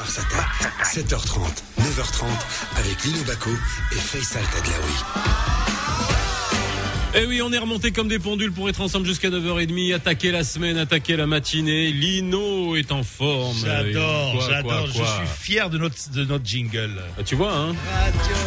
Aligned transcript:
Mars 0.00 0.18
Attack. 0.18 0.48
7h30, 0.82 1.40
9h30 1.78 2.24
avec 2.78 3.04
Lino 3.04 3.22
Baco 3.26 3.50
et 3.92 3.96
Faisal 3.96 4.42
Tadlaoui. 4.44 4.94
Eh 7.16 7.26
oui, 7.26 7.42
on 7.42 7.52
est 7.52 7.58
remonté 7.58 7.92
comme 7.92 8.08
des 8.08 8.18
pendules 8.18 8.50
pour 8.50 8.70
être 8.70 8.80
ensemble 8.80 9.04
jusqu'à 9.04 9.28
9h30, 9.28 9.94
attaquer 9.94 10.30
la 10.30 10.42
semaine, 10.42 10.78
attaquer 10.78 11.16
la 11.16 11.26
matinée. 11.26 11.92
Lino 11.92 12.76
est 12.76 12.92
en 12.92 13.02
forme. 13.02 13.58
J'adore, 13.62 14.40
j'adore. 14.48 14.86
Je 14.86 14.92
suis 14.94 15.04
fier 15.38 15.68
de 15.68 15.76
notre, 15.76 15.96
de 16.14 16.24
notre 16.24 16.46
jingle. 16.46 17.02
Ah, 17.18 17.22
tu 17.22 17.34
vois, 17.34 17.52
hein 17.54 17.74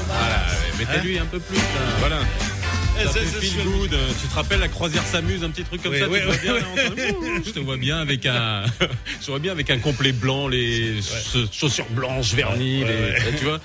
Voilà, 0.07 0.43
mettez-lui 0.79 1.19
un 1.19 1.25
peu 1.25 1.39
plus. 1.39 1.55
là. 1.57 1.61
Voilà. 1.99 2.19
Feel 2.97 3.63
good. 3.65 3.97
Tu 4.21 4.27
te 4.27 4.35
rappelles 4.35 4.59
la 4.59 4.67
croisière 4.67 5.03
s'amuse, 5.05 5.43
un 5.43 5.49
petit 5.49 5.63
truc 5.63 5.81
comme 5.81 5.93
Oui, 5.93 5.99
ça. 5.99 6.07
oui, 6.09 6.19
oui, 6.29 6.35
bien, 6.41 6.53
là, 6.53 6.61
Je 7.45 7.49
te 7.51 7.59
vois 7.59 7.77
bien 7.77 7.97
avec 7.97 8.25
un, 8.25 8.63
je 9.21 9.25
vois 9.27 9.39
bien 9.39 9.51
avec 9.51 9.69
un 9.71 9.79
complet 9.79 10.11
blanc, 10.11 10.47
les 10.47 11.01
cha- 11.01 11.39
chaussures 11.51 11.89
blanches 11.89 12.33
vernies, 12.33 12.83
Ouais, 12.83 13.15
les- 13.31 13.37
tu 13.37 13.45
vois, 13.45 13.59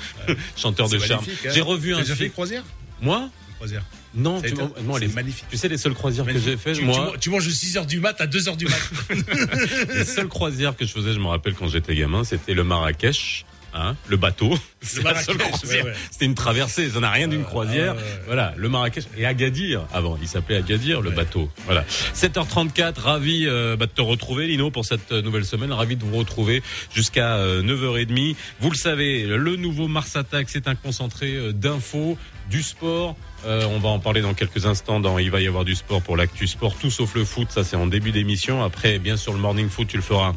chanteur 0.57 0.89
de 0.89 0.99
charme. 0.99 1.25
hein. 1.29 1.51
J'ai 1.55 1.61
revu 1.61 1.95
un 1.95 1.99
déjà 2.01 2.17
fait 2.17 2.31
croisière? 2.31 2.65
Moi? 3.01 3.29
Croisière. 3.57 3.83
Non, 4.15 4.41
tu, 4.41 4.49
été- 4.49 4.63
non, 4.85 4.97
les, 4.97 5.09
magnifique. 5.09 5.45
tu 5.51 5.57
sais 5.59 5.69
les 5.69 5.77
seules 5.77 5.93
croisières 5.95 6.25
que 6.25 6.39
j'ai 6.39 6.57
faites, 6.57 6.77
tu, 6.79 6.85
moi. 6.85 7.11
tu, 7.15 7.19
tu 7.21 7.31
manges 7.31 7.47
de 7.47 7.53
6h 7.53 7.87
du 7.87 8.01
mat 8.01 8.19
à 8.21 8.27
2h 8.27 8.57
du 8.57 8.65
mat. 8.67 8.91
Les 9.95 10.05
seules 10.05 10.29
croisières 10.29 10.75
que 10.77 10.87
je 10.87 10.93
faisais, 10.93 11.13
je 11.13 11.19
me 11.19 11.27
rappelle 11.27 11.53
quand 11.55 11.69
j'étais 11.69 11.95
gamin, 11.95 12.25
c'était 12.25 12.55
le 12.55 12.65
Marrakech. 12.65 13.45
Hein, 13.75 13.97
le 14.09 14.17
bateau, 14.17 14.55
c'est 14.81 15.03
la 15.03 15.15
seule 15.21 15.37
Marrakech, 15.37 15.59
croisière. 15.59 15.85
ouais, 15.85 15.91
ouais. 15.91 15.97
C'était 16.11 16.25
une 16.25 16.35
traversée, 16.35 16.89
ça 16.89 17.01
n'a 17.01 17.11
rien 17.11 17.29
d'une 17.29 17.45
croisière. 17.45 17.97
Voilà, 18.27 18.55
le 18.57 18.69
Marrakech 18.69 19.05
et 19.17 19.27
Agadir 19.27 19.87
avant, 19.93 20.19
il 20.21 20.29
s'appelait 20.29 20.57
Agadir 20.57 21.01
le 21.01 21.11
bateau. 21.11 21.51
Voilà. 21.67 21.85
7h34, 22.15 22.99
ravi 23.01 23.47
euh, 23.47 23.77
bah, 23.77 23.87
de 23.87 23.91
te 23.93 24.01
retrouver 24.01 24.47
Lino 24.47 24.71
pour 24.71 24.85
cette 24.85 25.13
euh, 25.13 25.23
nouvelle 25.23 25.45
semaine, 25.45 25.73
ravi 25.73 25.97
de 25.97 26.05
vous 26.05 26.17
retrouver 26.17 26.63
jusqu'à 26.95 27.37
euh, 27.37 27.63
9h30. 27.63 28.37
Vous 28.61 28.71
le 28.71 28.77
savez, 28.77 29.25
le 29.25 29.57
nouveau 29.57 29.87
Mars 29.87 30.17
Attack, 30.17 30.49
c'est 30.49 30.67
un 30.67 30.75
concentré 30.75 31.35
euh, 31.35 31.53
d'infos, 31.53 32.17
du 32.51 32.63
sport. 32.63 33.17
Euh, 33.47 33.65
on 33.67 33.79
va 33.79 33.91
en 33.91 33.99
parler 33.99 34.21
dans 34.21 34.35
quelques 34.35 34.67
instants. 34.67 35.01
Dans 35.01 35.19
il 35.19 35.31
va 35.31 35.41
y 35.41 35.47
avoir 35.47 35.65
du 35.65 35.75
sport 35.75 36.03
pour 36.03 36.17
l'actu 36.17 36.47
sport, 36.47 36.75
tout 36.77 36.91
sauf 36.91 37.15
le 37.15 37.25
foot. 37.25 37.49
Ça 37.51 37.65
c'est 37.65 37.77
en 37.77 37.87
début 37.87 38.11
d'émission. 38.11 38.65
Après, 38.65 38.99
bien 38.99 39.17
sûr, 39.17 39.33
le 39.33 39.39
morning 39.39 39.69
foot, 39.69 39.89
tu 39.89 39.97
le 39.97 40.03
feras 40.03 40.33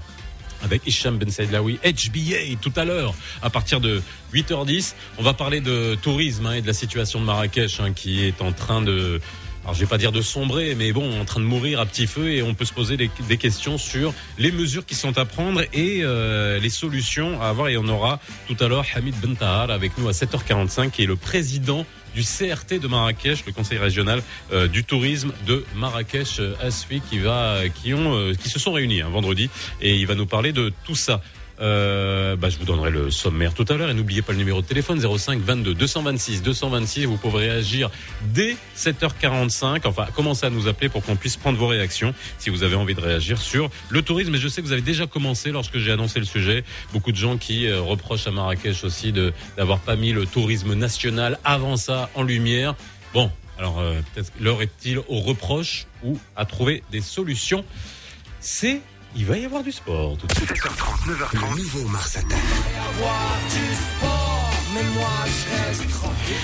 avec 0.64 0.86
Hicham 0.86 1.18
Ben 1.18 1.30
Saïdlaoui, 1.30 1.80
HBA 1.84 2.58
tout 2.62 2.74
à 2.76 2.86
l'heure 2.86 3.14
à 3.42 3.50
partir 3.50 3.82
de 3.82 4.02
8h10. 4.34 4.94
On 5.18 5.24
va 5.24 5.34
parler 5.34 5.62
de 5.62 5.96
tourisme 5.96 6.46
hein, 6.48 6.54
et 6.54 6.62
de 6.62 6.68
la 6.68 6.74
situation 6.74 7.20
de 7.20 7.26
Marrakech 7.26 7.80
hein, 7.80 7.94
qui 7.94 8.24
est 8.26 8.42
en 8.42 8.52
train 8.52 8.82
de 8.82 9.20
alors 9.64 9.76
je 9.76 9.82
vais 9.82 9.86
pas 9.86 10.00
dire 10.00 10.12
de 10.12 10.22
sombrer, 10.22 10.74
mais 10.74 10.92
bon, 10.92 11.22
en 11.22 11.26
train 11.26 11.40
de 11.40 11.46
mourir 11.46 11.80
à 11.80 11.86
petit 11.86 12.08
feu 12.08 12.32
et 12.32 12.42
on 12.42 12.56
peut 12.56 12.66
se 12.66 12.74
poser 12.74 12.98
des, 12.98 13.38
questions 13.38 13.78
sur 13.78 14.12
les 14.40 14.52
mesures 14.52 14.86
qui 14.86 14.96
sont 14.96 15.18
à 15.20 15.26
prendre 15.26 15.62
et 15.74 16.00
euh, 16.02 16.60
les 16.60 16.70
solutions 16.70 17.40
à 17.42 17.50
avoir. 17.50 17.70
Et 17.70 17.78
on 17.78 17.88
aura 17.88 18.20
tout 18.48 18.58
à 18.60 18.68
l'heure 18.68 18.86
Hamid 18.96 19.16
Ben 19.22 19.36
Tahar 19.36 19.70
avec 19.70 19.98
nous 20.00 20.08
à 20.08 20.14
7h45 20.14 20.90
qui 20.90 21.04
est 21.04 21.06
le 21.06 21.16
président 21.16 21.86
du 22.16 22.24
CRT 22.24 22.80
de 22.80 22.88
Marrakech, 22.88 23.46
le 23.46 23.52
conseil 23.52 23.78
régional 23.78 24.22
euh, 24.52 24.68
du 24.68 24.84
tourisme 24.84 25.32
de 25.46 25.66
Marrakech 25.76 26.40
euh, 26.40 26.56
Asfi 26.62 27.02
qui 27.10 27.20
va, 27.20 27.62
qui 27.70 27.94
ont, 27.94 28.16
euh, 28.16 28.34
qui 28.34 28.50
se 28.50 28.60
sont 28.60 28.74
réunis 28.74 29.02
un 29.02 29.10
vendredi 29.10 29.50
et 29.82 29.96
il 29.96 30.08
va 30.08 30.16
nous 30.16 30.26
parler 30.26 30.52
de 30.52 30.72
tout 30.86 30.96
ça. 30.96 31.22
Euh, 31.62 32.36
bah, 32.36 32.50
je 32.50 32.58
vous 32.58 32.66
donnerai 32.66 32.90
le 32.90 33.12
sommaire 33.12 33.54
tout 33.54 33.66
à 33.70 33.76
l'heure 33.76 33.90
et 33.90 33.94
n'oubliez 33.94 34.24
pas 34.24 34.32
le 34.32 34.40
numéro 34.40 34.62
de 34.62 34.66
téléphone 34.66 35.00
05 35.00 35.40
22 35.42 35.76
226 35.76 36.42
226. 36.42 37.06
Vous 37.06 37.18
pouvez 37.18 37.50
réagir 37.50 37.92
dès 38.34 38.58
7h45. 38.76 39.82
Enfin, 39.86 40.08
commencez 40.16 40.48
à 40.48 40.50
nous 40.50 40.68
appeler 40.68 40.90
pour 40.90 41.04
qu'on 41.04 41.16
puisse 41.16 41.38
prendre 41.38 41.60
vos 41.60 41.68
réactions 41.68 42.16
si 42.40 42.50
vous 42.50 42.64
avez 42.64 42.76
envie 42.76 42.96
de 42.96 43.02
réagir 43.02 43.40
sur 43.40 43.70
le 43.90 44.02
tourisme. 44.02 44.34
Et 44.34 44.40
je 44.40 44.48
sais 44.48 44.62
que 44.62 44.68
vous 44.68 44.74
avez 44.74 44.82
déjà 44.82 45.06
commencé 45.06 45.52
lorsque 45.52 45.78
j'ai 45.78 45.92
annoncé 45.92 46.20
le 46.20 46.26
sujet. 46.26 46.64
Beaucoup 46.94 47.12
de 47.12 47.18
gens 47.18 47.38
qui 47.38 47.68
euh, 47.68 47.80
reprochent 47.80 48.26
à 48.26 48.32
Marrakech 48.32 48.84
aussi 48.84 49.12
de 49.12 49.32
d'avoir 49.56 49.80
pas 49.80 49.96
mis 49.96 50.14
le 50.14 50.26
tourisme 50.26 50.74
national 50.74 51.38
avant 51.44 51.78
ça 51.78 52.10
en 52.16 52.24
lumière. 52.24 52.76
Bon, 53.14 53.30
alors 53.60 53.80
euh, 53.80 54.00
peut-être 54.14 54.32
l'heure 54.40 54.64
est-il 54.64 54.98
aux 54.98 55.20
reproches 55.20 55.86
ou 56.04 56.18
à 56.36 56.46
trouver 56.46 56.84
des 56.92 57.02
solutions. 57.02 57.64
C'est 58.40 58.82
il 59.16 59.26
va 59.26 59.38
y 59.38 59.46
avoir 59.46 59.64
du 59.64 59.72
sport 59.72 60.18
tout 60.18 60.28
de 60.28 60.34
suite. 60.34 60.50
7h30, 60.50 61.08
9h30, 61.08 61.56
le 61.56 61.58
nouveau 61.58 61.88
Mars 61.90 62.18
Attack. 62.18 62.40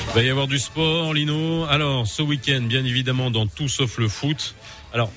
Il 0.10 0.14
va 0.14 0.22
y 0.22 0.30
avoir 0.30 0.48
du 0.48 0.60
sport, 0.60 1.14
Lino. 1.14 1.66
Alors, 1.66 2.08
ce 2.08 2.22
week-end, 2.22 2.62
bien 2.64 2.84
évidemment, 2.84 3.32
dans 3.32 3.48
tout 3.48 3.70
sauf 3.70 3.98
le 3.98 4.08
foot. 4.08 4.56
Alors, 4.94 5.12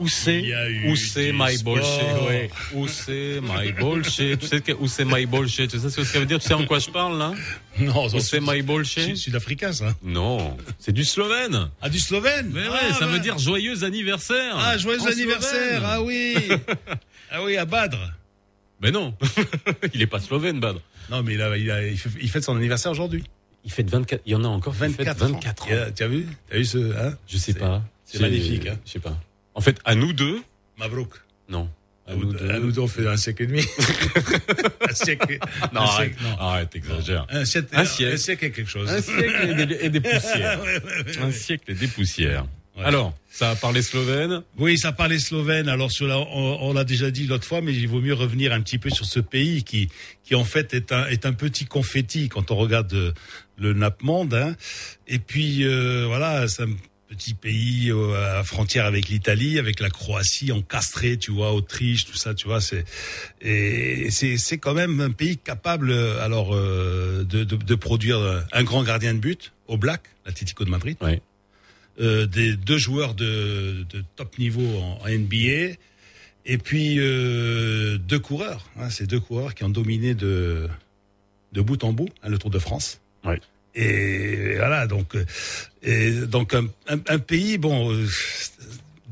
où 0.00 0.08
c'est 0.08 0.42
Où 0.88 0.96
c'est 0.96 1.32
my 1.32 1.62
bullshit 1.62 2.02
ouais. 2.26 2.50
Où 2.74 2.88
c'est 2.88 3.40
my 3.42 3.72
bullshit? 3.72 4.38
Tu 4.40 4.46
sais 4.46 4.60
que- 4.60 4.72
où 4.72 4.88
c'est 4.88 5.04
my 5.04 5.24
bullshit? 5.26 5.70
Tu 5.70 5.78
sais 5.78 5.88
ce 5.90 5.96
que 5.96 6.04
ça 6.04 6.18
veut 6.18 6.26
dire? 6.26 6.38
Tu 6.40 6.48
sais 6.48 6.54
en 6.54 6.66
quoi 6.66 6.78
je 6.80 6.90
parle 6.90 7.18
là? 7.18 7.32
Non, 7.78 8.06
Où 8.06 8.18
c'est 8.20 8.40
my 8.40 8.62
bullshit? 8.62 9.16
Sud-africain, 9.16 9.72
ça. 9.72 9.94
Non, 10.02 10.56
c'est 10.78 10.92
du 10.92 11.04
slovène. 11.04 11.70
Ah, 11.80 11.88
du 11.88 11.98
Slovène 12.00 12.50
Mais 12.52 12.68
ouais, 12.68 12.78
ah, 12.90 12.94
ça 12.94 13.06
veut 13.06 13.18
dire 13.20 13.38
joyeux 13.38 13.84
anniversaire. 13.84 14.56
Ah, 14.58 14.76
joyeux 14.78 15.00
En 15.00 15.06
anniversaire 15.06 15.78
slovène. 15.78 15.82
Ah 15.84 16.02
oui 16.02 16.34
Ah 17.30 17.42
oui, 17.44 17.56
à 17.56 17.64
Badr 17.64 17.98
Mais 18.80 18.90
non, 18.90 19.14
il 19.94 20.02
est 20.02 20.06
pas 20.06 20.20
slovène, 20.20 20.60
Bad. 20.60 20.76
Non, 21.10 21.22
mais 21.22 21.34
il, 21.34 21.42
a, 21.42 21.56
il, 21.56 21.70
a, 21.70 21.86
il, 21.86 21.98
fait, 21.98 22.10
il 22.20 22.30
fête 22.30 22.44
son 22.44 22.56
anniversaire 22.56 22.90
aujourd'hui. 22.92 23.24
Il 23.64 23.70
fait 23.72 23.88
24. 23.88 24.22
Il 24.26 24.32
y 24.32 24.34
en 24.34 24.44
a 24.44 24.48
encore. 24.48 24.72
qui 24.74 24.80
fêtent 24.80 24.98
24, 24.98 25.18
24 25.18 25.62
ans. 25.62 25.66
ans. 25.66 25.70
Et, 25.70 25.74
euh, 25.74 25.90
Tu 25.94 26.02
as 26.02 26.08
vu? 26.08 26.26
Tu 26.48 26.54
as 26.54 26.58
vu 26.58 26.64
ce... 26.64 26.78
Hein? 26.96 27.16
Je 27.26 27.36
sais 27.38 27.54
pas. 27.54 27.82
c'est 28.04 28.20
magnifique, 28.20 28.66
hein? 28.66 28.76
Je 28.84 28.92
sais 28.92 28.98
pas. 29.00 29.16
En 29.54 29.60
fait, 29.60 29.78
à 29.84 29.94
nous 29.94 30.12
deux, 30.12 30.40
Mabrouk. 30.78 31.14
non. 31.48 31.68
À 32.06 32.14
nous, 32.14 32.36
à 32.50 32.58
nous 32.58 32.70
deux, 32.70 32.82
on 32.82 32.86
fait 32.86 33.06
un 33.08 33.16
siècle 33.16 33.44
et 33.44 33.46
demi. 33.46 33.62
un 34.90 34.92
siècle. 34.92 35.38
Non, 35.72 35.80
un 35.80 35.84
arrête, 35.84 36.10
siècle, 36.12 36.22
non. 36.22 36.38
arrête, 36.38 36.70
t'exagères. 36.70 37.26
Un 37.30 37.44
siècle, 37.46 37.68
Un 37.72 37.84
siècle. 37.86 38.12
un 38.12 38.16
siècle 38.18 38.44
et 38.44 38.50
quelque 38.50 38.70
chose. 38.70 38.90
Un 38.90 39.00
siècle 39.00 39.56
et 39.58 39.66
des, 39.66 39.74
et 39.86 39.88
des 39.88 40.00
poussières. 40.02 40.60
Un 41.22 41.30
siècle 41.32 41.70
et 41.70 41.74
des 41.74 41.86
poussières. 41.88 42.44
Ouais. 42.76 42.84
Alors, 42.84 43.16
ça 43.30 43.50
a 43.52 43.56
parlé 43.56 43.80
slovène? 43.80 44.42
Oui, 44.58 44.76
ça 44.76 44.92
parlait 44.92 45.18
slovène. 45.18 45.66
Alors, 45.68 45.90
sur 45.92 46.06
la- 46.06 46.18
on, 46.18 46.58
on 46.60 46.72
l'a 46.74 46.84
déjà 46.84 47.10
dit 47.10 47.26
l'autre 47.26 47.46
fois, 47.46 47.62
mais 47.62 47.72
il 47.72 47.88
vaut 47.88 48.00
mieux 48.02 48.12
revenir 48.14 48.52
un 48.52 48.60
petit 48.60 48.78
peu 48.78 48.90
sur 48.90 49.06
ce 49.06 49.20
pays 49.20 49.62
qui, 49.64 49.88
qui 50.24 50.34
en 50.34 50.44
fait 50.44 50.74
est 50.74 50.92
un, 50.92 51.06
est 51.06 51.24
un 51.24 51.32
petit 51.32 51.64
confetti 51.64 52.28
quand 52.28 52.50
on 52.50 52.56
regarde 52.56 53.14
le 53.56 53.72
NAPMonde. 53.72 54.34
Hein. 54.34 54.56
Et 55.06 55.20
puis, 55.20 55.64
euh, 55.64 56.04
voilà, 56.06 56.48
c'est 56.48 56.64
un 56.64 56.70
petit 57.14 57.34
pays 57.34 57.90
euh, 57.90 58.38
à 58.40 58.44
frontière 58.44 58.84
avec 58.86 59.08
l'Italie, 59.08 59.58
avec 59.58 59.80
la 59.80 59.88
Croatie, 59.90 60.52
encastré, 60.52 61.16
tu 61.16 61.30
vois, 61.30 61.52
Autriche, 61.52 62.04
tout 62.06 62.16
ça, 62.16 62.34
tu 62.34 62.46
vois. 62.46 62.60
C'est 62.60 62.84
et 63.40 64.10
c'est 64.10 64.36
c'est 64.36 64.58
quand 64.58 64.74
même 64.74 65.00
un 65.00 65.10
pays 65.10 65.38
capable, 65.38 65.90
euh, 65.90 66.22
alors, 66.24 66.54
euh, 66.54 67.24
de, 67.24 67.44
de, 67.44 67.56
de 67.56 67.74
produire 67.74 68.18
un 68.52 68.62
grand 68.64 68.82
gardien 68.84 69.14
de 69.14 69.18
but 69.20 69.52
au 69.68 69.76
Black, 69.76 70.02
l'Atlético 70.26 70.64
de 70.64 70.70
Madrid 70.70 70.96
Ouais. 71.00 71.20
euh, 72.00 72.26
des 72.26 72.56
deux 72.56 72.78
joueurs 72.78 73.14
de, 73.14 73.84
de 73.88 74.04
top 74.16 74.38
niveau 74.38 74.66
en, 74.78 74.98
en 75.04 75.08
NBA 75.08 75.76
et 76.46 76.58
puis 76.58 76.96
deux 76.96 78.18
coureurs. 78.22 78.66
Hein, 78.76 78.90
ces 78.90 79.06
deux 79.06 79.20
coureurs 79.20 79.54
qui 79.54 79.64
ont 79.64 79.70
dominé 79.70 80.14
de 80.14 80.68
de 81.52 81.60
bout 81.60 81.82
en 81.84 81.92
bout 81.92 82.08
hein, 82.22 82.28
le 82.28 82.36
Tour 82.38 82.50
de 82.50 82.58
France. 82.58 83.00
Ouais. 83.24 83.40
Et 83.76 84.54
voilà 84.56 84.86
donc 84.86 85.14
euh, 85.16 85.24
et 85.82 86.12
donc 86.26 86.54
un, 86.54 86.66
un, 86.88 86.98
un 87.08 87.18
pays 87.18 87.58
bon 87.58 87.92
euh, 87.92 88.06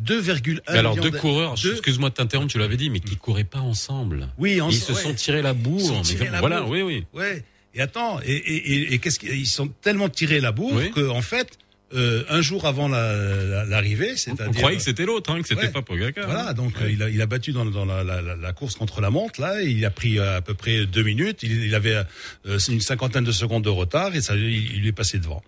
2,1 0.05 0.61
Mais 0.71 0.79
alors, 0.79 0.97
deux 0.97 1.11
de- 1.11 1.19
coureurs, 1.19 1.55
excuse-moi 1.55 2.11
de 2.11 2.15
t'interrompre, 2.15 2.51
tu 2.51 2.59
l'avais 2.59 2.77
dit, 2.77 2.91
mais 2.91 3.01
qui 3.01 3.17
couraient 3.17 3.45
pas 3.45 3.61
ensemble. 3.61 4.29
oui 4.39 4.61
en- 4.61 4.71
Ils 4.71 4.77
se 4.77 4.93
ouais. 4.93 5.01
sont 5.01 5.15
tirés 5.15 5.43
la 5.43 5.53
bourre. 5.53 5.81
Ils 5.81 5.87
sont 5.87 5.97
mais 5.99 6.03
tirés 6.03 6.31
la 6.31 6.41
voilà, 6.41 6.61
bourre. 6.61 6.71
oui, 6.71 6.83
oui. 6.83 7.05
Ouais. 7.15 7.45
Et 7.75 7.81
attends, 7.81 8.21
et, 8.25 8.33
et, 8.33 8.73
et, 8.75 8.95
et 8.95 8.99
qu'est-ce 8.99 9.19
qu'ils 9.19 9.47
sont 9.47 9.69
tellement 9.81 10.09
tirés 10.09 10.41
la 10.41 10.51
bourre 10.53 10.75
Oui. 10.75 10.91
que 10.91 11.09
en 11.09 11.23
fait, 11.23 11.59
euh, 11.95 12.25
un 12.29 12.41
jour 12.41 12.67
avant 12.67 12.89
la- 12.89 13.45
la- 13.45 13.65
l'arrivée, 13.65 14.13
On 14.13 14.17
c'est-à-dire 14.17 14.53
croyait 14.61 14.77
que 14.79 14.83
c'était 14.83 15.05
l'autre, 15.05 15.31
hein, 15.31 15.43
que 15.43 15.49
c'était 15.49 15.63
Ouais. 15.63 15.69
pas 15.71 15.83
Pogacar. 15.83 16.25
Voilà, 16.27 16.49
hein. 16.51 16.55
donc 16.55 16.77
Ouais. 16.77 16.85
euh, 16.87 16.91
il, 16.91 17.03
a, 17.03 17.09
il 17.11 17.21
a 17.21 17.27
battu 17.27 17.53
dans, 17.53 17.65
dans 17.65 17.85
la, 17.85 18.03
la, 18.03 18.53
course 18.53 18.75
contre 18.77 19.01
la 19.01 19.11
montre, 19.11 19.41
là, 19.41 19.61
il 19.63 19.85
a 19.85 19.91
pris 19.91 20.19
euh, 20.19 20.39
à 20.39 20.41
peu 20.41 20.55
près 20.55 20.87
deux 20.87 21.03
minutes, 21.03 21.43
il, 21.43 21.65
il 21.65 21.75
avait 21.75 22.03
euh, 22.47 22.59
une 22.69 22.81
cinquantaine 22.81 23.25
de 23.25 23.33
secondes 23.33 23.65
de 23.65 23.69
retard 23.71 24.15
et 24.17 24.21
ça, 24.23 24.35
il, 24.37 24.43
il 24.75 24.81
lui 24.81 24.89
est 24.89 24.93
passé 24.93 25.19
devant. 25.19 25.43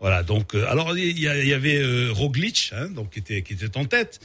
Voilà, 0.00 0.22
donc 0.22 0.54
euh, 0.54 0.66
alors 0.68 0.96
il 0.96 1.18
y, 1.18 1.26
a- 1.26 1.38
il 1.42 1.48
y 1.48 1.54
avait 1.54 1.78
euh, 1.78 2.10
Roglic, 2.12 2.70
hein, 2.76 2.88
donc 2.90 3.10
qui 3.12 3.18
était 3.20 3.40
qui 3.42 3.54
était 3.54 3.76
en 3.78 3.86
tête, 3.86 4.20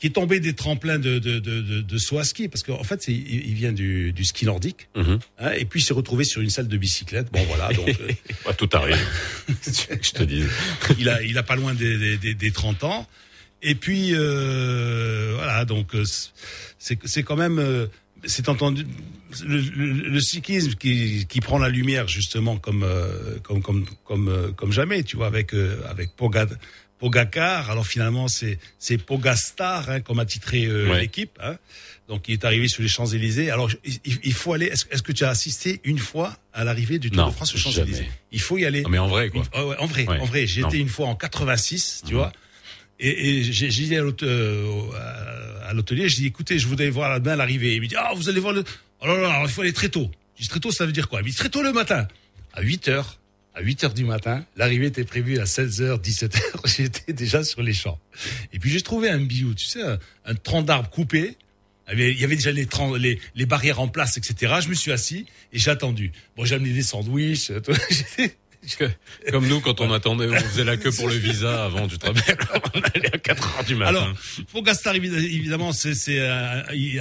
qui 0.00 0.06
est 0.08 0.10
tombé 0.10 0.40
des 0.40 0.54
tremplins 0.54 0.98
de 0.98 1.18
de 1.18 1.38
de, 1.38 1.60
de, 1.60 1.80
de 1.82 1.98
saut 1.98 2.18
à 2.18 2.24
ski 2.24 2.48
parce 2.48 2.62
qu'en 2.64 2.82
fait 2.82 3.02
c'est- 3.02 3.12
il, 3.12 3.54
vient 3.54 3.72
du, 3.72 4.12
du 4.12 4.24
ski 4.24 4.46
nordique, 4.46 4.88
Mhm. 4.96 5.18
hein, 5.38 5.52
et 5.56 5.64
puis 5.66 5.80
s'est 5.82 5.94
retrouvé 5.94 6.24
sur 6.24 6.40
une 6.40 6.50
salle 6.50 6.66
de 6.68 6.76
bicyclette. 6.78 7.30
Bon 7.30 7.44
voilà, 7.44 7.68
donc 7.72 7.86
Ouais, 8.46 8.54
tout 8.56 8.68
arrive. 8.72 8.98
Je 9.48 10.10
te 10.12 10.22
dis. 10.24 10.42
il 10.98 11.08
a 11.08 11.22
il 11.22 11.36
a 11.38 11.42
pas 11.42 11.54
loin 11.56 11.74
des, 11.74 11.98
des, 11.98 12.16
des, 12.16 12.34
des 12.34 12.50
30 12.50 12.82
ans. 12.84 13.06
Et 13.62 13.74
puis 13.74 14.14
euh, 14.14 15.32
voilà, 15.36 15.64
donc 15.66 15.94
euh, 15.94 16.04
c'est 16.78 16.98
c'est 17.04 17.22
quand 17.22 17.36
même 17.36 17.58
euh, 17.58 17.86
c'est 18.24 18.48
entendu 18.48 18.86
le, 19.46 19.58
le, 19.60 19.92
le 20.08 20.20
cyclisme 20.20 20.74
qui, 20.74 21.26
qui 21.28 21.40
prend 21.40 21.58
la 21.58 21.68
lumière 21.68 22.08
justement 22.08 22.56
comme 22.56 22.86
comme 23.42 23.62
comme 23.62 23.84
comme 24.04 24.28
euh, 24.28 24.50
comme 24.52 24.72
jamais, 24.72 25.02
tu 25.02 25.16
vois, 25.16 25.26
avec 25.26 25.52
avec 25.88 26.16
Pogad, 26.16 26.58
Pogacar. 27.00 27.70
Alors 27.70 27.86
finalement, 27.86 28.28
c'est 28.28 28.58
c'est 28.78 28.98
Pogastar, 28.98 29.90
hein, 29.90 30.00
comme 30.00 30.20
a 30.20 30.24
titré 30.26 30.66
euh, 30.66 30.96
l'équipe. 30.98 31.38
Hein. 31.42 31.56
Donc 32.08 32.28
il 32.28 32.34
est 32.34 32.44
arrivé 32.44 32.68
sur 32.68 32.82
les 32.82 32.88
Champs 32.88 33.06
Élysées. 33.06 33.50
Alors 33.50 33.70
il, 34.04 34.32
faut 34.34 34.52
aller. 34.52 34.66
Est-ce 34.66 35.02
que 35.02 35.12
tu 35.12 35.24
as 35.24 35.30
assisté 35.30 35.80
une 35.84 35.98
fois 35.98 36.36
à 36.52 36.64
l'arrivée 36.64 36.98
du 36.98 37.10
Tour 37.10 37.26
de 37.26 37.32
France 37.32 37.54
aux 37.54 37.58
Champs 37.58 37.72
Élysées 37.72 38.08
Il 38.30 38.40
faut 38.40 38.58
y 38.58 38.64
aller. 38.64 38.84
mais 38.88 38.98
en 38.98 39.08
vrai 39.08 39.30
quoi. 39.30 39.42
en 39.54 39.86
vrai, 39.86 40.06
en 40.06 40.24
vrai. 40.24 40.46
J'ai 40.46 40.60
été 40.62 40.78
une 40.78 40.88
fois 40.88 41.06
en 41.06 41.16
86, 41.16 42.02
tu 42.06 42.14
vois. 42.14 42.32
Et, 43.02 43.38
et 43.38 43.42
j'ai 43.44 43.68
dit 43.68 43.94
euh, 43.94 44.90
à 45.66 45.72
l'hôtelier, 45.72 46.08
je 46.08 46.16
dis 46.16 46.26
écoutez, 46.26 46.58
je 46.58 46.66
voudrais 46.66 46.90
voir 46.90 47.18
bien 47.18 47.34
l'arrivée. 47.34 47.76
Il 47.76 47.80
me 47.80 47.86
dit 47.86 47.96
ah 47.96 48.12
vous 48.14 48.28
allez 48.28 48.40
voir 48.40 48.52
le. 48.52 48.62
Oh 49.00 49.06
là 49.06 49.16
là, 49.16 49.40
il 49.42 49.48
faut 49.48 49.62
aller 49.62 49.72
très 49.72 49.88
tôt. 49.88 50.10
Je 50.36 50.42
dis 50.42 50.48
très 50.48 50.60
tôt, 50.60 50.70
ça 50.70 50.84
veut 50.84 50.92
dire 50.92 51.08
quoi? 51.08 51.20
Il 51.20 51.24
me 51.24 51.30
dit 51.30 51.36
très 51.36 51.48
tôt 51.48 51.62
le 51.62 51.72
matin, 51.72 52.06
à 52.52 52.60
8 52.60 52.88
heures 52.88 53.19
à 53.54 53.62
8 53.62 53.84
heures 53.84 53.94
du 53.94 54.04
matin. 54.04 54.44
L'arrivée 54.56 54.86
était 54.86 55.04
prévue 55.04 55.38
à 55.38 55.44
16h, 55.44 56.00
17h. 56.00 56.40
J'étais 56.76 57.12
déjà 57.12 57.42
sur 57.44 57.62
les 57.62 57.72
champs. 57.72 57.98
Et 58.52 58.58
puis 58.58 58.70
j'ai 58.70 58.80
trouvé 58.80 59.08
un 59.08 59.20
biou, 59.20 59.54
tu 59.54 59.66
sais, 59.66 59.80
un, 60.24 60.34
tronc 60.34 60.62
d'arbre 60.62 60.90
coupé. 60.90 61.36
Il 61.92 62.20
y 62.20 62.24
avait 62.24 62.36
déjà 62.36 62.52
les, 62.52 62.68
les, 62.98 63.18
les, 63.34 63.46
barrières 63.46 63.80
en 63.80 63.88
place, 63.88 64.16
etc. 64.16 64.54
Je 64.62 64.68
me 64.68 64.74
suis 64.74 64.92
assis 64.92 65.26
et 65.52 65.58
j'ai 65.58 65.72
attendu. 65.72 66.12
Bon, 66.36 66.44
j'ai 66.44 66.54
amené 66.54 66.72
des 66.72 66.82
sandwichs. 66.82 67.50
Comme 69.30 69.48
nous, 69.48 69.60
quand 69.60 69.80
on 69.80 69.90
attendait, 69.92 70.28
on 70.28 70.36
faisait 70.36 70.64
la 70.64 70.76
queue 70.76 70.92
pour 70.92 71.08
le 71.08 71.14
visa 71.14 71.64
avant, 71.64 71.88
du 71.88 71.98
travail. 71.98 72.22
on 72.74 72.80
allait 72.80 73.12
à 73.12 73.18
4 73.18 73.56
heures 73.58 73.64
du 73.64 73.74
matin. 73.74 73.88
Alors, 73.88 74.12
pour 74.52 74.62
Gastar, 74.62 74.94
évidemment, 74.94 75.72
c'est, 75.72 75.96
euh, 76.10 76.62
il, 76.72 77.00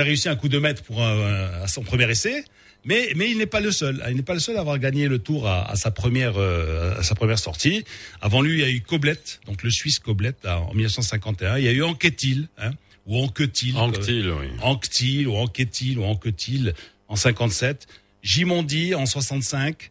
a 0.00 0.02
réussi 0.02 0.30
un 0.30 0.36
coup 0.36 0.48
de 0.48 0.58
maître 0.58 0.82
pour 0.84 1.02
à 1.02 1.66
son 1.66 1.82
premier 1.82 2.10
essai. 2.10 2.44
Mais, 2.84 3.12
mais 3.16 3.30
il 3.30 3.38
n'est 3.38 3.46
pas 3.46 3.60
le 3.60 3.72
seul. 3.72 4.04
Il 4.08 4.16
n'est 4.16 4.22
pas 4.22 4.34
le 4.34 4.40
seul 4.40 4.56
à 4.56 4.60
avoir 4.60 4.78
gagné 4.78 5.08
le 5.08 5.18
Tour 5.18 5.48
à, 5.48 5.70
à 5.70 5.76
sa 5.76 5.90
première 5.90 6.34
euh, 6.36 6.98
à 6.98 7.02
sa 7.02 7.14
première 7.14 7.38
sortie. 7.38 7.84
Avant 8.20 8.42
lui, 8.42 8.54
il 8.54 8.60
y 8.60 8.64
a 8.64 8.70
eu 8.70 8.80
Koblet, 8.80 9.18
donc 9.46 9.62
le 9.62 9.70
Suisse 9.70 9.98
Koblet 9.98 10.34
en 10.46 10.74
1951. 10.74 11.58
Il 11.58 11.64
y 11.64 11.68
a 11.68 11.72
eu 11.72 11.82
Anquetil, 11.82 12.48
hein, 12.58 12.72
ou 13.06 13.18
Anquetil. 13.18 13.76
Anquetil, 13.76 14.30
oui. 14.30 14.48
Anquetil 14.60 15.26
ou 15.28 15.36
Anquetil 15.36 15.98
ou 15.98 16.04
Anquetil 16.04 16.74
en 17.08 17.16
57. 17.16 17.86
Gimondi 18.22 18.94
en 18.94 19.06
65. 19.06 19.90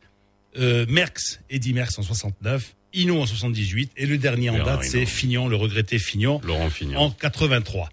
Euh, 0.60 0.86
Merckx, 0.88 1.40
Eddy 1.50 1.74
Merckx 1.74 1.98
en 1.98 2.04
69. 2.04 2.76
Hinault 2.94 3.22
en 3.22 3.26
78 3.26 3.92
et 3.98 4.06
le 4.06 4.20
dernier 4.20 4.52
en 4.52 4.64
date 4.64 4.84
c'est 4.84 5.08
Fignon, 5.08 5.48
le 5.48 5.56
regretté 5.56 5.98
Fignon, 5.98 6.40
Laurent 6.44 6.70
Fignon 6.70 7.00
en 7.00 7.10
83. 7.10 7.90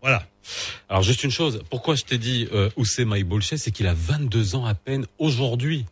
Voilà. 0.00 0.24
Alors 0.88 1.02
juste 1.02 1.24
une 1.24 1.30
chose, 1.30 1.62
pourquoi 1.70 1.94
je 1.94 2.04
t'ai 2.04 2.18
dit 2.18 2.48
euh, 2.52 2.70
Oussema 2.76 3.16
c'est 3.40 3.70
qu'il 3.70 3.86
a 3.86 3.94
22 3.94 4.54
ans 4.54 4.66
à 4.66 4.74
peine 4.74 5.06
aujourd'hui. 5.18 5.84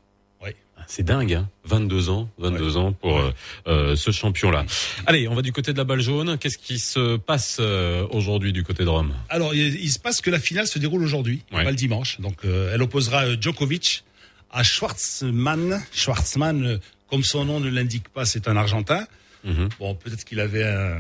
Oui. 0.43 0.51
C'est 0.87 1.03
dingue, 1.03 1.33
hein 1.35 1.49
22 1.65 2.11
ans, 2.11 2.29
22 2.39 2.77
ans 2.77 2.93
pour 2.93 3.19
euh, 3.19 3.33
euh, 3.67 3.97
ce 3.97 4.11
champion-là. 4.11 4.67
Allez, 5.07 5.29
on 5.29 5.35
va 5.35 5.43
du 5.43 5.53
côté 5.53 5.73
de 5.73 5.79
la 5.79 5.85
balle 5.85 6.01
jaune. 6.01 6.37
Qu'est-ce 6.39 6.59
qui 6.59 6.79
se 6.79 7.17
passe 7.17 7.59
euh, 7.61 8.07
aujourd'hui 8.11 8.53
du 8.53 8.63
côté 8.65 8.85
de 8.85 8.89
Rome? 8.89 9.15
Alors, 9.29 9.55
il, 9.55 9.91
se 9.91 9.99
passe 9.99 10.21
que 10.21 10.31
la 10.31 10.39
finale 10.39 10.67
se 10.67 10.79
déroule 10.79 11.03
aujourd'hui, 11.03 11.43
pas 11.51 11.65
le 11.65 11.75
dimanche. 11.75 12.21
Donc, 12.21 12.45
elle 12.45 12.83
opposera 12.83 13.41
Djokovic 13.41 14.05
à 14.51 14.63
Schwartzmann. 14.63 15.83
Schwartzmann, 15.93 16.81
comme 17.09 17.25
son 17.25 17.45
nom 17.45 17.61
ne 17.61 17.71
l'indique 17.71 18.09
pas, 18.09 18.25
c'est 18.25 18.49
un 18.49 18.57
Argentin. 18.57 19.07
Mhm. 19.45 19.69
Bon, 19.79 19.95
peut-être 19.95 20.25
qu'il 20.25 20.41
avait 20.41 20.65
un 20.65 20.99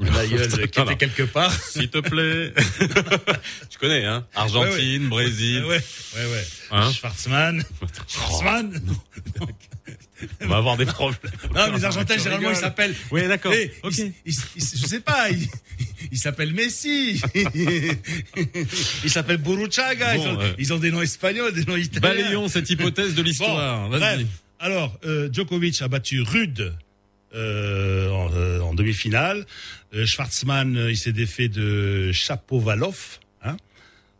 un 0.00 0.14
aïeul 0.14 0.48
qui 0.48 0.80
était 0.80 0.96
quelque 0.96 1.22
part. 1.24 1.52
S'il 1.70 1.90
te 1.90 1.98
plaît. 1.98 2.52
tu 3.70 3.78
connais, 3.78 4.04
hein 4.04 4.26
Argentine, 4.34 5.08
Brésil. 5.08 5.64
Ouais, 5.64 5.80
ouais, 6.16 6.26
ouais. 6.26 6.46
Hein 6.70 6.90
Schwarzman. 6.92 7.62
Schwarzman. 8.08 8.80
On 10.40 10.46
va 10.46 10.56
avoir 10.56 10.76
des 10.76 10.86
problèmes. 10.86 11.18
Non, 11.54 11.66
mais 11.70 11.78
les 11.78 11.84
Argentins, 11.84 12.16
généralement, 12.16 12.50
ils 12.50 12.56
s'appellent. 12.56 12.94
Oui, 13.10 13.26
d'accord. 13.26 13.52
Eh, 13.52 13.72
okay. 13.82 14.12
je 14.24 14.86
sais 14.86 15.00
pas. 15.00 15.28
Il, 16.10 16.18
s'appelle 16.18 16.52
Messi. 16.52 17.20
il 19.04 19.10
s'appelle 19.10 19.38
Buruchaga. 19.38 20.16
ils, 20.58 20.72
ont, 20.72 20.78
des 20.78 20.92
noms 20.92 21.02
espagnols, 21.02 21.52
des 21.52 21.64
noms 21.64 21.76
italiens. 21.76 22.22
Balayons 22.22 22.48
cette 22.48 22.70
hypothèse 22.70 23.14
de 23.14 23.22
l'histoire. 23.22 23.88
Bon, 23.88 23.98
bref. 23.98 24.20
Alors, 24.62 24.96
euh, 25.04 25.28
Djokovic 25.32 25.82
a 25.82 25.88
battu 25.88 26.20
Rude 26.20 26.72
euh, 27.34 28.08
euh, 28.34 28.60
en, 28.60 28.74
demi-finale. 28.74 29.44
Euh, 29.94 30.06
Schwartzmann, 30.06 30.86
il 30.88 30.96
s'est 30.96 31.12
défait 31.12 31.48
de 31.48 32.12
Chapovalov. 32.12 33.18
Hein. 33.42 33.56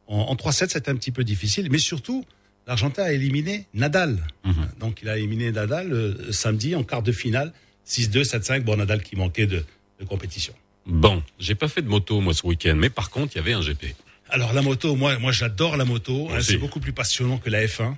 En, 0.06 0.18
en 0.18 0.34
3-7, 0.34 0.68
c'était 0.70 0.90
un 0.90 0.96
petit 0.96 1.12
peu 1.12 1.24
difficile, 1.24 1.68
mais 1.70 1.78
surtout, 1.78 2.24
l'Argentin 2.66 3.04
a 3.04 3.12
éliminé 3.12 3.66
Nadal. 3.74 4.18
Mhm. 4.44 4.68
Donc, 4.80 5.00
il 5.02 5.08
a 5.08 5.16
éliminé 5.16 5.50
Nadal 5.50 6.16
samedi 6.30 6.74
en 6.74 6.84
quart 6.84 7.02
de 7.02 7.12
finale, 7.12 7.52
6-2, 7.86 8.24
7-5. 8.24 8.60
Bon, 8.62 8.76
Nadal 8.76 9.02
qui 9.02 9.16
manquait 9.16 9.46
de, 9.46 9.64
de 10.00 10.04
compétition. 10.04 10.54
Bon, 10.86 11.22
j'ai 11.38 11.54
pas 11.54 11.68
fait 11.68 11.82
de 11.82 11.88
moto 11.88 12.20
moi 12.20 12.34
ce 12.34 12.46
week-end, 12.46 12.74
mais 12.76 12.90
par 12.90 13.10
contre, 13.10 13.34
il 13.34 13.38
y 13.38 13.40
avait 13.40 13.52
un 13.52 13.60
GP. 13.60 13.94
Alors 14.28 14.52
la 14.52 14.62
moto, 14.62 14.96
moi, 14.96 15.18
moi 15.18 15.30
j'adore 15.30 15.76
la 15.76 15.84
moto. 15.84 16.28
Hein, 16.30 16.40
c'est 16.40 16.56
beaucoup 16.56 16.80
plus 16.80 16.92
passionnant 16.92 17.38
que 17.38 17.50
la 17.50 17.64
F1. 17.64 17.94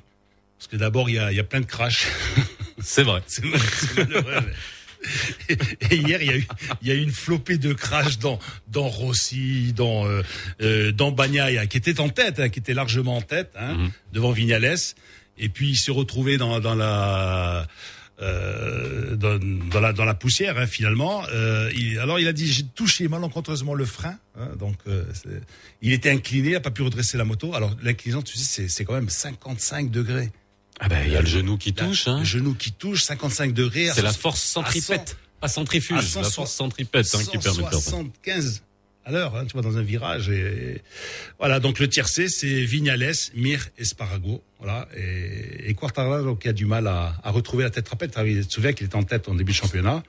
Parce 0.59 0.69
que 0.69 0.77
d'abord, 0.77 1.09
il 1.09 1.15
y 1.17 1.19
a, 1.19 1.33
y 1.33 1.41
a 1.41 1.45
plein 1.45 1.61
de 1.61 1.67
crash. 1.67 2.07
C'est 2.81 3.03
vrai. 3.05 3.23
c'est 3.27 3.45
malheureux. 3.97 4.43
Et 5.91 5.97
hier, 5.97 6.23
il 6.23 6.29
y 6.29 6.31
a 6.31 6.37
eu, 6.37 6.47
il 6.83 6.89
y 6.89 6.91
a 6.91 6.95
eu 6.95 7.03
une 7.03 7.11
flopée 7.11 7.59
de 7.59 7.73
crash 7.73 8.19
dans, 8.19 8.39
dans 8.69 8.89
Rossi, 8.89 9.73
dans, 9.73 10.07
euh, 10.07 10.23
euh 10.61 10.93
dans 10.93 11.13
Bagnaia, 11.13 11.67
qui 11.67 11.77
était 11.77 12.01
en 12.01 12.09
tête, 12.09 12.41
hein, 12.41 12.49
qui 12.49 12.59
était 12.59 12.75
largement 12.75 13.17
en 13.17 13.23
tête, 13.23 13.53
hein, 13.57 13.75
mhm. 13.75 13.91
devant 14.13 14.33
Vignales. 14.33 14.77
Et 15.37 15.49
puis, 15.49 15.71
il 15.71 15.77
s'est 15.77 15.93
retrouvé 15.93 16.39
dans, 16.39 16.61
dans 16.61 16.75
la, 16.75 17.67
euh, 18.23 19.17
dans, 19.17 19.41
dans, 19.41 19.81
la 19.81 19.93
dans 19.93 20.05
la 20.05 20.15
poussière 20.15 20.57
hein, 20.57 20.69
finalement. 20.69 21.25
Euh, 21.33 21.69
il, 21.75 21.99
alors 21.99 22.21
il 22.21 22.29
a 22.29 22.33
dit 22.33 22.47
j'ai 22.47 22.63
touché 22.63 23.09
malencontreusement 23.09 23.75
le 23.75 23.85
frein, 23.85 24.17
hein, 24.39 24.51
donc 24.57 24.77
euh, 24.87 25.05
il 25.83 25.93
était 25.93 26.11
incliné, 26.11 26.51
il 26.51 26.55
a 26.55 26.61
pas 26.61 26.71
pu 26.71 26.83
redresser 26.83 27.19
la 27.19 27.25
moto. 27.25 27.55
Alors 27.55 27.75
l'inclinaison, 27.83 28.23
tu 28.23 28.39
sais, 28.39 28.69
c'est 28.69 28.85
quand 28.85 28.95
même 28.95 29.09
55 29.09 29.91
degrés. 29.91 30.31
Ah 30.81 30.89
ben, 30.89 31.05
il 31.07 31.13
y 31.13 31.17
a 31.17 31.21
le 31.21 31.27
genou 31.27 31.57
qui 31.57 31.73
touche. 31.73 32.09
Hein. 32.09 32.19
Le 32.21 32.25
genou 32.25 32.55
qui 32.55 32.73
touche, 32.73 33.03
55 33.03 33.53
degrés. 33.53 33.91
C'est 33.95 34.03
la 34.03 34.13
force 34.13 34.43
centripète, 34.43 35.17
pas 35.41 35.49
centrifuge, 35.49 36.15
la 36.17 36.25
force 36.25 36.53
centripète 36.53 37.15
hein, 37.15 37.25
qui 37.31 37.39
permet 37.39 37.63
de 37.63 37.69
faire 37.69 37.81
75 37.81 38.63
à 39.07 39.13
l'heure, 39.13 39.37
hein, 39.37 39.45
tu 39.45 39.53
vois, 39.53 39.63
dans 39.63 39.77
un 39.77 39.83
virage. 39.83 40.31
Et, 40.31 40.83
voilà, 41.39 41.61
donc 41.61 41.79
le 41.79 41.89
tiercé, 41.89 42.29
c'est 42.29 42.65
Vignales, 42.65 43.13
Mir, 43.35 43.69
Esparago. 43.79 44.43
Voilà, 44.59 44.89
et, 44.97 45.69
et 45.69 45.75
Quartararo 45.75 46.37
qui 46.37 46.49
a 46.49 46.53
du 46.53 46.65
mal 46.65 46.87
à, 46.87 47.15
à 47.23 47.31
retrouver 47.31 47.65
la 47.65 47.71
tête 47.71 47.89
rapide. 47.89 48.11
Tu 48.11 48.47
te 48.47 48.53
souviens 48.53 48.73
qu'il 48.73 48.87
était 48.87 48.97
en 48.97 49.03
tête 49.03 49.29
en 49.29 49.35
début 49.35 49.53
de 49.53 49.57
championnat 49.57 50.03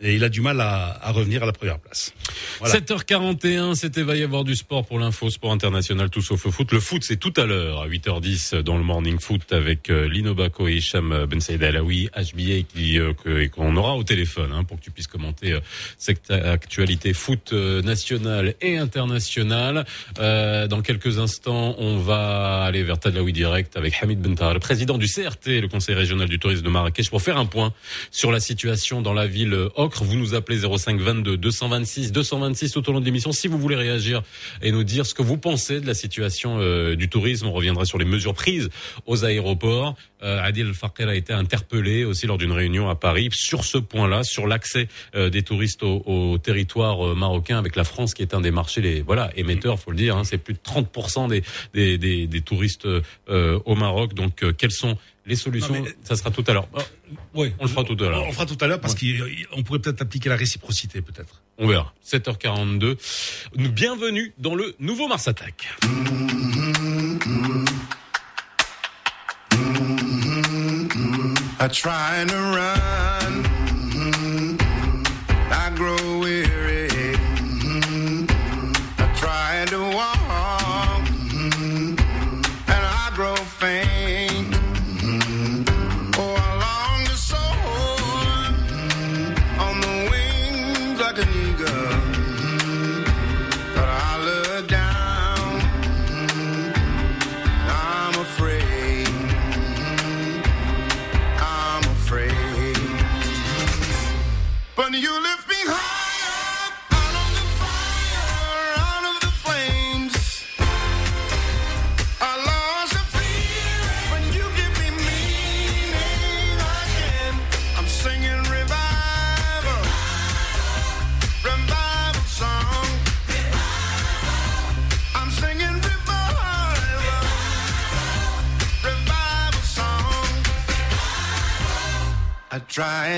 et 0.00 0.14
il 0.14 0.24
a 0.24 0.28
du 0.28 0.40
mal 0.40 0.60
à, 0.60 0.98
à, 1.02 1.12
revenir 1.12 1.42
à 1.42 1.46
la 1.46 1.52
première 1.52 1.78
place. 1.78 2.12
Voilà. 2.60 2.74
7h41, 2.74 3.74
c'était 3.74 4.02
va 4.02 4.16
y 4.16 4.22
avoir 4.22 4.44
du 4.44 4.54
sport 4.54 4.84
pour 4.86 4.98
l'info 4.98 5.30
sport 5.30 5.52
international 5.52 6.10
tout 6.10 6.22
sauf 6.22 6.44
le 6.44 6.50
foot. 6.50 6.72
Le 6.72 6.80
foot 6.80 7.02
c'est 7.04 7.16
tout 7.16 7.34
à 7.36 7.46
l'heure 7.46 7.82
à 7.82 7.88
8h10 7.88 8.62
dans 8.62 8.76
le 8.76 8.84
morning 8.84 9.18
foot 9.18 9.52
avec 9.52 9.90
euh, 9.90 10.08
Lino 10.08 10.34
Bako 10.34 10.68
et 10.68 10.76
Hicham 10.76 11.26
Ben 11.26 11.40
Saïd 11.40 11.62
Alaoui, 11.62 12.08
HBA 12.14 12.62
qui 12.68 12.98
euh, 12.98 13.48
qu'on 13.48 13.76
aura 13.76 13.96
au 13.96 14.04
téléphone 14.04 14.52
hein, 14.52 14.64
pour 14.64 14.78
que 14.78 14.84
tu 14.84 14.90
puisses 14.90 15.06
commenter 15.06 15.52
euh, 15.52 15.60
cette 15.96 16.30
actualité 16.30 17.12
foot 17.12 17.52
euh, 17.52 17.82
nationale 17.82 18.54
et 18.60 18.76
internationale. 18.76 19.84
dans 20.16 20.82
quelques 20.82 21.18
instants, 21.18 21.74
on 21.78 21.98
va 21.98 22.62
aller 22.64 22.82
vers 22.82 22.98
Tadlaoui 22.98 23.32
direct 23.32 23.76
avec 23.76 23.94
Hamid 24.02 24.20
Bentar, 24.20 24.54
le 24.54 24.60
président 24.60 24.98
du 24.98 25.06
CRT, 25.06 25.60
le 25.60 25.68
Conseil 25.68 25.94
régional 25.94 26.28
du 26.28 26.38
tourisme 26.38 26.64
de 26.64 26.68
Marrakech, 26.68 27.10
pour 27.10 27.22
faire 27.22 27.36
un 27.36 27.46
point 27.46 27.72
sur 28.10 28.32
la 28.32 28.40
situation 28.40 29.02
dans 29.02 29.12
la 29.12 29.26
ville 29.26 29.68
vous 29.96 30.16
nous 30.16 30.34
appelez 30.34 30.58
05 30.58 31.00
22 31.00 31.36
226 31.36 32.12
226 32.12 32.72
tout 32.72 32.88
au 32.88 32.92
long 32.92 33.00
de 33.00 33.04
l'émission 33.04 33.32
si 33.32 33.48
vous 33.48 33.58
voulez 33.58 33.76
réagir 33.76 34.22
et 34.62 34.72
nous 34.72 34.84
dire 34.84 35.06
ce 35.06 35.14
que 35.14 35.22
vous 35.22 35.38
pensez 35.38 35.80
de 35.80 35.86
la 35.86 35.94
situation 35.94 36.58
euh, 36.60 36.96
du 36.96 37.08
tourisme. 37.08 37.46
On 37.46 37.52
reviendra 37.52 37.84
sur 37.84 37.98
les 37.98 38.04
mesures 38.04 38.34
prises 38.34 38.68
aux 39.06 39.24
aéroports. 39.24 39.94
Euh, 40.22 40.42
Adil 40.42 40.74
Fakir 40.74 41.08
a 41.08 41.14
été 41.14 41.32
interpellé 41.32 42.04
aussi 42.04 42.26
lors 42.26 42.38
d'une 42.38 42.52
réunion 42.52 42.88
à 42.88 42.94
Paris 42.94 43.28
sur 43.32 43.64
ce 43.64 43.78
point-là, 43.78 44.24
sur 44.24 44.46
l'accès 44.46 44.88
euh, 45.14 45.30
des 45.30 45.42
touristes 45.42 45.82
au, 45.82 46.38
territoire 46.38 47.16
marocain 47.16 47.58
avec 47.58 47.76
la 47.76 47.84
France 47.84 48.14
qui 48.14 48.22
est 48.22 48.34
un 48.34 48.40
des 48.40 48.50
marchés 48.50 48.80
les 48.80 49.02
voilà 49.02 49.30
émetteurs, 49.36 49.78
faut 49.78 49.90
le 49.90 49.96
dire. 49.96 50.16
Hein, 50.16 50.24
c'est 50.24 50.38
plus 50.38 50.54
de 50.54 50.58
30% 50.58 51.28
des, 51.28 51.42
des, 51.74 51.98
des, 51.98 52.26
des 52.26 52.40
touristes 52.40 52.86
au 53.28 53.74
Maroc. 53.74 54.14
Donc 54.14 54.44
quels 54.56 54.70
sont 54.70 54.96
les 55.28 55.36
solutions, 55.36 55.84
ça 56.04 56.16
sera 56.16 56.30
tout 56.30 56.42
à 56.46 56.54
l'heure. 56.54 56.66
Euh, 56.74 56.80
oui, 57.34 57.52
on 57.58 57.64
le 57.64 57.68
fera 57.68 57.84
tout 57.84 57.96
à 58.00 58.08
l'heure. 58.08 58.22
On 58.22 58.28
le 58.28 58.32
fera 58.32 58.46
tout 58.46 58.56
à 58.62 58.66
l'heure 58.66 58.80
parce 58.80 58.94
qu'on 58.94 59.04
euh, 59.06 59.62
pourrait 59.62 59.78
peut-être 59.78 60.00
appliquer 60.00 60.30
la 60.30 60.36
réciprocité, 60.36 61.02
peut-être. 61.02 61.42
On 61.58 61.66
verra. 61.66 61.92
7h42. 62.02 62.96
Bienvenue 63.54 64.32
dans 64.38 64.54
le 64.54 64.74
nouveau 64.78 65.06
Mars 65.06 65.28
Attack. 65.28 65.68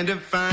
and 0.00 0.08
to 0.08 0.16
find 0.16 0.49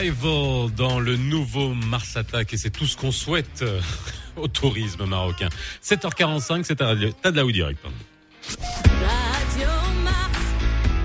Revival 0.00 0.70
dans 0.76 0.98
le 0.98 1.16
nouveau 1.18 1.74
Mars 1.74 2.16
Attack 2.16 2.54
et 2.54 2.56
c'est 2.56 2.70
tout 2.70 2.86
ce 2.86 2.96
qu'on 2.96 3.12
souhaite 3.12 3.60
euh, 3.60 3.80
au 4.36 4.48
tourisme 4.48 5.04
marocain. 5.04 5.50
7h45, 5.84 6.64
c'est 6.64 6.80
à 6.80 6.86
Radio- 6.86 7.12
Tadlaoui 7.12 7.52
Direct. 7.52 7.78
pardon. 7.82 7.96
Radio 9.02 9.68
Mars. 10.02 10.38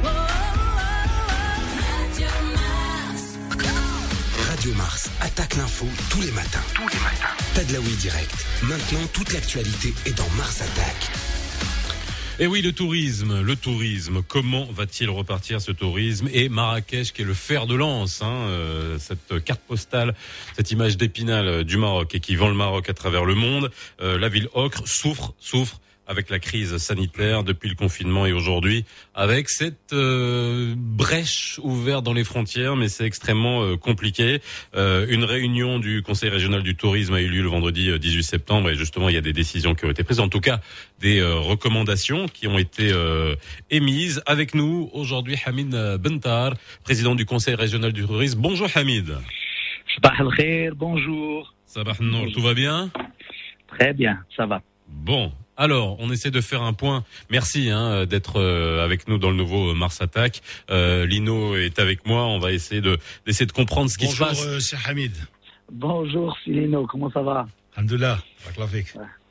Oh, 0.02 0.08
oh, 0.08 0.08
oh, 0.08 1.82
Radio 2.00 2.28
Mars. 2.56 3.68
Radio 4.50 4.74
Mars 4.75 5.10
attaque 5.20 5.56
l'info 5.58 5.86
tous 6.10 6.22
les 6.22 6.32
matins. 6.32 6.64
Tous 6.74 6.88
les 6.88 7.00
matins. 7.00 7.36
Tadlaoui 7.54 7.96
direct. 7.98 8.46
Maintenant, 8.64 9.06
toute 9.12 9.34
l'actualité 9.34 9.94
est 10.06 10.18
dans 10.18 10.30
Mars 10.38 10.62
Attack. 10.62 11.05
Et 12.38 12.48
oui, 12.48 12.62
le 12.62 12.74
tourisme, 12.74 13.42
le 13.42 13.56
tourisme, 13.56 14.22
comment 14.22 14.65
va-t-il 14.65 15.10
repartir 15.10 15.62
ce 15.62 15.72
tourisme 15.72 16.27
Et 16.34 16.50
Marrakech, 16.50 17.13
qui 17.13 17.22
est 17.22 17.25
le 17.25 17.34
fer 17.34 17.65
de 17.65 17.75
lance, 17.75 18.22
hein, 18.22 18.27
euh, 18.50 18.98
cette 19.00 19.42
carte 19.46 19.62
postale, 19.62 20.13
cette 20.54 20.70
image 20.70 20.98
d'épinal 20.98 21.48
euh, 21.48 21.63
du 21.63 21.77
Maroc 21.77 22.13
et 22.13 22.20
qui 22.20 22.36
vend 22.36 22.50
le 22.50 22.54
Maroc 22.54 22.89
à 22.89 22.94
travers 22.94 23.24
le 23.24 23.36
monde, 23.36 23.72
euh, 24.01 24.20
la 24.20 24.27
ville 24.27 24.50
ocre 24.54 24.86
souffre, 24.86 25.34
souffre 25.39 25.80
avec 26.08 26.30
la 26.30 26.40
crise 26.40 26.78
sanitaire 26.78 27.44
depuis 27.44 27.70
le 27.70 27.76
confinement 27.76 28.26
et 28.26 28.34
aujourd'hui 28.34 28.86
avec 29.14 29.50
cette 29.50 29.94
euh, 29.94 30.74
brèche 30.78 31.60
ouverte 31.64 32.04
dans 32.04 32.14
les 32.14 32.24
frontières, 32.24 32.76
mais 32.76 32.88
c'est 32.88 33.06
extrêmement 33.06 33.64
euh, 33.64 33.78
compliqué. 33.78 34.42
Euh, 34.76 35.06
une 35.10 35.24
réunion 35.24 35.80
du 35.80 36.02
Conseil 36.02 36.30
régional 36.30 36.64
du 36.64 36.76
tourisme 36.76 37.14
a 37.14 37.22
eu 37.22 37.28
lieu 37.28 37.42
le 37.42 37.50
vendredi 37.50 37.90
euh, 37.90 37.98
18 37.98 38.24
septembre 38.24 38.70
et 38.70 38.76
justement 38.76 39.10
il 39.10 39.16
y 39.16 39.18
a 39.18 39.22
des 39.22 39.34
décisions 39.34 39.76
qui 39.76 39.86
ont 39.86 39.92
été 39.92 40.04
prises, 40.04 40.20
en 40.20 40.30
tout 40.30 40.42
cas 40.42 40.60
des 41.00 41.20
euh, 41.20 41.36
recommandations 41.36 42.28
qui 42.28 42.48
ont 42.48 42.58
été 42.58 42.92
euh, 42.92 43.36
émises. 43.70 44.22
Avec 44.26 44.56
nous 44.56 44.90
aujourd'hui 44.94 45.36
Hamid 45.46 45.74
euh, 45.74 45.98
Bentar, 45.98 46.54
président 46.84 47.16
du 47.16 47.26
Conseil 47.26 47.56
régional 47.56 47.94
du 47.94 48.06
tourisme. 48.06 48.40
Bonjour 48.42 48.68
Hamid. 48.76 49.18
Bonjour. 50.76 51.54
Sabah 51.66 51.94
tout 52.34 52.42
va 52.42 52.54
bien? 52.54 52.92
Très 53.68 53.94
bien, 53.94 54.20
ça 54.36 54.46
va. 54.46 54.62
Bon, 54.88 55.32
alors, 55.58 55.98
on 56.00 56.12
essaie 56.12 56.32
de 56.32 56.42
faire 56.42 56.62
un 56.62 56.74
point. 56.74 57.04
Merci 57.30 57.70
hein, 57.70 58.06
d'être 58.06 58.40
euh, 58.40 58.84
avec 58.84 59.08
nous 59.08 59.18
dans 59.18 59.30
le 59.30 59.38
nouveau 59.38 59.74
Mars 59.74 60.02
Attack. 60.02 60.42
Euh, 60.70 61.06
Lino 61.06 61.56
est 61.56 61.80
avec 61.80 62.06
moi. 62.06 62.26
On 62.26 62.40
va 62.40 62.52
essayer 62.52 62.82
de 62.82 62.98
d'essayer 63.26 63.46
de 63.46 63.52
comprendre 63.52 63.90
ce 63.90 63.98
qui 63.98 64.06
Bonjour, 64.06 64.28
se 64.28 64.32
passe. 64.32 64.46
euh, 64.46 64.60
Cheikh 64.60 64.88
Hamid. 64.88 65.14
Bonjour 65.72 66.36
Silino, 66.44 66.86
comment 66.86 67.10
ça 67.12 67.22
va? 67.22 67.48
Alhamdulillah. 67.76 68.20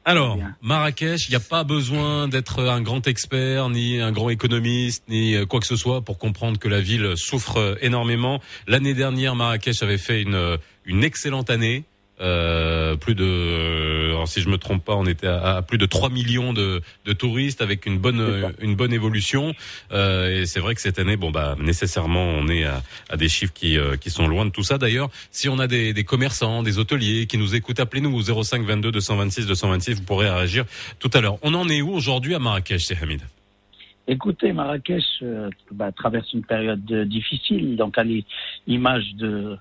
Alors. 0.04 0.38
Marrakech, 0.60 1.28
il 1.28 1.30
n'y 1.30 1.36
a 1.36 1.40
pas 1.40 1.64
besoin 1.64 2.28
d'être 2.28 2.62
un 2.62 2.82
grand 2.82 3.06
expert, 3.06 3.70
ni 3.70 4.00
un 4.00 4.12
grand 4.12 4.28
économiste, 4.28 5.04
ni 5.08 5.34
euh, 5.34 5.46
quoi 5.46 5.60
que 5.60 5.66
ce 5.66 5.76
soit 5.76 6.02
pour 6.02 6.18
comprendre 6.18 6.58
que 6.58 6.68
la 6.68 6.80
ville 6.80 7.14
souffre 7.16 7.56
euh, 7.58 7.74
énormément. 7.80 8.40
L'année 8.66 8.92
dernière, 8.94 9.34
Marrakech 9.34 9.82
avait 9.82 9.98
fait 9.98 10.20
une, 10.20 10.34
euh, 10.34 10.56
une 10.84 11.04
excellente 11.04 11.48
année. 11.48 11.84
Euh, 12.20 12.94
plus 12.94 13.14
de, 13.14 13.24
euh, 13.24 14.10
alors 14.10 14.28
si 14.28 14.40
je 14.40 14.48
me 14.48 14.56
trompe 14.56 14.84
pas, 14.84 14.94
on 14.94 15.04
était 15.04 15.26
à, 15.26 15.56
à 15.56 15.62
plus 15.62 15.78
de 15.78 15.86
3 15.86 16.10
millions 16.10 16.52
de, 16.52 16.80
de 17.04 17.12
touristes 17.12 17.60
avec 17.60 17.86
une 17.86 17.98
bonne, 17.98 18.52
une 18.60 18.76
bonne 18.76 18.92
évolution. 18.92 19.54
Euh, 19.92 20.42
et 20.42 20.46
c'est 20.46 20.60
vrai 20.60 20.74
que 20.74 20.80
cette 20.80 20.98
année, 20.98 21.16
bon 21.16 21.30
bah 21.30 21.56
nécessairement, 21.58 22.24
on 22.24 22.46
est 22.48 22.64
à, 22.64 22.82
à 23.10 23.16
des 23.16 23.28
chiffres 23.28 23.52
qui, 23.52 23.76
euh, 23.76 23.96
qui 23.96 24.10
sont 24.10 24.28
loin 24.28 24.46
de 24.46 24.50
tout 24.50 24.62
ça. 24.62 24.78
D'ailleurs, 24.78 25.10
si 25.30 25.48
on 25.48 25.58
a 25.58 25.66
des, 25.66 25.92
des 25.92 26.04
commerçants, 26.04 26.62
des 26.62 26.78
hôteliers 26.78 27.26
qui 27.26 27.38
nous 27.38 27.54
écoutent, 27.54 27.80
appelez-nous 27.80 28.14
au 28.14 28.42
05 28.42 28.62
22 28.64 28.92
226 28.92 29.46
226. 29.46 29.94
Vous 29.94 30.02
pourrez 30.02 30.30
réagir 30.30 30.64
tout 31.00 31.10
à 31.14 31.20
l'heure. 31.20 31.38
On 31.42 31.52
en 31.54 31.68
est 31.68 31.82
où 31.82 31.90
aujourd'hui 31.90 32.34
à 32.34 32.38
Marrakech, 32.38 32.84
c'est 32.84 33.02
Hamid? 33.02 33.22
Écoutez, 34.06 34.52
Marrakech 34.52 35.02
euh, 35.22 35.48
bah, 35.72 35.90
traverse 35.90 36.30
une 36.34 36.44
période 36.44 36.82
euh, 36.92 37.04
difficile, 37.06 37.76
donc 37.76 37.96
à 37.96 38.04
l'image 38.04 39.14
de 39.14 39.56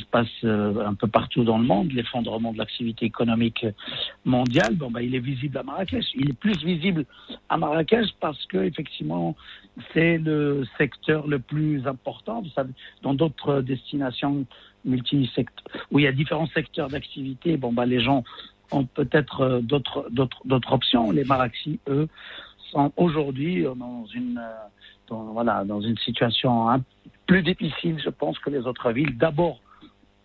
se 0.00 0.06
passe 0.06 0.28
euh, 0.44 0.84
un 0.84 0.94
peu 0.94 1.06
partout 1.06 1.44
dans 1.44 1.58
le 1.58 1.64
monde, 1.64 1.92
l'effondrement 1.92 2.52
de 2.52 2.58
l'activité 2.58 3.06
économique 3.06 3.66
mondiale, 4.24 4.74
bon, 4.74 4.90
bah, 4.90 5.02
il 5.02 5.14
est 5.14 5.20
visible 5.20 5.58
à 5.58 5.62
Marrakech. 5.62 6.06
Il 6.14 6.30
est 6.30 6.38
plus 6.38 6.56
visible 6.64 7.04
à 7.48 7.56
Marrakech 7.56 8.08
parce 8.20 8.44
que 8.46 8.58
effectivement, 8.58 9.36
c'est 9.92 10.18
le 10.18 10.64
secteur 10.76 11.26
le 11.26 11.38
plus 11.38 11.86
important. 11.86 12.42
Vous 12.42 12.50
savez, 12.50 12.72
dans 13.02 13.14
d'autres 13.14 13.60
destinations 13.60 14.44
où 15.90 15.98
il 15.98 16.04
y 16.04 16.06
a 16.06 16.12
différents 16.12 16.46
secteurs 16.48 16.88
d'activité, 16.88 17.56
bon, 17.56 17.72
bah, 17.72 17.86
les 17.86 18.00
gens 18.00 18.24
ont 18.70 18.84
peut-être 18.84 19.40
euh, 19.40 19.60
d'autres 19.60 20.72
options. 20.72 21.10
Les 21.10 21.24
Maraxis, 21.24 21.80
eux, 21.88 22.08
sont 22.70 22.92
aujourd'hui 22.96 23.62
dans 23.62 24.04
une 24.14 24.38
euh, 24.38 24.66
voilà 25.10 25.64
dans 25.64 25.80
une 25.80 25.96
situation 25.98 26.68
plus 27.26 27.42
difficile, 27.42 28.00
je 28.02 28.10
pense, 28.10 28.38
que 28.38 28.50
les 28.50 28.66
autres 28.66 28.90
villes. 28.92 29.16
D'abord 29.16 29.60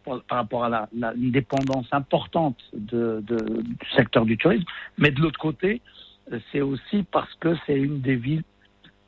par 0.04 0.38
rapport 0.38 0.64
à 0.66 0.70
la, 0.70 0.90
la- 0.98 1.14
une 1.14 1.32
dépendance 1.32 1.88
importante 1.92 2.58
de, 2.74 3.24
de- 3.26 3.62
du 3.62 3.76
secteur 3.96 4.26
du 4.26 4.38
tourisme, 4.38 4.66
mais 4.98 5.12
de 5.12 5.22
l'autre 5.22 5.40
côté, 5.40 5.82
euh, 6.32 6.40
c'est 6.52 6.62
aussi 6.62 7.04
parce 7.12 7.34
que 7.40 7.56
c'est 7.66 7.78
une 7.80 8.02
des 8.02 8.16
villes 8.16 8.44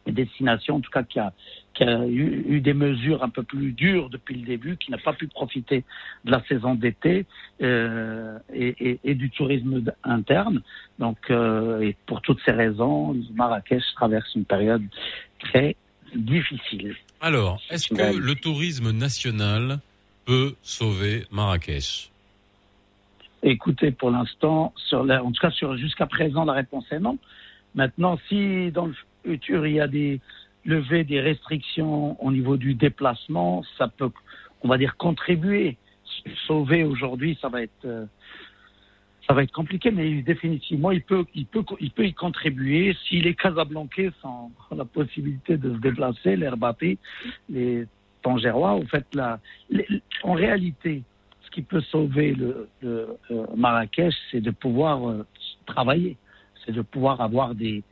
et 0.07 0.11
destinations, 0.11 0.75
en 0.75 0.81
tout 0.81 0.91
cas, 0.91 1.01
qui 1.03 1.17
a, 1.19 1.33
qui 1.73 1.83
a 1.83 2.05
eu, 2.05 2.45
eu 2.47 2.61
des 2.61 2.75
mesures 2.75 3.23
un 3.23 3.29
peu 3.29 3.41
plus 3.41 3.71
dures 3.71 4.09
depuis 4.11 4.35
le 4.35 4.45
début, 4.45 4.77
qui 4.77 4.91
n'a 4.91 4.99
pas 4.99 5.13
pu 5.13 5.27
profiter 5.27 5.83
de 6.25 6.31
la 6.31 6.43
saison 6.45 6.75
d'été 6.75 7.25
euh, 7.63 8.37
et, 8.53 8.75
et- 8.91 8.99
et 9.03 9.15
du 9.15 9.31
tourisme 9.31 9.83
interne. 10.03 10.61
Donc, 10.99 11.17
euh, 11.31 11.81
et 11.81 11.95
pour 12.05 12.21
toutes 12.21 12.39
ces 12.45 12.51
raisons, 12.51 13.17
Marrakech 13.33 13.83
traverse 13.95 14.33
une 14.35 14.45
période 14.45 14.83
très 15.39 15.75
difficile. 16.15 16.95
Alors, 17.19 17.59
est-ce 17.71 17.87
que 17.87 18.15
le 18.17 18.35
tourisme 18.35 18.91
national 18.91 19.79
peut 20.25 20.55
sauver 20.61 21.25
Marrakech 21.31 22.11
Écoutez, 23.43 23.91
pour 23.91 24.09
l'instant, 24.09 24.73
en 24.91 25.31
tout 25.31 25.39
cas 25.39 25.51
jusqu'à 25.75 26.07
présent, 26.07 26.45
la 26.45 26.53
réponse 26.53 26.85
est 26.91 26.99
non. 26.99 27.19
Maintenant, 27.75 28.17
si 28.27 28.71
dans 28.71 28.87
le, 28.87 28.95
futur, 29.23 29.67
il 29.67 29.75
y 29.75 29.79
a 29.79 29.87
des 29.87 30.19
levées 30.65 31.03
des 31.03 31.21
restrictions 31.21 32.21
au 32.23 32.31
niveau 32.31 32.57
du 32.57 32.73
déplacement, 32.73 33.63
ça 33.77 33.87
peut, 33.87 34.09
on 34.63 34.67
va 34.67 34.77
dire, 34.77 34.97
contribuer. 34.97 35.77
Sauver 36.47 36.83
aujourd'hui, 36.83 37.37
ça 37.39 37.49
va 37.49 37.61
être, 37.61 37.85
euh, 37.85 38.05
ça 39.27 39.33
va 39.33 39.43
être 39.43 39.51
compliqué, 39.51 39.91
mais 39.91 40.23
définitivement, 40.23 40.91
il 40.91 41.03
peut, 41.03 41.25
il 41.35 41.45
peut, 41.45 41.63
il 41.79 41.91
peut 41.91 42.07
y 42.07 42.13
contribuer. 42.13 42.95
Si 43.07 43.21
les 43.21 43.35
Casablancais 43.35 44.11
ont 44.23 44.49
la 44.75 44.85
possibilité 44.85 45.57
de 45.57 45.73
se 45.73 45.79
déplacer, 45.79 46.35
les 46.35 46.47
Rabatais, 46.47 46.97
les 47.49 47.85
Tangérois, 48.25 48.71
en 48.71 48.85
fait, 48.87 49.05
là, 49.13 49.39
les- 49.69 49.87
en 50.23 50.33
réalité, 50.33 51.03
ce 51.43 51.51
qui 51.51 51.61
peut 51.61 51.81
sauver 51.81 52.33
le, 52.33 52.67
le, 52.81 53.17
euh, 53.29 53.45
Marrakech, 53.55 54.15
c'est 54.31 54.41
de 54.41 54.49
pouvoir 54.49 55.07
euh, 55.07 55.27
travailler, 55.67 56.17
c'est 56.65 56.71
de 56.71 56.81
pouvoir 56.81 57.21
avoir 57.21 57.53
des, 57.53 57.83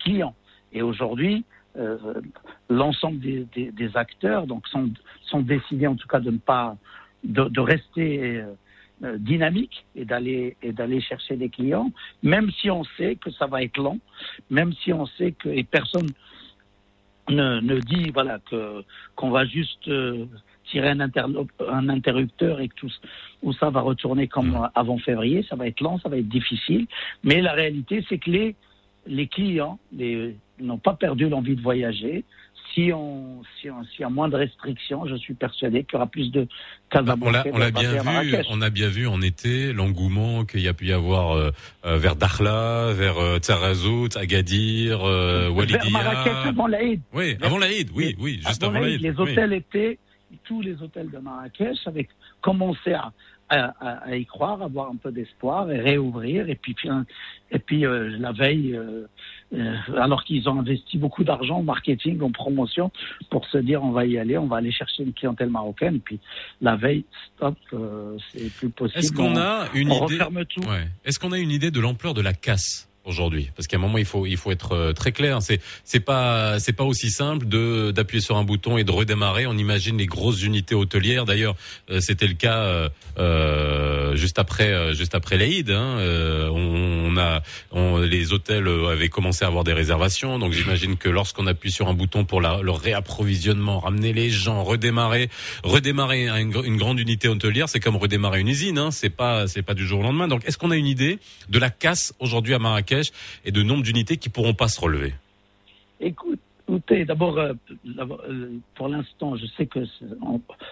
clients. 0.00 0.34
Et 0.72 0.80
aujourd'hui, 0.80 1.44
euh, 1.76 1.98
l'ensemble 2.70 3.18
des, 3.20 3.90
acteurs 3.94 4.46
donc 4.46 4.66
sont, 4.68 5.42
décidés 5.42 5.86
en 5.86 5.96
tout 5.96 6.08
cas 6.08 6.20
de 6.20 6.30
ne 6.30 6.38
pas 6.38 6.76
de, 7.22 7.60
rester 7.60 8.42
euh, 9.02 9.18
dynamique 9.18 9.84
et 9.96 10.06
d'aller 10.06 10.56
et 10.62 10.72
d'aller 10.72 11.00
chercher 11.02 11.36
des 11.36 11.50
clients, 11.50 11.90
même 12.22 12.50
si 12.58 12.70
on 12.70 12.84
sait 12.96 13.16
que 13.16 13.30
ça 13.38 13.46
va 13.46 13.62
être 13.62 13.76
long, 13.76 13.98
même 14.48 14.72
si 14.80 14.94
on 14.94 15.04
sait 15.16 15.32
que 15.32 15.50
et 15.50 15.64
personne 15.64 16.08
ne, 17.28 17.60
ne 17.60 17.80
dit 17.80 18.10
voilà 18.12 18.38
que 18.50 18.84
qu'on 19.16 19.30
va 19.30 19.44
juste 19.44 19.88
euh, 19.88 20.26
tirer 20.70 20.90
un, 20.90 21.00
un 21.00 21.88
interrupteur 21.88 22.60
et 22.60 22.68
que 22.68 22.74
tout 22.74 22.90
où 23.42 23.52
ça 23.52 23.70
va 23.70 23.80
retourner 23.80 24.28
comme 24.28 24.54
euh, 24.54 24.66
avant 24.74 24.98
février, 24.98 25.44
ça 25.48 25.56
va 25.56 25.66
être 25.66 25.80
lent, 25.80 25.98
ça 25.98 26.08
va 26.08 26.18
être 26.18 26.28
difficile, 26.28 26.86
mais 27.22 27.40
la 27.40 27.52
réalité 27.52 28.04
c'est 28.08 28.18
que 28.18 28.30
les 28.30 28.56
les 29.06 29.26
clients 29.26 29.78
les, 29.92 30.36
n'ont 30.60 30.78
pas 30.78 30.94
perdu 30.94 31.28
l'envie 31.28 31.56
de 31.56 31.62
voyager. 31.62 32.24
Si 32.74 32.92
on, 32.92 33.42
si 33.60 33.70
on, 33.70 33.84
s'il 33.84 34.00
y 34.00 34.04
a 34.04 34.08
moins 34.08 34.28
de 34.28 34.36
restrictions, 34.36 35.06
je 35.06 35.14
suis 35.14 35.34
persuadé 35.34 35.84
qu'il 35.84 35.94
y 35.94 35.96
aura 35.96 36.06
plus 36.08 36.32
de 36.32 36.48
on 36.92 37.30
l'a, 37.30 37.70
bien 37.70 38.02
vu, 38.02 38.36
on 38.50 38.60
a 38.60 38.70
bien 38.70 38.88
vu 38.88 39.06
en 39.06 39.20
été 39.20 39.72
l'engouement 39.72 40.44
qu'il 40.44 40.60
y 40.60 40.68
a 40.68 40.74
pu 40.74 40.86
y 40.86 40.92
avoir 40.92 41.32
euh, 41.32 41.50
euh, 41.84 41.98
vers 41.98 42.16
Dakhla, 42.16 42.92
vers 42.92 43.18
euh, 43.18 43.38
Tarazout, 43.38 44.16
Agadir, 44.16 45.04
euh, 45.04 45.44
Vers 45.44 45.56
Walidia. 45.56 45.90
Marrakech 45.90 46.46
avant 46.46 46.66
l'Aïd. 46.66 47.00
Oui, 47.12 47.36
avant 47.42 47.58
l'Aïd, 47.58 47.90
oui, 47.94 48.16
oui, 48.18 48.40
juste 48.46 48.62
avant, 48.62 48.72
l'Aïd, 48.72 49.00
l'Aïd. 49.00 49.02
Les 49.02 49.10
oui. 49.10 49.32
hôtels 49.32 49.52
étaient, 49.52 49.98
tous 50.44 50.60
les 50.60 50.80
hôtels 50.82 51.10
de 51.10 51.18
Marrakech 51.18 51.78
avaient 51.86 52.08
commencé 52.40 52.92
à, 52.92 53.12
à, 53.60 53.74
à- 53.80 54.04
à 54.08 54.16
y 54.16 54.24
croire, 54.26 54.62
avoir 54.62 54.90
un 54.90 54.96
peu 54.96 55.10
d'espoir 55.12 55.70
et 55.70 55.80
réouvrir. 55.80 56.48
Et 56.48 56.54
puis, 56.54 56.74
un- 56.88 57.06
et 57.50 57.58
puis 57.58 57.86
euh, 57.86 58.16
la 58.18 58.32
veille, 58.32 58.74
euh, 58.76 59.06
euh, 59.54 59.74
alors 59.96 60.24
qu'ils 60.24 60.48
ont 60.48 60.58
investi 60.60 60.98
beaucoup 60.98 61.24
d'argent 61.24 61.58
en 61.58 61.62
marketing, 61.62 62.20
en 62.22 62.30
promotion, 62.30 62.90
pour 63.30 63.46
se 63.46 63.58
dire 63.58 63.82
on 63.82 63.90
va 63.92 64.06
y 64.06 64.18
aller, 64.18 64.36
on 64.38 64.46
va 64.46 64.56
aller 64.56 64.72
chercher 64.72 65.02
une 65.04 65.12
clientèle 65.12 65.50
marocaine. 65.50 66.00
Puis 66.00 66.18
la 66.60 66.76
veille, 66.76 67.04
stop, 67.36 67.56
c'est 68.32 68.52
plus 68.54 68.70
possible. 68.70 68.98
Est-ce 68.98 69.12
qu'on 69.12 69.34
On- 69.34 69.36
a 69.36 69.66
une 69.74 69.90
on 69.92 70.06
idée 70.06 70.14
referme 70.14 70.44
tout. 70.46 70.62
Ouais. 70.62 70.88
Est-ce 71.04 71.18
qu'on 71.18 71.32
a 71.32 71.38
une 71.38 71.50
idée 71.50 71.70
de 71.70 71.80
l'ampleur 71.80 72.14
de 72.14 72.20
la 72.22 72.32
casse? 72.32 72.88
Aujourd'hui 73.04 73.50
Parce 73.56 73.66
qu'à 73.66 73.76
un 73.76 73.80
moment 73.80 73.98
il 73.98 74.04
faut 74.04 74.26
il 74.26 74.36
faut 74.36 74.50
être 74.50 74.72
euh, 74.72 74.92
très 74.92 75.12
clair. 75.12 75.42
C'est 75.42 75.60
c'est 75.84 76.00
pas 76.00 76.58
c'est 76.58 76.72
pas 76.72 76.84
aussi 76.84 77.10
simple 77.10 77.46
de 77.46 77.90
d'appuyer 77.90 78.20
sur 78.22 78.36
un 78.36 78.44
bouton 78.44 78.78
et 78.78 78.84
de 78.84 78.90
redémarrer. 78.92 79.46
On 79.46 79.56
imagine 79.58 79.98
les 79.98 80.06
grosses 80.06 80.42
unités 80.42 80.74
hôtelières. 80.74 81.24
D'ailleurs, 81.24 81.56
euh, 81.90 82.00
c'était 82.00 82.26
le 82.26 82.34
cas 82.34 82.58
euh, 82.60 82.88
euh, 83.18 84.16
juste 84.16 84.38
après 84.38 84.94
juste 84.94 85.14
après 85.14 85.36
l'Aïd. 85.36 85.70
Hein. 85.70 85.98
On, 86.52 87.16
a 87.16 87.42
on- 87.72 87.98
les 87.98 88.32
hôtels 88.32 88.66
avaient 88.90 89.08
commencé 89.08 89.44
à 89.44 89.48
avoir 89.48 89.64
des 89.64 89.72
réservations. 89.72 90.38
Donc 90.38 90.52
j'imagine 90.52 90.96
que 90.96 91.08
lorsqu'on 91.08 91.46
appuie 91.46 91.70
sur 91.72 91.88
un 91.88 91.94
bouton 91.94 92.24
pour 92.24 92.40
la, 92.40 92.60
le 92.62 92.70
réapprovisionnement, 92.70 93.80
ramener 93.80 94.12
les 94.12 94.30
gens, 94.30 94.62
redémarrer, 94.64 95.28
redémarrer 95.62 96.28
une, 96.28 96.54
une 96.64 96.76
grande 96.76 96.98
unité 97.00 97.28
hôtelière, 97.28 97.68
c'est 97.68 97.80
comme 97.80 97.96
redémarrer 97.96 98.40
une 98.40 98.48
usine. 98.48 98.78
Hein. 98.78 98.90
C'est 98.90 99.10
pas 99.10 99.46
c'est 99.46 99.62
pas 99.62 99.74
du 99.74 99.86
jour 99.86 100.00
au 100.00 100.02
lendemain. 100.02 100.28
Donc 100.28 100.42
est-ce 100.46 100.58
qu'on 100.58 100.70
a 100.70 100.76
une 100.76 100.86
idée 100.86 101.18
de 101.48 101.58
la 101.58 101.70
casse 101.70 102.14
aujourd'hui 102.18 102.54
à 102.54 102.58
Marrakech 102.58 102.93
et 103.44 103.52
de 103.52 103.62
nombre 103.62 103.82
d'unités 103.82 104.16
qui 104.16 104.28
pourront 104.28 104.54
pas 104.54 104.68
se 104.68 104.80
relever. 104.80 105.14
Écoute, 106.00 106.40
Écoutez, 106.66 107.04
d'abord, 107.04 107.38
euh, 107.38 107.52
euh, 107.98 108.58
pour 108.74 108.88
l'instant, 108.88 109.36
je 109.36 109.44
sais 109.56 109.66
que 109.66 109.80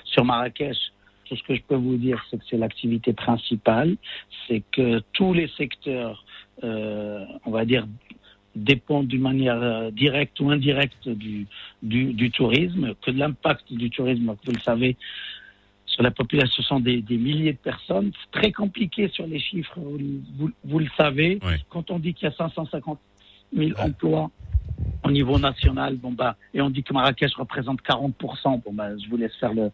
sur 0.04 0.24
Marrakech, 0.24 0.76
tout 1.26 1.36
ce 1.36 1.42
que 1.42 1.54
je 1.54 1.60
peux 1.62 1.76
vous 1.76 1.96
dire, 1.96 2.24
c'est 2.30 2.38
que 2.38 2.44
c'est 2.48 2.56
l'activité 2.56 3.12
principale, 3.12 3.96
c'est 4.46 4.62
que 4.72 5.02
tous 5.12 5.34
les 5.34 5.48
secteurs, 5.48 6.24
euh, 6.64 7.24
on 7.44 7.50
va 7.50 7.66
dire, 7.66 7.86
dépendent 8.56 9.06
d'une 9.06 9.22
manière 9.22 9.92
directe 9.92 10.40
ou 10.40 10.50
indirecte 10.50 11.08
du, 11.08 11.46
du, 11.82 12.14
du 12.14 12.30
tourisme, 12.30 12.94
que 13.02 13.10
l'impact 13.10 13.72
du 13.72 13.90
tourisme, 13.90 14.34
vous 14.44 14.52
le 14.52 14.60
savez, 14.60 14.96
sur 15.92 16.02
la 16.02 16.10
population, 16.10 16.62
ce 16.62 16.68
sont 16.68 16.80
des, 16.80 17.02
des 17.02 17.18
milliers 17.18 17.52
de 17.52 17.58
personnes. 17.58 18.12
C'est 18.22 18.40
très 18.40 18.50
compliqué 18.50 19.08
sur 19.08 19.26
les 19.26 19.38
chiffres, 19.38 19.78
vous, 19.78 20.78
le 20.78 20.88
savez. 20.96 21.38
Ouais. 21.44 21.58
Quand 21.68 21.90
on 21.90 21.98
dit 21.98 22.14
qu'il 22.14 22.28
y 22.28 22.32
a 22.32 22.34
550 22.34 22.98
000 23.54 23.78
emplois 23.78 24.30
au 25.04 25.10
niveau 25.10 25.38
national, 25.38 25.96
bon 25.96 26.12
bah, 26.12 26.36
et 26.54 26.62
on 26.62 26.70
dit 26.70 26.82
que 26.82 26.94
Marrakech 26.94 27.34
représente 27.34 27.82
40%, 27.82 28.62
bon 28.64 28.72
bah, 28.72 28.96
je 28.96 29.08
vous 29.10 29.18
laisse 29.18 29.34
faire 29.36 29.52
le, 29.52 29.70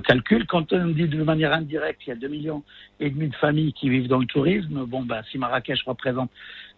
calcul. 0.00 0.46
Quand 0.46 0.72
on 0.72 0.86
dit 0.88 1.06
de 1.06 1.22
manière 1.22 1.52
indirecte, 1.52 2.00
il 2.06 2.10
y 2.10 2.12
a 2.12 2.16
2 2.16 2.28
millions 2.28 2.62
et 2.98 3.10
demi 3.10 3.28
de 3.28 3.34
familles 3.36 3.74
qui 3.74 3.90
vivent 3.90 4.08
dans 4.08 4.18
le 4.20 4.26
tourisme, 4.26 4.86
bon 4.86 5.02
bah, 5.02 5.20
si 5.30 5.36
Marrakech 5.36 5.82
représente 5.82 6.30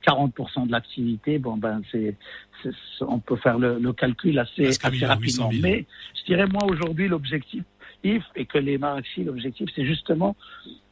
40% 0.05 0.67
de 0.67 0.73
l'activité, 0.73 1.39
bon 1.39 1.57
ben 1.59 1.81
c'est, 1.93 2.17
c'est- 2.63 2.71
on 3.07 3.21
peut 3.21 3.37
faire 3.37 3.59
le, 3.59 3.79
le 3.79 3.93
calcul 3.93 4.37
assez, 4.39 4.65
rapidement. 5.07 5.51
Mais 5.63 5.85
je 6.19 6.25
dirais 6.25 6.47
moi 6.47 6.65
aujourd'hui 6.65 7.07
l'objectif, 7.07 7.63
Et 8.03 8.21
que 8.47 8.59
les 8.59 8.79
Marrakechis, 8.79 9.25
l'objectif, 9.25 9.69
c'est 9.75 9.85
justement 9.85 10.37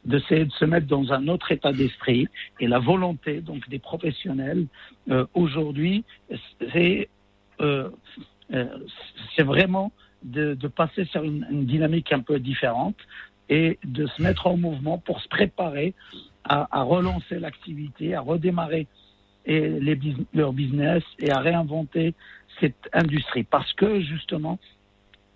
de 0.05 0.19
se 0.19 0.65
mettre 0.65 0.87
dans 0.87 1.13
un 1.13 1.29
autre 1.29 1.53
état 1.53 1.73
d'esprit 1.73 2.29
et 2.61 2.67
la 2.67 2.79
volonté 2.79 3.41
donc 3.41 3.69
des 3.69 3.79
professionnels 3.79 4.67
euh, 5.11 5.27
aujourd'hui, 5.35 6.05
c'est 6.73 7.09
euh, 7.61 7.91
euh, 8.55 8.67
c'est 9.37 9.43
vraiment 9.43 9.93
de, 10.23 10.55
de 10.55 10.69
passer 10.69 11.05
sur 11.07 11.23
une, 11.23 11.47
dynamique 11.67 12.13
un 12.13 12.21
peu 12.21 12.39
différente 12.39 12.97
et 13.49 13.79
de 13.85 14.07
se 14.07 14.23
mettre 14.23 14.47
en 14.47 14.57
mouvement 14.57 14.99
pour 14.99 15.21
se 15.21 15.29
préparer 15.29 15.95
à, 16.45 16.67
à 16.71 16.83
relancer 16.83 17.39
l'activité, 17.39 18.15
à 18.15 18.21
redémarrer 18.21 18.87
et 19.47 19.69
les, 19.69 19.99
leur 20.35 20.53
business 20.53 21.03
et 21.19 21.31
à 21.31 21.41
réinventer 21.41 22.15
cette 22.61 22.89
industrie. 22.93 23.45
Parce 23.45 23.73
que 23.75 24.01
justement, 24.01 24.59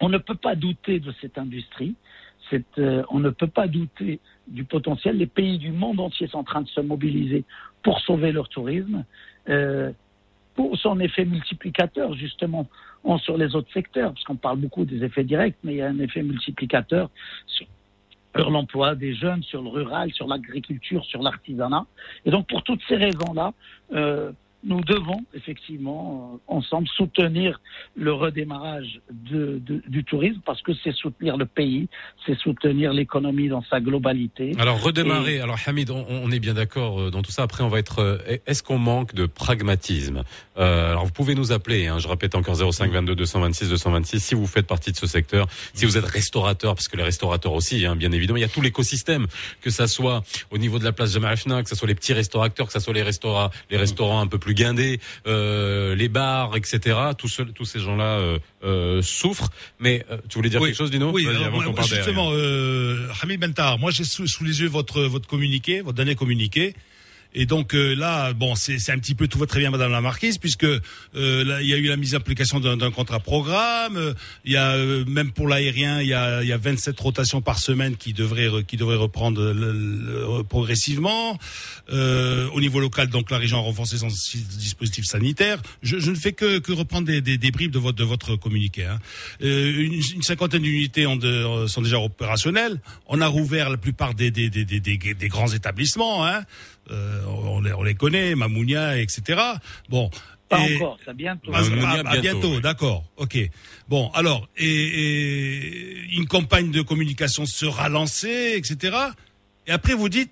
on 0.03 0.09
ne 0.11 0.19
peut 0.19 0.35
pas 0.35 0.55
douter 0.57 1.01
de 1.01 1.13
cette 1.21 1.39
industrie. 1.39 1.95
Euh, 2.77 3.03
on 3.09 3.19
ne 3.19 3.31
peut 3.31 3.47
pas 3.47 3.67
douter 3.67 4.21
du 4.47 4.65
potentiel. 4.65 5.17
Les 5.17 5.27
pays 5.27 5.57
du 5.57 5.73
monde 5.73 5.99
entier 6.01 6.27
sont 6.27 6.41
en 6.41 6.45
train 6.45 6.61
de 6.61 6.69
se 6.69 6.83
mobiliser 6.83 7.45
pour 7.83 7.99
sauver 8.01 8.31
leur 8.31 8.49
tourisme, 8.51 9.05
euh, 9.49 9.91
pour 10.55 10.77
son 10.77 11.01
effet 11.01 11.25
multiplicateur 11.25 12.13
justement 12.13 12.69
en- 13.05 13.17
sur 13.17 13.39
les 13.39 13.55
autres 13.57 13.73
secteurs, 13.73 14.13
parce 14.13 14.25
qu'on 14.25 14.37
parle 14.37 14.59
beaucoup 14.59 14.85
des 14.85 15.03
effets 15.03 15.25
directs, 15.25 15.57
mais 15.65 15.73
il 15.75 15.79
y 15.79 15.83
a 15.83 15.89
un 15.89 15.99
effet 15.99 16.23
multiplicateur 16.23 17.09
sur, 17.47 17.67
sur 18.37 18.51
l'emploi 18.51 18.97
des 18.97 19.15
jeunes, 19.15 19.43
sur 19.45 19.63
le 19.63 19.71
rural, 19.71 20.13
sur 20.13 20.27
l'agriculture, 20.27 21.05
sur 21.07 21.23
l'artisanat. 21.23 21.87
Et 22.27 22.31
donc 22.31 22.49
pour 22.49 22.63
toutes 22.65 22.83
ces 22.87 22.97
raisons-là, 22.97 23.55
euh, 23.95 24.31
nous 24.65 24.81
devons 24.83 25.25
effectivement 25.35 26.33
euh, 26.35 26.39
ensemble 26.57 26.87
soutenir 26.97 27.61
le 27.97 28.13
redémarrage 28.13 29.01
de, 29.11 29.61
de- 29.65 29.83
du 29.89 30.05
tourisme 30.05 30.41
parce 30.45 30.63
que 30.63 30.73
c'est 30.83 30.95
soutenir 30.95 31.37
le 31.37 31.47
pays, 31.47 31.89
c'est 32.27 32.39
soutenir 32.39 32.93
l'économie 32.93 33.49
dans 33.49 33.63
sa 33.65 33.81
globalité. 33.81 34.53
Alors 34.59 34.81
redémarrer. 34.81 35.41
Alors 35.41 35.59
Hamid, 35.67 35.91
on, 35.91 36.07
on 36.09 36.31
est 36.31 36.39
bien 36.41 36.55
d'accord 36.55 37.01
euh, 37.01 37.11
dans 37.11 37.23
tout 37.23 37.31
ça. 37.33 37.43
Après, 37.43 37.65
on 37.65 37.69
va 37.69 37.79
être. 37.79 37.99
euh, 38.01 38.19
Est-ce 38.47 38.63
qu'on 38.63 38.79
manque 38.79 39.15
de 39.15 39.27
pragmatisme? 39.27 40.23
Euh, 40.59 40.91
Alors 40.91 41.05
vous 41.07 41.13
pouvez 41.13 41.35
nous 41.35 41.53
appeler. 41.53 41.87
Hein, 41.87 41.99
je 41.99 42.09
répète 42.09 42.35
encore 42.35 42.57
05 42.57 42.91
22 42.93 43.15
226 43.15 43.69
226 43.69 44.21
si 44.21 44.35
vous 44.35 44.47
faites 44.47 44.67
partie 44.67 44.93
de 44.93 44.97
ce 44.97 45.07
secteur. 45.07 45.47
Si 45.75 45.85
vous 45.87 45.97
êtes 45.99 46.05
restaurateur, 46.05 46.75
parce 46.75 46.89
que 46.89 46.97
les 46.97 47.03
restaurateurs 47.03 47.53
aussi, 47.53 47.85
hein, 47.87 47.97
bien 47.97 48.13
évidemment, 48.13 48.37
il 48.39 48.43
y 48.43 48.45
a 48.45 48.49
tout 48.49 48.61
l'écosystème, 48.61 49.27
que 49.61 49.71
ça 49.71 49.87
soit 49.87 50.23
au 50.51 50.59
niveau 50.59 50.79
de 50.79 50.85
la 50.85 50.93
place 50.93 51.13
Jamal 51.15 51.37
Fna, 51.37 51.63
que 51.63 51.69
ça 51.69 51.77
soit 51.77 51.89
les 51.89 51.95
petits 51.95 52.13
restaurateurs, 52.13 52.67
que 52.67 52.73
ça 52.73 52.81
soit 52.81 52.95
les 52.95 53.03
restaurants, 53.03 53.51
les 53.71 53.77
restaurants 53.77 54.21
un 54.21 54.27
peu 54.27 54.39
plus 54.39 54.52
guindés, 54.53 55.01
euh, 55.27 55.95
les 55.95 56.09
bars, 56.09 56.57
etc. 56.57 56.97
Tous, 57.17 57.65
ces 57.65 57.81
gens-là 57.81 58.19
euh, 58.19 58.39
euh, 58.65 59.03
souffrent. 59.03 59.51
Mais 59.81 60.05
tu 60.29 60.39
voulais 60.39 60.51
dire 60.51 60.61
Oui. 60.61 60.69
quelque 60.69 60.79
chose, 60.79 60.91
Dino? 60.91 61.11
Oui, 61.13 61.27
alors, 61.27 61.45
avant 61.45 61.73
moi, 61.73 61.83
justement, 61.83 62.31
Hamid 63.23 63.41
Bentar, 63.41 63.79
moi 63.79 63.91
j'ai 63.91 64.05
sous, 64.05 64.27
sous 64.27 64.45
les 64.45 64.61
yeux 64.61 64.69
votre 64.69 65.03
votre 65.03 65.29
communiqué, 65.29 65.81
votre 65.81 65.97
dernier 65.97 66.15
communiqué, 66.15 66.75
Et 67.35 67.47
donc 67.47 67.75
euh, 67.75 67.95
là, 67.95 68.33
bon, 68.35 68.55
c'est 68.55 68.91
un 68.91 68.99
petit 68.99 69.15
peu 69.15 69.27
tout 69.29 69.39
va 69.39 69.47
très 69.47 69.61
bien, 69.61 69.71
Madame 69.71 69.91
la 69.93 70.01
Marquise, 70.01 70.39
puisque 70.39 70.65
euh, 70.65 70.81
il 71.63 71.67
y 71.67 71.73
a 71.75 71.77
eu 71.79 71.87
la 71.89 71.97
mise 71.97 72.15
en 72.15 72.19
application 72.19 72.61
d'un 72.61 72.91
contrat 72.91 73.21
programme. 73.21 73.97
euh, 73.97 74.15
Il 74.45 74.53
y 74.53 74.57
a 74.57 74.73
euh, 74.73 75.05
même 75.07 75.33
pour 75.33 75.49
l'aérien, 75.49 76.01
il 76.03 76.09
y 76.09 76.15
a, 76.15 76.43
il 76.43 76.49
y 76.49 76.53
a 76.53 76.59
27 76.59 76.99
rotations 77.01 77.41
par 77.41 77.59
semaine 77.59 77.97
qui 77.97 78.13
devraient 78.13 78.51
qui 78.67 78.77
devraient 78.77 78.97
reprendre 78.97 79.41
le- 79.43 79.73
le- 79.73 80.43
progressivement. 80.45 81.39
Euh, 81.93 82.49
au 82.55 82.61
niveau 82.61 82.81
local, 82.81 83.09
donc 83.09 83.31
la 83.31 83.39
région 83.39 83.59
a 83.59 83.61
renforcé 83.63 83.99
son 83.99 84.11
si- 84.11 84.45
dispositif 84.59 85.05
sanitaire. 85.05 85.61
Je, 85.83 85.99
je 85.99 86.11
ne 86.11 86.17
fais 86.17 86.33
que, 86.33 86.59
que 86.59 86.73
reprendre 86.73 87.07
des, 87.07 87.21
des, 87.21 87.39
des 87.39 87.51
bribes 87.51 87.71
de 87.73 87.79
votre 87.79 87.97
de 87.99 88.05
votre 88.05 88.37
communiqué. 88.37 88.85
Hein. 88.85 88.99
Euh, 89.43 89.81
une, 89.81 89.95
une 89.95 90.23
cinquantaine 90.23 90.63
d'unités 90.63 91.05
sont 91.67 91.83
déjà 91.83 91.99
opérationnelles. 91.99 92.81
On 93.07 93.21
a 93.21 93.27
rouvert 93.27 93.69
la 93.71 93.77
plupart 93.77 94.15
des, 94.15 94.31
des, 94.31 94.49
des 94.51 95.29
grands 95.29 95.49
établissements. 95.53 96.27
Hein. 96.27 96.45
Euh, 96.91 97.23
on, 97.27 97.61
les, 97.61 97.73
on 97.73 97.83
les 97.83 97.95
connaît, 97.95 98.35
Mamounia, 98.35 98.99
etc. 98.99 99.41
Bon. 99.89 100.11
Pas 100.49 100.69
Et- 100.69 100.77
encore, 100.77 100.99
c'est 101.05 101.17
bientôt. 101.17 101.51
Mamounia, 101.51 102.03
ah, 102.05 102.11
ah, 102.11 102.19
bientôt, 102.19 102.61
d'accord, 102.61 103.05
ok. 103.17 103.39
Bon, 103.89 104.11
alors, 104.15 104.49
et, 104.57 104.67
et 104.67 106.03
une 106.17 106.27
campagne 106.27 106.71
de 106.71 106.83
communication 106.83 107.47
sera 107.47 107.89
lancée, 107.89 108.55
etc. 108.57 108.97
Et 109.67 109.71
après, 109.71 109.95
vous 109.95 110.09
dites, 110.09 110.31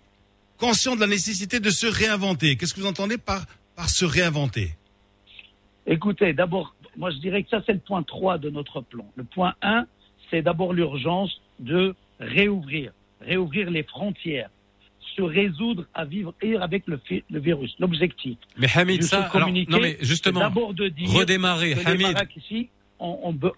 conscient 0.59 0.95
de 0.95 1.01
la 1.01 1.07
nécessité 1.07 1.59
de 1.61 1.71
se 1.71 1.87
réinventer. 1.87 2.57
Qu'est-ce 2.57 2.75
que 2.75 2.81
vous 2.81 2.87
entendez 2.87 3.17
par, 3.17 3.47
par 3.77 3.89
se 3.89 4.05
réinventer? 4.05 4.75
Écoutez, 5.87 6.33
d'abord, 6.35 6.75
moi 6.97 7.11
je 7.11 7.17
dirais 7.17 7.43
que 7.43 7.49
ça 7.49 7.63
c'est 7.65 7.73
le 7.73 7.79
point 7.79 8.03
3 8.03 8.39
de 8.39 8.51
notre 8.51 8.83
plan. 8.83 9.07
Le 9.17 9.25
point 9.25 9.55
1, 9.63 9.87
c'est 10.31 10.43
d'abord 10.43 10.75
l'urgence 10.75 11.41
de 11.59 11.95
réouvrir, 12.21 12.93
réouvrir 13.23 13.71
les 13.71 13.83
frontières, 13.83 14.51
se 15.21 15.25
résoudre 15.25 15.85
à 15.95 16.05
vivre 16.05 16.35
et 16.43 16.57
avec 16.57 16.87
le, 16.87 16.99
le 17.31 17.41
virus. 17.41 17.75
L'objectif. 17.79 18.37
Mais 18.57 18.69
Hamid, 18.75 19.03
ça, 19.03 19.23
alors, 19.33 19.49
non 19.69 19.81
mais 19.81 19.97
justement, 20.01 20.41
d'abord 20.41 20.75
de 20.75 20.89
dire 20.89 21.11
redémarrer, 21.11 21.75
que 21.75 21.81
les 21.81 21.87
Hamid. 21.87 22.13
Marocains 22.13 22.27
ici 22.37 22.69
ont, 22.99 23.19
ont 23.25 23.33
be- 23.33 23.53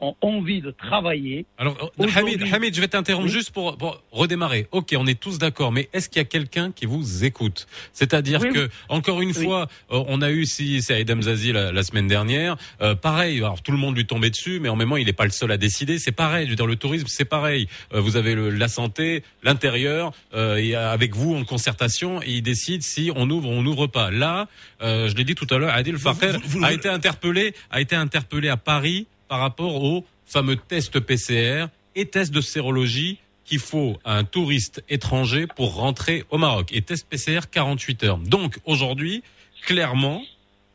ont- 0.00 0.14
envie 0.20 0.60
de 0.60 0.70
travailler. 0.70 1.46
Alors, 1.58 1.92
euh, 2.00 2.06
Hamid, 2.16 2.42
Hamid, 2.52 2.74
je 2.74 2.80
vais 2.80 2.88
t'interrompre 2.88 3.26
Oui. 3.26 3.32
juste 3.32 3.50
pour, 3.50 3.76
pour 3.76 4.02
redémarrer. 4.12 4.66
Ok, 4.72 4.94
on 4.98 5.06
est 5.06 5.18
tous 5.18 5.38
d'accord, 5.38 5.72
mais 5.72 5.88
est-ce 5.92 6.08
qu'il 6.08 6.18
y 6.20 6.24
a 6.24 6.28
quelqu'un 6.28 6.72
qui 6.72 6.86
vous 6.86 7.24
écoute? 7.24 7.66
C'est-à-dire 7.92 8.40
Oui, 8.42 8.52
que, 8.52 8.58
oui. 8.60 8.68
encore 8.88 9.20
une 9.22 9.32
Oui. 9.36 9.44
fois, 9.44 9.68
euh, 9.92 10.02
on 10.08 10.22
a 10.22 10.30
eu 10.30 10.44
si 10.46 10.82
c'est 10.82 11.00
Aydem 11.00 11.22
Zazi 11.22 11.52
la, 11.52 11.72
la 11.72 11.82
semaine 11.82 12.06
dernière. 12.08 12.56
euh, 12.82 12.94
pareil, 12.94 13.38
alors 13.38 13.62
tout 13.62 13.72
le 13.72 13.78
monde 13.78 13.96
lui 13.96 14.06
tombait 14.06 14.30
dessus, 14.30 14.60
mais 14.60 14.68
en 14.68 14.76
même 14.76 14.88
temps, 14.88 14.96
il 14.96 15.06
n'est 15.06 15.12
pas 15.12 15.24
le 15.24 15.30
seul 15.30 15.50
à 15.52 15.56
décider. 15.56 15.98
C'est 15.98 16.12
pareil. 16.12 16.46
Je 16.46 16.50
veux 16.50 16.56
dire, 16.56 16.66
le 16.66 16.76
tourisme, 16.76 17.06
c'est 17.08 17.24
pareil. 17.24 17.68
Euh, 17.94 18.00
vous 18.00 18.16
avez 18.16 18.34
le, 18.34 18.50
la 18.50 18.68
santé, 18.68 19.22
l'intérieur, 19.42 20.12
euh, 20.34 20.56
et 20.56 20.74
avec 20.74 21.14
vous 21.14 21.34
en 21.34 21.44
concertation, 21.44 22.20
et 22.22 22.26
il 22.32 22.42
décide 22.42 22.82
si 22.82 23.10
on 23.14 23.28
ouvre 23.30 23.48
ou 23.48 23.52
on 23.52 23.62
n'ouvre 23.62 23.86
pas. 23.86 24.10
Là, 24.10 24.48
euh, 24.82 25.08
je 25.08 25.14
l'ai 25.16 25.24
dit 25.24 25.34
tout 25.34 25.46
à 25.50 25.58
l'heure, 25.58 25.74
Adil 25.74 25.96
Farker 25.98 26.32
vous- 26.44 26.58
vous- 26.60 26.64
a 26.64 26.72
été 26.72 26.88
interpellé, 26.88 27.54
a 27.70 27.80
été 27.80 27.96
interpellé 27.96 28.48
à 28.48 28.56
Paris 28.56 29.06
par 29.28 29.40
rapport 29.40 29.82
au 29.82 30.04
fameux 30.24 30.56
test 30.56 30.98
PCR 31.00 31.66
et 31.94 32.06
test 32.06 32.32
de 32.32 32.40
sérologie 32.40 33.18
qu'il 33.44 33.60
faut 33.60 33.98
à 34.04 34.16
un 34.16 34.24
touriste 34.24 34.82
étranger 34.88 35.46
pour 35.46 35.76
rentrer 35.76 36.24
au 36.30 36.38
Maroc. 36.38 36.70
Et 36.72 36.82
test 36.82 37.06
PCR 37.08 37.40
48 37.50 38.04
heures. 38.04 38.18
Donc 38.18 38.58
aujourd'hui, 38.64 39.22
clairement, 39.64 40.22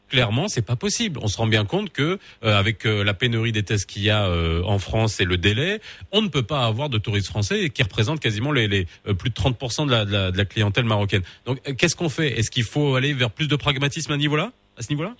clairement, 0.10 0.48
c'est 0.48 0.62
pas 0.62 0.76
possible. 0.76 1.20
On 1.22 1.28
se 1.28 1.38
rend 1.38 1.48
bien 1.48 1.66
compte 1.66 1.92
que 1.92 2.18
euh, 2.44 2.58
avec 2.58 2.86
euh, 2.86 3.04
la 3.04 3.14
pénurie 3.14 3.52
des 3.52 3.64
tests 3.64 3.86
qu'il 3.86 4.04
y 4.04 4.10
a 4.10 4.26
euh, 4.26 4.64
en 4.64 4.80
France 4.80 5.20
et 5.20 5.26
le 5.26 5.38
délai, 5.38 5.82
on 6.12 6.22
ne 6.22 6.30
peut 6.30 6.44
pas 6.44 6.66
avoir 6.66 6.90
de 6.90 6.98
touristes 6.98 7.28
français 7.28 7.70
qui 7.70 7.84
représentent 7.84 8.20
quasiment 8.22 8.52
les, 8.52 8.68
les 8.68 8.88
euh, 9.08 9.14
plus 9.14 9.30
de 9.30 9.36
30% 9.36 9.86
de 9.86 9.92
la, 9.92 10.06
de 10.06 10.12
la, 10.12 10.32
de 10.32 10.38
la 10.38 10.46
clientèle 10.46 10.86
marocaine. 10.86 11.24
Donc 11.46 11.60
euh, 11.68 11.74
qu'est-ce 11.74 11.96
qu'on 11.96 12.10
fait? 12.10 12.40
Est-ce 12.40 12.52
qu'il 12.52 12.64
faut 12.64 12.96
aller 12.96 13.14
vers 13.14 13.32
plus 13.32 13.48
de 13.48 13.56
pragmatisme 13.56 14.12
à 14.12 14.16
ce 14.16 14.20
niveau-là? 14.20 14.52
À 14.78 14.82
ce 14.82 14.90
niveau-là? 14.90 15.16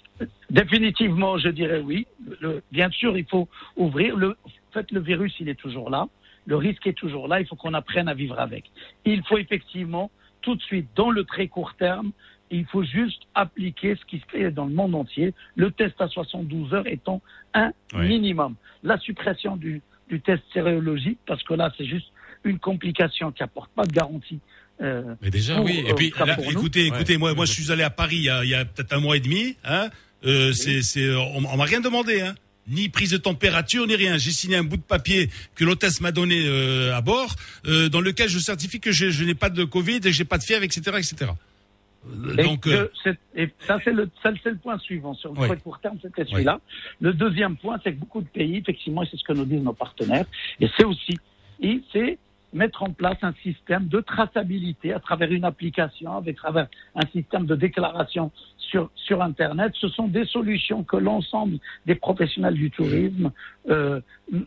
Définitivement, 0.50 1.38
je 1.38 1.50
dirais 1.50 1.80
oui. 1.82 2.08
Le- 2.40 2.62
bien 2.72 2.90
sûr, 2.90 3.18
il 3.18 3.26
faut 3.26 3.48
ouvrir. 3.76 4.16
Le, 4.16 4.30
en 4.46 4.74
fait, 4.74 4.92
le 4.92 5.00
virus, 5.00 5.34
il 5.40 5.50
est 5.50 5.56
toujours 5.60 5.90
là. 5.90 6.08
Le 6.48 6.56
risque 6.56 6.88
est 6.88 6.94
toujours 6.98 7.28
là. 7.28 7.40
Il 7.40 7.48
faut 7.48 7.56
qu'on 7.56 7.74
apprenne 7.74 8.08
à 8.08 8.14
vivre 8.14 8.40
avec. 8.40 8.66
Il 9.06 9.24
faut 9.26 9.38
effectivement, 9.38 10.10
tout 10.42 10.56
de 10.56 10.62
suite, 10.62 10.88
dans 10.96 11.12
le 11.12 11.24
très 11.24 11.48
court 11.48 11.74
terme, 11.76 12.12
il 12.50 12.66
faut 12.66 12.84
juste 12.84 13.24
appliquer 13.36 13.96
ce 13.96 14.06
qui 14.06 14.20
se 14.20 14.26
fait 14.26 14.52
dans 14.52 14.66
le 14.66 14.74
monde 14.74 14.96
entier. 14.96 15.34
Le 15.56 15.72
test 15.72 16.00
à 16.02 16.08
72 16.08 16.74
heures 16.74 16.88
étant 16.88 17.22
un 17.54 17.72
Oui. 17.94 18.08
minimum. 18.08 18.56
La 18.84 18.98
suppression 18.98 19.56
du, 19.56 19.82
du 20.10 20.20
test 20.22 20.44
sérologique, 20.52 21.20
parce 21.26 21.44
que 21.44 21.54
là, 21.54 21.72
c'est 21.78 21.86
juste 21.86 22.12
une 22.44 22.58
complication 22.60 23.32
qui 23.32 23.44
apporte 23.44 23.72
pas 23.72 23.86
de 23.86 23.92
garantie. 23.94 24.40
Euh, 24.82 25.16
Mais 25.22 25.30
déjà, 25.30 25.56
Pour, 25.56 25.66
oui. 25.66 25.84
euh, 25.86 25.90
Et 25.92 25.94
puis, 25.94 26.14
Là, 26.18 26.36
pour 26.36 26.46
nous. 26.46 26.52
écoutez, 26.52 26.86
écoutez, 26.88 27.14
Ouais. 27.14 27.20
moi, 27.20 27.34
moi, 27.34 27.46
je 27.46 27.52
suis 27.52 27.72
allé 27.72 27.84
à 27.84 27.90
Paris 27.90 28.18
il 28.18 28.24
y 28.50 28.54
a, 28.56 28.66
peut-être 28.66 28.94
un 28.94 29.00
mois 29.00 29.18
et 29.18 29.20
demi. 29.20 29.56
Hein. 29.64 29.90
Euh, 30.26 30.52
c'est, 30.54 30.82
c'est, 30.82 31.14
on, 31.16 31.38
on 31.52 31.58
m'a 31.58 31.64
rien 31.66 31.82
demandé, 31.82 32.22
hein. 32.22 32.36
Ni 32.68 32.90
prise 32.90 33.10
de 33.12 33.18
température, 33.18 33.88
ni 33.88 33.96
rien. 33.96 34.18
J'ai 34.20 34.32
signé 34.32 34.56
un 34.56 34.64
bout 34.64 34.78
de 34.78 34.82
papier 34.84 35.30
que 35.56 35.66
l'hôtesse 35.66 36.00
m'a 36.00 36.12
donné 36.12 36.44
euh, 36.46 36.96
à 36.96 37.02
bord, 37.02 37.36
euh, 37.66 37.90
dans 37.90 38.02
lequel 38.02 38.30
je 38.30 38.38
certifie 38.38 38.80
que 38.80 38.92
je, 38.92 39.10
je 39.10 39.24
n'ai 39.24 39.34
pas 39.34 39.50
de 39.50 39.64
Covid 39.64 39.96
et 39.96 40.00
que 40.02 40.12
j'ai 40.12 40.26
pas 40.26 40.38
de 40.38 40.44
fièvre, 40.44 40.64
etc., 40.64 40.82
etc. 40.98 41.32
Euh, 42.08 42.36
Et 42.38 42.44
Donc, 42.44 42.62
que 42.62 42.70
euh, 42.70 42.88
c'est- 43.04 43.18
et 43.36 43.50
ça, 43.68 43.78
c'est 43.84 43.92
le, 43.92 44.10
ça, 44.22 44.32
c'est 44.44 44.52
le 44.52 44.58
point 44.58 44.78
suivant. 44.80 45.16
Sur 45.16 45.34
le 45.34 45.40
Oui. 45.42 45.58
court 45.64 45.80
terme, 45.80 45.98
c'était 46.02 46.24
celui-là. 46.26 46.60
Le 47.00 47.14
deuxième 47.14 47.58
point, 47.58 47.80
c'est 47.84 47.94
que 47.94 48.00
beaucoup 48.00 48.22
de 48.22 48.28
pays, 48.28 48.58
effectivement, 48.58 49.02
et 49.04 49.08
c'est 49.10 49.18
ce 49.18 49.24
que 49.24 49.34
nous 49.34 49.46
disent 49.46 49.62
nos 49.64 49.74
partenaires, 49.74 50.26
et 50.60 50.68
c'est 50.78 50.84
aussi, 50.86 51.18
et 51.62 51.82
c'est 51.92 52.18
mettre 52.54 52.84
en 52.84 52.92
place 52.92 53.18
un 53.22 53.34
système 53.44 53.88
de 53.88 54.00
traçabilité 54.02 54.94
à 54.94 55.00
travers 55.00 55.32
une 55.32 55.46
application, 55.46 56.16
avec 56.18 56.36
travers 56.38 56.68
un 56.96 57.06
système 57.08 57.46
de 57.46 57.56
déclaration 57.56 58.32
sur, 58.58 58.90
sur 58.96 59.22
Internet. 59.22 59.74
Ce 59.80 59.88
sont 59.90 60.08
des 60.08 60.26
solutions 60.26 60.84
que 60.84 60.98
l'ensemble 60.98 61.58
des 61.86 61.96
professionnels 61.96 62.54
du 62.56 62.72
tourisme 62.72 63.32
euh, 63.70 64.02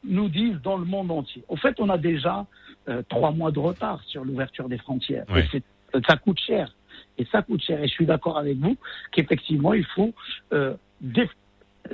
nous 0.04 0.28
disent 0.28 0.60
dans 0.62 0.76
le 0.76 0.84
monde 0.84 1.10
entier. 1.10 1.42
Au 1.48 1.56
fait, 1.56 1.78
on 1.80 1.88
a 1.88 1.98
déjà 1.98 2.46
euh, 2.88 3.02
trois 3.08 3.30
mois 3.32 3.50
de 3.50 3.58
retard 3.58 4.02
sur 4.04 4.24
l'ouverture 4.24 4.68
des 4.68 4.78
frontières. 4.78 5.24
Oui. 5.30 5.40
Et 5.40 5.44
c'est- 5.50 6.06
ça 6.08 6.16
coûte 6.16 6.40
cher. 6.40 6.74
Et 7.18 7.24
ça 7.26 7.42
coûte 7.42 7.62
cher. 7.62 7.82
Et 7.82 7.88
je 7.88 7.92
suis 7.92 8.06
d'accord 8.06 8.36
avec 8.38 8.56
vous 8.58 8.76
qu'effectivement, 9.12 9.72
il 9.74 9.84
faut 9.86 10.12
euh, 10.52 10.74
dé- 11.00 11.28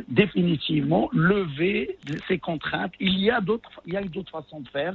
définitivement 0.09 1.09
lever 1.12 1.99
ces 2.29 2.38
contraintes. 2.38 2.92
Il 3.01 3.18
y 3.18 3.31
a 3.31 3.40
d'autres, 3.40 3.70
il 3.87 3.94
y 3.94 3.96
a 3.96 4.03
d'autres 4.03 4.31
façons 4.31 4.61
de 4.61 4.68
faire 4.68 4.94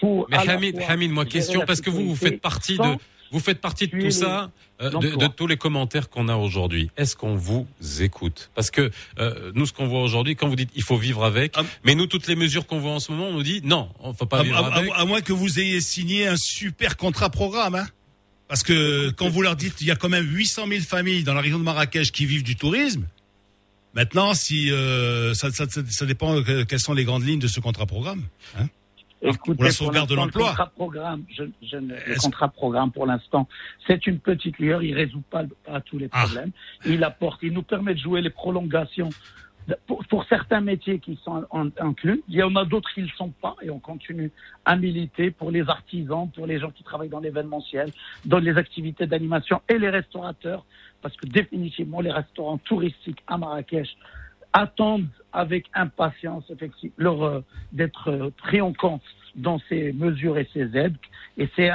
pour. 0.00 0.26
Mais 0.30 0.36
Hamid, 0.48 0.78
Hamid, 0.88 1.10
moi 1.12 1.24
question 1.24 1.62
parce 1.66 1.80
que 1.80 1.90
vous 1.90 2.04
vous 2.06 2.16
faites 2.16 2.40
partie 2.40 2.76
de 2.76 2.96
vous 3.32 3.38
faites 3.38 3.60
partie 3.60 3.86
de 3.86 3.96
tout 3.96 4.10
ça, 4.10 4.50
euh, 4.82 4.90
de, 4.90 5.26
tous 5.28 5.46
les 5.46 5.56
commentaires 5.56 6.08
qu'on 6.10 6.26
a 6.28 6.34
aujourd'hui. 6.34 6.90
Est-ce 6.96 7.14
qu'on 7.14 7.36
vous 7.36 7.64
écoute? 8.00 8.50
Parce 8.56 8.72
que 8.72 8.90
euh, 9.20 9.52
nous, 9.54 9.66
ce 9.66 9.72
qu'on 9.72 9.86
voit 9.86 10.02
aujourd'hui, 10.02 10.34
quand 10.34 10.48
vous 10.48 10.56
dites 10.56 10.70
il 10.74 10.82
faut 10.82 10.96
vivre 10.96 11.24
avec, 11.24 11.52
Ah. 11.56 11.62
mais 11.84 11.94
nous, 11.94 12.08
toutes 12.08 12.26
les 12.26 12.34
mesures 12.34 12.66
qu'on 12.66 12.80
voit 12.80 12.90
en 12.90 12.98
ce 12.98 13.12
moment, 13.12 13.28
on 13.28 13.34
nous 13.34 13.44
dit 13.44 13.60
non, 13.62 13.88
on 14.00 14.12
faut 14.14 14.26
pas 14.26 14.40
à, 14.40 14.42
vivre 14.42 14.56
à- 14.56 14.74
avec. 14.78 14.90
à- 14.90 14.96
à 14.96 15.04
moins 15.04 15.20
que 15.20 15.32
vous 15.32 15.60
ayez 15.60 15.80
signé 15.80 16.26
un 16.26 16.34
super 16.36 16.96
contrat 16.96 17.30
programme, 17.30 17.76
hein. 17.76 17.86
Parce 18.48 18.64
que 18.64 19.10
quand 19.10 19.28
vous 19.28 19.42
leur 19.42 19.54
dites, 19.54 19.80
il 19.80 19.86
y 19.86 19.92
a 19.92 19.96
quand 19.96 20.08
même 20.08 20.26
800 20.28 20.66
000 20.66 20.80
familles 20.82 21.22
dans 21.22 21.34
la 21.34 21.40
région 21.40 21.60
de 21.60 21.62
Marrakech 21.62 22.10
qui 22.10 22.26
vivent 22.26 22.42
du 22.42 22.56
tourisme. 22.56 23.04
Maintenant, 23.94 24.34
si 24.34 24.72
euh, 24.72 25.34
ça, 25.34 25.52
ça, 25.52 25.68
ça- 25.68 25.82
ça 25.88 26.04
dépend 26.06 26.42
quelles 26.42 26.80
sont 26.80 26.94
les 26.94 27.04
grandes 27.04 27.24
lignes 27.24 27.38
de 27.38 27.46
ce 27.46 27.60
contrat 27.60 27.86
programme. 27.86 28.24
hein. 28.58 28.66
Écoutez, 29.22 29.54
Pour 29.56 29.64
la 29.64 29.70
sauvegarde 29.70 30.08
de 30.08 30.14
l'emploi. 30.14 30.44
Le 30.44 30.48
contrat 30.50 30.66
programme, 30.70 31.24
je, 31.36 31.44
je 31.62 31.76
ne- 31.76 31.94
le 31.94 32.20
contrat 32.20 32.48
programme 32.48 32.90
pour 32.90 33.04
l'instant, 33.06 33.48
c'est 33.86 34.06
une 34.06 34.18
petite 34.18 34.58
lueur. 34.58 34.82
Il 34.82 34.94
résout 34.94 35.22
pas, 35.30 35.44
pas 35.64 35.80
tous 35.82 35.98
les 35.98 36.08
Ah. 36.12 36.22
problèmes. 36.24 36.52
Il 36.86 37.04
apporte, 37.04 37.40
il 37.42 37.52
nous 37.52 37.62
permet 37.62 37.94
de 37.94 37.98
jouer 38.00 38.22
les 38.22 38.30
prolongations 38.30 39.10
pour, 39.86 40.02
pour 40.06 40.24
certains 40.24 40.62
métiers 40.62 40.98
qui 41.00 41.20
sont 41.22 41.44
en- 41.50 41.68
inclus. 41.78 42.22
Il 42.28 42.36
y 42.36 42.42
en 42.42 42.56
a 42.56 42.64
d'autres 42.64 42.88
qui 42.94 43.00
ne 43.02 43.06
le 43.06 43.12
sont 43.12 43.28
pas 43.28 43.56
et 43.62 43.68
on 43.70 43.78
continue 43.78 44.32
à 44.64 44.74
militer 44.74 45.30
pour 45.30 45.50
les 45.50 45.68
artisans, 45.68 46.28
pour 46.34 46.46
les 46.46 46.58
gens 46.58 46.70
qui 46.70 46.82
travaillent 46.82 47.10
dans 47.10 47.20
l'événementiel, 47.20 47.92
dans 48.24 48.38
les 48.38 48.56
activités 48.56 49.06
d'animation 49.06 49.60
et 49.68 49.78
les 49.78 49.90
restaurateurs, 49.90 50.64
parce 51.02 51.14
que 51.16 51.26
définitivement 51.26 52.00
les 52.00 52.10
restaurants 52.10 52.58
touristiques 52.58 53.22
à 53.26 53.36
Marrakech 53.36 53.96
attendent 54.52 55.08
avec 55.32 55.66
impatience 55.74 56.44
effectivement 56.50 56.94
leur, 56.98 57.22
euh, 57.22 57.40
d'être 57.72 58.08
euh, 58.10 58.30
pris 58.36 58.60
en 58.60 58.72
compte 58.72 59.02
dans 59.36 59.60
ces 59.68 59.92
mesures 59.92 60.38
et 60.38 60.48
ces 60.52 60.76
aides. 60.76 60.96
Et 61.38 61.48
c'est 61.54 61.70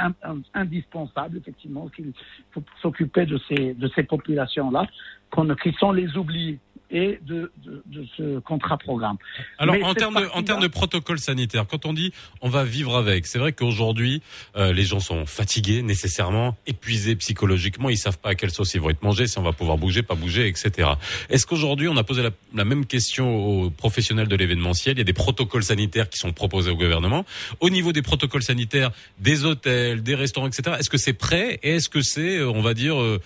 indispensable, 0.54 1.38
effectivement, 1.38 1.88
qu'il 1.88 2.12
faut 2.52 2.62
s'occuper 2.82 3.24
de 3.24 3.38
ces, 3.48 3.74
de 3.74 3.88
ces 3.94 4.02
populations-là, 4.02 4.86
qu'on- 5.30 5.54
qui 5.56 5.72
sont 5.72 5.92
les 5.92 6.16
oubliés 6.16 6.58
et 6.90 7.18
de, 7.22 7.50
de, 7.64 7.82
de 7.86 8.06
ce 8.16 8.38
contrat 8.40 8.78
programme. 8.78 9.16
Alors 9.58 9.74
Mais 9.74 9.82
en 9.82 9.94
termes 9.94 10.14
de 10.14 10.28
en 10.32 10.42
termes 10.42 10.62
de 10.62 10.68
protocole 10.68 11.18
sanitaire, 11.18 11.66
quand 11.66 11.86
on 11.86 11.92
dit 11.92 12.12
on 12.40 12.48
va 12.48 12.64
vivre 12.64 12.96
avec, 12.96 13.26
c'est 13.26 13.38
vrai 13.38 13.52
qu'aujourd'hui 13.52 14.22
euh, 14.56 14.72
les 14.72 14.84
gens 14.84 15.00
sont 15.00 15.26
fatigués 15.26 15.82
nécessairement, 15.82 16.56
épuisés 16.66 17.16
psychologiquement, 17.16 17.90
ils 17.90 17.98
savent 17.98 18.18
pas 18.18 18.30
à 18.30 18.34
quelle 18.34 18.50
sauce 18.50 18.74
ils 18.74 18.80
vont 18.80 18.90
être 18.90 19.02
mangés, 19.02 19.26
si 19.26 19.38
on 19.38 19.42
va 19.42 19.52
pouvoir 19.52 19.78
bouger, 19.78 20.02
pas 20.02 20.14
bouger, 20.14 20.46
etc. 20.46 20.90
Est-ce 21.28 21.46
qu'aujourd'hui 21.46 21.88
on 21.88 21.96
a 21.96 22.04
posé 22.04 22.22
la, 22.22 22.30
la 22.54 22.64
même 22.64 22.86
question 22.86 23.36
aux 23.36 23.70
professionnels 23.70 24.28
de 24.28 24.36
l'événementiel? 24.36 24.96
Il 24.96 24.98
y 24.98 25.02
a 25.02 25.04
des 25.04 25.12
protocoles 25.12 25.64
sanitaires 25.64 26.08
qui 26.08 26.18
sont 26.18 26.32
proposés 26.32 26.70
au 26.70 26.76
gouvernement. 26.76 27.24
Au 27.60 27.70
niveau 27.70 27.92
des 27.92 28.02
protocoles 28.02 28.42
sanitaires, 28.42 28.92
des 29.18 29.44
hôtels, 29.44 30.02
des 30.02 30.14
restaurants, 30.14 30.46
etc. 30.46 30.76
Est-ce 30.78 30.90
que 30.90 30.98
c'est 30.98 31.12
prêt 31.12 31.58
et 31.62 31.76
est-ce 31.76 31.88
que 31.88 32.02
c'est, 32.02 32.38
euh, 32.38 32.50
on 32.50 32.62
va 32.62 32.74
dire, 32.74 33.00
euh, 33.00 33.20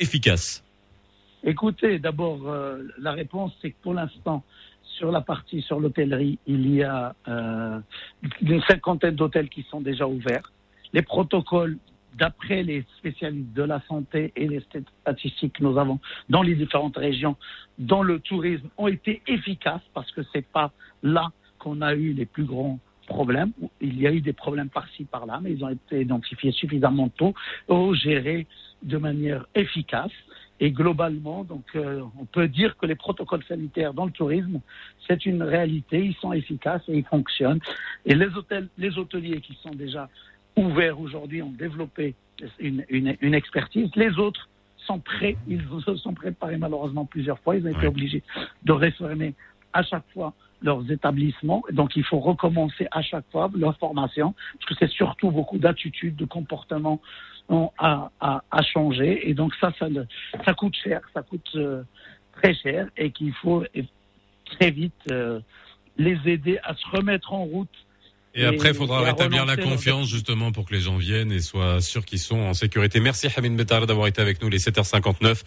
efficace? 0.00 0.63
Écoutez, 1.46 1.98
d'abord, 1.98 2.48
euh, 2.48 2.82
la 2.98 3.12
réponse, 3.12 3.52
c'est 3.60 3.72
que 3.72 3.76
pour 3.82 3.92
l'instant, 3.92 4.42
sur 4.82 5.12
la 5.12 5.20
partie 5.20 5.60
sur 5.60 5.78
l'hôtellerie, 5.78 6.38
il 6.46 6.74
y 6.74 6.82
a 6.82 7.14
euh, 7.28 7.78
une 8.40 8.62
cinquantaine 8.62 9.14
d'hôtels 9.14 9.50
qui 9.50 9.62
sont 9.64 9.82
déjà 9.82 10.06
ouverts. 10.06 10.50
Les 10.94 11.02
protocoles, 11.02 11.76
d'après 12.14 12.62
les 12.62 12.86
spécialistes 12.96 13.52
de 13.52 13.62
la 13.62 13.82
santé 13.88 14.32
et 14.36 14.48
les 14.48 14.64
statistiques 15.02 15.54
que 15.58 15.64
nous 15.64 15.76
avons 15.78 15.98
dans 16.30 16.42
les 16.42 16.54
différentes 16.54 16.96
régions, 16.96 17.36
dans 17.78 18.02
le 18.02 18.20
tourisme, 18.20 18.68
ont 18.78 18.88
été 18.88 19.20
efficaces 19.26 19.82
parce 19.92 20.10
que 20.12 20.22
c'est 20.32 20.46
pas 20.46 20.72
là 21.02 21.30
qu'on 21.58 21.82
a 21.82 21.94
eu 21.94 22.14
les 22.14 22.24
plus 22.24 22.44
grands 22.44 22.78
problèmes. 23.06 23.52
Il 23.82 24.00
y 24.00 24.06
a 24.06 24.12
eu 24.12 24.22
des 24.22 24.32
problèmes 24.32 24.70
par-ci, 24.70 25.04
par-là, 25.04 25.40
mais 25.42 25.52
ils 25.52 25.64
ont 25.64 25.68
été 25.68 26.00
identifiés 26.00 26.52
suffisamment 26.52 27.10
tôt, 27.10 27.34
gérés 27.94 28.46
de 28.82 28.96
manière 28.96 29.44
efficace. 29.54 30.12
Et 30.64 30.70
globalement, 30.70 31.44
donc, 31.44 31.66
euh, 31.76 32.00
on 32.18 32.24
peut 32.24 32.48
dire 32.48 32.74
que 32.78 32.86
les 32.86 32.94
protocoles 32.94 33.44
sanitaires 33.44 33.92
dans 33.92 34.06
le 34.06 34.10
tourisme, 34.10 34.62
c'est 35.06 35.26
une 35.26 35.42
réalité. 35.42 36.02
Ils 36.02 36.14
sont 36.14 36.32
efficaces 36.32 36.80
et 36.88 36.96
ils 36.96 37.04
fonctionnent. 37.04 37.60
Et 38.06 38.14
les 38.14 38.34
hôtels, 38.34 38.68
les 38.78 38.96
hôteliers 38.96 39.42
qui 39.42 39.58
sont 39.62 39.74
déjà 39.74 40.08
ouverts 40.56 40.98
aujourd'hui 40.98 41.42
ont 41.42 41.52
développé 41.52 42.14
une, 42.58 42.82
une, 42.88 43.14
une 43.20 43.34
expertise. 43.34 43.90
Les 43.94 44.18
autres 44.18 44.48
sont 44.78 45.00
prêts. 45.00 45.36
Ils 45.46 45.62
se 45.84 45.96
sont 45.96 46.14
préparés 46.14 46.56
malheureusement 46.56 47.04
plusieurs 47.04 47.38
fois. 47.40 47.56
Ils 47.56 47.66
ont 47.66 47.76
été 47.78 47.86
obligés 47.86 48.22
de 48.62 48.72
réformer 48.72 49.34
à 49.74 49.82
chaque 49.82 50.10
fois 50.14 50.32
leurs 50.64 50.90
établissements. 50.90 51.62
Donc, 51.70 51.94
il 51.94 52.02
faut 52.02 52.18
recommencer 52.18 52.88
à 52.90 53.02
chaque 53.02 53.30
fois 53.30 53.50
leur 53.54 53.76
formation, 53.78 54.34
parce 54.54 54.64
que 54.66 54.74
c'est 54.80 54.90
surtout 54.90 55.30
beaucoup 55.30 55.58
d'attitudes, 55.58 56.16
de 56.16 56.24
comportements 56.24 57.00
à, 57.78 58.10
à, 58.20 58.62
changer. 58.62 59.28
Et 59.28 59.34
donc, 59.34 59.54
ça, 59.60 59.72
ça, 59.78 59.86
ça 60.44 60.54
coûte 60.54 60.74
cher, 60.82 61.02
ça 61.12 61.22
coûte 61.22 61.50
euh, 61.54 61.82
très 62.32 62.54
cher, 62.54 62.88
et 62.96 63.10
qu'il 63.10 63.32
faut 63.34 63.62
très 64.46 64.70
vite 64.70 64.94
euh, 65.10 65.40
les 65.98 66.18
aider 66.26 66.58
à 66.64 66.74
se 66.74 66.86
remettre 66.96 67.32
en 67.32 67.44
route. 67.44 67.83
Et 68.36 68.44
après, 68.44 68.70
il 68.70 68.74
faudra 68.74 69.00
rétablir 69.00 69.46
la 69.46 69.56
confiance 69.56 70.08
justement 70.08 70.50
pour 70.50 70.64
que 70.64 70.74
les 70.74 70.80
gens 70.80 70.96
viennent 70.96 71.30
et 71.30 71.40
soient 71.40 71.80
sûrs 71.80 72.04
qu'ils 72.04 72.18
sont 72.18 72.40
en 72.40 72.52
sécurité. 72.52 72.98
Merci 72.98 73.28
Hamid 73.36 73.54
Betar 73.54 73.86
d'avoir 73.86 74.08
été 74.08 74.20
avec 74.20 74.42
nous 74.42 74.48
les 74.48 74.58
7h59. 74.58 75.42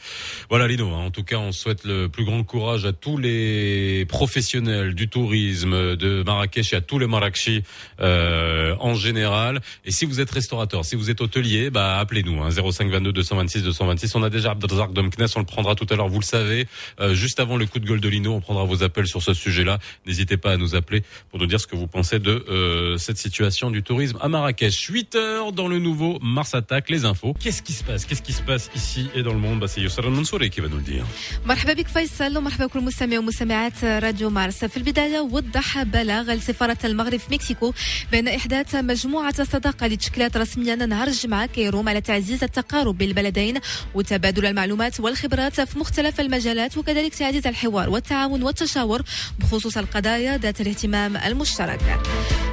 Voilà 0.50 0.68
Lino, 0.68 0.94
hein. 0.94 1.06
en 1.06 1.12
tout 1.12 1.24
cas 1.24 1.38
on 1.38 1.52
souhaite 1.52 1.84
le 1.84 2.08
plus 2.08 2.24
grand 2.24 2.44
courage 2.44 2.86
à 2.86 2.94
tous 2.94 3.18
les 3.18 4.06
professionnels 4.06 4.96
du 4.96 5.10
tourisme 5.10 5.98
de 5.98 6.24
Marrakech 6.24 6.72
et 6.72 6.78
à 6.78 6.82
tous 6.82 6.98
les 6.98 7.08
Marrakechis 7.08 7.64
euh, 8.00 8.74
en 8.80 8.94
général. 8.94 9.60
Et 9.84 9.92
si 9.92 10.06
vous 10.06 10.22
êtes 10.22 10.32
restaurateur, 10.32 10.86
si 10.86 10.96
vous 10.96 11.10
êtes 11.10 11.20
hôtelier, 11.20 11.70
bah 11.70 11.98
appelez-nous 12.00 12.42
hein, 12.42 12.52
05 12.52 12.90
22 12.90 13.12
226 13.12 13.64
226. 13.64 14.16
On 14.16 14.24
a 14.24 14.30
déjà 14.30 14.52
Abdelrazak 14.52 14.94
Domknes, 14.94 15.28
on 15.36 15.40
le 15.40 15.46
prendra 15.46 15.76
tout 15.76 15.88
à 15.90 15.96
l'heure, 15.98 16.08
vous 16.08 16.22
le 16.22 16.26
savez. 16.26 16.68
Euh, 17.02 17.14
juste 17.14 17.42
avant 17.42 17.58
le 17.58 17.66
coup 17.66 17.80
de 17.80 17.86
gueule 17.86 18.00
de 18.00 18.08
Lino, 18.08 18.34
on 18.34 18.40
prendra 18.40 18.64
vos 18.64 18.82
appels 18.82 19.08
sur 19.08 19.22
ce 19.22 19.34
sujet-là. 19.34 19.80
N'hésitez 20.06 20.38
pas 20.38 20.54
à 20.54 20.58
nous 20.58 20.74
appeler 20.76 21.04
pour 21.32 21.40
nous 21.40 21.48
dire 21.48 21.60
ce 21.60 21.68
que 21.68 21.76
vous 21.76 21.88
pensez 21.88 22.20
de 22.20 22.46
euh, 22.48 22.77
cette 22.98 23.18
situation 23.18 23.72
du 23.72 23.82
tourisme 23.84 24.18
à 24.22 24.28
Marrakech. 24.28 24.78
8 24.90 25.16
heures 25.16 25.52
dans 25.52 25.68
le 25.68 25.80
nouveau 25.80 26.18
Mars 26.22 26.54
Attack, 26.54 26.90
les 26.90 27.06
infos. 27.06 27.34
Qu'est-ce 27.42 27.62
qui 27.62 27.74
se 27.74 27.84
passe 27.84 28.06
Qu'est-ce 28.06 28.22
qui 28.22 28.34
se 28.34 28.42
passe 28.42 28.70
ici 28.76 29.10
et 29.16 29.22
dans 29.24 29.34
le 29.34 29.40
monde 29.40 29.60
bah, 29.60 29.68
C'est 29.68 29.82
Youssef 29.82 30.06
Mansouri 30.06 30.50
qui 30.50 30.62
va 30.62 30.68
nous 30.68 30.78
le 30.78 30.88
dire. 30.94 31.06
مرحبا 31.46 31.74
بك 31.74 31.88
فيصل 31.88 32.38
ومرحبا 32.38 32.66
بكل 32.66 32.80
مستمعي 32.80 33.18
ومستمعات 33.18 33.84
راديو 33.84 34.30
مارس 34.30 34.66
في 34.66 34.78
البداية 34.78 35.20
وضح 35.20 35.84
بلاغ 35.84 36.34
لسفارة 36.34 36.78
المغرب 36.84 37.20
في 37.20 37.34
مكسيكو 37.34 37.74
بأن 38.12 38.28
إحداث 38.28 38.76
مجموعة 38.76 39.34
الصداقة 39.40 39.86
اللي 39.86 39.98
تشكلت 39.98 40.38
رسميا 40.38 40.76
نهار 40.76 41.08
الجمعة 41.08 41.46
كيروم 41.46 41.90
على 41.90 42.02
تعزيز 42.02 42.44
التقارب 42.44 42.98
بين 42.98 43.10
البلدين 43.10 43.60
وتبادل 43.96 44.46
المعلومات 44.46 45.00
والخبرات 45.00 45.62
في 45.62 45.80
مختلف 45.80 46.20
المجالات 46.20 46.78
وكذلك 46.78 47.16
تعزيز 47.16 47.48
الحوار 47.48 47.90
والتعاون 47.90 48.44
والتشاور 48.44 49.02
بخصوص 49.40 49.78
القضايا 49.78 50.38
ذات 50.38 50.62
الاهتمام 50.62 51.18
المشترك 51.18 51.80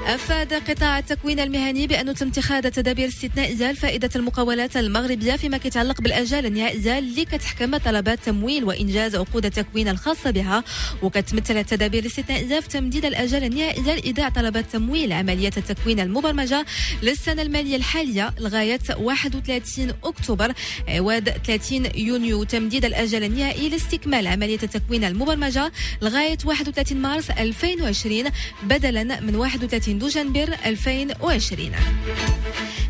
أفاد 0.07 0.55
قطاع 0.55 0.99
التكوين 0.99 1.40
المهني 1.40 1.87
بأنه 1.87 2.12
تم 2.12 2.29
اتخاذ 2.29 2.71
تدابير 2.71 3.09
استثنائية 3.09 3.73
لفائدة 3.73 4.11
المقاولات 4.17 4.77
المغربية 4.77 5.37
فيما 5.37 5.57
يتعلق 5.64 6.01
بالآجال 6.01 6.47
النهائية 6.47 6.99
اللي 6.99 7.25
كتحكم 7.25 7.77
طلبات 7.77 8.19
تمويل 8.25 8.64
وإنجاز 8.64 9.17
عقود 9.17 9.45
التكوين 9.47 9.88
الخاصة 9.88 10.31
بها. 10.31 10.64
وكتمثل 11.03 11.57
التدابير 11.57 12.03
الاستثنائية 12.03 12.61
في 12.61 12.69
تمديد 12.69 13.05
الآجال 13.05 13.45
النهائية 13.45 13.95
لإيداع 13.95 14.29
طلبات 14.29 14.64
تمويل 14.73 15.12
عمليات 15.12 15.59
التكوين 15.59 16.01
المبرمجة 16.01 16.67
للسنة 17.03 17.43
المالية 17.43 17.77
الحالية 17.77 18.35
لغاية 18.40 18.81
31 18.99 19.93
أكتوبر 20.05 20.53
عوض 20.88 21.29
30 21.29 21.87
يونيو. 21.95 22.45
تمديد 22.45 22.85
الأجل 22.85 23.25
النهائي 23.25 23.69
لاستكمال 23.69 24.27
عملية 24.27 24.59
التكوين 24.62 25.05
المبرمجة 25.05 25.73
لغاية 26.03 26.38
31 26.45 26.99
مارس 27.03 27.31
2020 27.31 28.25
بدلا 28.62 29.21
من 29.21 29.37
31 29.37 29.93
دجنبر 29.98 30.57
2020 30.66 31.72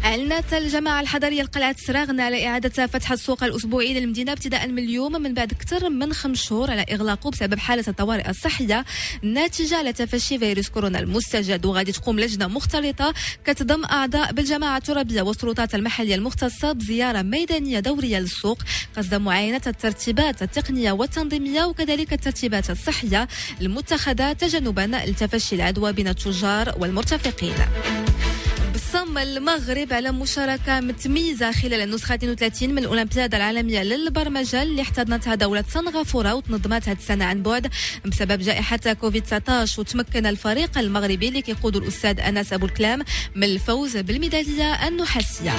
أعلنت 0.04 0.52
الجماعة 0.52 1.00
الحضرية 1.00 1.42
لقلعة 1.42 1.76
سراغنا 1.78 2.22
على 2.24 2.46
إعادة 2.46 2.86
فتح 2.86 3.12
السوق 3.12 3.44
الأسبوعي 3.44 4.00
للمدينة 4.00 4.32
ابتداء 4.32 4.68
من 4.68 4.78
اليوم 4.78 5.12
من 5.12 5.34
بعد 5.34 5.52
أكثر 5.52 5.90
من 5.90 6.12
خمس 6.12 6.42
شهور 6.42 6.70
على 6.70 6.84
إغلاقه 6.92 7.30
بسبب 7.30 7.58
حالة 7.58 7.84
الطوارئ 7.88 8.30
الصحية 8.30 8.84
الناتجة 9.24 9.76
على 9.76 9.92
تفشي 9.92 10.38
فيروس 10.38 10.68
كورونا 10.68 10.98
المستجد. 10.98 11.66
وغادي 11.66 11.92
تقوم 11.92 12.20
لجنة 12.20 12.46
مختلطة 12.46 13.14
كتضم 13.44 13.84
أعضاء 13.84 14.32
بالجماعة 14.32 14.76
الترابية 14.76 15.22
والسلطات 15.22 15.74
المحلية 15.74 16.14
المختصة 16.14 16.72
بزيارة 16.72 17.22
ميدانية 17.22 17.80
دورية 17.80 18.18
للسوق. 18.18 18.58
قصد 18.96 19.14
معاينة 19.14 19.60
الترتيبات 19.66 20.42
التقنية 20.42 20.92
والتنظيمية 20.92 21.64
وكذلك 21.64 22.12
الترتيبات 22.12 22.70
الصحية 22.70 23.28
المتخذة 23.60 24.32
تجنبا 24.32 25.02
لتفشي 25.06 25.56
العدوى 25.56 25.92
بين 25.92 26.08
التجار 26.08 26.74
والمرتفقين 26.94 27.54
بصم 28.74 29.18
المغرب 29.18 29.92
على 29.92 30.12
مشاركة 30.12 30.80
متميزة 30.80 31.52
خلال 31.52 31.80
النسخة 31.80 32.14
32 32.14 32.70
من 32.70 32.78
الأولمبياد 32.78 33.34
العالمية 33.34 33.82
للبرمجة 33.82 34.62
اللي 34.62 34.82
احتضنتها 34.82 35.34
دولة 35.34 35.64
سنغافورة 35.68 36.34
وتنظمت 36.34 36.88
هذه 36.88 36.96
السنة 36.96 37.24
عن 37.24 37.42
بعد 37.42 37.70
بسبب 38.04 38.40
جائحة 38.40 38.92
كوفيد 39.00 39.22
19 39.22 39.80
وتمكن 39.80 40.26
الفريق 40.26 40.78
المغربي 40.78 41.28
اللي 41.28 41.42
كيقوده 41.42 41.78
الأستاذ 41.78 42.20
أنس 42.20 42.52
أبو 42.52 42.66
الكلام 42.66 43.04
من 43.34 43.44
الفوز 43.44 43.96
بالميدالية 43.96 44.88
النحاسية. 44.88 45.52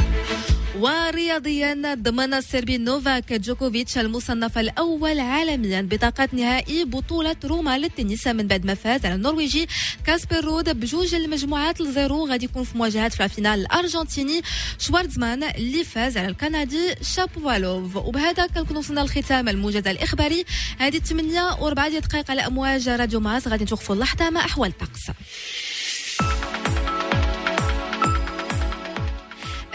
ورياضيا 0.79 1.93
ضمن 1.93 2.33
السربي 2.33 2.77
نوفاك 2.77 3.33
جوكوفيتش 3.33 3.97
المصنف 3.97 4.57
الأول 4.57 5.19
عالميا 5.19 5.81
بطاقة 5.81 6.29
نهائي 6.31 6.85
بطولة 6.85 7.35
روما 7.43 7.77
للتنس 7.77 8.27
من 8.27 8.47
بعد 8.47 8.65
ما 8.65 8.73
فاز 8.73 9.05
على 9.05 9.15
النرويجي 9.15 9.67
كاسبر 10.05 10.45
رود 10.45 10.79
بجوج 10.79 11.15
المجموعات 11.15 11.81
لزيرو. 11.81 12.27
غادي 12.27 12.45
يكون 12.45 12.63
في 12.63 12.77
مواجهات 12.77 13.13
في 13.13 13.23
الفينال 13.23 13.59
الأرجنتيني 13.59 14.41
شوارتزمان 14.79 15.43
اللي 15.43 15.83
فاز 15.83 16.17
على 16.17 16.27
الكندي 16.27 16.95
شابوفالوف 17.01 17.95
وبهذا 17.95 18.47
كنكون 18.47 18.77
وصلنا 18.77 19.01
لختام 19.01 19.49
الموجز 19.49 19.87
الإخباري. 19.87 20.45
هذه 20.77 20.97
8 20.97 21.57
وربع 21.61 21.87
دقائق 21.87 22.31
على 22.31 22.41
أمواج 22.41 22.89
راديو 22.89 23.19
ماس 23.19 23.47
غادي 23.47 23.63
نشوفوا 23.63 23.95
اللحظة 23.95 24.29
مع 24.29 24.45
أحوال 24.45 24.69
الطقس 24.69 25.11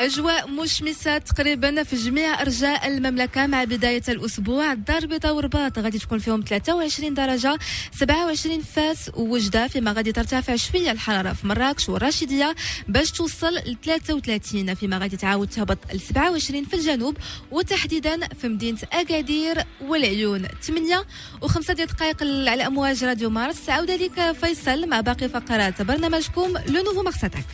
أجواء 0.01 0.49
مشمسة 0.51 1.19
تقريبا 1.19 1.83
في 1.83 1.97
جميع 1.97 2.41
أرجاء 2.43 2.89
المملكة 2.89 3.47
مع 3.47 3.65
بداية 3.65 4.03
الأسبوع. 4.09 4.73
الدار 4.73 4.99
البيضاء 5.03 5.35
ورباط 5.35 5.79
غادي 5.79 5.99
تكون 5.99 6.19
فيهم 6.19 6.45
23 6.49 7.15
درجة 7.15 7.59
27 8.01 8.61
فاس 8.61 9.11
ووجدة 9.15 9.69
فيما 9.69 9.93
غادي 9.93 10.13
ترتفع 10.13 10.57
شوية 10.57 10.91
الحرارة 10.93 11.33
في 11.33 11.47
مراكش 11.47 11.89
والراشدية 11.89 12.55
باش 12.89 13.11
توصل 13.11 13.55
ل 13.55 13.77
33 13.85 14.75
فيما 14.75 14.99
غادي 14.99 15.17
تعاود 15.17 15.49
تهبط 15.49 15.79
ل 15.95 16.01
27 16.01 16.65
في 16.65 16.75
الجنوب 16.75 17.17
وتحديدا 17.51 18.29
في 18.29 18.49
مدينة 18.49 18.79
أكادير 18.93 19.65
والعيون. 19.81 20.47
8 20.63 21.05
و5 21.45 21.73
دقائق 21.73 22.23
على 22.23 22.67
أمواج 22.67 23.05
راديو 23.05 23.31
مارس. 23.31 23.69
عودة 23.71 23.97
لك 23.97 24.33
فيصل 24.33 24.89
مع 24.89 25.01
باقي 25.01 25.29
فقرات 25.29 25.83
برنامجكم 25.83 26.55
لو 26.69 26.83
نوفو 26.83 27.03
مارساتاك 27.03 27.45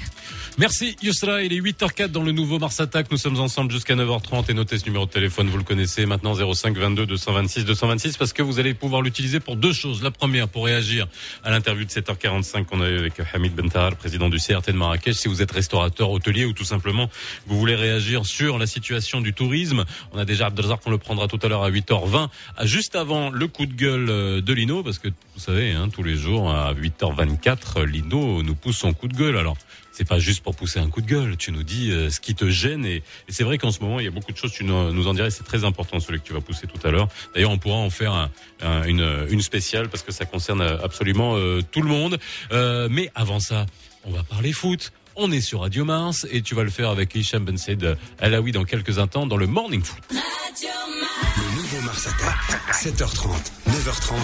Merci 0.59 0.97
Yusra, 1.03 1.42
il 1.42 1.53
est 1.53 1.61
8h04 1.61 2.09
dans 2.09 2.23
le 2.23 2.33
nouveau 2.33 2.59
Mars 2.59 2.81
Attack. 2.81 3.11
Nous 3.11 3.19
sommes 3.19 3.38
ensemble 3.40 3.71
jusqu'à 3.71 3.95
9h30 3.95 4.51
et 4.51 4.55
notez 4.55 4.79
ce 4.79 4.87
numéro 4.87 5.05
de 5.05 5.11
téléphone, 5.11 5.49
vous 5.49 5.59
le 5.59 5.64
connaissez 5.64 6.07
maintenant 6.07 6.33
05 6.35 6.75
22 6.79 7.05
226 7.05 7.66
226 7.66 8.16
parce 8.16 8.33
que 8.33 8.40
vous 8.40 8.59
allez 8.59 8.73
pouvoir 8.73 9.03
l'utiliser 9.03 9.38
pour 9.38 9.57
deux 9.57 9.75
choses. 9.75 10.03
La 10.03 10.11
première, 10.11 10.49
pour 10.49 10.64
réagir 10.64 11.09
à 11.45 11.51
l'interview 11.51 11.85
de 11.85 11.90
7h45 11.90 12.64
qu'on 12.64 12.81
a 12.81 12.88
eu 12.88 12.97
avec 12.99 13.12
Hamid 13.35 13.55
Bentahar, 13.55 13.90
le 13.90 13.97
président 13.97 14.31
du 14.31 14.38
CRT 14.38 14.69
de 14.69 14.79
Marrakech. 14.79 15.14
Si 15.16 15.29
vous 15.29 15.42
êtes 15.42 15.53
restaurateur, 15.53 16.11
hôtelier 16.11 16.47
ou 16.47 16.55
tout 16.55 16.64
simplement 16.64 17.11
vous 17.47 17.59
voulez 17.59 17.75
réagir 17.75 18.25
sur 18.25 18.57
la 18.57 18.66
situation 18.66 19.21
du 19.21 19.35
tourisme, 19.35 19.85
on 20.12 20.19
a 20.19 20.25
déjà 20.25 20.47
Abdelzar 20.47 20.81
qu'on 20.81 20.90
le 20.90 20.97
prendra 20.97 21.29
tout 21.29 21.38
à 21.42 21.49
l'heure 21.49 21.64
à 21.64 21.71
8h20, 21.71 22.31
à- 22.57 22.64
juste 22.64 22.97
avant 22.97 23.29
le 23.29 23.47
coup 23.47 23.66
de 23.66 23.75
gueule 23.75 24.09
euh, 24.09 24.40
de 24.40 24.53
Lino 24.55 24.83
parce 24.83 24.99
que 24.99 25.09
vous 25.09 25.40
savez, 25.42 25.73
hein, 25.73 25.90
tous 25.92 26.03
les 26.03 26.16
jours 26.16 26.51
à 26.51 26.73
8h24, 26.73 27.83
Lino 27.85 28.42
nous 28.42 28.55
pousse 28.55 28.79
son 28.79 28.95
coup 28.95 29.07
de 29.09 29.14
gueule. 29.14 29.37
Alors 29.37 29.59
c'est 29.97 30.05
pas 30.07 30.19
juste 30.19 30.43
pour 30.43 30.55
pousser 30.55 30.79
un 30.79 30.91
coup 30.91 31.01
de 31.01 31.07
gueule. 31.07 31.37
Tu 31.39 31.53
nous 31.53 31.63
dis 31.63 31.91
euh, 31.91 32.11
ce 32.11 32.21
qui 32.21 32.35
te 32.35 32.49
gêne 32.51 32.85
et, 32.85 32.97
et 32.97 33.03
c'est 33.31 33.45
vrai 33.45 33.57
qu'en 33.57 33.71
ce 33.71 33.81
moment 33.81 33.99
il 33.99 34.05
y 34.05 34.09
a 34.09 34.11
beaucoup 34.11 34.31
de 34.33 34.37
choses. 34.37 34.53
Tu 34.53 34.63
nous, 34.65 34.93
nous 34.93 35.07
en 35.09 35.15
dirais, 35.15 35.31
c'est 35.31 35.45
très 35.45 35.65
important 35.65 35.99
celui 36.01 36.21
que 36.21 36.27
tu 36.27 36.35
vas 36.35 36.41
pousser 36.43 36.67
tout 36.67 36.87
à 36.87 36.91
l'heure. 36.91 37.09
D'ailleurs, 37.35 37.51
on 37.51 37.59
pourra 37.59 37.77
en 37.77 37.89
faire 37.91 38.13
un- 38.13 38.31
un- 38.63 38.85
une, 38.85 39.27
une 39.31 39.41
spéciale 39.41 39.89
parce 39.89 40.03
que 40.03 40.13
ça 40.13 40.27
concerne 40.27 40.61
absolument 40.61 41.37
euh, 41.37 41.63
tout 41.73 41.81
le 41.81 41.89
monde. 41.89 42.19
Euh, 42.53 42.89
mais 42.91 43.11
avant 43.15 43.41
ça, 43.41 43.65
on 44.05 44.11
va 44.11 44.23
parler 44.23 44.53
foot. 44.53 44.93
On 45.17 45.33
est 45.33 45.41
sur 45.41 45.61
Radio 45.63 45.87
Mars 45.87 46.27
et 46.31 46.43
tu 46.43 46.55
vas 46.55 46.63
le 46.63 46.69
faire 46.71 46.91
avec 46.91 47.15
Hicham 47.15 47.43
Ben 47.47 47.57
Said 47.57 47.97
Alaoui 48.19 48.53
dans 48.53 48.65
quelques 48.65 48.99
instants 48.99 49.27
dans 49.27 49.39
le 49.39 49.47
Morning 49.47 49.83
Foot. 49.83 50.03
Le 50.11 51.57
nouveau 51.57 51.81
Mars 51.87 52.07
Attack, 52.07 52.37
7h30, 52.71 53.29
9h30, 53.67 54.15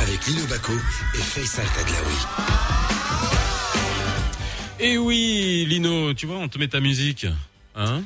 avec 0.00 0.26
Lino 0.26 0.44
Baco 0.46 0.72
et 1.14 1.18
Faisal 1.18 1.66
Tadlaoui. 1.76 3.39
Et 4.80 4.96
oui, 4.98 5.66
Lino, 5.68 6.14
tu 6.14 6.26
vois, 6.26 6.36
on 6.38 6.48
te 6.48 6.58
met 6.58 6.68
ta 6.68 6.80
musique. 6.80 7.26
Hein 7.76 8.02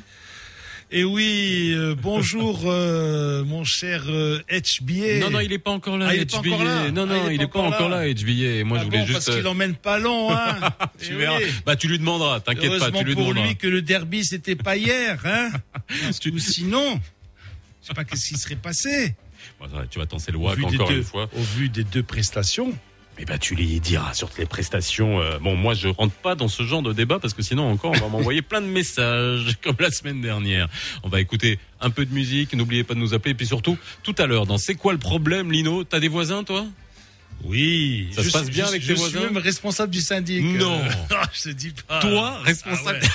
Et 0.91 1.03
oui, 1.05 1.71
euh, 1.73 1.95
bonjour 1.99 2.63
euh, 2.65 3.43
mon 3.45 3.63
cher 3.63 4.03
euh, 4.09 4.39
HBA. 4.51 5.19
non, 5.21 5.29
non, 5.31 5.39
il 5.39 5.53
est 5.53 5.57
pas 5.59 5.71
encore 5.71 5.97
là, 5.97 6.07
Ah, 6.09 6.15
il 6.15 6.21
est 6.21 6.31
pas 6.31 6.39
HBA. 6.41 6.49
encore 6.53 6.63
là. 6.65 6.91
Non, 6.91 7.03
Ah, 7.09 7.13
non, 7.13 7.29
il 7.29 7.41
est 7.41 7.47
pas 7.47 7.59
encore 7.61 7.89
là, 7.89 8.05
HBA. 8.13 8.65
Moi, 8.65 8.77
Ah 8.77 8.81
je 8.81 8.85
voulais 8.85 8.99
bon, 8.99 9.05
juste. 9.05 9.25
parce 9.25 9.37
qu'il 9.37 9.47
emmène 9.47 9.75
pas 9.75 9.99
long, 9.99 10.31
hein. 10.31 10.57
Tu 10.99 11.13
Eh 11.13 11.15
verras. 11.15 11.39
Bah, 11.65 11.75
tu 11.77 11.87
lui 11.87 11.97
demanderas, 11.97 12.41
t'inquiète 12.41 12.77
pas, 12.77 12.91
tu 12.91 13.03
lui 13.05 13.13
pour 13.13 13.23
demanderas. 13.23 13.47
lui 13.47 13.55
que 13.55 13.67
le 13.67 13.81
derby 13.81 14.25
c'était 14.25 14.55
pas 14.57 14.75
hier, 14.75 15.21
hein. 15.25 15.51
Parce 16.03 16.19
que 16.19 16.37
sinon, 16.39 16.99
je 17.81 17.87
sais 17.87 17.93
pas 17.93 18.03
qu'est-ce 18.03 18.27
qui 18.27 18.37
serait 18.37 18.55
passé. 18.57 19.15
Bon, 19.59 19.67
tu 19.89 19.99
vas 19.99 20.05
t'en 20.07 20.19
des 20.71 20.75
encore 20.75 20.89
deux, 20.89 20.97
une 20.97 21.03
fois. 21.03 21.29
au 21.35 21.41
vu 21.41 21.69
des 21.69 21.83
deux 21.85 22.03
prestations. 22.03 22.73
Eh 23.17 23.23
ben, 23.23 23.37
tu 23.39 23.55
lui 23.55 23.79
diras 23.79 24.13
sur 24.13 24.29
les 24.37 24.45
prestations. 24.45 25.21
euh, 25.21 25.39
bon, 25.39 25.55
moi, 25.55 25.73
je 25.73 25.87
rentre 25.87 26.13
pas 26.15 26.35
dans 26.35 26.49
ce 26.49 26.63
genre 26.63 26.81
de 26.81 26.91
débat 26.91 27.17
parce 27.19 27.33
que 27.33 27.41
sinon, 27.41 27.69
encore, 27.71 27.91
on 27.95 27.99
va 27.99 28.07
m'envoyer 28.09 28.41
plein 28.41 28.59
de 28.61 28.67
messages 28.67 29.55
comme 29.63 29.77
la 29.79 29.89
semaine 29.89 30.21
dernière. 30.21 30.67
On 31.03 31.07
va 31.09 31.21
écouter 31.21 31.57
un 31.79 31.89
peu 31.89 32.05
de 32.05 32.13
musique. 32.13 32.53
N'oubliez 32.53 32.83
pas 32.83 32.93
de 32.93 32.99
nous 32.99 33.13
appeler. 33.13 33.31
Et 33.31 33.35
puis 33.35 33.47
surtout, 33.47 33.77
tout 34.03 34.15
à 34.17 34.25
l'heure, 34.25 34.45
dans 34.45 34.57
C'est 34.57 34.75
quoi 34.75 34.91
le 34.91 34.99
problème, 34.99 35.51
Lino? 35.51 35.83
T'as 35.85 35.99
des 36.01 36.09
voisins, 36.09 36.43
toi? 36.43 36.65
Oui. 37.43 38.09
Ça 38.13 38.23
se 38.23 38.31
passe 38.31 38.49
bien 38.49 38.65
avec 38.65 38.81
je 38.81 38.87
tes 38.93 38.95
suis 38.97 39.11
voisins? 39.11 39.27
même 39.27 39.37
responsable 39.37 39.91
du 39.91 40.01
syndic. 40.01 40.43
Non. 40.43 40.79
Euh, 40.81 41.15
je 41.33 41.43
te 41.43 41.49
dis 41.49 41.73
pas. 41.87 41.99
Toi, 41.99 42.39
responsable. 42.43 42.99
Ah 43.01 43.05
ouais. 43.05 43.09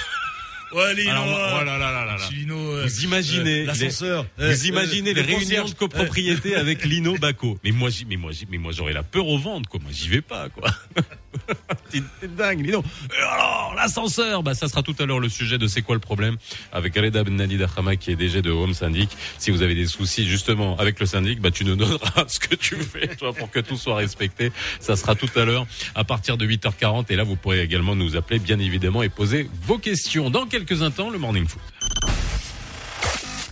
Ouais, 0.73 0.95
Lino. 0.95 1.11
Alors, 1.11 1.27
oh 1.27 1.65
là 1.65 1.79
là 1.79 2.05
là 2.05 2.17
Lino, 2.31 2.57
euh, 2.57 2.85
Vous 2.87 3.05
imaginez 3.05 3.63
euh, 3.63 3.67
l'ascenseur. 3.67 4.27
les- 4.39 4.45
euh, 4.45 4.55
Vous 4.55 4.67
imaginez 4.67 5.15
les 5.15 5.23
le 5.23 5.27
réunions 5.37 5.65
de 5.65 5.75
copropriété 5.75 6.55
avec 6.55 6.85
Lino 6.85 7.17
Baco. 7.19 7.59
Mais 7.65 7.73
moi, 7.73 7.91
j'y- 7.91 8.05
mais 8.05 8.17
moi, 8.17 8.31
j'y- 8.33 8.47
mais 8.51 8.59
moi, 8.59 8.73
j'aurais 8.73 8.93
la 8.93 9.03
peur 9.03 9.27
au 9.27 9.39
ventre, 9.39 9.69
quoi. 9.69 9.81
Moi, 9.83 9.91
j'y 9.93 10.09
vais 10.09 10.21
pas, 10.23 10.49
quoi. 10.49 10.71
T'es 11.91 12.29
dingue, 12.29 12.65
Lino. 12.65 12.83
Et 13.17 13.23
alors, 13.23 13.75
l'ascenseur, 13.77 14.43
bah, 14.43 14.55
ça 14.55 14.69
sera 14.69 14.83
tout 14.83 14.95
à 14.99 15.07
l'heure 15.07 15.21
le 15.21 15.29
sujet 15.29 15.59
de 15.59 15.67
c'est 15.67 15.83
quoi 15.83 15.95
le 15.95 16.01
problème 16.01 16.37
avec 16.73 16.95
Reda 16.97 17.25
Ben 17.25 17.37
Nadi 17.37 17.57
Dahama 17.57 17.97
qui 17.97 18.11
est 18.11 18.17
DG 18.17 18.43
de 18.43 18.51
Home 18.51 18.75
Syndic. 18.75 19.11
Si 19.39 19.51
vous 19.51 19.63
avez 19.63 19.75
des 19.75 19.87
soucis, 19.87 20.27
justement, 20.27 20.77
avec 20.79 21.01
le 21.01 21.07
syndic, 21.07 21.41
bah, 21.41 21.51
tu 21.51 21.65
nous 21.65 21.77
donneras 21.77 22.25
ce 22.29 22.39
que 22.39 22.55
tu 22.55 22.77
fais, 22.77 23.09
toi, 23.17 23.33
pour 23.33 23.51
que 23.51 23.61
tout 23.61 23.77
soit 23.77 23.97
respecté. 23.97 24.53
Ça 24.81 24.97
sera 24.97 25.15
tout 25.15 25.31
à 25.37 25.45
l'heure 25.45 25.67
à 25.95 26.05
partir 26.05 26.37
de 26.37 26.47
8h40. 26.47 27.07
Et 27.11 27.17
là, 27.17 27.25
vous 27.25 27.37
pourrez 27.37 27.63
également 27.63 27.95
nous 27.95 28.17
appeler, 28.17 28.39
bien 28.39 28.59
évidemment, 28.59 29.03
et 29.03 29.09
poser 29.09 29.49
vos 29.63 29.79
questions. 29.79 30.31
Dans 30.31 30.47
quelques 30.47 30.83
instants, 30.83 31.11
le 31.11 31.19
Morning 31.19 31.47
Foot. 31.47 31.61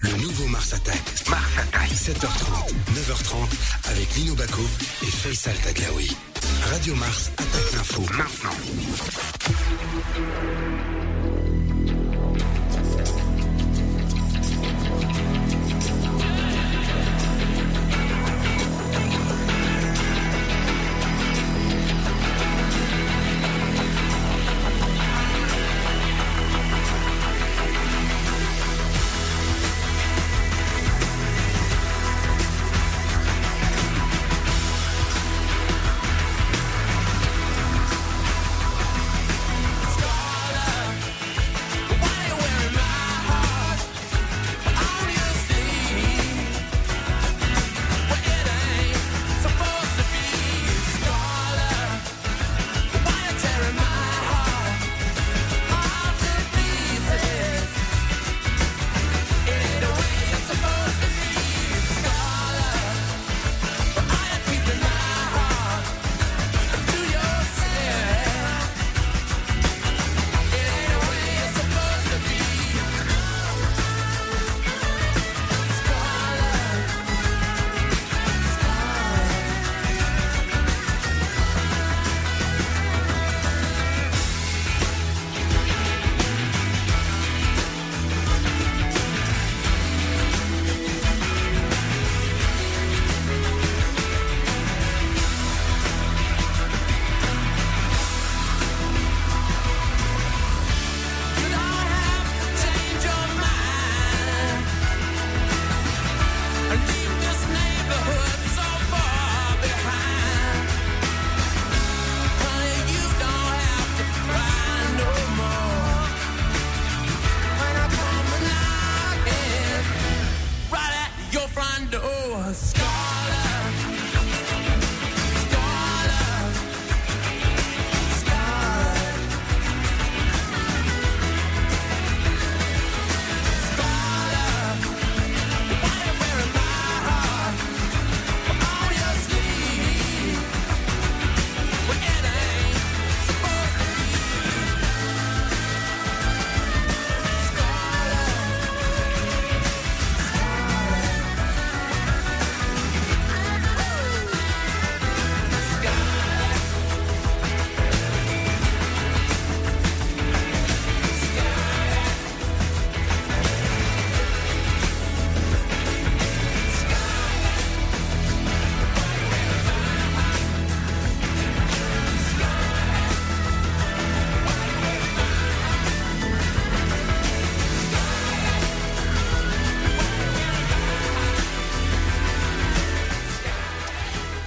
Le 0.00 0.11
nouveau 0.22 0.46
Mars 0.46 0.72
Attack. 0.74 1.00
Mars 1.28 1.42
Attack. 1.58 1.90
7h30, 1.90 2.72
9h30, 2.94 3.90
avec 3.90 4.14
Lino 4.16 4.34
Baco 4.34 4.62
et 5.02 5.06
Faisal 5.06 5.56
Tadlaoui. 5.56 6.16
Radio 6.70 6.94
Mars 6.94 7.30
attaque 7.37 7.72
l'info. 7.74 8.02
Maintenant. 8.16 8.50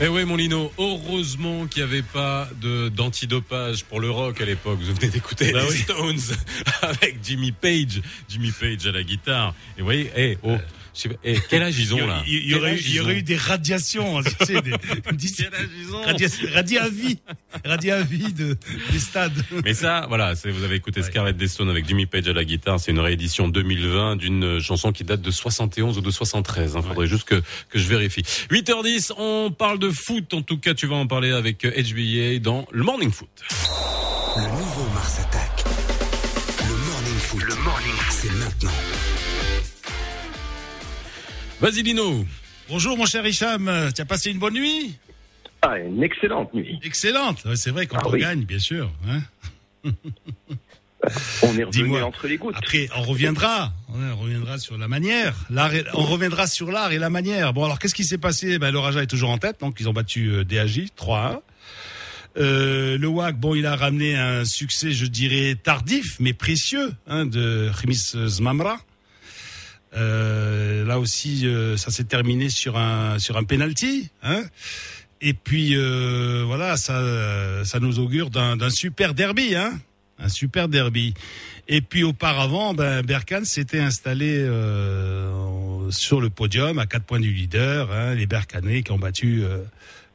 Eh 0.04 0.08
ouais, 0.08 0.26
mon 0.26 0.36
Lino, 0.36 0.72
heureusement 0.80 1.68
qu'il 1.68 1.84
n'y 1.84 1.90
avait 1.90 2.02
pas 2.02 2.50
de 2.60 2.90
d'antidopage 2.90 3.86
pour 3.86 4.00
le 4.00 4.10
rock 4.10 4.42
à 4.42 4.46
l'époque. 4.46 4.80
Vous 4.82 4.96
venez 4.96 5.10
d'écouter 5.10 5.52
Bah 5.52 5.62
les 5.62 5.70
oui. 5.70 5.78
Stones 5.78 6.36
avec 6.82 7.20
Jimmy 7.24 7.52
Page. 7.52 8.02
Jimmy 8.28 8.52
Page 8.52 8.88
à 8.88 8.92
la 8.92 9.04
guitare. 9.04 9.54
Et 9.78 9.82
vous 9.82 9.86
voyez, 9.86 10.12
eh, 10.16 10.38
oh, 10.42 10.58
je 10.94 11.00
sais 11.02 11.10
pas, 11.10 11.16
eh, 11.24 11.38
quel 11.50 11.64
âge 11.64 11.80
ils 11.80 11.94
ont 11.94 12.06
là 12.06 12.22
Il 12.28 12.46
y, 12.50 12.56
aurait, 12.56 12.78
il 12.78 12.94
y 12.96 12.98
eu 13.00 13.24
des 13.24 13.36
radiations, 13.38 14.20
hein, 14.20 14.24
tu 14.24 14.46
sais, 14.46 14.62
des, 14.62 14.72
dis- 15.14 15.34
Quel 15.36 15.54
âge 15.54 15.70
ils 15.80 15.94
ont 15.96 16.02
radia- 16.04 16.82
à 16.82 16.90
vie, 16.90 17.20
radis 17.66 17.92
à 17.92 18.02
vie 18.02 18.34
de, 18.34 18.58
des 18.92 19.00
stades. 19.00 19.32
Mais 19.64 19.74
ça, 19.74 20.06
voilà, 20.10 20.36
c'est- 20.36 20.52
vous 20.52 20.64
avez 20.64 20.76
écouté 20.76 21.02
Ouais. 21.02 21.08
Scarlett 21.08 21.38
des 21.38 21.48
Stones 21.48 21.70
avec 21.70 21.88
Jimmy 21.88 22.06
Page 22.06 22.28
à 22.28 22.34
la 22.34 22.44
guitare. 22.44 22.80
C'est 22.80 22.92
une 22.92 23.00
réédition 23.00 23.48
2020 23.48 24.16
d'une 24.18 24.60
chanson 24.60 24.92
qui 24.92 25.04
date 25.04 25.22
de 25.22 25.32
71 25.32 25.98
ou 25.98 26.02
de 26.02 26.12
73. 26.12 26.74
Il 26.76 26.84
faudrait 26.84 27.08
juste 27.08 27.24
que, 27.28 27.42
que 27.70 27.80
je 27.80 27.88
vérifie. 27.88 28.22
8h10, 28.52 29.14
on 29.18 29.52
parle 29.52 29.80
de 29.80 29.90
foot. 29.90 30.34
En 30.34 30.42
tout 30.42 30.58
cas, 30.58 30.74
tu 30.74 30.88
vas 30.88 30.96
en 30.98 31.08
parler 31.08 31.32
avec 31.32 31.64
euh, 31.66 31.72
HBA 31.72 32.40
dans 32.40 32.68
le 32.72 32.84
Morning 32.84 33.12
Foot. 33.12 33.30
Le 34.38 34.44
Vas-y, 41.62 41.84
Lino. 41.84 42.26
Bonjour 42.70 42.98
mon 42.98 43.06
cher 43.06 43.26
Hicham, 43.26 43.70
tu 43.94 44.02
as 44.02 44.06
passé 44.06 44.32
une 44.32 44.40
bonne 44.40 44.54
nuit? 44.56 44.96
Ah, 45.62 45.78
une 45.78 46.02
excellente 46.04 46.54
nuit. 46.54 46.80
Excellente, 46.84 47.44
Ouais, 47.46 47.56
c'est 47.56 47.70
vrai 47.72 47.86
quand 47.86 47.98
Ah 48.02 48.08
on 48.08 48.12
oui. 48.14 48.20
gagne, 48.22 48.44
bien 48.46 48.60
sûr. 48.60 48.92
hein. 49.08 49.22
On 51.42 51.58
est 51.58 51.64
revenu 51.64 52.00
entre 52.04 52.28
les 52.28 52.38
gouttes. 52.38 52.54
Après, 52.56 52.88
on 52.96 53.02
reviendra, 53.02 53.74
on 53.90 54.16
reviendra 54.18 54.60
sur 54.60 54.78
la 54.78 54.88
manière. 54.88 55.34
Et- 55.50 55.82
on 55.96 56.04
reviendra 56.04 56.46
sur 56.46 56.72
l'art 56.72 56.92
et 56.92 57.00
la 57.00 57.10
manière. 57.10 57.54
Bon, 57.54 57.66
alors 57.66 57.80
qu'est-ce 57.80 57.96
qui 57.96 58.04
s'est 58.04 58.20
passé? 58.20 58.60
Ben, 58.60 58.70
Le 58.70 58.78
Raja 58.78 59.02
est 59.02 59.08
toujours 59.08 59.32
en 59.32 59.40
tête, 59.40 59.60
donc 59.62 59.78
ils 59.80 59.90
ont 59.90 59.94
battu 59.94 60.28
euh, 60.30 60.44
DAJ 60.44 60.90
3-1. 60.96 61.40
Euh, 62.38 63.00
le 63.00 63.08
WAC, 63.08 63.36
bon, 63.40 63.56
il 63.56 63.66
a 63.66 63.76
ramené 63.76 64.16
un 64.16 64.46
succès, 64.46 64.92
je 64.92 65.08
dirais, 65.08 65.56
tardif, 65.56 66.18
mais 66.20 66.34
précieux, 66.34 66.94
hein, 67.08 67.26
de 67.26 67.72
Khamis 67.82 68.14
Zmamra. 68.28 68.78
Euh, 69.94 70.86
là 70.86 71.00
aussi, 71.00 71.46
euh, 71.46 71.76
ça 71.78 71.92
s'est 71.92 72.06
terminé 72.06 72.50
sur 72.50 72.78
un 72.78 73.20
sur 73.20 73.38
un 73.38 73.44
penalty. 73.44 74.10
Hein. 74.24 74.44
Et 75.22 75.34
puis 75.34 75.76
euh, 75.76 76.44
voilà, 76.46 76.78
ça 76.78 77.64
ça 77.64 77.80
nous 77.80 78.00
augure 78.00 78.30
d'un 78.30 78.70
super 78.70 79.14
derby, 79.14 79.56
hein, 79.56 79.74
un 80.18 80.30
super 80.30 80.68
derby. 80.68 81.14
Et 81.68 81.82
puis 81.82 82.04
auparavant, 82.04 82.74
ben, 82.74 83.04
Berkane 83.04 83.46
s'était 83.46 83.80
installé 83.80 84.38
euh, 84.40 85.92
sur 85.92 86.22
le 86.22 86.30
podium 86.30 86.80
à 86.80 86.88
quatre 86.88 87.06
points 87.06 87.20
du 87.20 87.32
leader, 87.32 87.92
hein, 87.92 88.16
les 88.16 88.26
Berkanais 88.26 88.82
qui 88.82 88.92
ont 88.92 88.98
battu 88.98 89.44
euh, 89.44 89.64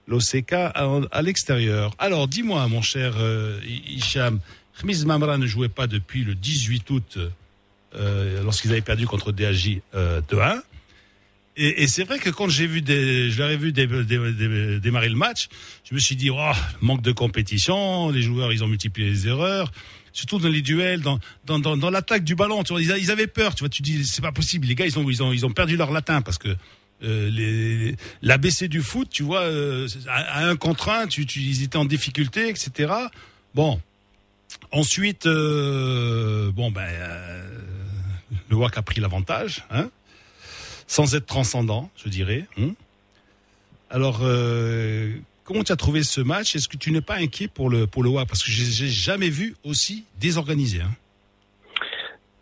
l'OCK 0.08 0.52
à, 0.52 0.72
à 1.12 1.22
l'extérieur. 1.22 1.94
Alors 1.98 2.26
dis-moi, 2.26 2.66
mon 2.66 2.82
cher 2.82 3.14
Hicham, 3.64 4.40
Khmiz 4.80 5.04
Mamra 5.06 5.38
ne 5.38 5.46
jouait 5.46 5.68
pas 5.68 5.86
depuis 5.86 6.24
le 6.24 6.34
18 6.34 6.90
août 6.90 7.18
euh, 7.96 8.42
lorsqu'ils 8.42 8.70
avaient 8.70 8.80
perdu 8.80 9.06
contre 9.06 9.32
euh, 9.38 10.20
2-1. 10.30 10.62
Et, 11.56 11.82
et 11.82 11.86
c'est 11.88 12.04
vrai 12.04 12.18
que 12.18 12.28
quand 12.28 12.48
j'ai 12.48 12.66
vu 12.66 12.82
je 12.86 13.38
leur 13.38 13.48
vu 13.58 13.72
dé- 13.72 13.86
dé- 13.86 14.04
dé- 14.04 14.80
démarrer 14.80 15.08
le 15.08 15.16
match, 15.16 15.48
je 15.88 15.94
me 15.94 15.98
suis 15.98 16.16
dit, 16.16 16.30
oh, 16.30 16.52
manque 16.82 17.00
de 17.00 17.12
compétition, 17.12 18.10
les 18.10 18.20
joueurs 18.20 18.52
ils 18.52 18.62
ont 18.62 18.68
multiplié 18.68 19.08
les 19.08 19.26
erreurs, 19.26 19.72
surtout 20.12 20.38
dans 20.38 20.48
les 20.50 20.60
duels, 20.60 21.00
dans 21.00 21.18
dans, 21.46 21.58
dans, 21.58 21.90
l'attaque 21.90 22.24
du 22.24 22.34
ballon, 22.34 22.62
tu 22.62 22.74
vois, 22.74 22.82
ils, 22.82 23.10
avaient 23.10 23.26
peur, 23.26 23.54
tu 23.54 23.60
vois, 23.60 23.70
tu 23.70 23.80
dis 23.80 24.04
c'est 24.04 24.20
pas 24.20 24.32
possible, 24.32 24.66
les 24.66 24.74
gars 24.74 24.84
ils 24.84 24.98
ont 24.98 25.08
ils 25.08 25.22
ont 25.22 25.32
ils 25.32 25.46
ont 25.46 25.50
perdu 25.50 25.78
leur 25.78 25.92
latin 25.92 26.20
parce 26.20 26.36
que 26.36 26.54
euh, 27.02 27.92
l'ABC 28.22 28.68
du 28.68 28.82
foot, 28.82 29.08
tu 29.10 29.22
vois, 29.22 29.42
euh, 29.42 29.88
à, 30.08 30.40
à 30.40 30.46
un 30.46 30.56
contre 30.56 30.90
un, 30.90 31.06
tu, 31.06 31.22
ils 31.22 31.62
étaient 31.62 31.76
en 31.76 31.84
difficulté, 31.84 32.48
etc. 32.48 32.92
Bon, 33.54 33.80
ensuite, 34.72 35.26
euh, 35.26 36.50
bon 36.52 36.70
ben 36.70 36.82
euh, 36.82 37.66
le 38.48 38.56
WAC 38.56 38.76
a 38.78 38.82
pris 38.82 39.00
l'avantage, 39.00 39.64
hein 39.70 39.90
sans 40.88 41.14
être 41.16 41.26
transcendant, 41.26 41.90
je 41.96 42.08
dirais. 42.08 42.46
hein. 42.58 42.70
Alors, 43.90 44.20
euh, 44.22 45.12
comment 45.44 45.64
tu 45.64 45.72
as 45.72 45.76
trouvé 45.76 46.02
ce 46.04 46.20
match? 46.20 46.54
Est-ce 46.54 46.68
que 46.68 46.76
tu 46.76 46.92
n'es 46.92 47.00
pas 47.00 47.16
inquiet 47.16 47.48
pour 47.48 47.70
le 47.70 47.86
pour 47.88 48.04
WAC 48.06 48.28
Parce 48.28 48.42
que 48.44 48.50
j'ai 48.52 48.88
jamais 48.88 49.28
vu 49.30 49.56
aussi 49.64 50.04
désorganisé. 50.20 50.80
Hein. 50.80 50.90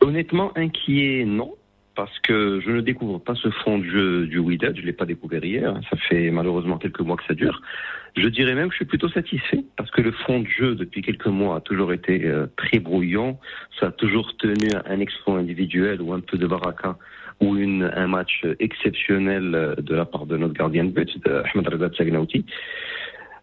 Honnêtement, 0.01 0.53
inquiet, 0.57 1.25
non. 1.27 1.55
Parce 1.95 2.19
que 2.21 2.61
je 2.61 2.71
ne 2.73 2.81
découvre 2.81 3.19
pas 3.19 3.35
ce 3.37 3.51
fond 3.51 3.79
de 3.79 3.85
jeu 3.85 4.27
du 4.27 4.39
Wydad, 4.39 4.75
je 4.75 4.81
ne 4.81 4.87
l'ai 4.87 4.93
pas 4.93 5.07
découvert 5.07 5.45
hier, 5.45 5.79
ça 5.89 5.97
fait 6.09 6.31
malheureusement 6.31 6.77
quelques 6.77 7.01
mois 7.01 7.17
que 7.17 7.25
ça 7.25 7.35
dure. 7.35 7.61
Je 8.17 8.29
dirais 8.29 8.55
même 8.55 8.69
que 8.69 8.73
je 8.73 8.79
suis 8.79 8.85
plutôt 8.85 9.09
satisfait, 9.09 9.65
parce 9.77 9.91
que 9.91 10.01
le 10.01 10.13
fond 10.13 10.41
de 10.41 10.47
jeu 10.47 10.75
depuis 10.75 11.03
quelques 11.03 11.27
mois 11.27 11.57
a 11.57 11.61
toujours 11.61 11.93
été 11.93 12.25
euh, 12.27 12.47
très 12.57 12.79
brouillon, 12.79 13.39
ça 13.79 13.87
a 13.87 13.91
toujours 13.93 14.37
tenu 14.37 14.69
un 14.87 15.01
exploit 15.01 15.39
individuel 15.39 16.01
ou 16.01 16.13
un 16.13 16.21
peu 16.21 16.37
de 16.37 16.47
baraka 16.47 16.97
ou 17.41 17.57
une, 17.57 17.85
un 17.95 18.07
match 18.07 18.45
exceptionnel 18.59 19.55
euh, 19.55 19.75
de 19.77 19.95
la 19.95 20.05
part 20.05 20.27
de 20.27 20.37
notre 20.37 20.55
gardien 20.55 20.85
de 20.85 20.91
but, 20.91 21.23
de 21.25 21.43
Ahmed 21.45 21.69
Reza 21.69 21.91
Tsagnauti. 21.91 22.45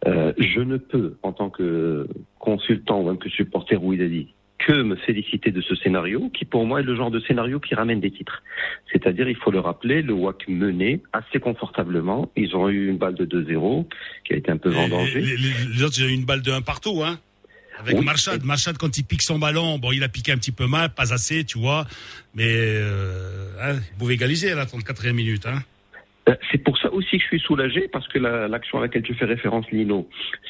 Euh, 0.07 0.33
je 0.37 0.61
ne 0.61 0.77
peux, 0.77 1.15
en 1.21 1.31
tant 1.31 1.49
que 1.49 2.07
consultant 2.39 3.01
ou 3.01 3.07
même 3.07 3.17
que 3.17 3.29
supporter 3.29 3.75
Wydadi, 3.75 4.33
que 4.65 4.73
me 4.83 4.95
féliciter 4.95 5.51
de 5.51 5.61
ce 5.61 5.75
scénario, 5.75 6.29
qui 6.37 6.45
pour 6.45 6.65
moi 6.65 6.81
est 6.81 6.83
le 6.83 6.95
genre 6.95 7.09
de 7.11 7.19
scénario 7.21 7.59
qui 7.59 7.73
ramène 7.75 7.99
des 7.99 8.11
titres. 8.11 8.43
C'est-à-dire, 8.91 9.27
il 9.27 9.35
faut 9.35 9.49
le 9.51 9.59
rappeler, 9.59 10.01
le 10.01 10.13
WAC 10.13 10.47
menait 10.47 11.01
assez 11.13 11.39
confortablement. 11.39 12.31
Ils 12.35 12.55
ont 12.55 12.69
eu 12.69 12.89
une 12.89 12.97
balle 12.97 13.15
de 13.15 13.25
2-0 13.25 13.87
qui 14.25 14.33
a 14.33 14.35
été 14.37 14.51
un 14.51 14.57
peu 14.57 14.69
vendangée. 14.69 15.19
les- 15.21 15.37
les- 15.37 15.53
les 15.75 15.83
autres, 15.83 15.95
ils 15.99 16.05
ont 16.05 16.09
eu 16.09 16.13
une 16.13 16.25
balle 16.25 16.41
de 16.41 16.51
1 16.51 16.61
partout. 16.61 17.01
Hein. 17.03 17.19
Avec 17.79 17.97
Oui. 17.97 18.05
Marchad, 18.05 18.43
Marchad 18.43 18.77
quand 18.77 18.95
il 18.99 19.03
pique 19.03 19.23
son 19.23 19.39
ballon, 19.39 19.79
bon, 19.79 19.91
il 19.91 20.03
a 20.03 20.09
piqué 20.09 20.31
un 20.31 20.37
petit 20.37 20.51
peu 20.51 20.67
mal, 20.67 20.93
pas 20.93 21.11
assez, 21.13 21.43
tu 21.45 21.57
vois, 21.57 21.87
mais 22.35 22.45
euh, 22.47 23.47
hein, 23.59 23.73
il 23.93 23.97
pouvait 23.97 24.13
égaliser 24.13 24.51
à 24.51 24.55
la 24.55 24.65
34e 24.67 25.15
minute. 25.15 25.47
Hein. 25.47 25.63
Euh, 26.29 26.35
C'est 26.51 26.59
pour 26.63 26.77
ça 26.77 26.91
aussi 26.93 27.17
que 27.17 27.23
je 27.23 27.27
suis 27.27 27.39
soulagé, 27.39 27.87
parce 27.87 28.07
que 28.07 28.19
la- 28.19 28.47
l'action 28.47 28.77
à 28.77 28.81
laquelle 28.81 29.01
tu 29.01 29.13
fais 29.15 29.25
référence, 29.25 29.69
Lino, 29.71 30.07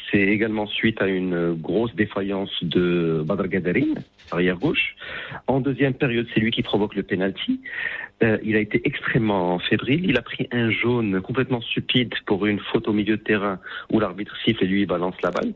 c'est 0.09 0.19
également 0.22 0.67
suite 0.67 1.01
à 1.01 1.07
une 1.07 1.53
grosse 1.53 1.95
défaillance 1.95 2.51
de 2.63 3.24
Badr 3.26 3.47
Gadarin, 3.47 3.93
arrière 4.32 4.57
gauche. 4.57 4.95
En 5.47 5.61
deuxième 5.61 5.93
période, 5.93 6.28
c'est 6.34 6.39
lui 6.41 6.51
qui 6.51 6.61
provoque 6.61 6.95
le 6.95 7.03
penalty. 7.03 7.61
Euh, 8.24 8.38
il 8.43 8.55
a 8.55 8.59
été 8.59 8.82
extrêmement 8.84 9.57
fébrile. 9.59 10.05
Il 10.05 10.17
a 10.17 10.22
pris 10.22 10.47
un 10.51 10.69
jaune 10.69 11.22
complètement 11.22 11.61
stupide 11.61 12.13
pour 12.26 12.45
une 12.45 12.59
faute 12.59 12.88
au 12.88 12.93
milieu 12.93 13.17
de 13.17 13.24
terrain 13.24 13.59
où 13.91 13.99
l'arbitre 13.99 14.36
siffle 14.43 14.63
et 14.63 14.67
lui 14.67 14.86
balance 14.86 15.15
la 15.24 15.32
balle. 15.32 15.53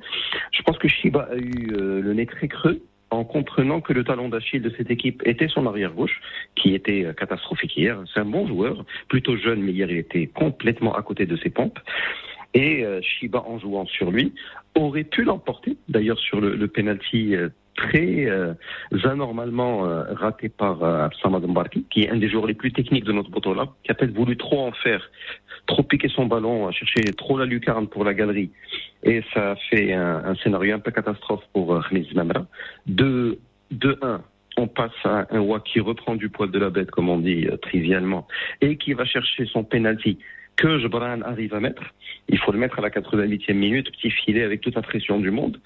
Je 0.51 0.61
pense 0.63 0.77
que 0.77 0.87
Shiba 0.87 1.27
a 1.31 1.35
eu 1.35 1.73
euh, 1.73 2.01
le 2.01 2.13
nez 2.13 2.25
très 2.25 2.47
creux 2.47 2.81
en 3.11 3.23
comprenant 3.23 3.81
que 3.81 3.93
le 3.93 4.03
talon 4.03 4.29
d'Achille 4.29 4.61
de 4.61 4.71
cette 4.77 4.91
équipe 4.91 5.21
était 5.25 5.47
son 5.47 5.65
arrière 5.67 5.93
gauche, 5.93 6.19
qui 6.55 6.73
était 6.73 7.05
euh, 7.05 7.13
catastrophique 7.13 7.75
hier. 7.77 8.01
C'est 8.13 8.19
un 8.19 8.25
bon 8.25 8.47
joueur, 8.47 8.85
plutôt 9.07 9.37
jeune, 9.37 9.61
mais 9.61 9.71
hier 9.71 9.89
il 9.89 9.97
était 9.97 10.27
complètement 10.27 10.95
à 10.95 11.01
côté 11.01 11.25
de 11.25 11.35
ses 11.37 11.49
pompes. 11.49 11.79
Et 12.53 12.85
euh, 12.85 13.01
Shiba, 13.01 13.43
en 13.45 13.59
jouant 13.59 13.85
sur 13.85 14.11
lui, 14.11 14.33
aurait 14.75 15.03
pu 15.03 15.23
l'emporter. 15.23 15.77
D'ailleurs, 15.89 16.19
sur 16.19 16.39
le, 16.39 16.55
le 16.55 16.67
penalty 16.67 17.35
euh, 17.35 17.49
très 17.75 18.27
anormalement 19.03 19.81
raté 20.13 20.47
par 20.47 20.81
euh, 20.81 21.09
Samad 21.21 21.45
Mbarki, 21.45 21.85
qui 21.89 22.03
est 22.03 22.09
un 22.09 22.15
des 22.15 22.29
joueurs 22.29 22.47
les 22.47 22.53
plus 22.53 22.71
techniques 22.71 23.03
de 23.03 23.11
notre 23.11 23.29
là, 23.53 23.67
qui 23.83 23.91
a 23.91 23.93
peut-être 23.93 24.15
voulu 24.15 24.37
trop 24.37 24.65
en 24.65 24.71
faire, 24.71 25.11
trop 25.65 25.83
piquer 25.83 26.09
son 26.09 26.25
ballon, 26.25 26.71
chercher 26.71 27.01
trop 27.13 27.37
la 27.37 27.45
lucarne 27.45 27.87
pour 27.87 28.03
la 28.03 28.13
galerie. 28.13 28.51
Et 29.03 29.23
ça 29.33 29.51
a 29.51 29.55
fait 29.69 29.93
un, 29.93 30.23
un 30.25 30.35
scénario 30.35 30.75
un 30.75 30.79
peu 30.79 30.91
catastrophe 30.91 31.43
pour 31.53 31.83
Khmiz 31.87 32.13
Mamra. 32.13 32.45
De 32.85 33.39
2-1, 33.73 34.19
on 34.57 34.67
passe 34.67 34.91
à 35.03 35.27
un 35.31 35.39
Wa 35.39 35.59
qui 35.59 35.79
reprend 35.79 36.15
du 36.15 36.29
poil 36.29 36.51
de 36.51 36.59
la 36.59 36.69
bête, 36.69 36.91
comme 36.91 37.09
on 37.09 37.19
dit 37.19 37.47
euh, 37.47 37.57
trivialement, 37.57 38.27
et 38.61 38.77
qui 38.77 38.93
va 38.93 39.05
chercher 39.05 39.45
son 39.45 39.63
penalty 39.63 40.17
que 40.55 40.79
Jebran 40.79 41.21
arrive 41.21 41.53
à 41.53 41.59
mettre. 41.59 41.83
Il 42.29 42.39
faut 42.39 42.51
le 42.51 42.59
mettre 42.59 42.79
à 42.79 42.81
la 42.81 42.89
88e 42.89 43.53
minute, 43.53 43.91
petit 43.91 44.11
filet 44.11 44.43
avec 44.43 44.61
toute 44.61 44.75
la 44.75 44.81
pression 44.81 45.19
du 45.19 45.31
monde. 45.31 45.59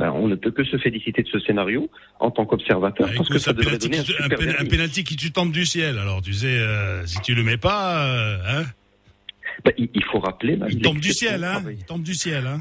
Euh, 0.00 0.08
on 0.08 0.28
ne 0.28 0.34
peut 0.34 0.50
que 0.50 0.62
se 0.62 0.76
féliciter 0.76 1.22
de 1.22 1.28
ce 1.28 1.40
scénario 1.40 1.90
en 2.20 2.30
tant 2.30 2.44
qu'observateur, 2.44 3.08
parce 3.16 3.30
que 3.30 3.38
ça 3.38 3.52
un 3.52 3.54
devrait 3.54 3.78
donner 3.78 3.98
un 3.98 4.62
un, 4.62 4.66
penalty 4.66 5.04
qui 5.04 5.16
tu 5.16 5.32
tombes 5.32 5.52
du 5.52 5.64
ciel. 5.64 5.98
Alors, 5.98 6.20
tu 6.20 6.34
sais, 6.34 6.58
euh, 6.58 7.04
si 7.06 7.18
tu 7.22 7.34
le 7.34 7.42
mets 7.42 7.56
pas, 7.56 8.04
euh, 8.04 8.36
hein, 8.46 8.64
Bah, 9.64 9.72
il, 9.78 9.88
il 9.94 10.04
faut 10.04 10.18
rappeler... 10.18 10.56
bah, 10.56 10.66
il 10.70 10.80
tombe 10.80 10.98
du 10.98 11.12
ciel. 11.12 11.44
Hein, 11.44 11.62
il 11.70 11.84
tombe 11.84 12.02
du 12.02 12.14
ciel. 12.14 12.46
Hein. 12.46 12.60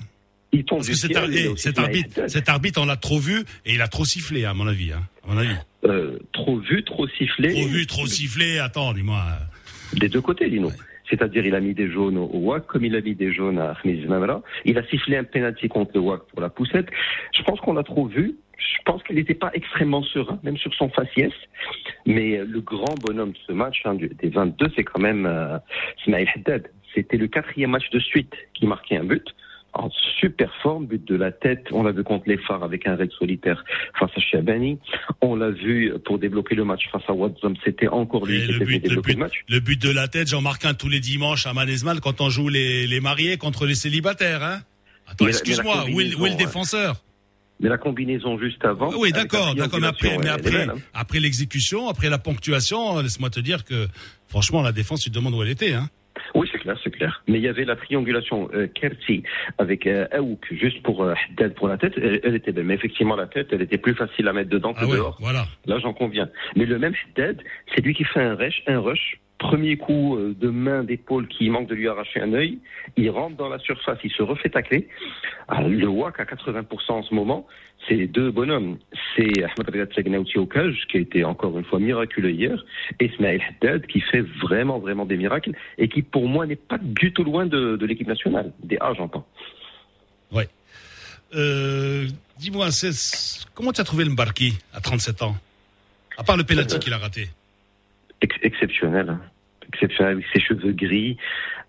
Il 0.51 0.63
tombe 0.63 0.79
Parce 0.79 0.87
du 0.87 0.93
que 0.93 0.97
cet, 0.97 1.11
ciel, 1.11 1.29
eh, 1.33 1.47
aussi 1.49 1.63
cet 1.63 1.79
arbitre, 1.79 2.27
cet 2.27 2.49
arbitre, 2.49 2.81
on 2.81 2.85
l'a 2.85 2.95
trop 2.95 3.19
vu 3.19 3.43
et 3.65 3.73
il 3.73 3.81
a 3.81 3.87
trop 3.87 4.05
sifflé, 4.05 4.45
à 4.45 4.53
mon 4.53 4.67
avis. 4.67 4.93
Hein, 4.93 5.03
à 5.23 5.33
mon 5.33 5.37
avis. 5.37 5.55
Euh, 5.83 6.17
trop 6.31 6.57
vu, 6.59 6.83
trop 6.83 7.07
sifflé. 7.07 7.53
Trop 7.53 7.67
vu, 7.67 7.85
trop 7.87 8.07
sifflé. 8.07 8.59
Attends, 8.59 8.93
dis-moi. 8.93 9.21
Des 9.93 10.09
deux 10.09 10.21
côtés, 10.21 10.47
Lino. 10.47 10.71
C'est-à-dire, 11.09 11.45
il 11.45 11.53
a 11.53 11.59
mis 11.59 11.73
des 11.73 11.91
jaunes 11.91 12.17
au, 12.17 12.29
WAC, 12.33 12.65
comme 12.65 12.85
il 12.85 12.95
a 12.95 13.01
mis 13.01 13.15
des 13.15 13.31
jaunes 13.33 13.59
à 13.59 13.75
Khmiz 13.81 14.07
Mamra. 14.07 14.41
Il 14.63 14.77
a 14.77 14.87
sifflé 14.87 15.17
un 15.17 15.23
penalty 15.23 15.67
contre 15.67 15.91
le 15.93 15.99
WAC 15.99 16.21
pour 16.27 16.41
la 16.41 16.49
poussette. 16.49 16.87
Je 17.37 17.43
pense 17.43 17.59
qu'on 17.59 17.73
l'a 17.73 17.83
trop 17.83 18.07
vu. 18.07 18.35
Je 18.57 18.81
pense 18.85 19.03
qu'il 19.03 19.17
n'était 19.17 19.35
pas 19.35 19.51
extrêmement 19.53 20.01
serein, 20.03 20.39
même 20.43 20.57
sur 20.57 20.73
son 20.73 20.89
faciès. 20.89 21.33
Mais 22.05 22.37
le 22.37 22.61
grand 22.61 22.95
bonhomme 23.01 23.31
de 23.31 23.37
ce 23.45 23.51
match, 23.51 23.81
hein, 23.85 23.95
des 23.95 24.29
22, 24.29 24.71
c'est 24.75 24.83
quand 24.83 24.99
même 24.99 25.25
euh, 25.25 25.57
Ismaël 26.01 26.29
Haddad. 26.35 26.69
C'était 26.95 27.17
le 27.17 27.27
quatrième 27.27 27.71
match 27.71 27.89
de 27.91 27.99
suite 27.99 28.33
qui 28.53 28.65
marquait 28.65 28.97
un 28.97 29.03
but. 29.03 29.25
En 29.77 29.89
super 30.21 30.49
forme, 30.63 30.85
but 30.85 31.05
de 31.05 31.15
la 31.17 31.33
tête. 31.33 31.65
On 31.71 31.83
l'a 31.83 31.91
vu 31.91 32.01
contre 32.05 32.29
les 32.29 32.37
phares 32.37 32.63
avec 32.63 32.87
un 32.87 32.95
raid 32.95 33.11
solitaire 33.19 33.61
face 33.99 34.11
à 34.15 34.21
Chabani. 34.21 34.79
On 35.19 35.35
l'a 35.35 35.49
vu 35.49 35.91
pour 36.05 36.17
débloquer 36.17 36.55
le 36.55 36.63
match 36.63 36.83
face 36.93 37.01
à 37.09 37.11
Watson. 37.11 37.53
C'était 37.65 37.89
encore 37.89 38.25
lui 38.25 38.37
Et 38.41 38.45
qui 38.45 38.53
le 38.53 38.59
but, 38.65 38.87
le 38.87 39.01
but, 39.01 39.13
le 39.15 39.19
match. 39.19 39.33
le 39.49 39.59
but 39.59 39.81
de 39.81 39.89
la 39.91 40.07
tête, 40.07 40.29
j'en 40.29 40.41
marque 40.41 40.63
un 40.63 40.75
tous 40.75 40.87
les 40.87 41.01
dimanches 41.01 41.45
à 41.45 41.53
Manesmal 41.53 41.99
quand 41.99 42.21
on 42.21 42.29
joue 42.29 42.47
les, 42.47 42.87
les 42.87 43.01
mariés 43.01 43.35
contre 43.35 43.65
les 43.65 43.75
célibataires. 43.75 44.43
Hein 44.43 44.61
Attends, 45.07 45.27
excuse-moi, 45.27 45.87
où 45.91 45.99
est, 45.99 46.05
le- 46.05 46.37
défenseur? 46.37 47.01
Mais 47.59 47.67
la 47.67 47.77
combinaison 47.77 48.39
juste 48.39 48.63
avant. 48.63 48.93
Oui, 48.97 49.11
d'accord, 49.11 49.55
d'accord. 49.55 49.81
Mais 49.81 49.87
après, 49.87 50.15
après, 50.29 50.69
hein. 50.69 50.75
après 50.93 51.19
l'exécution, 51.19 51.89
après 51.89 52.09
la 52.09 52.17
ponctuation, 52.17 53.01
laisse-moi 53.01 53.29
te 53.29 53.41
dire 53.41 53.65
que 53.65 53.87
franchement, 54.29 54.61
la 54.61 54.71
défense, 54.71 55.01
tu 55.01 55.09
te 55.09 55.15
demandes 55.15 55.33
où 55.33 55.43
elle 55.43 55.49
était. 55.49 55.73
Hein 55.73 55.89
Oui, 56.33 56.47
c'est 56.51 56.57
clair, 56.59 56.77
c'est 56.83 56.89
clair. 56.91 57.23
Mais 57.27 57.37
il 57.37 57.43
y 57.43 57.47
avait 57.47 57.65
la 57.65 57.75
triangulation 57.75 58.49
euh, 58.53 58.67
Kerti 58.67 59.23
avec 59.57 59.85
euh, 59.87 60.07
Aouk 60.11 60.45
juste 60.51 60.81
pour 60.83 61.03
euh, 61.03 61.13
pour 61.55 61.67
la 61.67 61.77
tête. 61.77 61.93
Elle, 61.97 62.19
elle 62.23 62.35
était 62.35 62.51
belle. 62.51 62.65
Mais 62.65 62.73
effectivement, 62.75 63.15
la 63.15 63.27
tête, 63.27 63.47
elle 63.51 63.61
était 63.61 63.77
plus 63.77 63.93
facile 63.93 64.27
à 64.27 64.33
mettre 64.33 64.49
dedans 64.49 64.73
que 64.73 64.79
Ah 64.81 64.87
ouais, 64.87 64.95
dehors. 64.97 65.17
voilà. 65.19 65.45
Là, 65.65 65.79
j'en 65.79 65.93
conviens. 65.93 66.29
Mais 66.55 66.65
le 66.65 66.79
même 66.79 66.93
Haddad, 67.15 67.41
c'est 67.73 67.81
lui 67.81 67.93
qui 67.93 68.03
fait 68.03 68.21
un 68.21 68.35
rush, 68.35 68.63
un 68.67 68.79
rush. 68.79 69.19
Premier 69.37 69.75
coup 69.77 70.15
euh, 70.15 70.33
de 70.39 70.49
main, 70.49 70.83
d'épaule 70.83 71.27
qui 71.27 71.49
manque 71.49 71.67
de 71.67 71.75
lui 71.75 71.87
arracher 71.89 72.21
un 72.21 72.33
œil. 72.33 72.59
Il 72.95 73.09
rentre 73.09 73.35
dans 73.35 73.49
la 73.49 73.59
surface, 73.59 73.97
il 74.03 74.11
se 74.11 74.23
refait 74.23 74.49
tacler. 74.49 74.87
Ah, 75.49 75.61
le 75.61 75.87
WAC 75.87 76.19
à 76.19 76.23
80% 76.23 76.63
en 76.91 77.03
ce 77.03 77.13
moment, 77.13 77.45
c'est 77.87 78.07
deux 78.07 78.31
bonhommes. 78.31 78.77
C'est 79.15 79.43
Ahmed 79.43 79.69
Riyad 79.69 79.93
Sagnaouti 79.93 80.37
au 80.39 80.45
cage, 80.45 80.85
qui 80.89 80.97
a 80.97 80.99
été 81.01 81.23
encore 81.25 81.57
une 81.59 81.65
fois 81.65 81.79
miraculeux 81.79 82.31
hier, 82.31 82.63
et 82.99 83.05
Ismaël 83.07 83.41
Haddad, 83.61 83.85
qui 83.87 83.99
fait 83.99 84.21
vraiment, 84.41 84.79
vraiment 84.79 85.05
des 85.05 85.17
miracles, 85.17 85.51
et 85.77 85.89
qui 85.89 86.01
pour 86.01 86.27
moi 86.29 86.45
n'est 86.45 86.55
pas 86.55 86.77
du 86.81 87.11
tout 87.11 87.23
loin 87.25 87.45
de, 87.45 87.75
de 87.75 87.85
l'équipe 87.85 88.07
nationale. 88.07 88.53
Des 88.63 88.77
A, 88.79 88.93
j'entends. 88.93 89.27
Ouais. 90.31 90.47
Euh, 91.35 92.07
Dis-moi, 92.39 92.67
comment 93.53 93.71
tu 93.73 93.81
as 93.81 93.83
trouvé 93.83 94.05
le 94.05 94.11
Mbarki 94.11 94.57
à 94.73 94.79
37 94.79 95.21
ans? 95.23 95.35
À 96.17 96.23
part 96.23 96.37
le 96.37 96.43
penalty 96.45 96.75
Euh, 96.75 96.79
qu'il 96.79 96.93
a 96.93 96.97
raté. 96.97 97.27
Ex- 98.21 98.35
exceptionnel. 98.65 99.09
hein. 99.09 99.21
Exceptionnel 99.73 100.13
avec 100.13 100.25
ses 100.33 100.39
cheveux 100.39 100.71
gris, 100.73 101.17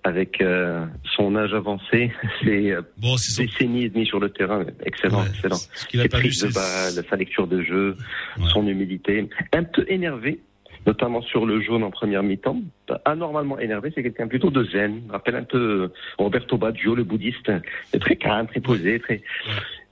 avec 0.05 0.41
euh, 0.41 0.85
son 1.17 1.35
âge 1.35 1.55
avancé, 1.55 2.13
ses 2.45 2.73
euh, 2.73 2.83
Bon, 2.99 3.17
son. 3.17 3.43
décennies 3.43 3.85
et 3.85 3.89
demie 3.89 4.07
sur 4.07 4.21
le 4.21 4.29
terrain. 4.31 4.65
Excellent, 4.85 5.21
Ouais, 5.23 5.29
excellent. 5.35 5.57
Ses 5.57 6.09
prises 6.09 6.43
de 6.43 6.53
balle, 6.53 7.05
sa 7.09 7.17
lecture 7.17 7.47
de 7.47 7.63
jeu, 7.63 7.97
Ouais. 8.39 8.45
son 8.53 8.67
humilité. 8.67 9.29
Un 9.55 9.65
peu 9.65 9.85
énervé, 9.89 10.41
notamment 10.87 11.23
sur 11.23 11.47
le 11.47 11.61
jaune 11.63 11.83
en 11.83 11.91
première 11.91 12.23
mi-temps. 12.23 12.61
Anormalement 13.07 13.59
énervé, 13.59 13.91
c'est 13.95 14.03
quelqu'un 14.03 14.29
plutôt 14.29 14.51
de 14.51 14.63
zen. 14.65 15.01
Rappelle 15.09 15.37
un 15.37 15.45
peu 15.45 15.91
Roberto 16.19 16.59
Baggio, 16.59 16.95
le 16.95 17.03
bouddhiste. 17.03 17.51
Très 17.99 18.17
calme, 18.17 18.47
très 18.47 18.61
posé, 18.61 19.01
très. 19.01 19.23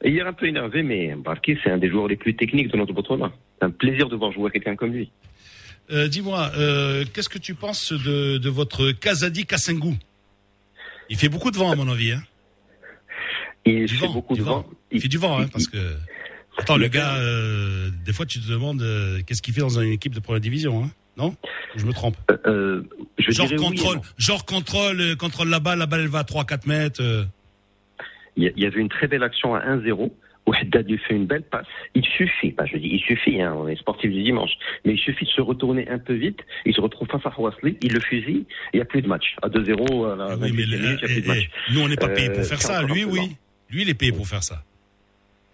Et 0.02 0.10
Hier 0.10 0.26
un 0.26 0.34
peu 0.34 0.46
énervé, 0.46 0.82
mais 0.82 1.14
Barquet, 1.16 1.58
c'est 1.64 1.70
un 1.70 1.78
des 1.78 1.88
joueurs 1.88 2.06
les 2.08 2.16
plus 2.16 2.36
techniques 2.36 2.68
de 2.70 2.76
notre 2.76 2.92
Botswana. 2.92 3.32
C'est 3.58 3.64
un 3.64 3.70
plaisir 3.70 4.08
de 4.10 4.16
voir 4.16 4.30
jouer 4.30 4.50
quelqu'un 4.50 4.76
comme 4.76 4.92
lui. 4.92 5.10
Euh, 5.90 6.08
Dis-moi, 6.08 6.50
euh, 6.56 7.04
qu'est-ce 7.12 7.28
que 7.28 7.38
tu 7.38 7.54
penses 7.54 7.92
de, 7.92 8.38
de 8.38 8.48
votre 8.48 8.92
Kazadi 8.92 9.44
Kasengu 9.46 9.94
Il 11.10 11.16
fait 11.16 11.28
beaucoup 11.28 11.50
de 11.50 11.56
vent, 11.58 11.70
à 11.72 11.76
mon 11.76 11.88
avis. 11.90 12.12
Hein 12.12 12.22
Il 13.66 13.86
du 13.86 13.94
fait 13.96 14.06
vent, 14.06 14.12
beaucoup 14.14 14.34
du 14.34 14.40
de 14.40 14.44
vent. 14.44 14.56
vent. 14.62 14.66
Il 14.92 15.00
fait 15.00 15.08
du 15.08 15.18
vent, 15.18 15.38
hein, 15.38 15.44
il- 15.46 15.50
parce 15.50 15.66
que. 15.68 15.78
Attends, 16.56 16.76
le 16.76 16.86
gars, 16.88 17.16
euh, 17.16 17.90
des 18.04 18.12
fois, 18.12 18.26
tu 18.26 18.40
te 18.40 18.48
demandes 18.48 18.82
qu'est-ce 19.26 19.42
qu'il 19.42 19.52
fait 19.52 19.60
dans 19.60 19.80
une 19.80 19.90
équipe 19.90 20.14
de 20.14 20.20
première 20.20 20.40
division, 20.40 20.84
hein 20.84 20.90
Non? 21.16 21.34
Je 21.74 21.84
me 21.84 21.92
trompe? 21.92 22.16
Je 22.46 23.30
genre 23.32 23.48
oui 23.50 23.56
contrôle, 23.56 24.00
genre 24.18 24.44
contrôle, 24.44 25.16
contrôle 25.16 25.48
la 25.48 25.58
balle, 25.58 25.80
la 25.80 25.86
balle 25.86 26.00
elle 26.02 26.08
va 26.08 26.20
à 26.20 26.22
3-4 26.24 26.66
mètres. 26.68 27.26
Il 28.36 28.52
y 28.56 28.66
avait 28.66 28.80
une 28.80 28.88
très 28.88 29.08
belle 29.08 29.22
action 29.24 29.54
à 29.56 29.60
1-0 29.60 29.92
où 29.92 30.12
Haddad 30.12 30.14
lui 30.46 30.98
fait 30.98 31.14
une 31.14 31.26
belle 31.26 31.42
passe. 31.42 31.66
Il 31.94 32.04
suffit, 32.04 32.52
bah 32.52 32.64
je 32.66 32.76
dis 32.76 32.88
il 32.92 33.00
suffit, 33.00 33.40
hein, 33.40 33.54
on 33.56 33.66
est 33.68 33.76
sportif 33.76 34.10
du 34.10 34.22
dimanche, 34.22 34.50
mais 34.84 34.92
il 34.94 34.98
suffit 34.98 35.24
de 35.24 35.30
se 35.30 35.40
retourner 35.40 35.88
un 35.88 35.98
peu 35.98 36.14
vite, 36.14 36.40
il 36.66 36.74
se 36.74 36.80
retrouve 36.80 37.08
face 37.08 37.24
à 37.24 37.32
Houasli, 37.40 37.76
il 37.82 37.92
le 37.92 38.00
fusille, 38.00 38.44
il 38.72 38.76
n'y 38.76 38.82
a 38.82 38.84
plus 38.84 39.02
de 39.02 39.08
match. 39.08 39.36
À 39.42 39.48
2-0, 39.48 40.12
à 40.12 40.16
la 40.16 40.24
Ah 40.24 40.36
oui, 40.40 40.52
mais 40.52 40.62
28e 40.64 40.70
le- 40.70 40.78
minute, 40.78 40.98
il 41.02 41.06
n'y 41.06 41.12
a 41.12 41.14
plus 41.14 41.20
de 41.20 41.24
eh, 41.24 41.28
match. 41.28 41.50
eh, 41.70 41.74
nous, 41.74 41.80
on 41.80 41.88
n'est 41.88 41.96
pas 41.96 42.08
payé 42.08 42.28
Euh, 42.28 42.34
pour 42.34 42.44
faire 42.44 42.60
c'est 42.60 42.66
ça. 42.72 42.82
Lui, 42.82 43.04
oui. 43.04 43.36
Lui, 43.70 43.82
il 43.82 43.88
est 43.88 43.94
payé 43.94 44.12
pour 44.12 44.26
faire 44.26 44.42
ça. 44.42 44.62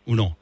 Ou 0.06 0.16
non? 0.16 0.32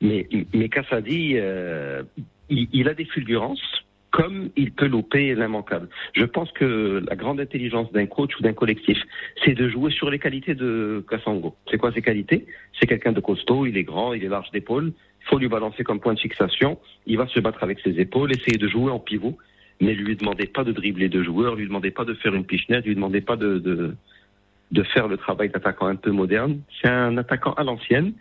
Mais, 0.00 0.28
mais 0.54 0.68
Kassadi, 0.68 1.32
euh, 1.36 2.02
il, 2.48 2.68
il 2.72 2.88
a 2.88 2.94
des 2.94 3.04
fulgurances, 3.04 3.82
comme 4.16 4.48
il 4.56 4.72
peut 4.72 4.86
louper 4.86 5.34
l'immanquable. 5.34 5.90
Je 6.14 6.24
pense 6.24 6.50
que 6.52 7.04
la 7.06 7.16
grande 7.16 7.38
intelligence 7.38 7.92
d'un 7.92 8.06
coach 8.06 8.30
ou 8.38 8.42
d'un 8.42 8.54
collectif, 8.54 8.96
c'est 9.44 9.52
de 9.52 9.68
jouer 9.68 9.90
sur 9.90 10.08
les 10.08 10.18
qualités 10.18 10.54
de 10.54 11.04
Kassango. 11.06 11.54
C'est 11.70 11.76
quoi 11.76 11.92
ses 11.92 12.00
qualités? 12.00 12.46
C'est 12.80 12.86
quelqu'un 12.86 13.12
de 13.12 13.20
costaud, 13.20 13.66
il 13.66 13.76
est 13.76 13.84
grand, 13.84 14.14
il 14.14 14.24
est 14.24 14.28
large 14.28 14.50
d'épaule. 14.52 14.94
Il 15.20 15.26
faut 15.28 15.38
lui 15.38 15.48
balancer 15.48 15.84
comme 15.84 16.00
point 16.00 16.14
de 16.14 16.18
fixation. 16.18 16.78
Il 17.06 17.18
va 17.18 17.26
se 17.26 17.38
battre 17.40 17.62
avec 17.62 17.78
ses 17.80 18.00
épaules, 18.00 18.32
essayer 18.32 18.56
de 18.56 18.68
jouer 18.68 18.90
en 18.90 19.00
pivot. 19.00 19.36
Mais 19.82 19.92
lui 19.92 20.16
demandez 20.16 20.46
pas 20.46 20.64
de 20.64 20.72
dribbler 20.72 21.10
deux 21.10 21.22
joueurs, 21.22 21.54
lui 21.54 21.66
demandez 21.66 21.90
pas 21.90 22.06
de 22.06 22.14
faire 22.14 22.34
une 22.34 22.46
pichenette, 22.46 22.86
lui 22.86 22.94
demandez 22.94 23.20
pas 23.20 23.36
de, 23.36 23.58
de, 23.58 23.94
de 24.70 24.82
faire 24.82 25.08
le 25.08 25.18
travail 25.18 25.50
d'attaquant 25.50 25.88
un 25.88 25.96
peu 25.96 26.10
moderne. 26.10 26.60
C'est 26.80 26.88
un 26.88 27.18
attaquant 27.18 27.52
à 27.52 27.64
l'ancienne. 27.64 28.14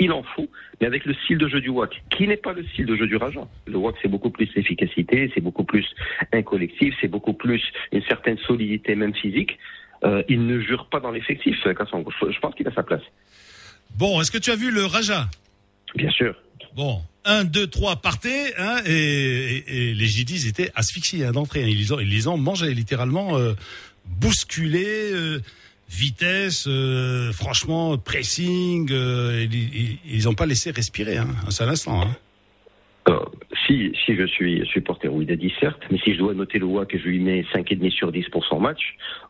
Il 0.00 0.10
en 0.10 0.22
faut, 0.24 0.48
mais 0.80 0.86
avec 0.88 1.04
le 1.04 1.14
style 1.14 1.38
de 1.38 1.46
jeu 1.48 1.60
du 1.60 1.68
WAC, 1.68 2.02
qui 2.10 2.26
n'est 2.26 2.36
pas 2.36 2.52
le 2.52 2.64
style 2.68 2.86
de 2.86 2.96
jeu 2.96 3.06
du 3.06 3.14
Raja. 3.16 3.46
Le 3.66 3.76
WAC, 3.78 3.94
c'est 4.02 4.08
beaucoup 4.08 4.30
plus 4.30 4.48
efficacité, 4.56 5.30
c'est 5.34 5.40
beaucoup 5.40 5.62
plus 5.64 5.86
un 6.32 6.42
collectif, 6.42 6.94
c'est 7.00 7.06
beaucoup 7.08 7.32
plus 7.34 7.62
une 7.92 8.02
certaine 8.02 8.36
solidité, 8.38 8.96
même 8.96 9.14
physique. 9.14 9.56
Euh, 10.02 10.22
il 10.28 10.46
ne 10.46 10.58
jure 10.60 10.88
pas 10.90 10.98
dans 11.00 11.12
l'effectif, 11.12 11.56
Kassango. 11.78 12.10
Je 12.28 12.38
pense 12.40 12.54
qu'il 12.56 12.66
a 12.66 12.72
sa 12.74 12.82
place. 12.82 13.02
Bon, 13.96 14.20
est-ce 14.20 14.32
que 14.32 14.38
tu 14.38 14.50
as 14.50 14.56
vu 14.56 14.72
le 14.72 14.84
Raja? 14.84 15.28
Bien 15.94 16.10
sûr. 16.10 16.34
Bon, 16.74 17.00
1, 17.24 17.44
2, 17.44 17.68
3, 17.68 17.96
partez, 18.02 18.52
hein, 18.58 18.80
et, 18.84 18.92
et- 18.92 19.90
et 19.90 19.94
les 19.94 20.06
Jidis 20.06 20.48
étaient 20.48 20.72
asphyxiés 20.74 21.24
hein, 21.24 21.30
d'entrée. 21.30 21.62
hein. 21.62 21.68
Ils, 21.68 21.78
les 21.78 21.92
ont, 21.92 22.00
ils 22.00 22.08
les 22.10 22.26
ont 22.26 22.36
mangés, 22.36 22.74
littéralement 22.74 23.38
euh, 23.38 23.52
bousculés, 24.20 25.12
euh, 25.12 25.38
vitesse, 25.88 26.66
euh, 26.66 27.32
franchement, 27.32 27.96
pressing. 27.98 28.88
euh, 28.90 29.46
ils- 29.50 30.24
n'ont 30.24 30.34
pas 30.34 30.46
laissé 30.46 30.70
respirer 30.70 31.16
hein, 31.18 31.28
un 31.46 31.50
seul 31.50 31.68
instant. 31.68 32.02
Hein. 32.02 32.16
Euh, 33.08 33.18
si, 33.66 33.92
si 34.06 34.16
je 34.16 34.26
suis 34.26 34.66
supporter 34.72 35.08
Ouidadi, 35.08 35.52
certes, 35.60 35.82
mais 35.90 35.98
si 35.98 36.14
je 36.14 36.18
dois 36.18 36.32
noter 36.34 36.58
le 36.58 36.64
WAC 36.64 36.94
et 36.94 36.98
je 36.98 37.04
lui 37.04 37.20
mets 37.20 37.44
5,5 37.52 37.90
sur 37.92 38.10
10 38.12 38.24
pour 38.32 38.44
son 38.46 38.58
match, 38.60 38.80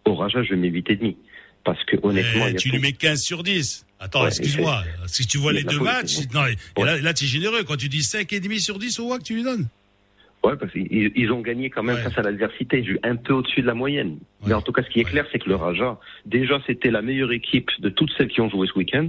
au 0.04 0.14
Raja, 0.14 0.42
je 0.44 0.54
mets 0.54 0.68
8,5. 0.68 1.16
Parce 1.64 1.82
que 1.84 1.96
honnêtement, 2.02 2.46
Eh, 2.50 2.54
tu 2.56 2.68
lui 2.68 2.78
mets 2.78 2.92
15 2.92 3.22
sur 3.22 3.42
10. 3.42 3.86
Attends, 3.98 4.22
Ouais, 4.22 4.28
excuse-moi. 4.28 4.84
Si 5.06 5.26
tu 5.26 5.38
vois 5.38 5.52
les 5.54 5.64
deux 5.64 5.80
matchs, 5.80 6.18
non, 6.34 6.44
et 6.46 6.56
Ouais. 6.76 6.84
là, 6.84 7.00
là 7.00 7.14
tu 7.14 7.24
es 7.24 7.26
généreux. 7.26 7.64
Quand 7.64 7.76
tu 7.78 7.88
dis 7.88 8.02
5,5 8.02 8.58
sur 8.60 8.78
10 8.78 9.00
au 9.00 9.08
WAC, 9.08 9.22
tu 9.22 9.34
lui 9.34 9.42
donnes. 9.42 9.66
Ouais, 10.44 10.56
parce 10.56 10.72
qu'ils 10.72 11.10
ils 11.16 11.32
ont 11.32 11.40
gagné 11.40 11.70
quand 11.70 11.82
même 11.82 11.96
Ouais. 11.96 12.02
face 12.02 12.18
à 12.18 12.22
l'adversité, 12.22 12.84
un 13.02 13.16
peu 13.16 13.32
au-dessus 13.32 13.62
de 13.62 13.66
la 13.66 13.74
moyenne. 13.74 14.18
Mais 14.46 14.52
en 14.54 14.60
tout 14.60 14.72
cas, 14.72 14.82
ce 14.82 14.90
qui 14.90 15.00
est 15.00 15.04
clair, 15.04 15.26
c'est 15.32 15.38
que 15.38 15.48
le 15.48 15.56
Raja, 15.56 15.98
déjà, 16.26 16.60
c'était 16.66 16.90
la 16.90 17.00
meilleure 17.00 17.32
équipe 17.32 17.70
de 17.80 17.88
toutes 17.88 18.10
celles 18.16 18.28
qui 18.28 18.40
ont 18.42 18.50
joué 18.50 18.66
ce 18.66 18.78
week-end. 18.78 19.08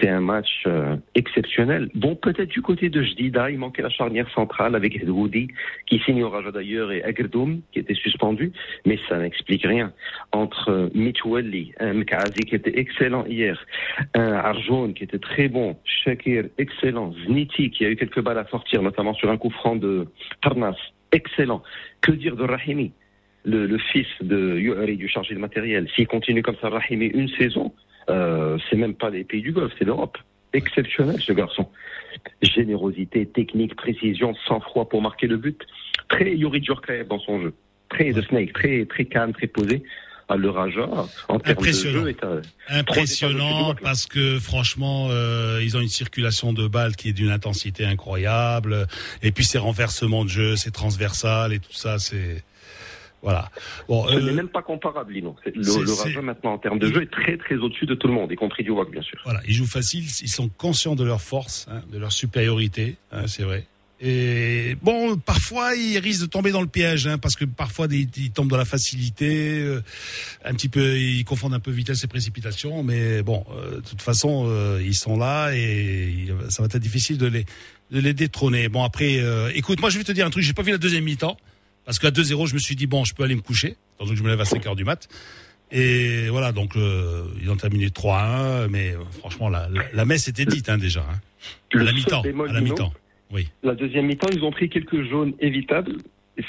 C'est 0.00 0.08
un 0.08 0.20
match 0.20 0.64
euh, 0.66 0.96
exceptionnel. 1.14 1.90
Bon, 1.94 2.14
peut-être 2.14 2.48
du 2.48 2.62
côté 2.62 2.88
de 2.88 3.02
Jdida, 3.02 3.50
il 3.50 3.58
manquait 3.58 3.82
la 3.82 3.90
charnière 3.90 4.28
centrale 4.32 4.74
avec 4.74 4.96
Hedwoudi, 4.96 5.48
qui 5.86 5.98
signe 6.00 6.22
au 6.22 6.50
d'ailleurs, 6.50 6.92
et 6.92 7.02
Agirdoum, 7.04 7.60
qui 7.72 7.78
était 7.78 7.94
suspendu, 7.94 8.52
mais 8.86 8.98
ça 9.08 9.18
n'explique 9.18 9.64
rien. 9.64 9.92
Entre 10.32 10.70
euh, 10.70 10.88
Mitwelli, 10.94 11.72
un 11.78 12.02
qui 12.02 12.54
était 12.54 12.78
excellent 12.78 13.24
hier, 13.26 13.64
un 14.14 14.32
Arjoun 14.32 14.94
qui 14.94 15.04
était 15.04 15.18
très 15.18 15.48
bon, 15.48 15.76
Shakir, 15.84 16.44
excellent, 16.58 17.12
Zniti 17.26 17.70
qui 17.70 17.84
a 17.84 17.90
eu 17.90 17.96
quelques 17.96 18.20
balles 18.20 18.38
à 18.38 18.46
sortir, 18.46 18.82
notamment 18.82 19.14
sur 19.14 19.30
un 19.30 19.36
coup 19.36 19.50
franc 19.50 19.76
de 19.76 20.06
Parnas, 20.40 20.76
excellent. 21.12 21.62
Que 22.00 22.12
dire 22.12 22.36
de 22.36 22.44
Rahimi 22.44 22.92
le, 23.44 23.78
fils 23.78 24.06
de 24.20 24.58
Youari, 24.58 24.96
du 24.96 25.08
chargé 25.08 25.34
de 25.34 25.40
matériel, 25.40 25.88
s'il 25.94 26.06
continue 26.06 26.42
comme 26.42 26.56
ça, 26.60 26.68
Rahimi, 26.68 27.06
une 27.06 27.28
saison, 27.28 27.72
euh, 28.08 28.58
c'est 28.68 28.76
même 28.76 28.94
pas 28.94 29.10
les 29.10 29.24
pays 29.24 29.42
du 29.42 29.52
Golfe, 29.52 29.72
c'est 29.78 29.84
l'Europe. 29.84 30.18
Exceptionnel, 30.52 31.20
ce 31.20 31.32
garçon. 31.32 31.68
Générosité, 32.42 33.26
technique, 33.26 33.74
précision, 33.76 34.34
sang-froid 34.46 34.88
pour 34.88 35.00
marquer 35.02 35.26
le 35.26 35.36
but. 35.36 35.60
Très 36.08 36.34
Yuri 36.36 36.62
Djurkaev 36.62 37.06
dans 37.08 37.20
son 37.20 37.40
jeu. 37.40 37.54
Très 37.88 38.12
de 38.12 38.20
Snake, 38.22 38.52
très, 38.52 38.84
très 38.86 39.04
calme, 39.06 39.32
très 39.32 39.46
posé. 39.46 39.82
Ah, 40.28 40.36
le 40.36 40.48
Raja, 40.50 40.84
en 41.28 41.38
termes 41.38 41.42
de 41.44 41.50
Impressionnant. 41.50 42.02
jeu, 42.04 42.08
est 42.10 42.24
à- 42.24 42.40
Impressionnant 42.68 43.74
parce 43.82 44.06
que 44.06 44.38
franchement, 44.38 45.08
euh, 45.10 45.60
ils 45.62 45.76
ont 45.76 45.80
une 45.80 45.88
circulation 45.88 46.52
de 46.52 46.66
balles 46.68 46.96
qui 46.96 47.08
est 47.08 47.12
d'une 47.12 47.30
intensité 47.30 47.84
incroyable. 47.84 48.86
Et 49.22 49.30
puis 49.32 49.44
ces 49.44 49.58
renversements 49.58 50.24
de 50.24 50.30
jeu, 50.30 50.56
c'est 50.56 50.70
transversal 50.70 51.52
et 51.52 51.58
tout 51.58 51.72
ça, 51.72 51.98
c'est 51.98 52.44
voilà. 53.22 53.50
Bon, 53.88 54.06
Ce 54.08 54.14
euh, 54.14 54.20
n'est 54.20 54.32
même 54.32 54.48
pas 54.48 54.62
comparable, 54.62 55.12
Lino. 55.12 55.36
Le, 55.46 55.52
le 55.54 55.92
Raja, 55.92 56.20
maintenant, 56.22 56.54
en 56.54 56.58
termes 56.58 56.78
de 56.78 56.92
jeu, 56.92 57.02
est 57.02 57.10
très, 57.10 57.36
très 57.36 57.54
au-dessus 57.54 57.86
de 57.86 57.94
tout 57.94 58.08
le 58.08 58.14
monde, 58.14 58.30
y 58.32 58.36
compris 58.36 58.64
du 58.64 58.70
WAC, 58.70 58.90
bien 58.90 59.02
sûr. 59.02 59.18
voilà, 59.24 59.40
ils 59.46 59.54
jouent 59.54 59.66
facile, 59.66 60.04
ils 60.04 60.28
sont 60.28 60.48
conscients 60.48 60.96
de 60.96 61.04
leur 61.04 61.20
force, 61.20 61.66
hein, 61.70 61.82
de 61.92 61.98
leur 61.98 62.12
supériorité, 62.12 62.96
hein, 63.12 63.26
c'est 63.26 63.44
vrai. 63.44 63.66
Et 64.04 64.76
bon, 64.82 65.16
parfois, 65.16 65.76
il 65.76 65.96
risque 65.98 66.22
de 66.22 66.26
tomber 66.26 66.50
dans 66.50 66.60
le 66.60 66.66
piège, 66.66 67.06
hein, 67.06 67.18
parce 67.18 67.36
que 67.36 67.44
parfois, 67.44 67.86
il, 67.88 68.08
il 68.16 68.32
tombe 68.32 68.48
dans 68.48 68.56
la 68.56 68.64
facilité, 68.64 69.60
euh, 69.60 69.80
un 70.44 70.54
petit 70.54 70.68
peu, 70.68 70.98
ils 70.98 71.24
confondent 71.24 71.54
un 71.54 71.60
peu 71.60 71.70
vitesse 71.70 72.02
et 72.02 72.08
précipitation, 72.08 72.82
mais 72.82 73.22
bon, 73.22 73.44
euh, 73.52 73.76
de 73.76 73.80
toute 73.80 74.02
façon, 74.02 74.46
euh, 74.48 74.82
ils 74.84 74.96
sont 74.96 75.16
là 75.16 75.52
et 75.54 76.26
ça 76.48 76.62
va 76.62 76.66
être 76.66 76.78
difficile 76.78 77.16
de 77.16 77.26
les, 77.26 77.44
de 77.92 78.00
les 78.00 78.12
détrôner. 78.12 78.68
Bon, 78.68 78.82
après, 78.82 79.20
euh, 79.20 79.52
écoute, 79.54 79.80
moi, 79.80 79.88
je 79.88 79.98
vais 79.98 80.04
te 80.04 80.10
dire 80.10 80.26
un 80.26 80.30
truc, 80.30 80.42
j'ai 80.42 80.52
pas 80.52 80.62
vu 80.62 80.72
la 80.72 80.78
deuxième 80.78 81.04
mi-temps, 81.04 81.36
parce 81.84 81.98
qu'à 81.98 82.10
2-0, 82.10 82.46
je 82.48 82.54
me 82.54 82.58
suis 82.58 82.76
dit, 82.76 82.86
bon, 82.86 83.04
je 83.04 83.14
peux 83.14 83.22
aller 83.24 83.34
me 83.34 83.40
coucher, 83.40 83.76
que 83.98 84.14
je 84.14 84.22
me 84.22 84.28
lève 84.28 84.40
à 84.40 84.44
5 84.44 84.66
heures 84.66 84.76
du 84.76 84.84
mat. 84.84 85.08
Et 85.70 86.28
voilà, 86.28 86.52
donc, 86.52 86.76
euh, 86.76 87.24
ils 87.40 87.50
ont 87.50 87.56
terminé 87.56 87.88
3-1, 87.88 88.68
mais 88.68 88.90
euh, 88.90 88.98
franchement, 89.20 89.48
la, 89.48 89.68
la, 89.70 89.82
la 89.92 90.04
messe 90.04 90.28
était 90.28 90.44
dite, 90.44 90.68
hein, 90.68 90.76
déjà, 90.78 91.00
hein. 91.00 91.18
À 91.74 91.82
la 91.82 91.92
mi-temps, 91.92 92.22
à 92.22 92.52
la 92.52 92.60
mi-temps. 92.60 92.92
Oui. 93.30 93.48
La 93.62 93.74
deuxième 93.74 94.06
mi-temps, 94.06 94.28
ils 94.32 94.44
ont 94.44 94.50
pris 94.50 94.68
quelques 94.68 95.08
jaunes 95.08 95.32
évitables. 95.40 95.96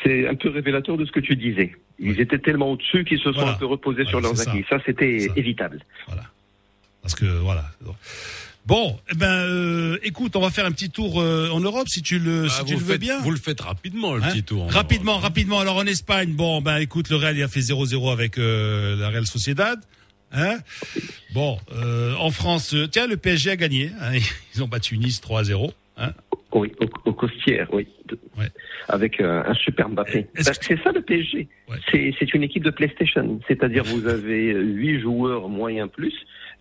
C'est 0.04 0.28
un 0.28 0.36
peu 0.36 0.50
révélateur 0.50 0.98
de 0.98 1.06
ce 1.06 1.12
que 1.12 1.20
tu 1.22 1.36
disais. 1.38 1.74
Ils 2.00 2.20
étaient 2.20 2.40
tellement 2.40 2.72
au-dessus 2.72 3.06
qu'ils 3.06 3.18
se 3.20 3.26
sont 3.26 3.32
Voilà. 3.40 3.52
un 3.54 3.56
peu 3.56 3.66
reposés 3.66 4.04
Voilà, 4.04 4.10
sur 4.10 4.20
leurs 4.22 4.36
ça. 4.38 4.52
acquis. 4.52 4.66
Ça, 4.70 4.78
c'était 4.86 5.30
évitable. 5.38 5.80
Parce 7.02 7.16
que 7.16 7.26
voilà. 7.26 7.64
Bon, 8.66 8.98
eh 9.12 9.16
ben, 9.16 9.28
euh, 9.30 9.98
écoute, 10.04 10.38
on 10.38 10.40
va 10.40 10.50
faire 10.50 10.66
un 10.66 10.72
petit 10.72 10.90
tour 10.90 11.20
euh, 11.22 11.50
en 11.52 11.60
Europe 11.60 11.90
si 11.90 12.02
tu 12.02 12.18
le, 12.18 12.48
si 12.48 12.58
Ah, 12.62 12.64
tu 12.64 12.74
le 12.76 12.80
veux 12.80 12.94
faites, 12.94 13.02
bien. 13.02 13.20
vous 13.20 13.32
le 13.32 13.38
faites 13.38 13.60
rapidement, 13.60 14.14
le 14.16 14.24
Hein 14.24 14.30
petit 14.32 14.44
tour. 14.44 14.72
Rapidement, 14.72 15.18
rapidement. 15.18 15.60
Alors 15.60 15.76
en 15.78 15.86
Espagne, 15.86 16.32
bon, 16.32 16.62
ben 16.62 16.78
écoute, 16.78 17.10
le 17.10 17.18
Real 17.18 17.36
il 17.38 17.44
a 17.44 17.50
fait 17.50 17.60
0-0 17.60 18.12
avec 18.14 18.38
euh, 18.38 18.96
la 18.96 19.10
Real 19.10 19.26
Sociedad. 19.28 19.80
Hein 20.32 20.60
bon, 21.34 21.58
euh, 21.76 22.16
en 22.16 22.32
France, 22.32 22.74
euh, 22.74 22.88
tiens, 22.88 23.06
le 23.06 23.18
PSG 23.18 23.52
a 23.52 23.56
gagné. 23.58 23.92
hein. 24.00 24.14
ils 24.56 24.64
ont 24.64 24.68
battu 24.70 24.98
Nice 24.98 25.20
3-0. 25.22 25.72
Hein 25.98 26.14
Oui, 26.54 26.72
au, 26.80 27.10
au 27.10 27.14
Costières, 27.14 27.68
oui. 27.74 27.86
Ouais. 28.38 28.48
Avec 28.88 29.20
euh, 29.20 29.44
un 29.46 29.54
super 29.56 29.90
Mbappé. 29.90 30.28
Parce 30.36 30.58
que 30.58 30.66
C'est 30.66 30.82
ça 30.84 30.92
le 30.92 31.02
PSG. 31.02 31.48
Ouais. 31.70 31.78
C'est- 31.92 32.14
C'est 32.18 32.34
une 32.34 32.44
équipe 32.44 32.64
de 32.64 32.70
PlayStation. 32.72 33.40
C'est-à-dire 33.48 33.84
vous 33.84 34.08
avez 34.08 34.54
huit 34.54 35.02
joueurs 35.02 35.50
moyens 35.50 35.90
plus 35.92 36.14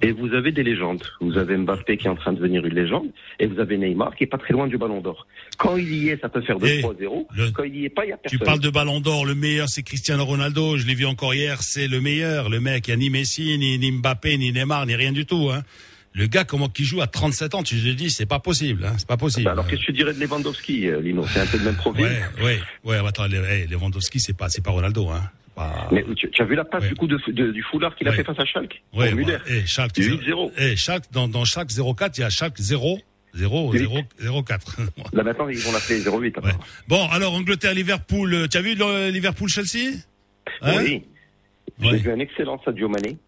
et 0.03 0.11
vous 0.13 0.35
avez 0.35 0.53
des 0.53 0.63
légendes. 0.63 1.03
Vous 1.21 1.39
avez 1.39 1.57
Mbappé 1.57 1.97
qui 1.97 2.07
est 2.07 2.11
en 2.11 2.17
train 2.17 2.33
de 2.33 2.39
devenir 2.39 2.65
une 2.67 2.75
légende 2.75 3.07
et 3.39 3.47
vous 3.47 3.61
avez 3.61 3.79
Neymar 3.79 4.15
qui 4.17 4.25
est 4.25 4.27
pas 4.27 4.39
très 4.39 4.53
loin 4.53 4.67
du 4.67 4.77
Ballon 4.77 5.01
d'Or. 5.01 5.27
Quand 5.59 5.77
il 5.77 5.93
y 5.95 6.09
est, 6.11 6.21
ça 6.21 6.29
peut 6.29 6.43
faire 6.43 6.57
Et 6.65 6.83
2-3-0. 6.83 7.27
le- 7.37 7.51
Quand 7.53 7.63
il 7.65 7.77
y 7.77 7.85
est 7.85 7.89
pas, 7.89 8.05
il 8.05 8.09
y 8.11 8.13
a 8.13 8.17
Tu 8.17 8.37
personne. 8.39 8.47
parles 8.47 8.61
de 8.61 8.71
Ballon 8.71 9.01
d'Or, 9.01 9.25
le 9.25 9.35
meilleur 9.35 9.69
c'est 9.69 9.83
Cristiano 9.83 10.25
Ronaldo. 10.25 10.77
Je 10.77 10.87
l'ai 10.87 10.95
vu 10.95 11.07
encore 11.07 11.35
hier, 11.35 11.63
c'est 11.63 11.87
le 11.89 12.01
meilleur. 12.01 12.49
Le 12.51 12.61
mec, 12.61 12.89
il 12.89 12.91
n'y 12.91 12.95
a 12.95 12.97
ni 12.99 13.11
Messi, 13.11 13.57
ni, 13.59 13.79
ni 13.79 13.93
Mbappé, 13.93 14.37
ni 14.39 14.53
Neymar, 14.53 14.87
ni 14.87 14.95
rien 14.97 15.13
du 15.13 15.25
tout. 15.25 15.51
Hein. 15.53 15.63
Le 16.15 16.27
gars, 16.27 16.45
comment 16.45 16.69
qui 16.69 16.85
joue 16.85 17.01
à 17.01 17.07
37 17.07 17.55
ans, 17.55 17.63
tu 17.63 17.77
te 17.77 17.89
dis, 17.89 18.11
c'est 18.11 18.27
pas 18.27 18.39
possible. 18.39 18.85
Hein. 18.85 18.93
C'est 18.99 19.09
pas 19.09 19.17
possible. 19.17 19.45
Bah 19.47 19.53
alors 19.53 19.67
qu'est-ce 19.67 19.81
que 19.81 19.87
tu 19.87 19.93
dirais 19.93 20.13
de 20.13 20.21
Lewandowski, 20.21 20.89
euh, 20.89 21.01
Lino? 21.01 21.25
C'est 21.27 21.41
un 21.41 21.47
peu 21.47 21.57
le 21.57 21.65
même 21.65 21.77
profil. 21.77 22.05
Ouais, 22.05 22.45
ouais, 22.45 22.61
ouais. 22.85 23.07
Attends, 23.09 23.27
Lewandowski, 23.71 24.21
c'est 24.21 24.37
pas, 24.37 24.49
c'est 24.51 24.63
pas 24.63 24.73
Ronaldo, 24.73 25.09
hein. 25.09 25.23
Pas- 25.55 25.89
Mais 25.93 26.05
tu, 26.17 26.31
tu 26.31 26.43
as 26.43 26.45
vu 26.45 26.55
la 26.55 26.65
passe 26.65 26.83
Ouais. 26.83 26.89
du 26.89 26.95
coup 26.95 27.07
de, 27.07 27.19
de- 27.29 27.51
du 27.53 27.63
foulard 27.63 27.95
qu'il 27.97 28.07
a 28.09 28.11
Ouais. 28.11 28.17
fait 28.17 28.25
face 28.25 28.39
à 28.39 28.45
Schalke 28.45 28.83
Müller. 28.95 29.25
bah, 29.39 29.51
hey, 29.51 29.67
Schalke, 29.67 29.97
8-0. 29.99 30.53
hey, 30.57 30.77
Schalke, 30.77 31.05
dans, 31.13 31.29
dans 31.29 31.45
chaque 31.45 31.69
0-4, 31.71 32.17
il 32.19 32.21
y 32.23 32.25
a 32.25 32.31
chaque 32.31 32.57
0, 32.59 32.99
0, 33.35 33.73
0, 33.77 33.99
0, 34.19 34.43
4. 34.43 34.77
Là 35.13 35.23
maintenant, 35.23 35.49
ils 35.49 35.59
vont 35.59 35.73
l'appeler 35.73 36.01
0-8. 36.01 36.43
Ouais. 36.43 36.53
Bon, 36.89 37.07
alors, 37.11 37.35
Angleterre, 37.35 37.75
Liverpool, 37.75 38.33
euh, 38.35 38.47
tu 38.49 38.57
as 38.57 38.63
vu 38.63 38.75
Liverpool-Chelsea? 39.11 39.99
Hein 40.63 40.75
Oui. 40.79 41.03
J'ai 41.81 41.97
vu 41.99 42.11
un 42.13 42.19
excellent 42.19 42.61
Sadio 42.65 42.89
Mané. 42.89 43.19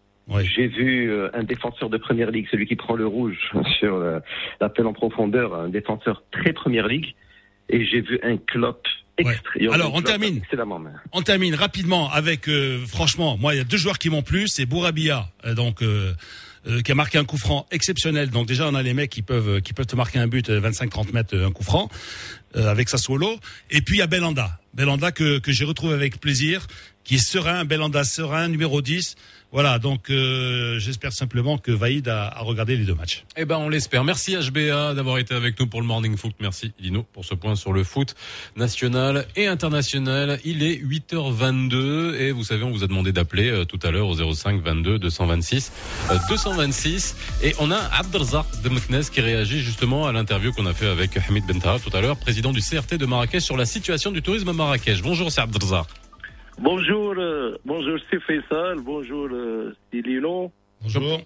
J'ai 0.55 0.67
vu 0.67 1.11
euh, 1.11 1.29
un 1.35 1.43
défenseur 1.43 1.89
de 1.89 1.97
première 1.97 2.31
ligue, 2.31 2.47
celui 2.49 2.65
qui 2.65 2.75
prend 2.75 2.95
le 2.95 3.05
rouge 3.05 3.37
sur 3.79 3.95
euh, 3.95 4.19
l'appel 4.59 4.87
en 4.87 4.93
profondeur, 4.93 5.53
un 5.53 5.69
défenseur 5.69 6.23
très 6.31 6.53
première 6.53 6.87
ligue. 6.87 7.13
Et 7.69 7.85
j'ai 7.85 8.01
vu 8.01 8.19
un 8.23 8.37
Klopp 8.37 8.83
Alors, 9.71 9.93
on 9.93 10.01
termine. 10.01 10.41
On 11.13 11.21
termine 11.21 11.55
rapidement 11.55 12.11
avec, 12.11 12.49
euh, 12.49 12.85
franchement, 12.85 13.37
moi, 13.37 13.53
il 13.55 13.57
y 13.57 13.61
a 13.61 13.63
deux 13.63 13.77
joueurs 13.77 13.97
qui 13.97 14.09
m'ont 14.09 14.23
plu, 14.23 14.47
c'est 14.47 14.65
Bourabia, 14.65 15.29
euh, 15.45 15.53
donc 15.53 15.81
euh, 15.81 16.13
euh, 16.67 16.81
qui 16.81 16.91
a 16.91 16.95
marqué 16.95 17.19
un 17.19 17.25
coup 17.25 17.37
franc 17.37 17.67
exceptionnel. 17.69 18.31
Donc 18.31 18.47
déjà, 18.47 18.67
on 18.67 18.73
a 18.73 18.81
les 18.81 18.95
mecs 18.95 19.11
qui 19.11 19.21
peuvent 19.21 19.61
qui 19.61 19.73
peuvent 19.73 19.85
te 19.85 19.95
marquer 19.95 20.17
un 20.17 20.27
but 20.27 20.49
25-30 20.49 21.13
mètres, 21.13 21.35
euh, 21.35 21.47
un 21.47 21.51
coup 21.51 21.63
franc 21.63 21.89
euh, 22.55 22.69
avec 22.69 22.89
Sassuolo. 22.89 23.39
Et 23.69 23.81
puis 23.81 23.97
il 23.97 23.99
y 23.99 24.01
a 24.01 24.07
Belanda, 24.07 24.59
Belanda 24.73 25.11
que 25.11 25.37
que 25.37 25.51
j'ai 25.51 25.63
retrouvé 25.63 25.93
avec 25.93 26.19
plaisir, 26.19 26.65
qui 27.03 27.15
est 27.15 27.25
serein, 27.25 27.65
Belanda 27.65 28.03
serein, 28.03 28.47
numéro 28.47 28.81
10. 28.81 29.15
Voilà, 29.55 29.79
donc 29.79 30.09
euh, 30.09 30.79
j'espère 30.79 31.13
simplement 31.13 31.57
que 31.57 31.71
Vaïd 31.71 32.09
a, 32.09 32.39
regardé 32.39 32.75
les 32.75 32.83
deux 32.83 32.93
matchs. 32.93 33.23
Eh 33.37 33.45
ben, 33.45 33.55
on 33.57 33.69
l'espère. 33.69 34.03
Merci 34.03 34.35
HBA 34.35 34.93
d'avoir 34.95 35.17
été 35.17 35.33
avec 35.33 35.57
nous 35.57 35.67
pour 35.67 35.79
le 35.79 35.87
Morning 35.87 36.17
Foot. 36.17 36.33
Merci 36.41 36.73
Lino 36.77 37.03
pour 37.13 37.23
ce 37.23 37.35
point 37.35 37.55
sur 37.55 37.71
le 37.71 37.85
foot 37.85 38.15
national 38.57 39.25
et 39.37 39.47
international. 39.47 40.41
Il 40.43 40.61
est 40.61 40.75
8h22 40.75 42.15
et 42.15 42.33
vous 42.33 42.43
savez, 42.43 42.65
on 42.65 42.71
vous 42.71 42.83
a 42.83 42.87
demandé 42.87 43.13
d'appeler 43.13 43.49
euh, 43.49 43.63
tout 43.63 43.79
à 43.83 43.91
l'heure 43.91 44.09
au 44.09 44.33
05 44.33 44.61
22 44.61 44.99
226 44.99 45.71
euh, 46.11 46.17
226 46.27 47.15
et 47.41 47.55
on 47.57 47.71
a 47.71 47.77
Abdelzak 47.77 48.61
de 48.61 48.67
Meknes 48.67 49.09
qui 49.09 49.21
réagit 49.21 49.61
justement 49.61 50.05
à 50.05 50.11
l'interview 50.11 50.51
qu'on 50.51 50.65
a 50.65 50.73
fait 50.73 50.87
avec 50.87 51.17
Hamid 51.29 51.45
Bentara 51.45 51.79
tout 51.79 51.95
à 51.95 52.01
l'heure, 52.01 52.17
président 52.17 52.51
du 52.51 52.59
CRT 52.59 52.95
de 52.95 53.05
Marrakech 53.05 53.43
sur 53.43 53.55
la 53.55 53.65
situation 53.65 54.11
du 54.11 54.21
tourisme 54.21 54.49
à 54.49 54.53
Marrakech. 54.53 55.01
Bonjour, 55.01 55.31
c'est. 55.31 55.39
Bonjour, 56.59 57.13
euh, 57.17 57.57
bonjour 57.65 57.97
Faisal, 58.25 58.79
bonjour 58.79 59.27
euh, 59.31 59.75
Sililo. 59.91 60.51
Bonjour. 60.81 61.19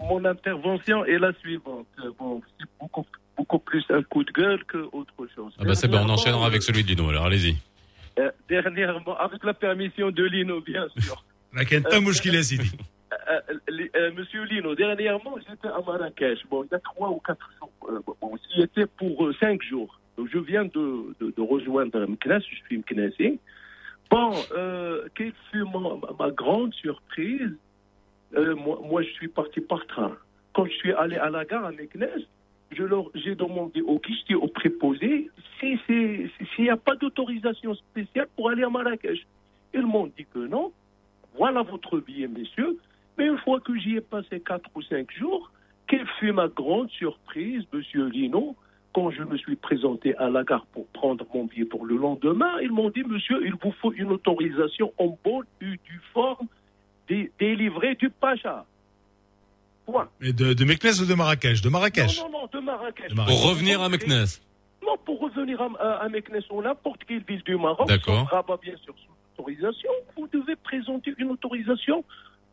Mon 0.00 0.24
intervention 0.24 1.04
est 1.04 1.18
la 1.18 1.32
suivante. 1.34 1.86
Euh, 2.04 2.10
c'est 2.58 2.66
beaucoup, 3.36 3.58
plus 3.58 3.84
un 3.90 4.02
coup 4.02 4.22
de 4.24 4.30
gueule 4.32 4.64
qu'autre 4.64 5.26
chose. 5.34 5.52
Ah 5.58 5.64
bah 5.64 5.74
c'est 5.74 5.88
bon, 5.88 5.98
on 5.98 6.10
enchaînera 6.10 6.46
avec 6.46 6.62
celui 6.62 6.84
de 6.84 6.88
Lino, 6.88 7.08
alors 7.08 7.26
allez-y. 7.26 7.56
Euh, 8.18 8.30
dernièrement, 8.48 9.16
avec 9.16 9.42
la 9.44 9.54
permission 9.54 10.10
de 10.10 10.24
Lino, 10.24 10.60
bien 10.60 10.86
sûr. 10.98 11.24
Monsieur 14.16 14.44
Lino, 14.44 14.74
dernièrement, 14.74 15.34
j'étais 15.48 15.68
à 15.68 15.80
Marrakech. 15.84 16.38
Bon, 16.50 16.64
il 16.64 16.68
y 16.70 16.74
a 16.74 16.78
trois 16.80 17.10
ou 17.10 17.20
quatre 17.24 17.48
jours. 17.58 17.72
Euh, 17.90 18.00
bon, 18.20 18.36
j'y 18.54 18.62
étais 18.62 18.86
pour 18.86 19.30
cinq 19.40 19.62
jours. 19.62 19.98
Donc, 20.16 20.28
je 20.32 20.38
viens 20.38 20.64
de, 20.64 21.14
de, 21.20 21.32
de 21.36 21.42
rejoindre 21.42 22.06
Mknes, 22.06 22.40
je 22.40 22.56
suis 22.66 22.78
Mknesi. 22.78 23.26
Hein. 23.26 23.36
Bon, 24.10 24.32
euh, 24.52 25.06
quelle 25.14 25.32
fut 25.50 25.64
ma, 25.64 26.30
grande 26.30 26.72
surprise 26.74 27.56
Euh, 28.34 28.54
moi, 28.54 29.02
je 29.02 29.10
suis 29.12 29.28
parti 29.28 29.60
par 29.60 29.86
train. 29.86 30.14
Quand 30.52 30.66
je 30.66 30.72
suis 30.72 30.92
allé 30.92 31.16
à 31.16 31.30
la 31.30 31.46
gare 31.46 31.64
à 31.64 31.72
Meknes, 31.72 32.26
je 32.70 32.82
leur, 32.82 33.06
j'ai 33.14 33.34
demandé 33.34 33.80
au 33.80 33.98
guichetier, 33.98 34.34
au 34.34 34.48
préposé, 34.48 35.30
s'il 35.60 36.28
n'y 36.58 36.68
a 36.68 36.76
pas 36.76 36.94
d'autorisation 36.96 37.74
spéciale 37.74 38.28
pour 38.36 38.50
aller 38.50 38.64
à 38.64 38.68
Marrakech. 38.68 39.26
Ils 39.72 39.86
m'ont 39.86 40.08
dit 40.08 40.26
que 40.32 40.40
non. 40.40 40.72
Voilà 41.36 41.62
votre 41.62 41.98
billet, 42.00 42.28
messieurs. 42.28 42.76
Mais 43.16 43.26
une 43.26 43.38
fois 43.38 43.60
que 43.60 43.76
j'y 43.78 43.96
ai 43.96 44.00
passé 44.00 44.40
quatre 44.40 44.70
ou 44.74 44.82
cinq 44.82 45.10
jours, 45.12 45.50
quelle 45.86 46.06
fut 46.18 46.32
ma 46.32 46.48
grande 46.48 46.90
surprise, 46.90 47.64
monsieur 47.72 48.06
Lino, 48.06 48.56
quand 48.98 49.10
je 49.12 49.22
me 49.22 49.36
suis 49.38 49.54
présenté 49.56 50.16
à 50.16 50.28
la 50.28 50.42
gare 50.42 50.66
pour 50.72 50.86
prendre 50.88 51.24
mon 51.32 51.44
billet 51.44 51.64
pour 51.64 51.86
le 51.86 51.96
lendemain, 51.96 52.58
ils 52.60 52.72
m'ont 52.72 52.90
dit, 52.90 53.04
monsieur, 53.04 53.46
il 53.46 53.54
vous 53.62 53.72
faut 53.80 53.92
une 53.92 54.10
autorisation 54.10 54.92
en 54.98 55.16
bonne 55.24 55.44
et 55.60 55.66
due 55.66 56.00
forme 56.12 56.48
dé- 57.08 57.30
délivrée 57.38 57.94
du 57.94 58.10
Pacha. 58.10 58.66
Point. 59.86 60.08
Mais 60.20 60.32
de, 60.32 60.52
de 60.52 60.64
Meknes 60.64 61.00
ou 61.00 61.06
de 61.06 61.14
Marrakech? 61.14 61.62
De 61.62 61.68
Marrakech. 61.68 62.18
Non, 62.18 62.28
non, 62.30 62.40
non, 62.40 62.48
de 62.52 62.58
Marrakech. 62.64 63.08
De 63.10 63.14
Marrakech. 63.14 63.40
Pour 63.40 63.48
revenir 63.50 63.80
à 63.82 63.88
Meknes. 63.88 64.24
Non, 64.84 64.96
pour 65.04 65.20
revenir 65.20 65.60
à, 65.62 65.68
à, 65.78 65.90
à 66.04 66.08
Meknes 66.08 66.40
ou 66.50 66.60
n'importe 66.60 67.04
quelle 67.06 67.22
ville 67.22 67.42
du 67.44 67.56
Maroc, 67.56 67.86
D'accord. 67.88 68.28
sans 68.28 68.36
Rabat, 68.36 68.58
bien 68.62 68.76
sûr, 68.84 68.94
sous 68.96 69.12
autorisation, 69.42 69.90
vous 70.16 70.26
devez 70.32 70.56
présenter 70.56 71.14
une 71.18 71.30
autorisation 71.30 72.04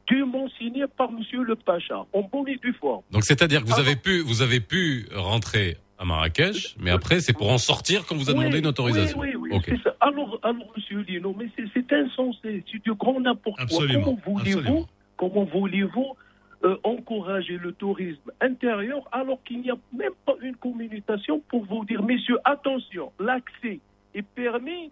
dûment 0.07 0.47
signée 0.57 0.85
par 0.97 1.11
monsieur 1.11 1.43
le 1.43 1.55
Pacha, 1.55 2.05
en 2.13 2.21
bonne 2.21 2.47
et 2.47 2.57
due 2.57 2.73
forme. 2.73 3.01
Donc 3.11 3.23
c'est-à-dire 3.23 3.61
que 3.63 3.67
vous 3.67 3.73
Ah 3.77 3.81
avez 3.81 3.95
pu, 3.95 4.19
vous 4.21 4.41
avez 4.41 4.59
pu 4.59 5.07
rentrer 5.13 5.77
à 5.97 6.05
Marrakech, 6.05 6.75
mais 6.79 6.91
après 6.91 7.19
c'est 7.21 7.33
pour 7.33 7.49
en 7.51 7.57
sortir 7.57 8.05
qu'on 8.05 8.15
vous 8.15 8.29
a 8.29 8.33
demandé 8.33 8.53
Oui, 8.53 8.59
une 8.59 8.67
autorisation. 8.67 9.17
Oui, 9.19 9.35
oui, 9.35 9.49
oui, 9.67 9.79
ça. 9.83 9.95
Alors, 10.01 10.39
alors, 10.43 10.71
monsieur 10.75 10.99
Lino, 11.01 11.33
mais 11.37 11.47
c'est- 11.55 11.65
c'est 11.73 11.91
insensé, 11.93 12.63
c'est 12.71 12.83
du 12.83 12.93
grand 12.93 13.19
n'importe 13.19 13.55
quoi. 13.55 13.63
Absolument, 13.63 14.03
Comment 14.03 14.19
voulez-vous, 14.25 14.59
absolument. 14.59 14.87
comment 15.17 15.43
voulez-vous 15.45 16.15
euh, 16.63 16.77
encourager 16.83 17.57
le 17.57 17.73
tourisme 17.73 18.31
intérieur 18.41 19.07
alors 19.11 19.37
qu'il 19.43 19.61
n'y 19.61 19.69
a 19.69 19.75
même 19.95 20.13
pas 20.25 20.33
une 20.41 20.55
communication 20.55 21.41
pour 21.49 21.63
vous 21.65 21.85
dire, 21.85 22.01
messieurs, 22.01 22.39
attention, 22.43 23.11
l'accès 23.19 23.79
est 24.15 24.25
permis, 24.35 24.89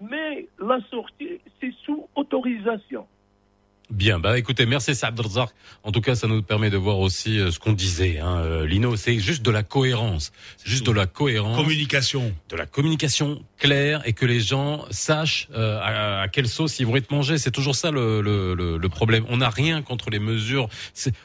mais 0.00 0.46
la 0.60 0.78
sortie, 0.90 1.40
c'est 1.60 1.72
sous 1.84 2.06
autorisation? 2.14 3.06
Bien, 3.88 4.18
bah 4.18 4.36
écoutez, 4.36 4.66
merci 4.66 4.96
Saad 4.96 5.18
Razak. 5.18 5.50
En 5.84 5.92
tout 5.92 6.00
cas, 6.00 6.16
ça 6.16 6.26
nous 6.26 6.42
permet 6.42 6.70
de 6.70 6.76
voir 6.76 6.98
aussi 6.98 7.38
euh, 7.38 7.52
ce 7.52 7.60
qu'on 7.60 7.72
disait. 7.72 8.18
Hein, 8.18 8.38
euh, 8.38 8.66
Lino, 8.66 8.96
c'est 8.96 9.20
juste 9.20 9.42
de 9.42 9.50
la 9.52 9.62
cohérence, 9.62 10.32
juste 10.64 10.84
de 10.86 10.90
la 10.90 11.06
cohérence, 11.06 11.56
Communication. 11.56 12.34
de 12.48 12.56
la 12.56 12.66
communication 12.66 13.40
claire 13.58 14.02
et 14.04 14.12
que 14.12 14.26
les 14.26 14.40
gens 14.40 14.84
sachent 14.90 15.48
euh, 15.54 15.78
à, 15.80 16.22
à 16.22 16.28
quelle 16.28 16.48
sauce 16.48 16.80
ils 16.80 16.86
vont 16.86 16.96
être 16.96 17.12
mangés. 17.12 17.38
C'est 17.38 17.52
toujours 17.52 17.76
ça 17.76 17.92
le, 17.92 18.20
le, 18.20 18.54
le, 18.54 18.76
le 18.76 18.88
problème. 18.88 19.24
On 19.28 19.36
n'a 19.36 19.50
rien 19.50 19.82
contre 19.82 20.10
les 20.10 20.18
mesures. 20.18 20.68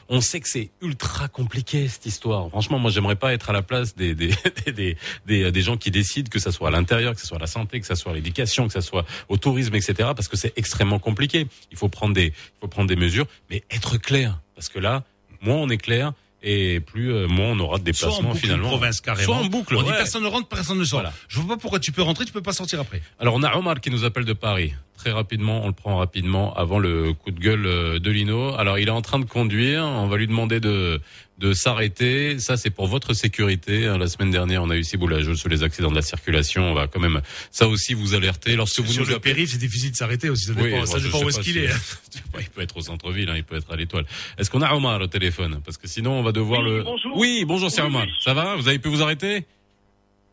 On 0.08 0.20
sait 0.20 0.38
que 0.38 0.48
c'est 0.48 0.70
ultra 0.80 1.26
compliqué 1.26 1.88
cette 1.88 2.06
histoire. 2.06 2.48
Franchement, 2.50 2.78
moi, 2.78 2.92
j'aimerais 2.92 3.16
pas 3.16 3.34
être 3.34 3.50
à 3.50 3.52
la 3.52 3.62
place 3.62 3.96
des 3.96 4.14
des, 4.14 4.28
des, 4.66 4.72
des, 4.72 4.96
des, 5.26 5.50
des 5.50 5.62
gens 5.62 5.76
qui 5.76 5.90
décident 5.90 6.30
que 6.30 6.38
ça 6.38 6.52
soit 6.52 6.68
à 6.68 6.70
l'intérieur, 6.70 7.14
que 7.14 7.20
ce 7.20 7.26
soit 7.26 7.38
à 7.38 7.40
la 7.40 7.48
santé, 7.48 7.80
que 7.80 7.86
ça 7.86 7.96
soit 7.96 8.12
à 8.12 8.14
l'éducation, 8.14 8.68
que 8.68 8.72
ça 8.72 8.82
soit 8.82 9.04
au 9.28 9.36
tourisme, 9.36 9.74
etc. 9.74 10.10
Parce 10.14 10.28
que 10.28 10.36
c'est 10.36 10.52
extrêmement 10.56 11.00
compliqué. 11.00 11.48
Il 11.72 11.76
faut 11.76 11.88
prendre 11.88 12.14
des 12.14 12.32
faut 12.62 12.68
prendre 12.68 12.88
des 12.88 12.96
mesures, 12.96 13.26
mais 13.50 13.64
être 13.70 13.98
clair. 13.98 14.38
Parce 14.54 14.68
que 14.68 14.78
là, 14.78 15.02
moins 15.42 15.56
on 15.56 15.68
est 15.68 15.76
clair 15.78 16.12
et 16.44 16.80
plus 16.80 17.12
euh, 17.12 17.26
moins 17.28 17.48
on 17.50 17.58
aura 17.60 17.78
de 17.78 17.92
Soit 17.92 18.08
en 18.08 18.10
déplacements 18.10 18.28
boucle 18.30 18.40
finalement. 18.40 18.68
province 18.68 19.00
carrément. 19.00 19.24
Soit 19.34 19.36
en 19.36 19.46
boucle. 19.46 19.76
On 19.76 19.82
dit 19.82 19.90
personne 19.90 20.22
ne 20.22 20.28
rentre, 20.28 20.46
personne 20.48 20.78
ne 20.78 20.84
sort. 20.84 21.00
Voilà. 21.00 21.12
Je 21.28 21.40
vois 21.40 21.56
pas 21.56 21.60
pourquoi 21.60 21.80
tu 21.80 21.90
peux 21.92 22.02
rentrer, 22.02 22.24
tu 22.24 22.32
peux 22.32 22.40
pas 22.42 22.52
sortir 22.52 22.80
après. 22.80 23.02
Alors 23.18 23.34
on 23.34 23.42
a 23.42 23.56
Omar 23.56 23.80
qui 23.80 23.90
nous 23.90 24.04
appelle 24.04 24.24
de 24.24 24.32
Paris. 24.32 24.72
Très 24.96 25.10
rapidement, 25.10 25.64
on 25.64 25.66
le 25.66 25.72
prend 25.72 25.96
rapidement 25.96 26.54
avant 26.54 26.78
le 26.78 27.12
coup 27.12 27.32
de 27.32 27.40
gueule 27.40 27.66
euh, 27.66 27.98
de 27.98 28.10
Lino. 28.10 28.54
Alors 28.54 28.78
il 28.78 28.86
est 28.86 28.92
en 28.92 29.02
train 29.02 29.18
de 29.18 29.24
conduire, 29.24 29.84
on 29.84 30.06
va 30.06 30.16
lui 30.16 30.28
demander 30.28 30.60
de 30.60 31.00
de 31.42 31.52
s'arrêter. 31.52 32.38
Ça 32.38 32.56
c'est 32.56 32.70
pour 32.70 32.86
votre 32.86 33.12
sécurité. 33.14 33.86
hein. 33.86 33.98
La 33.98 34.06
semaine 34.06 34.30
dernière, 34.30 34.62
on 34.62 34.70
a 34.70 34.76
eu 34.76 34.84
Ciboulageux 34.84 35.34
sur 35.34 35.48
les 35.48 35.62
accidents 35.62 35.90
de 35.90 35.96
la 35.96 36.02
circulation. 36.02 36.70
On 36.70 36.74
va 36.74 36.86
quand 36.86 37.00
même 37.00 37.20
ça 37.50 37.66
aussi 37.68 37.94
vous 37.94 38.14
alerter 38.14 38.54
lorsque 38.56 38.80
vous 38.80 38.92
Sur 38.92 39.02
nous 39.02 39.08
le 39.10 39.14
appelez. 39.16 39.34
périph', 39.34 39.50
c'est 39.50 39.58
difficile 39.58 39.90
de 39.90 39.96
s'arrêter 39.96 40.30
aussi. 40.30 40.46
Ça 40.46 40.54
dépend, 40.54 40.80
Oui, 40.80 40.86
ça 40.86 41.00
dépend 41.00 41.22
où 41.22 41.28
est-ce 41.28 41.40
qu'il 41.40 41.54
si- 41.54 41.58
est. 41.58 41.70
il 42.40 42.48
peut 42.50 42.62
être 42.62 42.76
au 42.76 42.80
centre-ville, 42.80 43.28
hein, 43.28 43.34
il 43.36 43.44
peut 43.44 43.56
être 43.56 43.70
à 43.72 43.76
l'étoile. 43.76 44.06
Est-ce 44.38 44.50
qu'on 44.50 44.62
a 44.62 44.72
Omar 44.72 45.00
au 45.00 45.06
téléphone? 45.08 45.60
Parce 45.64 45.76
que 45.76 45.88
sinon 45.88 46.12
on 46.12 46.22
va 46.22 46.32
devoir 46.32 46.60
Oui, 46.60 46.66
le. 46.70 46.82
bonjour. 46.84 47.16
Oui, 47.18 47.44
bonjour, 47.44 47.70
c'est 47.70 47.82
Oui, 47.82 47.88
Omar. 47.88 48.04
oui. 48.04 48.12
Ça 48.24 48.32
va? 48.34 48.56
Vous 48.56 48.68
avez 48.68 48.78
pu 48.78 48.88
vous 48.88 49.02
arrêter? 49.02 49.44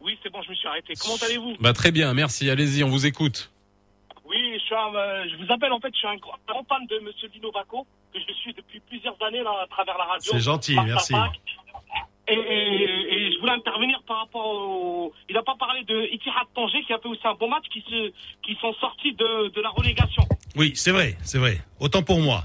Oui, 0.02 0.18
c'est 0.24 0.32
bon, 0.32 0.42
je 0.44 0.50
me 0.52 0.56
suis 0.56 0.68
arrêté. 0.68 0.94
Comment 1.02 1.18
allez-vous? 1.26 1.58
Bah 1.60 1.74
très 1.74 1.92
bien, 1.92 2.14
merci. 2.14 2.50
Allez-y, 2.50 2.84
on 2.84 2.90
vous 2.90 3.06
écoute. 3.06 3.52
Suis 4.70 4.76
un, 4.76 4.94
euh, 4.94 5.26
je 5.32 5.44
vous 5.44 5.52
appelle 5.52 5.74
en 5.74 5.80
fait, 5.80 5.90
je 5.92 5.98
suis 5.98 6.08
un 6.08 6.16
grand, 6.18 6.38
grand 6.48 6.64
fan 6.70 6.86
de 6.86 7.00
Monsieur 7.00 7.28
Dino 7.30 7.52
Baco, 7.52 7.88
que 8.14 8.20
je 8.20 8.34
suis 8.34 8.54
depuis 8.54 8.80
plusieurs 8.82 9.16
années 9.24 9.42
là, 9.42 9.52
à 9.64 9.68
travers 9.68 9.98
la 9.98 10.04
radio. 10.06 10.32
C'est 10.32 10.40
gentil, 10.42 10.76
merci. 10.86 11.14
Et, 12.28 12.34
et- 12.36 13.14
et 13.26 13.34
je 13.34 13.40
voulais 13.40 13.54
intervenir 13.54 14.04
par 14.08 14.18
rapport 14.20 14.46
au... 14.46 15.12
Il 15.28 15.34
n'a 15.34 15.42
pas 15.42 15.56
parlé 15.60 15.84
de 15.86 16.04
Itihad 16.14 16.46
Tanger 16.54 16.84
qui 16.84 16.94
a 16.94 17.00
fait 17.00 17.08
aussi 17.08 17.26
un 17.26 17.34
bon 17.34 17.50
match, 17.50 17.64
qui, 17.74 17.82
se, 17.82 18.12
qui 18.44 18.56
sont 18.62 18.72
sortis 18.74 19.14
de, 19.14 19.48
de 19.50 19.62
la 19.62 19.70
relégation. 19.70 20.22
Oui, 20.56 20.74
c'est 20.76 20.92
vrai, 20.92 21.18
c'est 21.24 21.40
vrai. 21.40 21.58
Autant 21.80 22.04
pour 22.04 22.20
moi. 22.20 22.44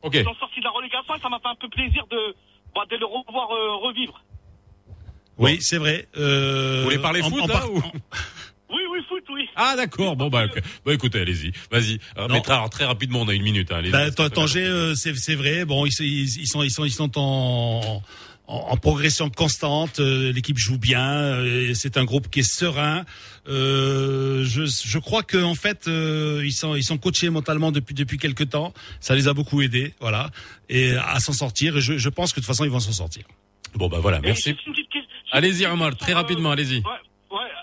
Ok. 0.00 0.14
Ils 0.14 0.24
sont 0.24 0.32
sortis 0.36 0.60
de 0.60 0.64
la 0.64 0.70
relégation 0.70 1.14
et 1.14 1.18
ça 1.20 1.28
m'a 1.28 1.38
fait 1.40 1.48
un 1.48 1.54
peu 1.56 1.68
plaisir 1.68 2.06
de, 2.10 2.34
bah, 2.74 2.84
de 2.90 2.96
le 2.96 3.04
revoir 3.04 3.50
euh, 3.50 3.74
revivre. 3.76 4.22
Oui, 5.36 5.60
c'est 5.60 5.76
vrai. 5.76 6.08
Euh, 6.16 6.78
Vous 6.78 6.84
voulez 6.84 6.98
parler 6.98 7.20
en- 7.20 7.28
foot 7.28 7.42
en 7.42 7.46
là 7.48 7.68
ou... 7.68 7.82
Oui, 8.70 8.82
oui, 8.92 9.00
foot, 9.08 9.24
oui. 9.30 9.46
Ah 9.62 9.76
d'accord. 9.76 10.16
Bon 10.16 10.28
bah, 10.30 10.46
bah 10.86 10.94
écoutez, 10.94 11.20
allez-y. 11.20 11.52
Vas-y. 11.70 11.98
Mais 12.30 12.40
très, 12.40 12.54
alors, 12.54 12.70
très 12.70 12.84
rapidement, 12.86 13.20
on 13.20 13.28
a 13.28 13.34
une 13.34 13.42
minute. 13.42 13.70
Hein. 13.72 13.82
Bah, 13.92 14.10
Tan- 14.10 14.30
Tanger, 14.30 14.64
euh, 14.64 14.94
c'est 14.94 15.14
c'est 15.16 15.34
vrai. 15.34 15.64
Bon, 15.66 15.84
ils, 15.84 15.92
ils, 16.00 16.40
ils 16.42 16.46
sont 16.46 16.62
ils 16.62 16.70
sont 16.70 16.84
ils 16.84 16.92
sont 16.92 17.12
en 17.18 18.02
en, 18.46 18.76
progression 18.78 19.30
constante. 19.30 20.00
euh, 20.00 20.32
L'équipe 20.32 20.58
joue 20.58 20.78
bien. 20.78 21.08
euh, 21.08 21.72
C'est 21.74 21.96
un 21.98 22.04
groupe 22.04 22.28
qui 22.30 22.40
est 22.40 22.50
serein. 22.50 23.04
Euh, 23.48 24.44
je 24.44 24.64
je 24.66 24.98
crois 24.98 25.22
que 25.22 25.38
en 25.42 25.54
fait 25.54 25.86
euh, 25.88 26.42
ils 26.44 26.52
sont 26.52 26.74
ils 26.74 26.82
sont 26.84 26.98
coachés 26.98 27.30
mentalement 27.30 27.70
depuis 27.72 27.94
depuis 27.94 28.18
quelque 28.18 28.44
temps. 28.44 28.72
Ça 29.00 29.14
les 29.14 29.28
a 29.28 29.34
beaucoup 29.34 29.60
aidés, 29.62 29.94
voilà, 30.00 30.30
et 30.68 30.92
à 30.96 31.20
s'en 31.20 31.32
sortir. 31.32 31.76
Et 31.76 31.80
je, 31.80 31.96
je 31.98 32.08
pense 32.08 32.32
que 32.32 32.40
de 32.40 32.44
toute 32.44 32.48
façon 32.48 32.64
ils 32.64 32.70
vont 32.70 32.80
s'en 32.80 32.92
sortir. 32.92 33.24
Bon 33.74 33.88
bah 33.88 33.98
voilà, 34.00 34.20
merci. 34.20 34.56
Allez-y 35.32 35.64
Omar, 35.66 35.96
très 35.96 36.12
rapidement, 36.12 36.50
allez-y. 36.50 36.78
Ouais. 36.78 36.82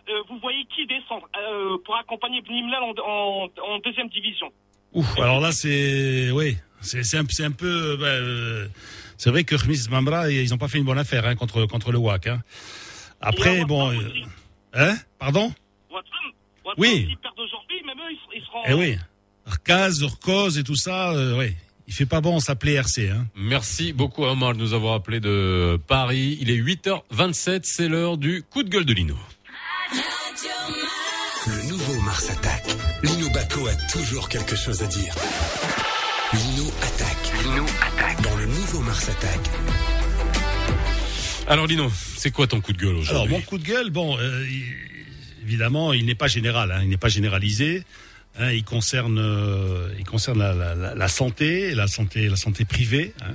Euh, 0.09 0.23
vous 0.29 0.39
voyez 0.39 0.65
qui 0.75 0.85
descendre 0.87 1.27
euh, 1.37 1.77
pour 1.85 1.95
accompagner 1.97 2.41
Bnimlel 2.41 2.79
en, 2.81 2.93
en, 3.01 3.49
en 3.73 3.79
deuxième 3.79 4.09
division 4.09 4.51
Ouf, 4.93 5.19
alors 5.19 5.39
là 5.41 5.51
c'est 5.51 6.31
oui, 6.31 6.57
c'est 6.81 7.17
un, 7.17 7.51
peu. 7.51 7.97
bah, 7.99 8.05
euh, 8.05 8.67
c'est 9.17 9.29
vrai 9.29 9.43
que 9.43 9.55
Khmis 9.55 9.87
Mamra 9.89 10.29
ils 10.31 10.53
ont 10.53 10.57
pas 10.57 10.67
fait 10.69 10.77
une 10.77 10.85
bonne 10.85 10.97
affaire 10.97 11.25
hein, 11.25 11.35
contre 11.35 11.65
contre 11.65 11.91
le 11.91 11.97
WAC. 11.97 12.27
Hein. 12.27 12.41
Après 13.19 13.65
bon, 13.65 13.91
euh, 13.91 13.95
hein, 14.73 14.95
pardon? 15.19 15.51
Oui. 16.77 17.05
s'ils 17.07 17.17
perdent 17.17 17.39
aujourd'hui, 17.39 17.81
même 17.85 17.97
eux, 17.97 18.11
ils, 18.11 18.17
seront- 18.17 18.31
ils 18.35 18.43
seront. 18.45 18.61
Eh 18.67 18.73
oui, 18.73 18.97
Arcaz, 19.45 20.01
Urkoz 20.01 20.57
et 20.57 20.63
tout 20.63 20.75
ça, 20.75 21.11
euh, 21.11 21.37
oui. 21.39 21.53
Il 21.87 21.93
fait 21.93 22.05
pas 22.05 22.19
bon 22.19 22.41
s'appeler 22.41 22.73
RC. 22.73 23.09
Hein. 23.09 23.25
Merci 23.35 23.93
beaucoup 23.93 24.25
Omar 24.25 24.53
de 24.53 24.59
nous 24.59 24.73
avoir 24.73 24.93
appelé 24.95 25.21
de 25.21 25.79
Paris. 25.87 26.37
Il 26.41 26.49
est 26.51 26.57
8h27, 26.57 27.61
c'est 27.63 27.87
l'heure 27.87 28.17
du 28.17 28.43
coup 28.43 28.61
de 28.63 28.69
gueule 28.69 28.83
de 28.83 28.93
Lino. 28.93 29.15
Le 31.47 31.67
nouveau 31.67 31.99
Mars 32.01 32.29
attaque. 32.29 32.67
Lino 33.01 33.27
Baco 33.31 33.65
a 33.67 33.73
toujours 33.91 34.29
quelque 34.29 34.55
chose 34.55 34.83
à 34.83 34.85
dire. 34.85 35.15
Lino 36.31 36.69
attaque. 36.79 37.33
Lino 37.43 37.65
attaque. 37.81 38.21
Dans 38.21 38.35
le 38.35 38.45
nouveau 38.45 38.79
Mars 38.81 39.09
attaque. 39.09 39.49
Alors 41.47 41.65
Lino, 41.65 41.91
c'est 42.17 42.29
quoi 42.29 42.45
ton 42.45 42.61
coup 42.61 42.71
de 42.73 42.77
gueule 42.77 42.89
Alors 42.89 43.01
aujourd'hui? 43.01 43.33
mon 43.33 43.41
coup 43.41 43.57
de 43.57 43.63
gueule, 43.63 43.89
bon, 43.89 44.15
euh, 44.19 44.45
il- 44.47 45.43
évidemment, 45.43 45.91
il 45.93 46.05
n'est 46.05 46.13
pas 46.13 46.27
général, 46.27 46.71
hein, 46.71 46.81
il 46.83 46.89
n'est 46.89 46.97
pas 46.97 47.09
généralisé. 47.09 47.83
hein, 48.39 48.51
il 48.51 48.63
concerne, 48.63 49.17
euh, 49.17 49.89
il 49.97 50.05
concerne 50.05 50.37
la, 50.37 50.53
la- 50.53 50.75
la- 50.75 50.93
la 50.93 51.07
santé, 51.07 51.73
la 51.73 51.87
santé, 51.87 52.29
la 52.29 52.35
santé 52.35 52.63
privée. 52.63 53.13
hein. 53.23 53.33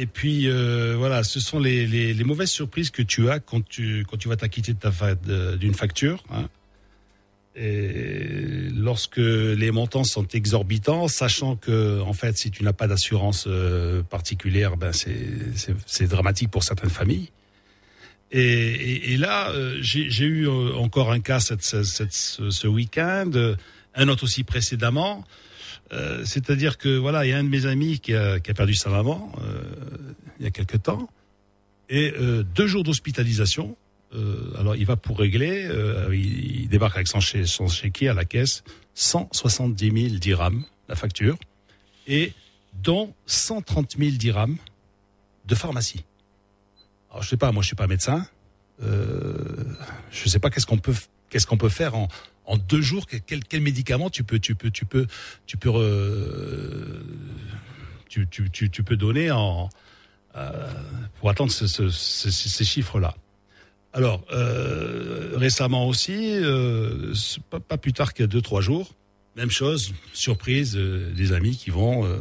Et 0.00 0.06
puis 0.06 0.48
euh, 0.48 0.94
voilà, 0.96 1.24
ce 1.24 1.40
sont 1.40 1.58
les, 1.58 1.84
les- 1.86 2.24
mauvaises 2.24 2.50
surprises 2.50 2.90
que 2.90 3.02
tu 3.02 3.28
as 3.28 3.40
quand 3.40 3.68
tu 3.68 4.06
quand 4.08 4.16
tu 4.16 4.28
vas 4.28 4.36
t'acquitter 4.36 4.72
d'une 5.58 5.74
facture. 5.74 6.22
hein. 6.30 6.48
Et 7.56 8.68
lorsque 8.76 9.16
les 9.16 9.72
montants 9.72 10.04
sont 10.04 10.28
exorbitants, 10.28 11.08
sachant 11.08 11.56
que 11.56 12.00
en 12.00 12.12
fait, 12.12 12.38
si 12.38 12.52
tu 12.52 12.62
n'as 12.62 12.72
pas 12.72 12.86
d'assurance 12.86 13.46
euh, 13.48 14.04
particulière, 14.04 14.76
ben 14.76 14.92
c'est 14.92 16.06
dramatique 16.06 16.52
pour 16.52 16.62
certaines 16.62 16.90
familles. 16.90 17.30
Et, 18.30 19.16
là, 19.16 19.50
euh, 19.50 19.78
j'ai 19.80 20.24
eu 20.26 20.46
encore 20.46 21.10
un 21.10 21.18
cas 21.20 21.40
cette, 21.40 21.62
ce, 21.64 22.66
week-end, 22.66 23.30
un 23.94 24.08
autre 24.08 24.24
aussi 24.24 24.44
précédemment. 24.44 25.24
Euh, 25.92 26.24
C'est-à-dire 26.24 26.78
que 26.78 26.96
voilà, 26.96 27.24
il 27.26 27.30
y 27.30 27.32
a 27.32 27.38
un 27.38 27.44
de 27.44 27.48
mes 27.48 27.66
amis 27.66 27.98
qui 27.98 28.14
a, 28.14 28.38
perdu 28.40 28.74
sa 28.74 28.90
maman 28.90 29.32
euh, 29.42 29.62
il 30.38 30.44
y 30.44 30.46
a 30.46 30.50
quelque 30.50 30.76
temps, 30.76 31.08
et 31.88 32.12
euh, 32.18 32.42
deux 32.42 32.66
jours 32.66 32.84
d'hospitalisation. 32.84 33.76
Euh, 34.14 34.58
alors 34.58 34.74
il 34.74 34.86
va 34.86 34.96
pour 34.96 35.18
régler, 35.18 35.66
euh, 35.66 36.08
il, 36.14 36.62
il 36.62 36.68
débarque 36.68 36.96
avec 36.96 37.08
son, 37.08 37.20
chez, 37.20 37.44
son 37.44 37.68
chéquier 37.68 38.08
à 38.08 38.14
la 38.14 38.24
caisse, 38.24 38.62
170 38.94 40.08
000 40.08 40.18
dirhams 40.18 40.64
la 40.88 40.96
facture, 40.96 41.36
et 42.06 42.32
dont 42.82 43.12
130 43.26 43.96
000 43.98 44.12
dirhams 44.12 44.56
de 45.46 45.54
pharmacie. 45.54 46.04
Alors 47.10 47.22
je 47.22 47.28
sais 47.28 47.36
pas, 47.36 47.52
moi 47.52 47.62
je 47.62 47.66
suis 47.66 47.76
pas 47.76 47.86
médecin. 47.86 48.26
Je 48.80 50.28
sais 50.28 50.38
pas 50.38 50.50
qu'est-ce 50.50 50.66
qu'on 50.66 50.78
peut 50.78 50.94
qu'est-ce 51.30 51.46
qu'on 51.46 51.56
peut 51.58 51.68
faire 51.68 51.94
en, 51.94 52.08
en 52.48 52.56
deux 52.56 52.80
jours. 52.82 53.06
Quel, 53.26 53.44
quel, 53.44 53.60
médicament 53.60 54.10
tu 54.10 54.24
peux 54.24 54.38
tu 54.40 54.54
peux 54.56 54.70
tu 54.70 54.84
peux 54.84 55.06
tu 55.46 55.56
peux 55.56 55.70
tu, 58.08 58.26
tu, 58.28 58.50
tu, 58.50 58.82
peux 58.82 58.96
donner 58.96 59.30
en 59.30 59.68
euh, 60.36 60.72
pour 61.20 61.30
atteindre 61.30 61.52
ce, 61.52 61.66
ce- 61.66 61.90
ce- 61.90 62.30
ces 62.30 62.64
chiffres 62.64 63.00
là. 63.00 63.14
Alors 63.92 64.24
euh, 64.32 65.32
récemment 65.36 65.86
aussi, 65.86 66.36
euh, 66.36 67.12
pas, 67.50 67.60
pas 67.60 67.76
plus 67.78 67.92
tard 67.92 68.12
qu'il 68.14 68.22
y 68.22 68.24
a 68.24 68.28
deux 68.28 68.42
trois 68.42 68.60
jours, 68.60 68.94
même 69.36 69.50
chose, 69.50 69.92
surprise, 70.12 70.76
euh, 70.76 71.12
des 71.14 71.32
amis 71.32 71.56
qui 71.56 71.70
vont. 71.70 72.04
euh. 72.06 72.18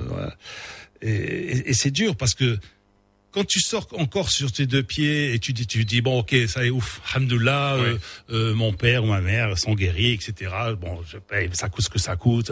Et, 1.01 1.09
et- 1.11 1.69
et 1.69 1.73
c'est 1.73 1.91
dur 1.91 2.15
parce 2.15 2.33
que 2.33 2.57
quand 3.37 3.45
tu 3.45 3.59
sors 3.61 3.87
encore 3.99 4.31
sur 4.31 4.51
tes 4.51 4.65
deux 4.65 4.81
pieds 4.81 5.33
et 5.33 5.37
tu 5.39 5.53
dis, 5.53 5.67
tu 5.67 5.85
dis 5.85 6.01
bon 6.01 6.19
ok 6.21 6.35
ça 6.47 6.65
est 6.65 6.71
ouf, 6.71 7.01
hamdoullah, 7.13 7.75
euh, 7.75 7.97
euh, 8.31 8.53
mon 8.55 8.73
père 8.73 9.03
ou 9.03 9.07
ma 9.07 9.21
mère 9.21 9.55
sont 9.59 9.75
guéris, 9.75 10.13
etc. 10.13 10.51
Bon 10.81 10.99
je 11.07 11.17
paye, 11.19 11.47
ça 11.53 11.69
coûte 11.69 11.85
ce 11.85 11.89
que 11.91 11.99
ça 11.99 12.15
coûte. 12.15 12.51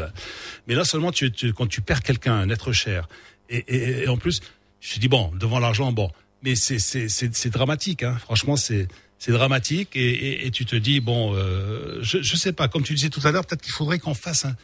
Mais 0.68 0.76
là 0.76 0.86
seulement 0.86 1.12
tu, 1.12 1.32
tu- 1.32 1.54
quand 1.54 1.66
tu 1.66 1.82
perds 1.82 2.04
quelqu'un, 2.04 2.36
un 2.36 2.50
être 2.52 2.72
cher, 2.72 3.10
et, 3.50 3.58
et- 3.68 4.04
et 4.04 4.08
en 4.08 4.18
plus 4.18 4.42
je 4.80 5.00
dis 5.00 5.08
bon 5.08 5.32
devant 5.40 5.58
l'argent 5.60 5.92
bon, 5.92 6.12
mais 6.44 6.54
c'est 6.56 6.78
c'est 6.78 7.10
c'est 7.10 7.36
c'est 7.36 7.50
dramatique 7.50 8.04
hein. 8.04 8.16
Franchement 8.22 8.56
c'est 8.56 8.88
c'est 9.18 9.32
dramatique 9.32 9.96
et, 9.96 10.12
et, 10.12 10.46
et 10.48 10.52
tu 10.52 10.66
te 10.66 10.76
dis 10.76 11.00
bon 11.00 11.34
euh, 11.34 11.98
je 12.04 12.22
je 12.22 12.36
sais 12.36 12.54
pas 12.54 12.68
comme 12.68 12.84
tu 12.84 12.94
disais 12.94 13.10
tout 13.10 13.22
à 13.26 13.32
l'heure 13.32 13.46
peut-être 13.48 13.64
qu'il 13.64 13.74
faudrait 13.74 13.98
qu'on 13.98 14.14
fasse 14.14 14.46
un 14.46 14.56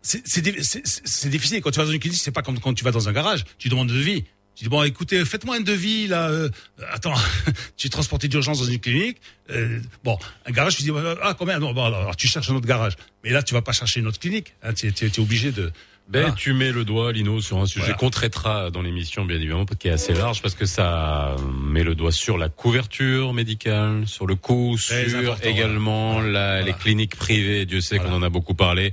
c'est 0.00 0.22
c'est 0.24 0.40
dé- 0.40 0.62
c'est- 0.62 0.86
c'est- 0.86 1.02
c'est 1.04 1.28
difficile 1.28 1.60
quand 1.60 1.70
tu 1.72 1.78
vas 1.80 1.84
dans 1.84 1.92
une 1.92 1.98
clinique 1.98 2.18
c'est 2.22 2.30
pas 2.30 2.42
comme 2.42 2.58
quand 2.60 2.72
tu 2.72 2.84
vas 2.84 2.92
dans 2.92 3.08
un 3.10 3.12
garage 3.12 3.44
tu 3.58 3.68
demandes 3.68 3.88
de 3.88 3.94
devis 3.94 4.24
tu 4.56 4.64
dis 4.64 4.70
bon 4.70 4.82
écoutez 4.82 5.24
faites-moi 5.24 5.56
un 5.56 5.60
devis 5.60 6.08
là 6.08 6.28
euh, 6.30 6.48
attends 6.90 7.14
tu 7.76 7.86
es 7.86 7.90
transporté 7.90 8.26
d'urgence 8.26 8.58
dans 8.58 8.64
une 8.64 8.80
clinique 8.80 9.18
euh, 9.50 9.80
bon 10.02 10.18
un 10.46 10.50
garage 10.50 10.76
tu 10.76 10.82
dis 10.82 10.90
ah 11.22 11.34
combien 11.38 11.58
non, 11.58 11.72
bon, 11.74 11.84
alors, 11.84 12.16
tu 12.16 12.26
cherches 12.26 12.50
un 12.50 12.54
autre 12.56 12.66
garage. 12.66 12.94
Mais 13.22 13.30
là 13.30 13.42
tu 13.42 13.52
vas 13.54 13.62
pas 13.62 13.72
chercher 13.72 14.00
une 14.00 14.06
autre 14.06 14.18
clinique 14.18 14.54
hein, 14.62 14.72
tu 14.72 14.86
es, 14.86 14.90
es- 14.90 15.06
es 15.06 15.18
obligé 15.20 15.52
de 15.52 15.70
Ben, 16.08 16.32
tu 16.34 16.52
mets 16.52 16.70
le 16.70 16.84
doigt, 16.84 17.10
Lino, 17.12 17.40
sur 17.40 17.58
un 17.58 17.66
sujet 17.66 17.86
Voilà. 17.86 17.98
qu'on 17.98 18.10
traitera 18.10 18.70
dans 18.70 18.80
l'émission, 18.80 19.24
bien 19.24 19.36
évidemment, 19.38 19.64
qui 19.64 19.88
est 19.88 19.90
assez 19.90 20.14
large, 20.14 20.40
parce 20.40 20.54
que 20.54 20.64
ça 20.64 21.34
met 21.52 21.82
le 21.82 21.96
doigt 21.96 22.12
sur 22.12 22.38
la 22.38 22.48
couverture 22.48 23.32
médicale, 23.34 24.04
sur 24.06 24.24
le 24.26 24.36
coût, 24.36 24.76
Très 24.78 25.08
sur 25.08 25.36
également 25.42 26.20
la, 26.20 26.22
Voilà. 26.58 26.62
les 26.62 26.72
cliniques 26.74 27.16
privées. 27.16 27.66
Dieu 27.66 27.80
sait 27.80 27.96
Voilà. 27.96 28.10
qu'on 28.12 28.16
en 28.18 28.22
a 28.22 28.28
beaucoup 28.28 28.54
parlé, 28.54 28.92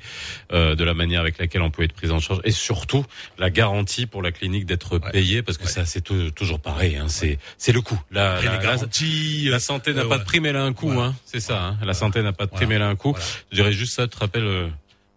euh, 0.54 0.74
de 0.74 0.84
la 0.84 0.96
manière 0.96 1.22
avec 1.22 1.38
laquelle 1.38 1.62
on 1.62 1.70
peut 1.70 1.84
être 1.84 1.94
pris 1.94 2.10
en 2.10 2.20
charge, 2.20 2.40
et 2.46 2.52
surtout 2.52 3.06
la 3.38 3.52
garantie 3.52 4.08
pour 4.08 4.24
la 4.24 4.32
clinique 4.32 4.66
d'être 4.66 4.98
Ouais. 4.98 5.12
payée, 5.12 5.44
parce 5.44 5.60
que 5.60 5.66
Ouais. 5.66 5.70
ça, 5.70 5.86
c'est 5.86 6.02
tou- 6.02 6.32
toujours 6.32 6.60
pareil. 6.60 6.96
Hein, 6.96 7.06
c'est 7.10 7.38
c'est 7.60 7.74
le 7.74 7.82
coût. 7.82 8.02
La, 8.12 8.42
la- 8.42 8.58
garanties. 8.58 9.48
la 9.50 9.60
santé 9.60 9.94
n'a 9.94 10.02
euh, 10.02 10.10
pas 10.10 10.18
de 10.18 10.24
prime, 10.24 10.48
elle 10.48 10.56
a 10.58 10.64
un 10.64 10.74
coût, 10.74 10.92
hein. 11.00 11.14
C'est 11.26 11.40
ça, 11.40 11.62
hein. 11.64 11.78
La 11.86 11.94
santé 11.94 12.24
n'a 12.24 12.34
pas 12.34 12.46
de 12.48 12.52
prime, 12.52 12.70
Voilà. 12.70 12.86
elle 12.86 12.90
a 12.90 12.90
un 12.90 12.96
coût. 12.96 13.16
Je 13.52 13.58
dirais 13.58 13.72
juste 13.72 13.94
ça, 13.94 14.08
tu 14.08 14.16
te 14.16 14.20
rappelles, 14.20 14.44
euh, 14.46 14.68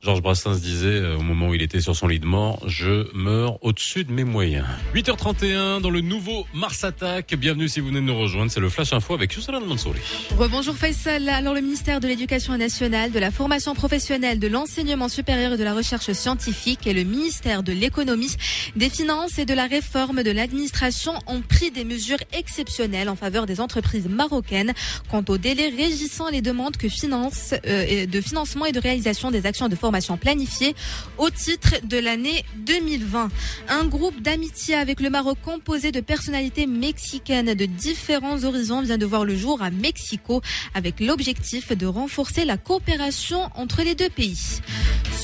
Georges 0.03 0.20
Brassens 0.20 0.61
disait, 0.61 0.86
euh, 0.86 1.16
au 1.16 1.22
moment 1.22 1.49
où 1.49 1.55
il 1.55 1.62
était 1.62 1.80
sur 1.80 1.97
son 1.97 2.07
lit 2.07 2.20
de 2.20 2.26
mort, 2.26 2.62
je 2.68 3.09
meurs 3.14 3.64
au-dessus 3.64 4.05
de 4.05 4.12
mes 4.12 4.24
moyens. 4.24 4.66
8h31 4.94 5.80
dans 5.80 5.90
le 5.90 6.03
nouveau 6.03 6.47
Mars 6.53 6.84
Attack. 6.84 7.34
Bienvenue 7.34 7.66
si 7.66 7.80
vous 7.80 7.88
venez 7.88 8.01
de 8.01 8.05
nous 8.05 8.18
rejoindre. 8.18 8.51
C'est 8.51 8.61
le 8.61 8.68
Flash 8.68 8.92
Info 8.92 9.14
avec 9.14 9.32
Youssala 9.32 9.59
Mansouri. 9.59 9.99
Rebonjour 10.36 10.76
Faisal. 10.76 11.28
Alors 11.30 11.55
le 11.55 11.62
ministère 11.62 12.01
de 12.01 12.07
l'Éducation 12.07 12.57
nationale, 12.59 13.11
de 13.11 13.18
la 13.18 13.30
formation 13.30 13.74
professionnelle, 13.74 14.38
de 14.38 14.47
l'enseignement 14.47 15.09
supérieur 15.09 15.55
et 15.55 15.57
de 15.57 15.64
la 15.64 15.74
recherche 15.74 16.12
scientifique 16.12 16.86
et 16.86 16.92
le 16.92 17.03
ministère 17.03 17.62
de 17.62 17.72
l'Économie, 17.72 18.36
des 18.76 18.90
Finances 18.90 19.38
et 19.38 19.47
de 19.47 19.55
la 19.55 19.66
réforme 19.66 20.22
de 20.22 20.30
l'administration 20.30 21.14
ont 21.26 21.40
pris 21.40 21.70
des 21.70 21.84
mesures 21.84 22.20
exceptionnelles 22.32 23.09
en 23.09 23.16
faveur 23.16 23.47
des 23.47 23.61
entreprises 23.61 24.09
marocaines 24.09 24.74
quant 25.11 25.24
aux 25.28 25.38
délais 25.38 25.70
régissant 25.70 26.28
les 26.28 26.42
demandes 26.42 26.76
que 26.76 26.88
finance, 26.88 27.55
euh, 27.66 28.05
de 28.07 28.20
financement 28.20 28.66
et 28.66 28.72
de 28.72 28.80
réalisation 28.80 29.30
des 29.30 29.47
actions 29.47 29.68
de 29.68 29.74
formation 29.74 29.86
planifiées 30.18 30.74
au 31.18 31.30
titre 31.30 31.74
de 31.84 31.99
l'année 31.99 32.45
2020. 32.59 33.28
Un 33.68 33.84
groupe 33.84 34.20
d'amitié 34.20 34.74
avec 34.74 35.01
le 35.01 35.11
Maroc 35.11 35.39
composé 35.45 35.93
de 35.93 36.01
personnalités 36.01 36.66
mexicaines 36.66 37.55
de 37.55 37.66
différents 37.66 38.45
horizons 38.45 38.82
vient 38.82 38.99
de 38.99 39.07
voir 39.07 39.24
le 39.24 39.37
jour 39.37 39.62
à 39.62 39.70
Mexico 39.70 40.43
avec 40.74 41.01
l'objectif 41.01 41.72
de 41.72 41.87
renforcer 41.87 42.45
la 42.45 42.57
coopération 42.57 43.49
entre 43.55 43.82
les 43.82 43.95
deux 43.95 44.11
pays. 44.11 44.61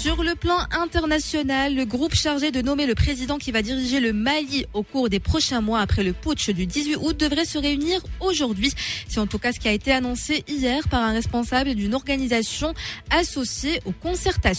Sur 0.03 0.25
le 0.25 0.35
plan 0.35 0.59
international, 0.73 1.77
le 1.77 1.85
groupe 1.85 2.15
chargé 2.15 2.51
de 2.51 2.61
nommer 2.61 2.87
le 2.87 2.95
président 2.97 3.39
qui 3.39 3.53
va 3.53 3.63
diriger 3.63 4.01
le 4.01 4.13
Mali 4.13 4.67
au 4.73 4.83
cours 4.83 5.09
des 5.09 5.21
prochains 5.21 5.61
mois 5.61 5.79
après 5.79 6.03
le 6.03 6.13
putsch 6.13 6.51
du 6.51 6.67
18 6.67 6.97
août 6.97 7.17
devrait 7.17 7.45
se 7.45 7.57
réunir 7.57 8.01
aujourd'hui. 8.19 8.73
C'est 9.07 9.21
en 9.21 9.29
tout 9.29 9.39
cas 9.39 9.53
ce 9.53 9.61
qui 9.61 9.69
a 9.69 9.73
été 9.73 9.93
annoncé 9.93 10.45
hier 10.49 10.89
par 10.89 11.03
un 11.03 11.13
responsable 11.13 11.75
d'une 11.75 11.95
organisation 11.95 12.75
associée 13.11 13.81
aux 13.85 13.93
concertations. 13.93 14.52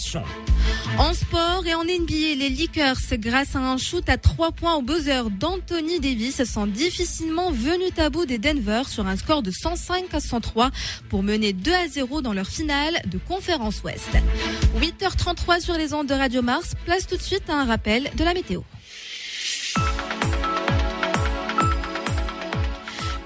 En 0.97 1.13
sport 1.13 1.65
et 1.65 1.73
en 1.73 1.83
NBA, 1.83 2.35
les 2.37 2.49
Lakers, 2.49 2.97
grâce 3.13 3.55
à 3.55 3.59
un 3.59 3.77
shoot 3.77 4.07
à 4.09 4.17
3 4.17 4.51
points 4.51 4.75
au 4.75 4.81
buzzer 4.81 5.29
d'Anthony 5.29 5.99
Davis, 5.99 6.43
sont 6.45 6.67
difficilement 6.67 7.51
venus 7.51 7.91
à 7.97 8.09
des 8.25 8.37
Denver 8.37 8.83
sur 8.87 9.07
un 9.07 9.17
score 9.17 9.41
de 9.43 9.51
105 9.51 10.13
à 10.13 10.19
103 10.19 10.71
pour 11.09 11.23
mener 11.23 11.53
2 11.53 11.73
à 11.73 11.87
0 11.87 12.21
dans 12.21 12.33
leur 12.33 12.47
finale 12.47 13.01
de 13.05 13.17
conférence 13.17 13.83
Ouest. 13.83 14.09
8h33 14.79 15.61
sur 15.61 15.75
les 15.75 15.93
ondes 15.93 16.07
de 16.07 16.13
Radio 16.13 16.41
Mars, 16.41 16.73
place 16.85 17.07
tout 17.07 17.17
de 17.17 17.21
suite 17.21 17.49
à 17.49 17.53
un 17.53 17.65
rappel 17.65 18.09
de 18.15 18.23
la 18.23 18.33
météo. 18.33 18.61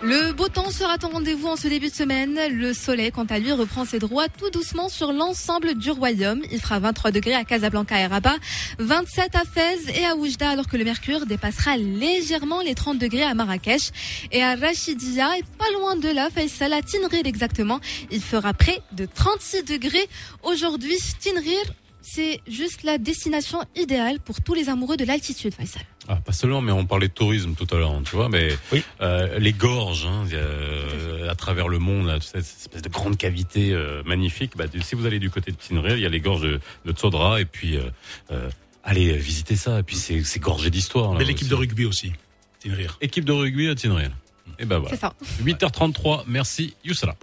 Le 0.09 0.31
beau 0.31 0.47
temps 0.47 0.71
sera 0.71 0.95
au 1.03 1.07
rendez-vous 1.09 1.49
en 1.49 1.57
ce 1.57 1.67
début 1.67 1.89
de 1.89 1.93
semaine. 1.93 2.39
Le 2.49 2.73
soleil, 2.73 3.11
quant 3.11 3.25
à 3.25 3.39
lui, 3.39 3.51
reprend 3.51 3.83
ses 3.83 3.99
droits 3.99 4.29
tout 4.29 4.49
doucement 4.51 4.87
sur 4.87 5.11
l'ensemble 5.11 5.75
du 5.75 5.91
royaume. 5.91 6.43
Il 6.49 6.61
fera 6.61 6.79
23 6.79 7.11
degrés 7.11 7.33
à 7.33 7.43
Casablanca 7.43 7.99
et 7.99 8.05
Rabat, 8.05 8.37
27 8.79 9.35
à 9.35 9.43
Fès 9.43 9.79
et 9.99 10.05
à 10.05 10.15
Oujda, 10.15 10.51
alors 10.51 10.69
que 10.69 10.77
le 10.77 10.85
mercure 10.85 11.25
dépassera 11.25 11.75
légèrement 11.75 12.61
les 12.61 12.73
30 12.73 12.99
degrés 12.99 13.23
à 13.23 13.33
Marrakech. 13.33 13.91
Et 14.31 14.41
à 14.41 14.55
Rachidia, 14.55 15.37
et 15.39 15.43
pas 15.57 15.69
loin 15.73 15.97
de 15.97 16.07
là, 16.07 16.29
Faisal, 16.29 16.71
à 16.71 16.81
Tinrir 16.81 17.25
exactement, 17.25 17.81
il 18.09 18.21
fera 18.21 18.53
près 18.53 18.79
de 18.93 19.05
36 19.13 19.63
degrés. 19.63 20.07
Aujourd'hui, 20.41 20.95
Tinrir, 21.19 21.59
c'est 22.01 22.39
juste 22.47 22.83
la 22.83 22.97
destination 22.97 23.59
idéale 23.75 24.21
pour 24.21 24.39
tous 24.41 24.53
les 24.53 24.69
amoureux 24.69 24.95
de 24.95 25.03
l'altitude, 25.03 25.53
Faisal. 25.53 25.83
Ah, 26.09 26.15
pas 26.23 26.31
seulement, 26.31 26.61
mais 26.61 26.71
on 26.71 26.85
parlait 26.85 27.09
de 27.09 27.13
tourisme 27.13 27.53
tout 27.53 27.67
à 27.75 27.77
l'heure, 27.77 27.93
tu 28.05 28.15
vois, 28.15 28.29
mais 28.29 28.49
Oui. 28.71 28.81
euh, 29.01 29.39
les 29.39 29.51
gorges 29.51 30.05
hein, 30.05 30.25
euh, 30.33 31.29
à 31.29 31.35
travers 31.35 31.67
le 31.67 31.79
monde, 31.79 32.07
là, 32.07 32.17
cette 32.21 32.37
espèce 32.37 32.81
de 32.81 32.89
grande 32.89 33.17
cavité 33.17 33.73
euh, 33.73 34.03
magnifique. 34.05 34.55
Bah, 34.55 34.65
si 34.81 34.95
vous 34.95 35.05
allez 35.05 35.19
du 35.19 35.29
côté 35.29 35.51
de 35.51 35.57
Tinril, 35.57 35.95
il 35.97 36.01
y 36.01 36.05
a 36.05 36.09
les 36.09 36.21
gorges 36.21 36.43
de, 36.43 36.59
de 36.85 36.91
Tsodra, 36.93 37.41
et 37.41 37.45
puis 37.45 37.75
euh, 37.77 37.81
euh, 38.31 38.49
allez 38.85 39.17
visiter 39.17 39.55
ça. 39.57 39.79
Et 39.79 39.83
puis 39.83 39.97
c'est 39.97 40.39
gorgé 40.39 40.69
d'histoire. 40.69 41.11
là, 41.11 41.19
Mais 41.19 41.25
l'équipe 41.25 41.49
de 41.49 41.55
rugby 41.55 41.85
aussi. 41.85 42.13
Tinrir. 42.59 42.97
Équipe 43.01 43.25
de 43.25 43.33
rugby 43.33 43.67
à 43.67 43.75
Tinril. 43.75 44.11
Et 44.59 44.65
ben 44.65 44.79
voilà. 44.79 44.95
C'est 44.95 45.01
ça. 45.01 45.13
8h33, 45.43 46.23
merci 46.27 46.73
Youssala. 46.85 47.15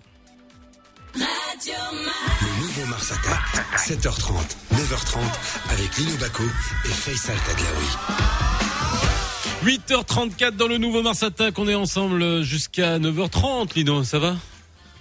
Le 1.17 2.61
nouveau 2.61 2.87
Mars 2.87 3.13
Attack. 3.13 3.41
7h30, 3.79 4.57
9h30 4.75 5.19
avec 5.71 5.97
Lino 5.97 6.17
Baco 6.19 6.43
et 6.85 6.89
Faisal 6.89 7.37
Taglaoui. 7.47 8.64
8h34 9.65 10.57
dans 10.57 10.69
le 10.69 10.77
nouveau 10.77 11.03
Mars 11.03 11.23
Attack, 11.23 11.59
on 11.59 11.67
est 11.69 11.75
ensemble 11.75 12.43
jusqu'à 12.43 12.99
9h30, 12.99 13.75
Lino, 13.75 14.05
ça 14.05 14.19
va? 14.19 14.37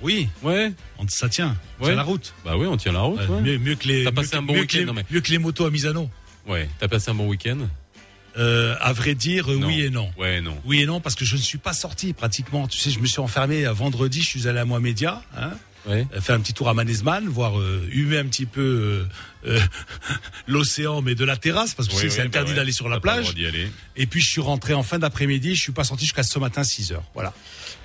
Oui, 0.01 0.29
Ouais 0.41 0.71
on- 0.99 1.07
ça 1.09 1.27
tient. 1.27 1.57
Ouais. 1.81 1.87
C'est 1.89 1.95
la 1.95 2.03
route. 2.03 2.33
Bah 2.45 2.55
oui, 2.57 2.65
on 2.67 2.77
tient 2.77 2.93
la 2.93 3.01
route. 3.01 3.19
Euh, 3.19 3.27
ouais. 3.27 3.41
mieux, 3.41 3.57
mieux 3.57 3.75
que 3.75 3.87
les. 3.89 4.03
T'as 4.05 4.11
passé 4.13 4.35
un 4.37 4.41
bon 4.41 4.53
week-end, 4.53 4.85
non, 4.85 4.93
mais- 4.93 5.03
Mieux 5.11 5.19
que 5.19 5.31
les 5.31 5.37
motos 5.37 5.65
à 5.65 5.69
Misano. 5.71 6.09
Ouais, 6.47 6.69
t'as 6.79 6.87
passé 6.87 7.11
un 7.11 7.13
bon 7.13 7.27
week-end? 7.27 7.57
Euh, 8.37 8.75
à 8.79 8.93
vrai 8.93 9.15
dire, 9.15 9.51
euh, 9.51 9.57
Non. 9.57 9.67
oui 9.67 9.81
et 9.81 9.89
non. 9.89 10.09
Ouais, 10.17 10.39
non. 10.41 10.57
Oui 10.65 10.81
et 10.81 10.85
non, 10.85 10.99
parce 11.01 11.15
que 11.15 11.23
je 11.25 11.35
ne 11.35 11.41
suis 11.41 11.57
pas 11.57 11.73
sorti 11.73 12.13
pratiquement. 12.13 12.67
Tu 12.67 12.79
sais, 12.79 12.89
je 12.89 12.99
me 12.99 13.05
suis 13.05 13.19
enfermé 13.19 13.65
à 13.65 13.73
vendredi, 13.73 14.21
je 14.21 14.27
suis 14.27 14.47
allé 14.47 14.59
à 14.59 14.65
Mohamedia, 14.65 15.21
hein, 15.37 15.51
Ouais. 15.85 16.07
euh, 16.13 16.21
faire 16.21 16.35
un 16.35 16.39
petit 16.39 16.53
tour 16.53 16.69
à 16.69 16.73
Manezman, 16.73 17.27
voir 17.27 17.59
euh, 17.59 17.87
humer 17.91 18.17
un 18.17 18.25
petit 18.25 18.45
peu 18.45 19.05
euh, 19.45 19.49
euh, 19.49 19.59
l'océan, 20.47 21.01
mais 21.01 21.15
de 21.15 21.25
la 21.25 21.37
terrasse, 21.37 21.73
parce 21.73 21.87
que 21.89 21.93
tu 21.93 21.99
sais, 21.99 22.05
Ouais, 22.05 22.09
c'est 22.09 22.21
interdit 22.21 22.51
bah 22.51 22.57
d'aller 22.57 22.71
sur 22.71 22.89
la 22.89 22.99
plage. 22.99 23.33
Et 23.95 24.05
puis 24.07 24.21
je 24.21 24.29
suis 24.29 24.41
rentré 24.41 24.73
en 24.73 24.83
fin 24.83 24.99
d'après-midi, 24.99 25.55
je 25.55 25.61
suis 25.61 25.71
pas 25.71 25.83
sorti 25.83 26.05
jusqu'à 26.05 26.23
ce 26.23 26.39
matin 26.39 26.63
6 26.63 26.93
heures. 26.93 27.03
Voilà. 27.13 27.33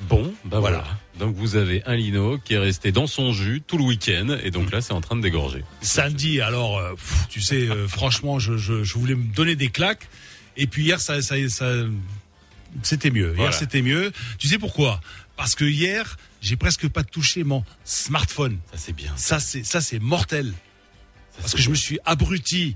Bon, 0.03 0.33
bah 0.45 0.61
voilà. 0.61 0.79
Voilà. 0.79 0.99
Donc 1.19 1.35
vous 1.35 1.57
avez 1.57 1.83
un 1.87 1.97
lino 1.97 2.39
qui 2.39 2.55
est 2.55 2.59
resté 2.59 2.93
dans 2.93 3.09
son 3.09 3.33
jus 3.33 3.63
tout 3.67 3.77
le 3.79 3.85
week-end 3.85 4.37
et 4.45 4.53
donc 4.53 4.71
là 4.71 4.81
c'est 4.81 4.93
en 4.93 5.01
train 5.01 5.17
de 5.17 5.21
dégorger. 5.23 5.65
Samedi, 5.81 6.41
alors, 6.41 6.79
euh, 6.79 6.93
pff, 6.95 7.27
tu 7.29 7.41
sais, 7.41 7.69
euh, 7.69 7.89
franchement, 7.89 8.39
je, 8.39 8.57
je, 8.57 8.85
je 8.85 8.95
voulais 8.95 9.17
me 9.17 9.35
donner 9.35 9.57
des 9.57 9.71
claques. 9.71 10.09
Et 10.57 10.67
puis 10.69 10.85
hier, 10.85 11.01
ça, 11.01 11.21
ça, 11.23 11.35
ça 11.49 11.73
c'était 12.83 13.11
mieux. 13.11 13.29
Voilà. 13.33 13.51
Hier, 13.51 13.55
c'était 13.55 13.83
mieux. 13.83 14.13
Tu 14.39 14.47
sais 14.49 14.59
pourquoi? 14.59 15.01
Parce 15.39 15.55
que 15.55 15.65
hier, 15.65 16.19
j'ai 16.41 16.57
presque 16.57 16.89
pas 16.89 17.05
touché 17.05 17.45
mon 17.45 17.65
smartphone. 17.85 18.59
Ça 18.73 18.77
c'est 18.77 18.93
bien. 18.93 19.17
Ça, 19.17 19.39
c'est 19.39 19.63
ça, 19.63 19.81
c'est 19.81 20.01
mortel. 20.01 20.53
Parce 21.41 21.55
que 21.55 21.63
je 21.63 21.71
me 21.71 21.77
suis 21.77 22.01
abruti 22.05 22.75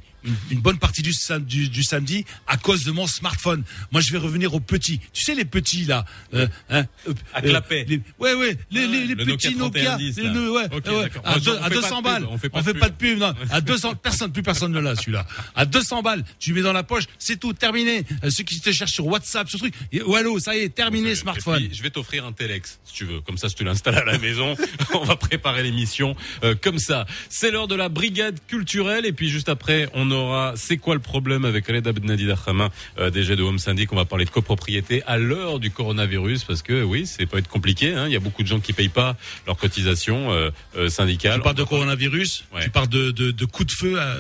une, 0.51 0.61
bonne 0.61 0.79
partie 0.79 1.03
du, 1.03 1.13
du, 1.41 1.69
du 1.69 1.83
samedi 1.83 2.25
à 2.47 2.57
cause 2.57 2.85
de 2.85 2.93
mon 2.93 3.07
smartphone. 3.07 3.65
Moi, 3.91 4.01
je 4.01 4.13
vais 4.13 4.19
revenir 4.19 4.55
aux 4.55 4.61
petits. 4.61 5.01
Tu 5.13 5.23
sais, 5.25 5.35
les 5.35 5.45
petits, 5.45 5.85
là. 5.85 6.05
euh, 6.35 6.47
hein, 6.71 6.85
euh, 7.09 7.13
À 7.35 7.39
euh, 7.39 7.49
clapet. 7.49 7.85
les- 7.89 8.01
ouais, 8.19 8.35
ouais. 8.35 8.57
Les, 8.71 8.85
Ah, 8.85 8.87
les, 8.87 9.07
les 9.07 9.15
le 9.15 9.25
petits 9.25 9.55
Nokia 9.55 9.83
Nokia. 9.83 9.83
3110, 9.97 10.17
les- 10.19 10.49
ouais, 10.49 10.65
Ok, 10.73 10.87
ouais. 10.87 11.03
d'accord. 11.03 11.23
À, 11.25 11.31
Moi, 11.31 11.41
deux- 11.41 11.51
à 11.53 11.55
fait 11.55 11.61
pas 11.63 11.69
de 11.71 11.75
200 11.75 11.97
pub, 11.97 12.05
balles. 12.05 12.27
on 12.31 12.39
fait 12.39 12.49
pas 12.49 12.59
on 12.59 12.63
fait 12.63 12.73
de 12.75 12.79
pub, 12.91 13.19
non. 13.19 13.35
À 13.51 13.61
200, 13.61 13.95
personne, 13.97 14.33
plus 14.33 14.43
personne 14.43 14.73
ne 14.73 14.81
l'a, 14.81 14.95
celui-là. 14.97 15.27
À 15.55 15.65
200 15.67 16.03
balles, 16.03 16.25
tu 16.39 16.53
mets 16.53 16.63
dans 16.63 16.73
la 16.73 16.83
poche, 16.83 17.05
c'est 17.19 17.39
tout, 17.39 17.53
terminé. 17.53 18.05
Euh, 18.25 18.31
Ceux 18.31 18.45
qui 18.45 18.61
te 18.61 18.71
cherchent 18.73 18.93
sur 18.93 19.07
WhatsApp, 19.07 19.49
sur 19.49 19.59
truc. 19.59 19.75
Et, 19.93 20.01
oh, 20.05 20.15
allô, 20.15 20.39
ça 20.39 20.57
y 20.57 20.61
est, 20.61 20.69
terminé, 20.75 21.15
smartphone. 21.15 21.67
puis, 21.67 21.75
je 21.77 21.83
vais 21.83 21.91
t'offrir 21.91 22.25
un 22.25 22.33
Telex 22.33 22.79
si 22.85 22.95
tu 22.95 23.05
veux. 23.05 23.21
Comme 23.21 23.39
ça, 23.39 23.49
je 23.49 23.55
te 23.55 23.65
l'installe 23.65 23.97
à 23.99 24.05
la 24.05 24.19
maison. 24.19 24.55
on 24.95 25.05
va 25.05 25.17
préparer 25.17 25.63
l'émission 25.63 26.15
euh, 26.45 26.55
comme 26.55 26.79
ça. 26.79 27.07
C'est 27.29 27.51
l'heure 27.51 27.69
de 27.69 27.75
la 27.75 27.89
brigade 27.89 28.39
culturelle 28.47 29.07
et 29.07 29.13
puis 29.13 29.29
juste 29.29 29.49
après, 29.49 29.89
on 29.95 30.11
aura 30.13 30.53
c'est 30.57 30.77
quoi 30.77 30.95
le 30.95 31.01
problème 31.01 31.45
avec 31.45 31.67
Khaled 31.67 31.87
Abdnadi 31.87 32.27
Darhama, 32.27 32.71
euh, 32.99 33.11
DG 33.11 33.35
de 33.37 33.43
Home 33.43 33.59
Syndic? 33.59 33.93
On 33.93 33.97
va 33.97 34.05
parler 34.05 34.25
de 34.25 34.31
copropriété 34.31 35.03
à 35.07 35.19
l'heure 35.19 35.59
du 35.59 35.71
coronavirus 35.71 36.45
parce 36.45 36.63
que 36.63 36.83
oui, 36.83 37.07
c'est 37.07 37.27
pas 37.27 37.39
être 37.39 37.49
compliqué. 37.49 37.95
Hein. 37.95 38.07
Il 38.07 38.13
y 38.13 38.17
a 38.17 38.21
beaucoup 38.21 38.43
de 38.43 38.49
gens 38.49 38.61
qui 38.61 38.73
payent 38.73 38.89
pas 38.89 39.17
leur 39.47 39.57
cotisation 39.57 40.33
euh, 40.33 40.51
euh, 40.77 40.89
syndicale. 40.89 41.37
Tu 41.39 41.43
parles 41.43 41.57
de 41.57 41.65
coronavirus 41.65 42.45
Ouais. 42.55 42.63
Tu 42.63 42.71
parles 42.71 42.89
de, 42.89 43.11
de, 43.11 43.31
de 43.31 43.45
coups 43.45 43.73
de 43.75 43.77
feu 43.79 43.99
à, 44.01 44.17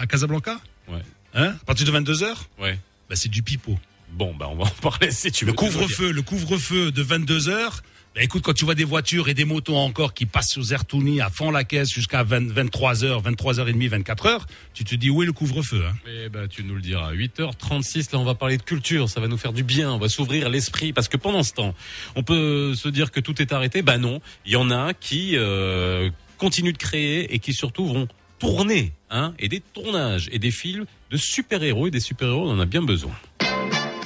à 0.00 0.06
Casablanca? 0.06 0.58
Ouais. 0.88 1.02
Hein? 1.34 1.54
À 1.62 1.64
partir 1.64 1.86
de 1.86 1.92
22h 1.92 2.26
Ouais. 2.60 2.78
bah, 3.08 3.16
C'est 3.16 3.30
du 3.30 3.42
pipeau. 3.42 3.78
Bon, 4.10 4.34
bah 4.34 4.46
on 4.50 4.56
va 4.56 4.64
en 4.64 4.68
parler 4.90 5.10
si 5.10 5.30
tu 5.30 5.44
veux. 5.44 5.50
Le 5.50 5.56
couvre-feu, 5.56 6.10
le 6.12 6.22
couvre-feu 6.22 6.90
de 6.90 7.04
22h. 7.04 7.80
Bah, 8.14 8.22
écoute, 8.22 8.42
quand 8.42 8.52
tu 8.52 8.64
vois 8.64 8.74
des 8.74 8.84
voitures 8.84 9.28
et 9.28 9.34
des 9.34 9.44
motos 9.44 9.76
encore 9.76 10.14
qui 10.14 10.26
passent 10.26 10.50
sur 10.50 10.62
Zertouni 10.62 11.20
à 11.20 11.30
fond 11.30 11.50
la 11.50 11.64
caisse 11.64 11.92
jusqu'à 11.92 12.22
20 12.22 12.52
23h, 12.52 13.22
23h30, 13.22 13.88
24h, 13.88 14.40
tu 14.74 14.84
te 14.84 14.94
dis 14.94 15.10
où 15.10 15.22
est 15.22 15.26
le 15.26 15.32
couvre-feu 15.32 15.84
hein? 15.86 15.94
Eh 16.06 16.28
ben, 16.28 16.48
tu 16.48 16.64
nous 16.64 16.74
le 16.74 16.80
diras. 16.80 17.12
8h36, 17.12 18.12
là, 18.12 18.18
on 18.18 18.24
va 18.24 18.34
parler 18.34 18.56
de 18.56 18.62
culture. 18.62 19.08
Ça 19.08 19.20
va 19.20 19.28
nous 19.28 19.38
faire 19.38 19.52
du 19.52 19.62
bien. 19.62 19.92
On 19.92 19.98
va 19.98 20.08
s'ouvrir 20.08 20.48
l'esprit. 20.48 20.92
Parce 20.92 21.08
que 21.08 21.16
pendant 21.16 21.42
ce 21.42 21.52
temps, 21.52 21.74
on 22.16 22.22
peut 22.22 22.74
se 22.74 22.88
dire 22.88 23.10
que 23.10 23.20
tout 23.20 23.40
est 23.40 23.52
arrêté. 23.52 23.82
Ben 23.82 23.98
non. 23.98 24.20
Il 24.46 24.52
y 24.52 24.56
en 24.56 24.70
a 24.70 24.94
qui, 24.94 25.36
euh, 25.36 26.10
continuent 26.38 26.72
de 26.72 26.78
créer 26.78 27.34
et 27.34 27.38
qui 27.40 27.52
surtout 27.52 27.86
vont 27.86 28.08
tournées 28.38 28.92
hein, 29.10 29.34
et 29.38 29.48
des 29.48 29.60
tournages 29.60 30.28
et 30.32 30.38
des 30.38 30.50
films 30.50 30.86
de 31.10 31.16
super-héros 31.16 31.88
et 31.88 31.90
des 31.90 32.00
super-héros, 32.00 32.48
on 32.48 32.52
en 32.52 32.60
a 32.60 32.66
bien 32.66 32.82
besoin. 32.82 33.12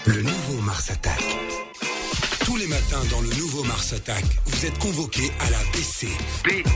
Le 0.06 0.22
nouveau 0.22 0.62
Mars 0.62 0.90
Attack. 0.90 1.22
Matins 2.72 3.04
dans 3.10 3.20
le 3.20 3.28
nouveau 3.36 3.64
Mars 3.64 3.92
Attack, 3.92 4.24
vous 4.46 4.64
êtes 4.64 4.78
convoqués 4.78 5.30
à 5.40 5.50
la 5.50 5.58
BC. 5.74 6.06
B, 6.42 6.66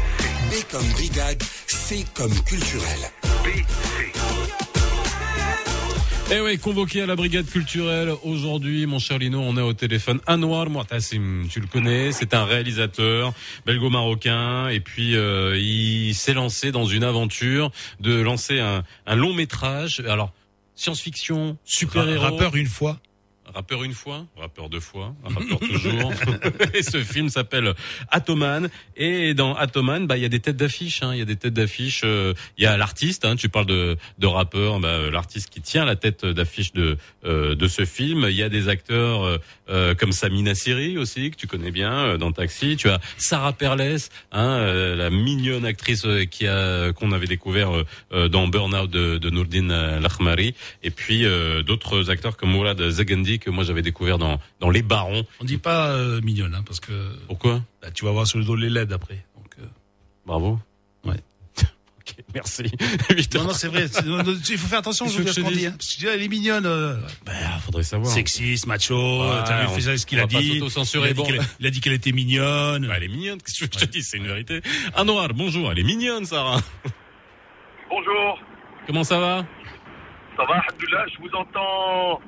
B 0.50 0.70
comme 0.70 0.86
brigade, 0.92 1.42
C 1.68 2.04
comme 2.12 2.34
culturel. 2.42 2.98
Eh 6.30 6.40
oui, 6.40 6.58
convoqué 6.58 7.00
à 7.00 7.06
la 7.06 7.16
brigade 7.16 7.46
culturelle 7.46 8.12
aujourd'hui, 8.24 8.84
mon 8.84 8.98
cher 8.98 9.16
Lino, 9.18 9.40
on 9.40 9.56
est 9.56 9.62
au 9.62 9.72
téléphone 9.72 10.20
Anwar 10.26 10.68
Mouatassim. 10.68 11.46
Tu 11.48 11.60
le 11.60 11.66
connais, 11.66 12.12
c'est 12.12 12.34
un 12.34 12.44
réalisateur 12.44 13.32
belgo-marocain 13.64 14.68
et 14.68 14.80
puis 14.80 15.16
euh, 15.16 15.56
il 15.58 16.14
s'est 16.14 16.34
lancé 16.34 16.72
dans 16.72 16.84
une 16.84 17.04
aventure 17.04 17.70
de 18.00 18.20
lancer 18.20 18.60
un, 18.60 18.84
un 19.06 19.14
long 19.14 19.32
métrage. 19.32 20.00
Alors 20.06 20.34
science-fiction, 20.74 21.56
super-héros. 21.64 22.20
Rappeur 22.20 22.54
une 22.54 22.66
fois. 22.66 23.00
Rappeur 23.56 23.84
une 23.84 23.94
fois, 23.94 24.26
rappeur 24.36 24.68
deux 24.68 24.80
fois, 24.80 25.14
rappeur 25.24 25.58
toujours. 25.60 26.12
et 26.74 26.82
ce 26.82 26.98
film 27.02 27.30
s'appelle 27.30 27.72
Atoman. 28.10 28.68
Et 28.98 29.32
dans 29.32 29.54
Atoman, 29.54 30.06
bah 30.06 30.18
il 30.18 30.22
y 30.22 30.26
a 30.26 30.28
des 30.28 30.40
têtes 30.40 30.58
d'affiche. 30.58 31.02
hein. 31.02 31.14
Il 31.14 31.20
y 31.20 31.22
a 31.22 31.24
des 31.24 31.36
têtes 31.36 31.54
d'affiche. 31.54 32.02
euh, 32.04 32.34
Il 32.58 32.64
y 32.64 32.66
a 32.66 32.76
l'artiste. 32.76 33.24
hein. 33.24 33.34
Tu 33.34 33.48
parles 33.48 33.64
de, 33.64 33.96
de 34.18 34.26
rappeur. 34.26 34.78
Bah, 34.78 35.08
l'artiste 35.10 35.48
qui 35.48 35.62
tient 35.62 35.86
la 35.86 35.96
tête 35.96 36.26
d'affiche 36.26 36.74
de 36.74 36.98
euh, 37.24 37.54
de 37.54 37.66
ce 37.66 37.86
film. 37.86 38.26
Il 38.28 38.36
y 38.36 38.42
a 38.42 38.50
des 38.50 38.68
acteurs 38.68 39.24
euh, 39.24 39.38
euh, 39.70 39.94
comme 39.94 40.12
Samina 40.12 40.54
Siri 40.54 40.98
aussi 40.98 41.30
que 41.30 41.36
tu 41.36 41.46
connais 41.46 41.70
bien 41.70 41.92
euh, 41.94 42.18
dans 42.18 42.32
Taxi. 42.32 42.76
Tu 42.76 42.90
as 42.90 43.00
Sarah 43.16 43.54
Perles, 43.54 43.96
hein, 44.32 44.48
euh, 44.50 44.94
la 44.96 45.08
mignonne 45.08 45.64
actrice 45.64 46.06
qui 46.30 46.46
a 46.46 46.92
qu'on 46.92 47.10
avait 47.10 47.26
découvert 47.26 47.70
dans 48.12 48.48
Burnout 48.48 48.90
de, 48.90 49.16
de 49.16 49.30
Nourdine 49.30 49.72
Lakhmari. 49.98 50.54
Et 50.82 50.90
puis 50.90 51.24
euh, 51.24 51.62
d'autres 51.62 52.10
acteurs 52.10 52.36
comme 52.36 52.50
Mourad 52.50 52.90
Zagendi 52.90 53.38
que 53.46 53.50
moi 53.52 53.62
j'avais 53.62 53.82
découvert 53.82 54.18
dans 54.18 54.40
dans 54.58 54.70
Les 54.70 54.82
Barons. 54.82 55.24
On 55.40 55.44
dit 55.44 55.56
pas 55.58 55.90
euh, 55.90 56.20
mignonne, 56.20 56.54
hein, 56.54 56.64
parce 56.66 56.80
que 56.80 56.92
Pourquoi 57.28 57.62
bah, 57.80 57.90
tu 57.92 58.04
vas 58.04 58.10
voir 58.10 58.26
sur 58.26 58.38
le 58.40 58.44
dos 58.44 58.56
les 58.56 58.68
LED 58.68 58.92
après. 58.92 59.24
Donc, 59.36 59.54
euh, 59.60 59.66
Bravo. 60.26 60.58
Ouais. 61.04 61.14
ok, 62.00 62.14
merci. 62.34 62.64
Non, 63.36 63.44
non, 63.44 63.52
c'est 63.52 63.68
vrai. 63.68 63.86
Il 64.50 64.58
faut 64.58 64.66
faire 64.66 64.80
attention 64.80 65.06
ce 65.08 65.22
je 65.22 65.32
te 65.32 65.40
qu'on 65.40 65.50
dis 65.50 65.58
dit. 65.58 65.66
hein. 65.66 65.74
Parce 65.78 65.86
que 65.86 65.92
tu 65.94 65.98
dis, 66.00 66.06
elle 66.06 66.22
est 66.22 66.28
mignonne. 66.28 66.66
euh, 66.66 66.96
Ben, 67.24 67.32
faudrait 67.64 67.84
savoir. 67.84 68.12
Sexiste, 68.12 68.66
macho. 68.66 68.96
Ouais, 69.22 69.44
T'as 69.46 69.60
vu 69.66 69.68
on- 69.68 69.96
ce 69.96 70.04
qu'il 70.06 70.18
a 70.18 70.24
a 70.24 70.26
dit 70.26 70.60
bon. 71.14 71.24
qu'elle- 71.24 71.40
il 71.60 71.66
a 71.66 71.70
dit 71.70 71.80
qu'elle 71.80 71.92
était 71.92 72.10
mignonne. 72.12 72.84
Bah, 72.88 72.94
elle 72.96 73.04
est 73.04 73.08
mignonne. 73.08 73.40
Qu'est-ce 73.40 73.64
que 73.64 73.78
je 73.78 73.86
te 73.86 73.90
dis 73.90 74.02
C'est 74.02 74.16
une 74.16 74.26
vérité. 74.26 74.60
Ah 74.94 75.04
noir, 75.04 75.28
bonjour. 75.34 75.70
Elle 75.70 75.78
est 75.78 75.84
mignonne, 75.84 76.24
Sarah. 76.24 76.60
Bonjour, 77.88 78.40
Comment 78.88 79.04
ça 79.04 79.18
va? 79.20 79.46
Ça 80.36 80.44
va, 80.44 80.54
Alhamdoulilah, 80.54 81.04
je 81.14 81.18
vous 81.22 81.34
entends 81.36 82.20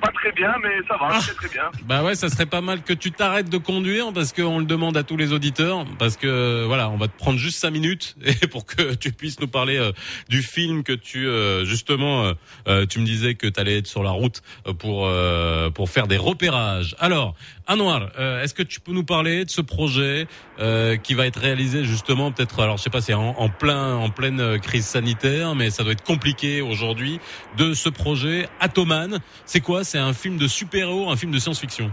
pas 0.00 0.12
très 0.12 0.32
bien, 0.32 0.54
mais 0.62 0.76
ça 0.88 0.96
va, 0.98 1.18
très 1.18 1.34
très 1.34 1.48
bien. 1.48 1.64
Bah 1.84 2.02
ouais, 2.02 2.14
ça 2.14 2.28
serait 2.28 2.46
pas 2.46 2.60
mal 2.60 2.82
que 2.82 2.92
tu 2.92 3.12
t'arrêtes 3.12 3.48
de 3.48 3.58
conduire 3.58 4.12
parce 4.12 4.32
qu'on 4.32 4.58
le 4.58 4.64
demande 4.64 4.96
à 4.96 5.02
tous 5.02 5.16
les 5.16 5.32
auditeurs. 5.32 5.84
Parce 5.98 6.16
que 6.16 6.64
voilà, 6.66 6.88
on 6.90 6.96
va 6.96 7.08
te 7.08 7.16
prendre 7.16 7.38
juste 7.38 7.58
cinq 7.58 7.70
minutes 7.70 8.16
et 8.24 8.46
pour 8.46 8.66
que 8.66 8.94
tu 8.94 9.12
puisses 9.12 9.40
nous 9.40 9.48
parler 9.48 9.76
euh, 9.76 9.92
du 10.28 10.42
film 10.42 10.82
que 10.82 10.92
tu 10.92 11.26
euh, 11.26 11.64
justement, 11.64 12.24
euh, 12.24 12.32
euh, 12.68 12.86
tu 12.86 12.98
me 12.98 13.04
disais 13.04 13.34
que 13.34 13.46
tu 13.46 13.60
allais 13.60 13.78
être 13.78 13.86
sur 13.86 14.02
la 14.02 14.10
route 14.10 14.42
euh, 14.66 14.72
pour 14.72 15.06
euh, 15.06 15.70
pour 15.70 15.88
faire 15.90 16.06
des 16.06 16.16
repérages. 16.16 16.96
Alors, 16.98 17.34
Anwar, 17.68 18.10
euh, 18.18 18.42
est-ce 18.42 18.54
que 18.54 18.62
tu 18.62 18.78
peux 18.80 18.92
nous 18.92 19.04
parler 19.04 19.44
de 19.44 19.50
ce 19.50 19.60
projet 19.60 20.28
euh, 20.60 20.96
qui 20.96 21.14
va 21.14 21.26
être 21.26 21.40
réalisé 21.40 21.84
justement 21.84 22.30
peut-être 22.30 22.60
alors 22.60 22.76
je 22.76 22.82
sais 22.84 22.90
pas 22.90 23.00
c'est 23.00 23.14
en, 23.14 23.30
en 23.30 23.48
plein 23.48 23.96
en 23.96 24.08
pleine 24.08 24.38
euh, 24.38 24.58
crise 24.58 24.86
sanitaire 24.86 25.56
mais 25.56 25.70
ça 25.70 25.82
doit 25.82 25.92
être 25.92 26.04
compliqué 26.04 26.62
aujourd'hui 26.62 27.18
de 27.56 27.74
ce 27.74 27.88
projet 27.88 28.46
Atoman. 28.60 29.18
C'est 29.46 29.60
quoi? 29.60 29.82
C'est 29.82 29.98
un 29.98 30.12
film 30.12 30.36
de 30.36 30.46
super-héros, 30.46 31.10
un 31.10 31.16
film 31.16 31.32
de 31.32 31.38
science-fiction? 31.38 31.90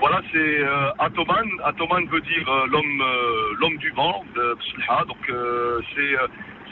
Voilà, 0.00 0.20
c'est 0.32 0.38
euh, 0.38 0.90
Atoman. 0.98 1.46
Atoman 1.64 2.06
veut 2.08 2.20
dire 2.20 2.48
euh, 2.48 2.66
l'homme 2.66 3.00
euh, 3.00 3.54
l'homme 3.60 3.76
du 3.78 3.90
vent, 3.92 4.24
de. 4.34 4.56
Donc 5.06 5.32
c'est 5.94 6.14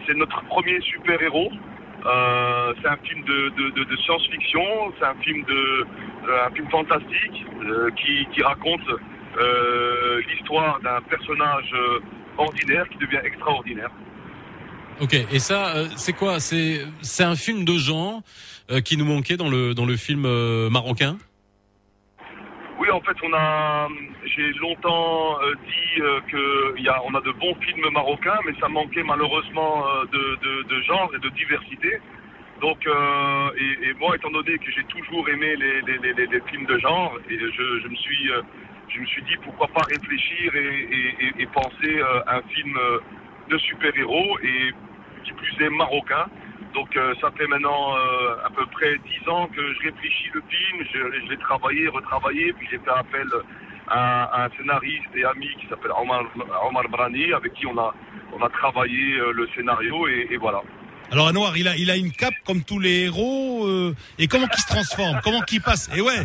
c'est 0.06 0.14
notre 0.14 0.42
premier 0.46 0.80
super-héros. 0.80 1.50
Euh, 2.06 2.74
c'est 2.82 2.88
un 2.88 2.98
film 2.98 3.24
de, 3.24 3.48
de, 3.56 3.70
de, 3.70 3.84
de 3.84 3.96
science-fiction, 3.96 4.92
c'est 4.98 5.06
un 5.06 5.14
film 5.22 5.42
de 5.44 5.86
euh, 6.28 6.46
un 6.46 6.50
film 6.54 6.68
fantastique 6.70 7.46
euh, 7.64 7.90
qui, 7.92 8.26
qui 8.34 8.42
raconte 8.42 8.86
euh, 9.38 10.20
l'histoire 10.28 10.80
d'un 10.80 11.00
personnage 11.08 11.72
euh, 11.74 12.00
ordinaire 12.36 12.86
qui 12.90 12.98
devient 12.98 13.20
extraordinaire. 13.24 13.90
Ok, 15.00 15.14
et 15.14 15.38
ça, 15.38 15.76
euh, 15.76 15.86
c'est 15.96 16.12
quoi? 16.12 16.40
C'est 16.40 16.82
c'est 17.00 17.24
un 17.24 17.36
film 17.36 17.64
de 17.64 17.76
genre 17.78 18.22
qui 18.84 18.96
nous 18.96 19.04
manquait 19.04 19.36
dans 19.36 19.48
le 19.48 19.74
dans 19.74 19.86
le 19.86 19.96
film 19.96 20.26
marocain? 20.70 21.16
En 22.94 23.00
fait, 23.00 23.16
on 23.24 23.32
a, 23.34 23.88
j'ai 24.24 24.52
longtemps 24.52 25.42
euh, 25.42 25.54
dit 25.66 26.00
euh, 26.00 26.20
que 26.30 26.80
y 26.80 26.88
a, 26.88 27.02
on 27.04 27.12
a 27.16 27.20
de 27.22 27.32
bons 27.32 27.56
films 27.56 27.90
marocains, 27.90 28.38
mais 28.46 28.52
ça 28.60 28.68
manquait 28.68 29.02
malheureusement 29.02 29.84
euh, 29.88 30.04
de, 30.12 30.36
de, 30.36 30.62
de 30.62 30.82
genre 30.82 31.10
et 31.12 31.18
de 31.18 31.28
diversité. 31.30 31.98
Donc, 32.60 32.86
euh, 32.86 33.50
et, 33.58 33.94
moi, 33.94 34.14
étant 34.14 34.30
donné 34.30 34.58
que 34.58 34.70
j'ai 34.70 34.84
toujours 34.84 35.28
aimé 35.28 35.56
les, 35.56 35.82
les, 35.82 36.12
les, 36.14 36.40
films 36.52 36.66
de 36.66 36.78
genre, 36.78 37.18
et 37.28 37.36
je, 37.36 37.80
je 37.82 37.88
me 37.88 37.96
suis, 37.96 38.30
je 38.88 39.00
me 39.00 39.06
suis 39.06 39.22
dit 39.22 39.36
pourquoi 39.42 39.66
pas 39.68 39.82
réfléchir 39.82 40.54
et, 40.54 40.88
et, 41.18 41.42
et- 41.42 41.46
penser 41.46 42.00
un 42.28 42.42
film 42.54 42.78
de 43.50 43.58
super-héros 43.58 44.38
et 44.44 44.72
qui 45.24 45.32
plus 45.32 45.64
est 45.64 45.70
marocain. 45.70 46.26
Donc 46.74 46.96
euh, 46.96 47.14
ça 47.20 47.30
fait 47.38 47.46
maintenant 47.46 47.96
euh, 47.96 48.34
à 48.44 48.50
peu 48.50 48.66
près 48.66 48.98
10 49.22 49.28
ans 49.30 49.46
que 49.46 49.62
je 49.74 49.80
réfléchis 49.84 50.28
le 50.34 50.42
film, 50.48 50.84
je, 50.92 51.30
l'ai 51.30 51.38
travaillé, 51.38 51.88
retravaillé, 51.88 52.52
puis 52.52 52.66
j'ai 52.70 52.78
fait 52.78 52.90
appel 52.90 53.28
à, 53.86 54.44
un 54.44 54.48
scénariste 54.56 55.14
et 55.14 55.24
ami 55.24 55.46
qui 55.60 55.68
s'appelle 55.68 55.92
Omar, 55.96 56.24
Omar, 56.68 56.88
Brani, 56.88 57.32
avec 57.32 57.54
qui 57.54 57.66
on 57.66 57.78
a, 57.78 57.94
on 58.36 58.42
a 58.44 58.48
travaillé 58.48 59.14
euh, 59.18 59.32
le 59.32 59.48
scénario, 59.54 60.08
et, 60.08 60.36
voilà. 60.36 60.62
Alors 61.12 61.28
Anouar, 61.28 61.56
il 61.56 61.68
a, 61.68 61.76
il 61.76 61.90
a 61.90 61.96
une 61.96 62.10
cape 62.10 62.34
comme 62.44 62.64
tous 62.64 62.80
les 62.80 63.04
héros. 63.04 63.68
Et 64.18 64.26
comment 64.26 64.46
qui 64.48 64.60
se 64.60 64.66
transforme? 64.66 65.20
Comment 65.22 65.42
qui 65.42 65.60
passe? 65.60 65.90
Et 65.94 66.00
ouais, 66.00 66.16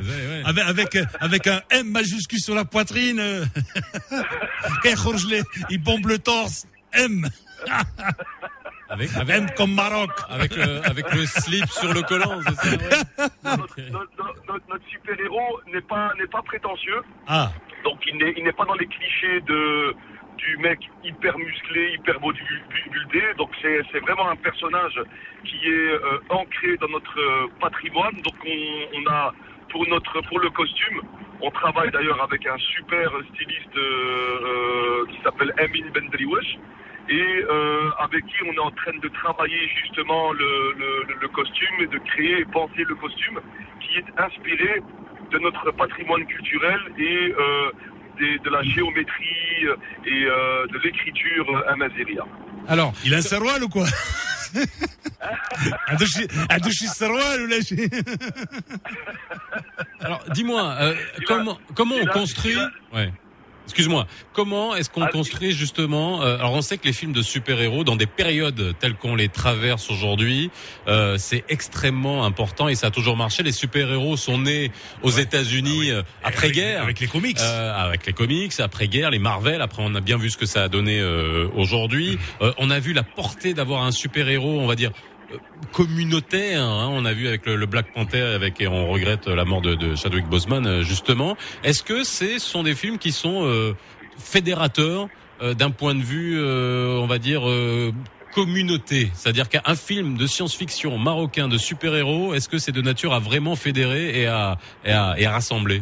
avec, 0.45 0.97
avec, 1.19 1.47
un 1.47 1.61
M 1.69 1.89
majuscule 1.89 2.39
sur 2.39 2.55
la 2.55 2.63
poitrine. 2.63 3.19
Euh, 3.19 3.45
eh, 4.85 5.41
il 5.69 5.83
bombe 5.83 6.07
le 6.07 6.17
torse. 6.17 6.65
M. 6.93 7.29
Avec, 8.89 9.09
M 9.29 9.45
comme 9.55 9.75
Maroc. 9.75 10.09
Avec 10.29 10.55
le, 10.55 10.81
avec 10.87 11.13
le 11.13 11.25
slip 11.25 11.67
sur 11.69 11.93
le 11.93 12.01
collant, 12.01 12.39
c'est 12.41 12.55
ça 12.55 12.69
ouais 12.75 13.27
Notre, 13.43 13.81
notre- 13.91 14.45
notre- 14.47 14.67
notre 14.67 14.85
super-héros 14.89 15.61
n'est 15.71 15.81
pas, 15.81 16.11
n'est 16.19 16.25
pas 16.27 16.41
prétentieux. 16.41 17.01
Ah. 17.27 17.51
Donc 17.83 17.99
il 18.07 18.17
n'est, 18.17 18.33
il 18.35 18.43
n'est 18.43 18.51
pas 18.51 18.65
dans 18.65 18.73
les 18.73 18.87
clichés 18.87 19.41
de, 19.41 19.93
du 20.37 20.57
mec 20.57 20.79
hyper 21.03 21.37
musclé, 21.37 21.93
hyper 21.93 22.19
bodybuildé. 22.19 23.21
Donc 23.37 23.51
c'est, 23.61 23.79
c'est 23.91 23.99
vraiment 23.99 24.27
un 24.31 24.35
personnage 24.37 24.99
qui 25.45 25.57
est 25.67 25.91
euh, 25.93 26.19
ancré 26.29 26.75
dans 26.77 26.89
notre 26.89 27.19
euh, 27.19 27.47
patrimoine. 27.61 28.15
Donc 28.23 28.35
on, 28.43 28.97
on 28.97 29.11
a 29.11 29.33
pour 29.71 29.87
notre 29.87 30.19
pour 30.27 30.39
le 30.39 30.49
costume, 30.49 30.99
on 31.41 31.51
travaille 31.51 31.91
d'ailleurs 31.91 32.21
avec 32.23 32.43
un 32.47 32.57
super 32.57 33.11
styliste 33.33 33.77
euh, 33.77 34.39
euh, 34.41 35.05
qui 35.11 35.21
s'appelle 35.23 35.53
Emin 35.59 35.89
Bendriwesh 35.93 36.57
et 37.09 37.43
euh, 37.49 37.89
avec 37.99 38.25
qui 38.27 38.35
on 38.45 38.53
est 38.53 38.59
en 38.59 38.71
train 38.71 38.97
de 39.01 39.07
travailler 39.21 39.67
justement 39.81 40.31
le, 40.33 40.73
le, 40.77 41.15
le 41.21 41.27
costume 41.29 41.75
et 41.81 41.87
de 41.87 41.97
créer 42.09 42.39
et 42.39 42.45
penser 42.45 42.83
le 42.87 42.95
costume 42.95 43.39
qui 43.81 43.97
est 43.97 44.21
inspiré 44.23 44.81
de 45.31 45.39
notre 45.39 45.71
patrimoine 45.71 46.25
culturel 46.25 46.79
et 46.97 47.33
euh, 47.37 47.71
des- 48.19 48.39
de 48.39 48.49
la 48.49 48.61
géométrie 48.63 49.65
et 50.05 50.23
euh, 50.25 50.67
de 50.67 50.77
l'écriture 50.83 51.63
amaziria. 51.67 52.23
Alors, 52.67 52.93
il 53.05 53.13
a 53.13 53.17
un 53.17 53.21
saroual 53.21 53.63
ou 53.63 53.69
quoi? 53.69 53.85
Alors, 59.99 60.23
dis-moi, 60.33 60.75
euh, 60.81 60.93
comment 61.25 61.57
comment 61.75 61.95
on 62.01 62.05
construit 62.07 62.57
Ouais. 62.93 63.11
Excuse-moi. 63.69 64.07
Comment 64.33 64.75
est-ce 64.75 64.89
qu'on 64.89 65.05
construit 65.07 65.51
justement 65.51 66.23
euh, 66.23 66.37
Alors, 66.39 66.53
on 66.53 66.61
sait 66.61 66.77
que 66.77 66.85
les 66.85 66.93
films 66.93 67.13
de 67.13 67.21
super-héros, 67.21 67.83
dans 67.83 67.95
des 67.95 68.07
périodes 68.07 68.73
telles 68.79 68.95
qu'on 68.95 69.15
les 69.15 69.29
traverse 69.29 69.91
aujourd'hui, 69.91 70.49
euh, 70.87 71.17
c'est 71.19 71.43
extrêmement 71.49 72.25
important 72.25 72.67
et 72.67 72.73
ça 72.73 72.87
a 72.87 72.91
toujours 72.91 73.15
marché. 73.15 73.43
Les 73.43 73.51
super-héros 73.51 74.17
sont 74.17 74.39
nés 74.39 74.71
aux 75.03 75.11
États-Unis 75.11 75.91
euh, 75.91 76.01
après-guerre, 76.23 76.81
avec 76.81 76.99
les 76.99 77.07
comics, 77.07 77.37
Euh, 77.39 77.85
avec 77.85 78.05
les 78.07 78.13
comics, 78.13 78.59
après-guerre, 78.59 79.11
les 79.11 79.19
Marvel. 79.19 79.61
Après, 79.61 79.83
on 79.85 79.93
a 79.93 80.01
bien 80.01 80.17
vu 80.17 80.29
ce 80.31 80.37
que 80.37 80.47
ça 80.47 80.63
a 80.63 80.67
donné 80.67 80.99
euh, 80.99 81.47
aujourd'hui. 81.55 82.17
Euh, 82.41 82.51
on 82.57 82.71
a 82.71 82.79
vu 82.79 82.93
la 82.93 83.03
portée 83.03 83.53
d'avoir 83.53 83.83
un 83.83 83.91
super-héros, 83.91 84.59
on 84.59 84.65
va 84.67 84.75
dire 84.75 84.91
communautaire. 85.73 86.63
hein. 86.63 86.89
On 86.91 87.05
a 87.05 87.13
vu 87.13 87.27
avec 87.27 87.45
le, 87.45 87.65
Black 87.65 87.93
Panther, 87.93 88.21
avec 88.21 88.59
et 88.61 88.67
on 88.67 88.87
regrette 88.87 89.27
la 89.27 89.45
mort 89.45 89.61
de, 89.61 89.75
de 89.75 89.95
Chadwick 89.95 90.25
Boseman 90.27 90.65
euh, 90.65 90.83
justement. 90.83 91.37
Est-ce 91.63 91.83
que 91.83 92.03
ce 92.03 92.39
sont 92.39 92.63
des 92.63 92.75
films 92.75 92.97
qui 92.97 93.11
sont 93.11 93.45
euh, 93.45 93.75
fédérateurs 94.17 95.07
euh, 95.41 95.53
d'un 95.53 95.71
point 95.71 95.95
de 95.95 96.01
vue, 96.01 96.37
euh, 96.39 96.99
on 96.99 97.07
va 97.07 97.17
dire. 97.17 97.43
communauté? 98.33 99.09
C'est-à-dire 99.13 99.49
qu'un 99.49 99.75
film 99.75 100.15
de 100.15 100.27
science-fiction 100.27 100.97
marocain 100.99 101.47
de 101.47 101.57
super-héros, 101.57 102.35
est-ce 102.35 102.47
que 102.47 102.59
c'est 102.59 102.71
de 102.71 102.81
nature 102.81 103.13
à 103.13 103.19
vraiment 103.19 103.55
fédérer 103.55 104.21
et 104.21 104.27
à, 104.27 104.59
et 104.85 105.27
rassembler? 105.27 105.81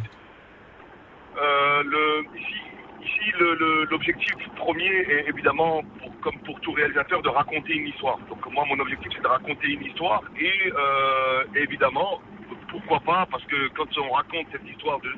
L'objectif 3.89 4.33
premier 4.55 4.85
est 4.85 5.25
évidemment, 5.29 5.81
comme 6.21 6.37
pour 6.45 6.59
tout 6.61 6.71
réalisateur, 6.71 7.21
de 7.21 7.29
raconter 7.29 7.73
une 7.73 7.87
histoire. 7.87 8.17
Donc 8.29 8.39
moi, 8.51 8.65
mon 8.67 8.79
objectif, 8.79 9.11
c'est 9.15 9.21
de 9.21 9.27
raconter 9.27 9.67
une 9.67 9.83
histoire. 9.85 10.23
Et 10.39 10.71
euh, 10.75 11.43
évidemment, 11.55 12.21
pourquoi 12.69 12.99
pas 13.01 13.27
Parce 13.31 13.43
que 13.45 13.67
quand 13.69 13.87
on 13.97 14.11
raconte 14.11 14.47
cette 14.51 14.67
histoire 14.67 14.99
de, 15.01 15.11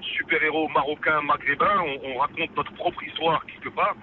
super-héros 0.00 0.68
marocains, 0.68 1.22
maghrébins, 1.22 1.80
on, 1.80 2.10
on 2.14 2.18
raconte 2.18 2.56
notre 2.56 2.72
propre 2.74 3.02
histoire 3.04 3.44
quelque 3.46 3.74
part. 3.74 3.94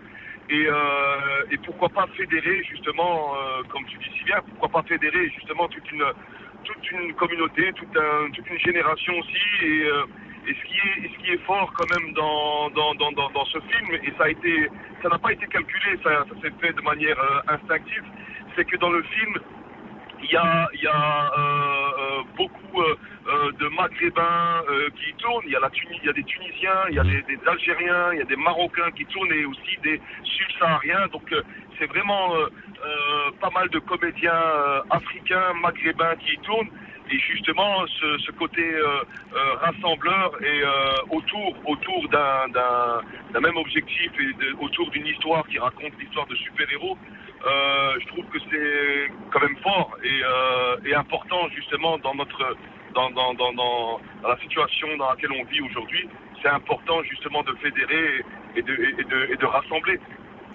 Et, 0.49 0.65
euh, 0.67 1.43
pourquoi 1.63 1.89
pas 1.89 2.07
fédérer 2.17 2.63
justement, 2.63 3.35
euh, 3.35 3.63
comme 3.69 3.85
tu 3.85 3.97
dis 3.97 4.17
si 4.17 4.23
bien, 4.25 4.41
pourquoi 4.49 4.69
pas 4.81 4.87
fédérer 4.87 5.29
justement 5.29 5.67
toute 5.67 5.89
une 5.91 7.13
communauté, 7.15 7.71
toute, 7.73 7.95
un- 7.97 8.29
toute 8.31 8.49
une 8.49 8.59
génération 8.59 9.13
aussi. 9.19 9.83
Et 10.47 10.53
ce 10.53 10.63
qui 10.63 10.75
est 10.75 11.09
ce 11.13 11.23
qui 11.23 11.31
est 11.31 11.43
fort 11.45 11.71
quand 11.77 11.87
même 11.89 12.13
dans 12.13 12.69
dans, 12.71 12.93
dans, 12.95 13.11
dans, 13.11 13.45
ce 13.45 13.59
film, 13.59 13.93
et 14.03 14.11
ça 14.17 14.25
a 14.25 14.29
été 14.29 14.69
ça 15.03 15.09
n'a 15.09 15.17
pas 15.17 15.31
été 15.31 15.45
calculé, 15.47 15.97
ça, 16.03 16.25
ça 16.29 16.41
s'est 16.41 16.53
fait 16.59 16.73
de 16.73 16.81
manière 16.81 17.19
euh, 17.19 17.53
instinctive, 17.55 18.03
c'est 18.55 18.65
que 18.65 18.77
dans 18.77 18.89
le 18.89 19.01
film 19.03 19.37
il 20.23 20.31
y 20.31 20.35
a, 20.37 20.69
y 20.73 20.87
a 20.87 21.31
euh, 21.37 21.39
euh, 21.39 22.21
beaucoup 22.37 22.81
euh, 22.81 22.95
euh, 23.27 23.51
de 23.59 23.67
Maghrébins 23.69 24.61
euh, 24.69 24.89
qui 24.91 25.13
tournent. 25.15 25.43
Il 25.45 25.51
y 25.51 25.55
a, 25.55 25.59
la 25.59 25.69
Tuni- 25.69 25.97
il 26.01 26.05
y 26.05 26.09
a 26.09 26.13
des 26.13 26.23
Tunisiens, 26.23 26.83
il 26.89 26.95
y 26.95 26.99
a 26.99 27.03
des, 27.03 27.23
Algériens, 27.47 28.13
il 28.13 28.19
y 28.19 28.21
a 28.21 28.25
des 28.25 28.35
Marocains 28.35 28.91
qui 28.91 29.05
tournent 29.07 29.31
et 29.33 29.45
aussi 29.45 29.77
des 29.83 29.99
Subsahariens. 30.23 31.07
Donc 31.11 31.23
c'est 31.79 31.87
vraiment 31.87 32.35
pas 33.39 33.49
mal 33.49 33.69
de 33.69 33.79
comédiens 33.79 34.31
africains, 34.89 35.53
maghrébins 35.61 36.15
qui 36.17 36.33
y 36.33 36.37
tournent. 36.39 36.69
Et 37.11 37.19
justement, 37.19 37.85
ce, 37.87 38.31
côté 38.31 38.63
euh, 38.63 39.03
euh, 39.35 39.53
rassembleur 39.59 40.31
et 40.41 40.63
euh, 40.63 40.93
autour, 41.09 42.07
d'un, 42.09 43.39
même 43.41 43.57
objectif 43.57 44.11
et 44.17 44.63
autour 44.63 44.89
d'une 44.91 45.05
histoire 45.05 45.45
qui 45.47 45.59
raconte 45.59 45.91
l'histoire 45.99 46.25
de 46.27 46.35
super-héros, 46.35 46.97
je 47.99 48.07
trouve 48.07 48.25
que 48.27 48.39
c'est 48.49 49.11
quand 49.31 49.41
même 49.41 49.57
fort 49.57 49.97
et, 50.85 50.95
important 50.95 51.49
justement 51.49 51.97
dans 51.97 52.15
notre 52.15 52.55
la 52.95 54.37
situation 54.41 54.87
dans 54.97 55.09
laquelle 55.09 55.31
on 55.31 55.43
vit 55.45 55.61
aujourd'hui. 55.61 56.07
C'est 56.41 56.49
important 56.49 57.03
justement 57.03 57.43
de 57.43 57.53
fédérer 57.61 58.23
et 58.55 58.61
de 58.61 59.45
rassembler. 59.45 59.99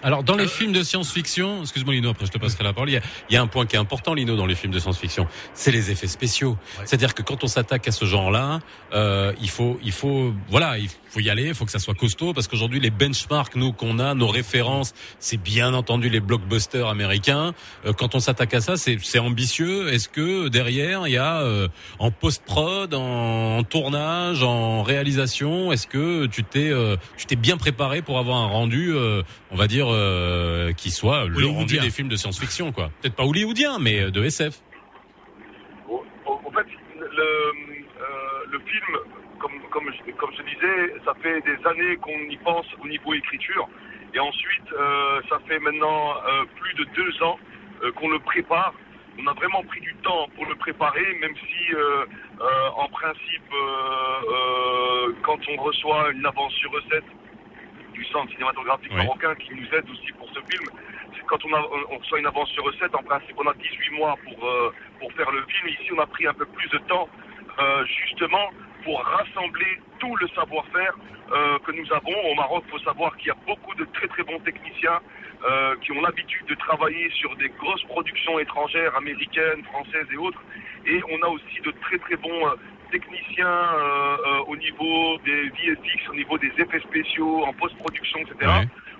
Alors, 0.02 0.22
dans 0.22 0.36
les 0.36 0.46
films 0.46 0.72
de 0.72 0.82
science-fiction, 0.82 1.62
excuse-moi 1.62 1.94
Lino, 1.94 2.10
après 2.10 2.26
je 2.26 2.30
te 2.30 2.38
passerai 2.38 2.64
la 2.64 2.72
parole, 2.72 2.90
il 2.90 2.94
y 2.94 2.96
a, 2.96 3.02
il 3.28 3.34
y 3.34 3.36
a 3.36 3.42
un 3.42 3.46
point 3.46 3.66
qui 3.66 3.76
est 3.76 3.78
important, 3.78 4.14
Lino, 4.14 4.36
dans 4.36 4.46
les 4.46 4.54
films 4.54 4.72
de 4.72 4.78
science-fiction, 4.78 5.26
c'est 5.54 5.70
les 5.70 5.90
effets 5.90 6.06
spéciaux. 6.06 6.56
C'est-à-dire 6.84 7.14
que 7.14 7.22
quand 7.22 7.44
on 7.44 7.46
s'attaque 7.46 7.88
à 7.88 7.92
ce 7.92 8.04
genre-là, 8.04 8.60
euh, 8.92 9.32
il 9.40 9.50
faut, 9.50 9.78
il 9.82 9.92
faut, 9.92 10.32
voilà, 10.48 10.78
il 10.78 10.88
faut 10.88 10.96
y 11.20 11.30
aller, 11.30 11.48
il 11.48 11.54
faut 11.54 11.64
que 11.64 11.70
ça 11.70 11.78
soit 11.78 11.94
costaud, 11.94 12.32
parce 12.34 12.48
qu'aujourd'hui 12.48 12.80
les 12.80 12.90
benchmarks 12.90 13.54
nous 13.56 13.72
qu'on 13.72 13.98
a, 13.98 14.14
nos 14.14 14.28
références, 14.28 14.94
c'est 15.18 15.36
bien 15.40 15.74
entendu 15.74 16.08
les 16.08 16.20
blockbusters 16.20 16.86
américains. 16.88 17.54
Euh, 17.84 17.92
quand 17.92 18.14
on 18.14 18.20
s'attaque 18.20 18.54
à 18.54 18.60
ça, 18.60 18.76
c'est 18.76 18.98
c'est 19.02 19.18
ambitieux. 19.18 19.88
Est-ce 19.92 20.08
que 20.08 20.48
derrière 20.48 21.06
il 21.06 21.12
y 21.12 21.16
a 21.16 21.40
euh, 21.42 21.68
en 21.98 22.10
post-prod, 22.10 22.94
en, 22.94 23.58
en 23.58 23.62
tournage, 23.64 24.42
en 24.42 24.82
réalisation, 24.82 25.72
est-ce 25.72 25.86
que 25.86 26.26
tu 26.26 26.44
t'es, 26.44 26.70
euh, 26.70 26.96
tu 27.16 27.26
t'es 27.26 27.36
bien 27.36 27.56
préparé 27.56 28.02
pour 28.02 28.18
avoir 28.18 28.38
un 28.38 28.46
rendu, 28.46 28.92
euh, 28.94 29.22
on 29.50 29.56
va 29.56 29.66
dire, 29.66 29.86
euh, 29.90 30.72
qui 30.72 30.90
soit 30.90 31.24
le 31.26 31.32
rendu 31.34 31.44
Hollywoodien. 31.44 31.82
des 31.82 31.90
films 31.90 32.08
de 32.08 32.16
science-fiction, 32.16 32.72
quoi. 32.72 32.90
Peut-être 33.00 33.14
pas 33.16 33.24
hollywoodien, 33.24 33.78
mais 33.78 34.00
euh, 34.02 34.10
de 34.10 34.24
SF. 34.24 34.60
Au- 35.88 36.04
au- 36.26 36.40
En 36.46 36.50
fait, 36.52 36.66
le, 36.98 37.22
euh, 37.22 37.52
le 38.52 38.58
film, 38.60 38.96
comme, 39.38 39.60
comme, 39.70 39.90
je, 39.92 40.12
comme 40.12 40.30
je 40.36 40.42
disais, 40.42 40.94
ça 41.04 41.14
fait 41.22 41.40
des 41.42 41.66
années 41.66 41.96
qu'on 41.96 42.18
y 42.30 42.36
pense 42.38 42.66
au 42.82 42.86
niveau 42.88 43.14
écriture. 43.14 43.68
Et 44.14 44.18
ensuite, 44.18 44.72
euh, 44.72 45.20
ça 45.28 45.38
fait 45.46 45.58
maintenant 45.58 46.14
euh, 46.26 46.44
plus 46.60 46.74
de 46.74 46.84
deux 46.94 47.22
ans 47.22 47.38
euh, 47.82 47.92
qu'on 47.92 48.08
le 48.08 48.18
prépare. 48.20 48.72
On 49.18 49.26
a 49.26 49.32
vraiment 49.32 49.62
pris 49.64 49.80
du 49.80 49.94
temps 49.96 50.28
pour 50.34 50.44
le 50.46 50.54
préparer, 50.56 51.06
même 51.22 51.34
si, 51.36 51.74
en 52.76 52.86
principe, 52.88 53.50
quand 55.22 55.38
on 55.48 55.56
reçoit 55.62 56.10
une 56.10 56.26
avance 56.26 56.52
sur 56.54 56.70
recette 56.70 57.04
du 57.94 58.04
centre 58.06 58.30
cinématographique 58.32 58.90
Oui. 58.92 58.98
marocain 58.98 59.34
qui 59.36 59.54
nous 59.54 59.66
aide 59.74 59.88
aussi 59.90 60.12
pour 60.18 60.28
ce 60.34 60.40
film, 60.50 60.68
quand 61.28 61.42
on, 61.46 61.52
a, 61.54 61.60
on- 61.90 61.96
reçoit 61.96 62.18
une 62.18 62.26
avance 62.26 62.50
sur 62.50 62.62
recette, 62.64 62.94
en 62.94 63.02
principe, 63.02 63.34
on 63.38 63.46
a 63.48 63.54
18 63.54 63.90
mois 63.92 64.16
pour, 64.22 64.36
pour 65.00 65.12
faire 65.14 65.30
le 65.32 65.42
film. 65.48 65.68
Ici, 65.68 65.90
on 65.96 65.98
a 66.00 66.06
pris 66.06 66.26
un 66.26 66.34
peu 66.34 66.44
plus 66.44 66.68
de 66.68 66.78
temps, 66.86 67.08
justement, 67.86 68.50
pour 68.86 69.02
rassembler 69.02 69.80
tout 69.98 70.14
le 70.16 70.28
savoir-faire 70.28 70.94
euh, 71.32 71.58
que 71.66 71.72
nous 71.72 71.92
avons. 71.92 72.16
Au 72.30 72.34
Maroc, 72.36 72.62
il 72.68 72.70
faut 72.70 72.84
savoir 72.84 73.16
qu'il 73.16 73.26
y 73.26 73.30
a 73.32 73.36
beaucoup 73.44 73.74
de 73.74 73.84
très 73.92 74.06
très 74.06 74.22
bons 74.22 74.38
techniciens 74.38 75.00
euh, 75.44 75.74
qui 75.82 75.90
ont 75.90 76.00
l'habitude 76.00 76.46
de 76.46 76.54
travailler 76.54 77.10
sur 77.10 77.34
des 77.36 77.48
grosses 77.58 77.82
productions 77.88 78.38
étrangères, 78.38 78.96
américaines, 78.96 79.64
françaises 79.64 80.06
et 80.12 80.16
autres. 80.16 80.40
Et 80.86 81.00
on 81.10 81.20
a 81.26 81.28
aussi 81.28 81.60
de 81.64 81.72
très 81.82 81.98
très 81.98 82.16
bons 82.16 82.46
euh, 82.46 82.54
techniciens 82.92 83.66
au 84.46 84.56
niveau 84.56 85.18
des 85.24 85.48
VFX, 85.48 86.08
au 86.08 86.14
niveau 86.14 86.38
des 86.38 86.52
effets 86.56 86.78
spéciaux, 86.78 87.44
en 87.44 87.52
post-production, 87.54 88.20
etc. 88.20 88.52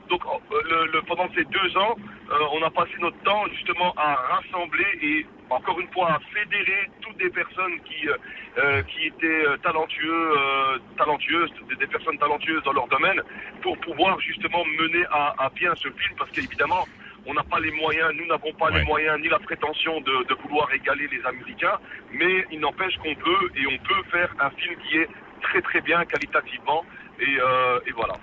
Donc 0.08 0.22
euh, 0.24 0.60
le, 0.70 0.92
le- 0.92 1.02
pendant 1.02 1.28
ces 1.34 1.44
deux 1.44 1.76
ans, 1.78 1.96
euh, 2.30 2.38
on 2.52 2.62
a 2.62 2.70
passé 2.70 2.92
notre 3.00 3.20
temps 3.22 3.44
justement 3.54 3.92
à 3.96 4.14
rassembler 4.14 4.86
et 5.02 5.26
encore 5.50 5.78
une 5.80 5.88
fois 5.88 6.12
à 6.12 6.18
fédérer 6.34 6.88
toutes 7.02 7.16
des 7.18 7.30
personnes 7.30 7.80
qui 7.84 8.08
euh, 8.08 8.82
qui 8.84 9.06
étaient 9.06 9.44
talentueux, 9.62 10.32
euh, 10.36 10.78
talentueuses, 10.96 11.50
des, 11.68 11.76
des 11.76 11.86
personnes 11.86 12.18
talentueuses 12.18 12.62
dans 12.64 12.72
leur 12.72 12.88
domaine, 12.88 13.20
pour 13.62 13.76
pouvoir 13.78 14.18
justement 14.20 14.64
mener 14.64 15.04
à, 15.10 15.34
à 15.44 15.50
bien 15.50 15.74
ce 15.76 15.88
film, 15.88 16.14
parce 16.18 16.30
qu'évidemment 16.30 16.86
on 17.28 17.34
n'a 17.34 17.42
pas 17.42 17.58
les 17.58 17.72
moyens, 17.72 18.12
nous 18.14 18.26
n'avons 18.26 18.52
pas 18.52 18.70
Ouais. 18.70 18.78
les 18.78 18.84
moyens 18.84 19.20
ni 19.20 19.28
la 19.28 19.40
prétention 19.40 20.00
de, 20.00 20.24
de 20.28 20.34
vouloir 20.42 20.72
égaler 20.72 21.08
les 21.08 21.24
Américains, 21.26 21.78
mais 22.12 22.44
il 22.52 22.60
n'empêche 22.60 22.96
qu'on 22.98 23.14
peut 23.16 23.50
et 23.56 23.66
on 23.66 23.78
peut 23.78 24.02
faire 24.12 24.32
un 24.38 24.50
film 24.50 24.76
qui 24.84 24.98
est 24.98 25.08
très 25.42 25.60
très 25.60 25.80
bien 25.80 26.04
qualitativement 26.04 26.84
et, 27.20 27.36
euh, 27.40 27.80
et 27.86 27.90
voilà. 27.92 28.14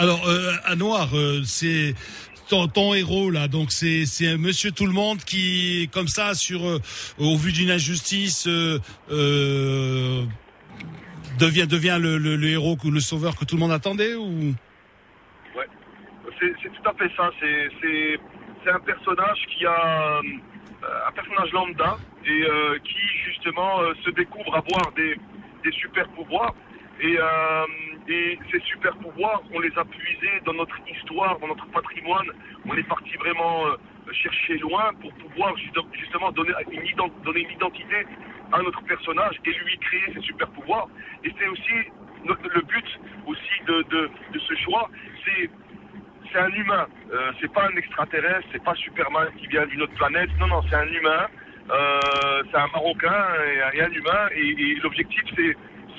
Alors, 0.00 0.28
euh, 0.28 0.52
Anouar, 0.64 1.08
euh, 1.12 1.42
c'est 1.42 1.92
ton, 2.48 2.68
ton 2.68 2.94
héros 2.94 3.32
là, 3.32 3.48
donc 3.48 3.72
c'est 3.72 4.06
c'est 4.06 4.28
un 4.28 4.36
Monsieur 4.38 4.70
Tout 4.70 4.86
le 4.86 4.92
Monde 4.92 5.18
qui, 5.24 5.90
comme 5.92 6.06
ça, 6.06 6.34
sur 6.34 6.68
euh, 6.68 6.78
au 7.18 7.36
vu 7.36 7.50
d'une 7.50 7.72
injustice, 7.72 8.46
euh, 8.46 8.78
euh, 9.10 10.22
devient 11.40 11.66
devient 11.66 11.98
le, 12.00 12.16
le, 12.16 12.36
le 12.36 12.48
héros 12.48 12.78
ou 12.84 12.92
le 12.92 13.00
sauveur 13.00 13.34
que 13.34 13.44
tout 13.44 13.56
le 13.56 13.60
monde 13.60 13.72
attendait 13.72 14.14
ou? 14.14 14.54
Ouais, 15.56 15.66
c'est 16.38 16.54
tout 16.54 16.88
à 16.88 16.94
fait 16.94 17.10
ça. 17.16 17.32
C'est 17.40 17.68
c'est 17.82 18.20
c'est 18.62 18.70
un 18.70 18.78
personnage 18.78 19.40
qui 19.50 19.66
a 19.66 20.20
euh, 20.22 21.08
un 21.08 21.12
personnage 21.12 21.50
lambda 21.50 21.98
et 22.24 22.44
qui 22.84 23.02
justement 23.26 23.80
se 24.04 24.10
découvre 24.10 24.54
avoir 24.54 24.92
des 24.94 25.16
des 25.64 25.72
super 25.72 26.06
pouvoirs. 26.10 26.54
Et 27.00 27.16
et 28.08 28.38
ces 28.50 28.60
super 28.60 28.96
pouvoirs 28.96 29.42
on 29.52 29.60
les 29.60 29.76
a 29.76 29.84
puisés 29.84 30.40
dans 30.44 30.54
notre 30.54 30.76
histoire, 30.88 31.38
dans 31.38 31.48
notre 31.48 31.66
patrimoine. 31.68 32.28
On 32.66 32.74
est 32.74 32.88
parti 32.88 33.16
vraiment 33.16 33.66
euh, 33.66 33.76
chercher 34.12 34.58
loin 34.58 34.92
pour 35.00 35.12
pouvoir 35.14 35.56
juste- 35.56 35.78
justement 35.92 36.32
donner 36.32 36.52
une, 36.70 36.86
identité 36.86 38.06
à 38.52 38.62
notre 38.62 38.82
personnage 38.82 39.36
et 39.44 39.50
lui 39.50 39.78
créer 39.78 40.14
ses 40.14 40.20
super 40.22 40.48
pouvoirs. 40.48 40.88
Et 41.24 41.32
c'est 41.38 41.48
aussi 41.48 41.90
le 42.24 42.60
but 42.62 42.86
aussi 43.26 43.64
de, 43.66 44.10
ce 44.38 44.54
choix, 44.56 44.88
c'est 45.24 46.38
un 46.38 46.50
humain. 46.50 46.86
Euh, 47.12 47.32
c'est 47.40 47.52
pas 47.52 47.68
un 47.72 47.76
extraterrestre, 47.76 48.46
c'est 48.52 48.62
pas 48.62 48.74
Superman 48.74 49.28
qui 49.38 49.46
vient 49.46 49.66
d'une 49.66 49.82
autre 49.82 49.94
planète. 49.94 50.28
Non, 50.38 50.46
non, 50.46 50.62
c'est 50.68 50.76
un 50.76 50.86
humain. 50.86 51.26
Euh, 51.70 52.42
c'est 52.50 52.58
un 52.58 52.66
Marocain 52.68 53.26
et, 53.74 53.80
un 53.80 53.90
humain. 53.90 54.28
Et, 54.34 54.74
l'objectif, 54.82 55.22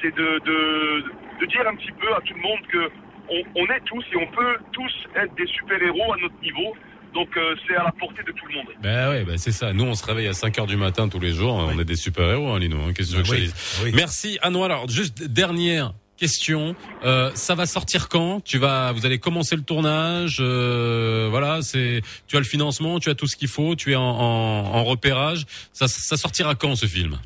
c'est 0.02 0.16
de, 0.16 1.04
de 1.40 1.46
dire 1.46 1.62
un 1.68 1.76
petit 1.76 1.92
peu 2.00 2.08
à 2.14 2.20
tout 2.22 2.34
le 2.34 2.42
monde 2.42 2.60
que 2.72 2.90
on, 3.30 3.62
on 3.62 3.66
est 3.66 3.82
tous 3.86 4.04
et 4.12 4.18
on 4.18 4.28
peut 4.36 4.56
tous 4.72 4.92
être 5.16 5.34
des 5.36 5.46
super-héros 5.48 6.14
à 6.14 6.18
notre 6.22 6.40
niveau. 6.42 6.76
Donc 7.14 7.30
euh, 7.38 7.56
c'est 7.68 7.76
à 7.76 7.84
la 7.84 7.92
portée 7.92 8.22
de 8.24 8.32
tout 8.32 8.46
le 8.48 8.56
monde. 8.56 8.68
Ben 8.82 9.10
ouais, 9.10 9.24
ben 9.24 9.38
c'est 9.38 9.52
ça. 9.52 9.74
Nous, 9.74 9.84
on 9.84 9.96
se 9.96 10.06
réveille 10.06 10.28
à 10.28 10.34
5 10.34 10.60
heures 10.60 10.68
du 10.68 10.78
matin 10.78 11.10
tous 11.10 11.20
les 11.20 11.32
jours. 11.34 11.54
On 11.56 11.80
est 11.80 11.86
des 11.86 11.96
super-héros, 11.96 12.50
hein, 12.50 12.60
Lino. 12.60 12.78
hein. 12.82 12.94
Qu'est-ce 12.96 13.16
que 13.16 13.18
tu 13.18 13.18
veux 13.18 13.24
que 13.24 13.30
je 13.30 13.34
Oui, 13.34 13.42
dise 13.42 13.82
oui. 13.84 13.92
Merci, 13.96 14.38
Anouar. 14.44 14.66
Alors, 14.66 14.88
juste 14.90 15.24
dernière 15.24 15.94
question. 16.18 16.76
Euh, 17.04 17.32
ça 17.34 17.56
va 17.56 17.66
sortir 17.66 18.10
quand? 18.10 18.42
Tu 18.44 18.58
vas, 18.58 18.92
vous 18.92 19.06
allez 19.06 19.20
commencer 19.20 19.56
le 19.56 19.62
tournage. 19.64 20.38
euh, 20.40 21.28
voilà, 21.32 21.62
c'est, 21.62 22.02
tu 22.28 22.36
as 22.36 22.40
le 22.40 22.46
financement, 22.46 23.00
tu 23.00 23.10
as 23.10 23.16
tout 23.16 23.26
ce 23.28 23.36
qu'il 23.38 23.48
faut, 23.48 23.76
tu 23.76 23.94
es 23.94 23.96
en, 23.96 24.02
en, 24.04 24.66
en 24.76 24.84
repérage. 24.84 25.46
Ça, 25.74 25.88
ça 25.88 26.18
sortira 26.18 26.54
quand 26.56 26.76
ce 26.76 26.86
film? 26.88 27.18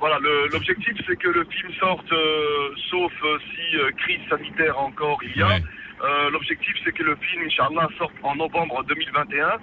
Voilà, 0.00 0.18
le- 0.20 0.46
l'objectif 0.48 0.94
c'est 1.06 1.16
que 1.16 1.28
le 1.28 1.44
film 1.44 1.72
sorte, 1.74 2.12
euh, 2.12 2.70
sauf 2.90 3.12
euh, 3.24 3.38
si 3.54 3.76
euh, 3.78 3.90
crise 3.98 4.20
sanitaire 4.28 4.78
encore 4.78 5.18
il 5.24 5.36
y 5.36 5.42
a. 5.42 5.48
Ouais. 5.48 5.62
Euh, 6.04 6.30
l'objectif 6.30 6.74
c'est 6.84 6.92
que 6.92 7.02
le 7.02 7.16
film, 7.16 7.42
Inch'Allah, 7.46 7.88
sorte 7.98 8.14
en 8.22 8.36
novembre 8.36 8.84
2021. 8.84 9.58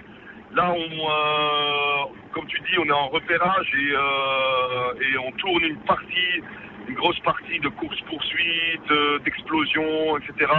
là, 0.52 0.72
on, 0.72 0.76
euh, 1.10 2.04
comme 2.32 2.46
tu 2.46 2.58
dis, 2.60 2.78
on 2.78 2.84
est 2.86 2.92
en 2.92 3.08
repérage 3.08 3.70
et, 3.74 3.92
euh, 3.92 4.94
et 5.00 5.18
on 5.18 5.32
tourne 5.32 5.64
une 5.64 5.78
partie, 5.84 6.42
une 6.88 6.94
grosse 6.94 7.18
partie 7.20 7.58
de 7.60 7.68
course-poursuite, 7.68 8.90
euh, 8.90 9.18
d'explosion, 9.20 10.18
etc. 10.18 10.52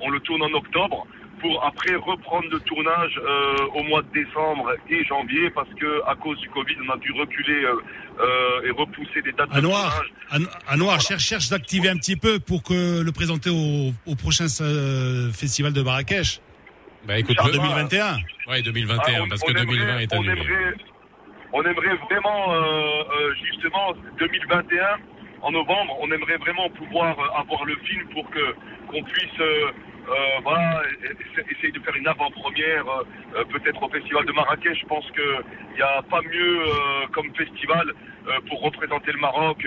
On 0.00 0.10
le 0.10 0.20
tourne 0.20 0.42
en 0.42 0.52
octobre 0.52 1.06
pour 1.40 1.64
après 1.64 1.94
reprendre 1.96 2.46
le 2.50 2.58
tournage 2.60 3.20
euh, 3.24 3.56
au 3.74 3.82
mois 3.84 4.02
de 4.02 4.08
décembre 4.24 4.72
et 4.90 5.04
janvier 5.04 5.50
parce 5.50 5.68
que 5.78 6.02
à 6.06 6.14
cause 6.14 6.38
du 6.40 6.48
Covid, 6.50 6.74
on 6.88 6.92
a 6.92 6.96
dû 6.98 7.12
reculer 7.12 7.64
euh, 7.64 7.74
euh, 8.20 8.66
et 8.66 8.70
repousser 8.70 9.22
des 9.22 9.32
dates 9.32 9.50
de 9.50 9.56
Anouar, 9.56 9.90
tournage. 10.30 10.48
An- 10.48 10.72
Anouar, 10.74 11.00
cherche, 11.00 11.22
cherche 11.24 11.48
d'activer 11.50 11.88
un 11.88 11.96
petit 11.96 12.16
peu 12.16 12.38
pour 12.38 12.62
que 12.62 13.02
le 13.02 13.12
présenter 13.12 13.50
au, 13.50 13.92
au 14.10 14.14
prochain 14.14 14.46
euh, 14.60 15.30
festival 15.32 15.72
de 15.72 15.82
Marrakech. 15.82 16.40
Bah 17.06 17.18
écoute, 17.18 17.38
En 17.40 17.46
le- 17.46 17.52
2021. 17.52 18.16
Ouais, 18.48 18.62
2021, 18.62 19.14
Ah, 19.18 19.22
on- 19.24 19.28
parce 19.28 19.42
on 19.42 19.46
que 19.46 19.52
2020 19.52 19.84
aimerait- 19.88 20.02
est 20.04 20.14
on 20.14 20.18
annulé. 20.18 20.32
aimerait, 20.32 20.74
on 21.52 21.62
aimerait 21.62 21.96
vraiment, 22.10 22.52
euh, 22.54 22.58
euh, 22.60 23.34
justement, 23.44 23.92
2021, 24.18 24.84
en 25.42 25.50
novembre, 25.52 25.96
on 26.00 26.10
aimerait 26.10 26.38
vraiment 26.38 26.68
pouvoir 26.70 27.16
avoir 27.38 27.64
le 27.64 27.76
film 27.84 28.08
pour 28.12 28.28
que 28.30 28.54
qu'on 28.88 29.02
puisse, 29.02 29.40
euh, 30.08 30.40
voilà, 30.42 30.82
essa- 31.02 31.46
essayer 31.50 31.72
de 31.72 31.80
faire 31.80 31.94
une 31.96 32.06
avant-première, 32.08 32.86
euh, 32.88 33.02
euh, 33.36 33.44
peut-être 33.44 33.82
au 33.82 33.88
festival 33.88 34.24
de 34.26 34.32
Marrakech. 34.32 34.78
Je 34.80 34.86
pense 34.86 35.04
que 35.10 35.28
il 35.72 35.76
n'y 35.76 35.82
a 35.82 36.02
pas 36.02 36.20
mieux 36.22 36.60
euh, 36.62 37.06
comme 37.12 37.32
festival 37.34 37.92
pour 38.48 38.60
représenter 38.60 39.12
le 39.12 39.20
Maroc 39.20 39.64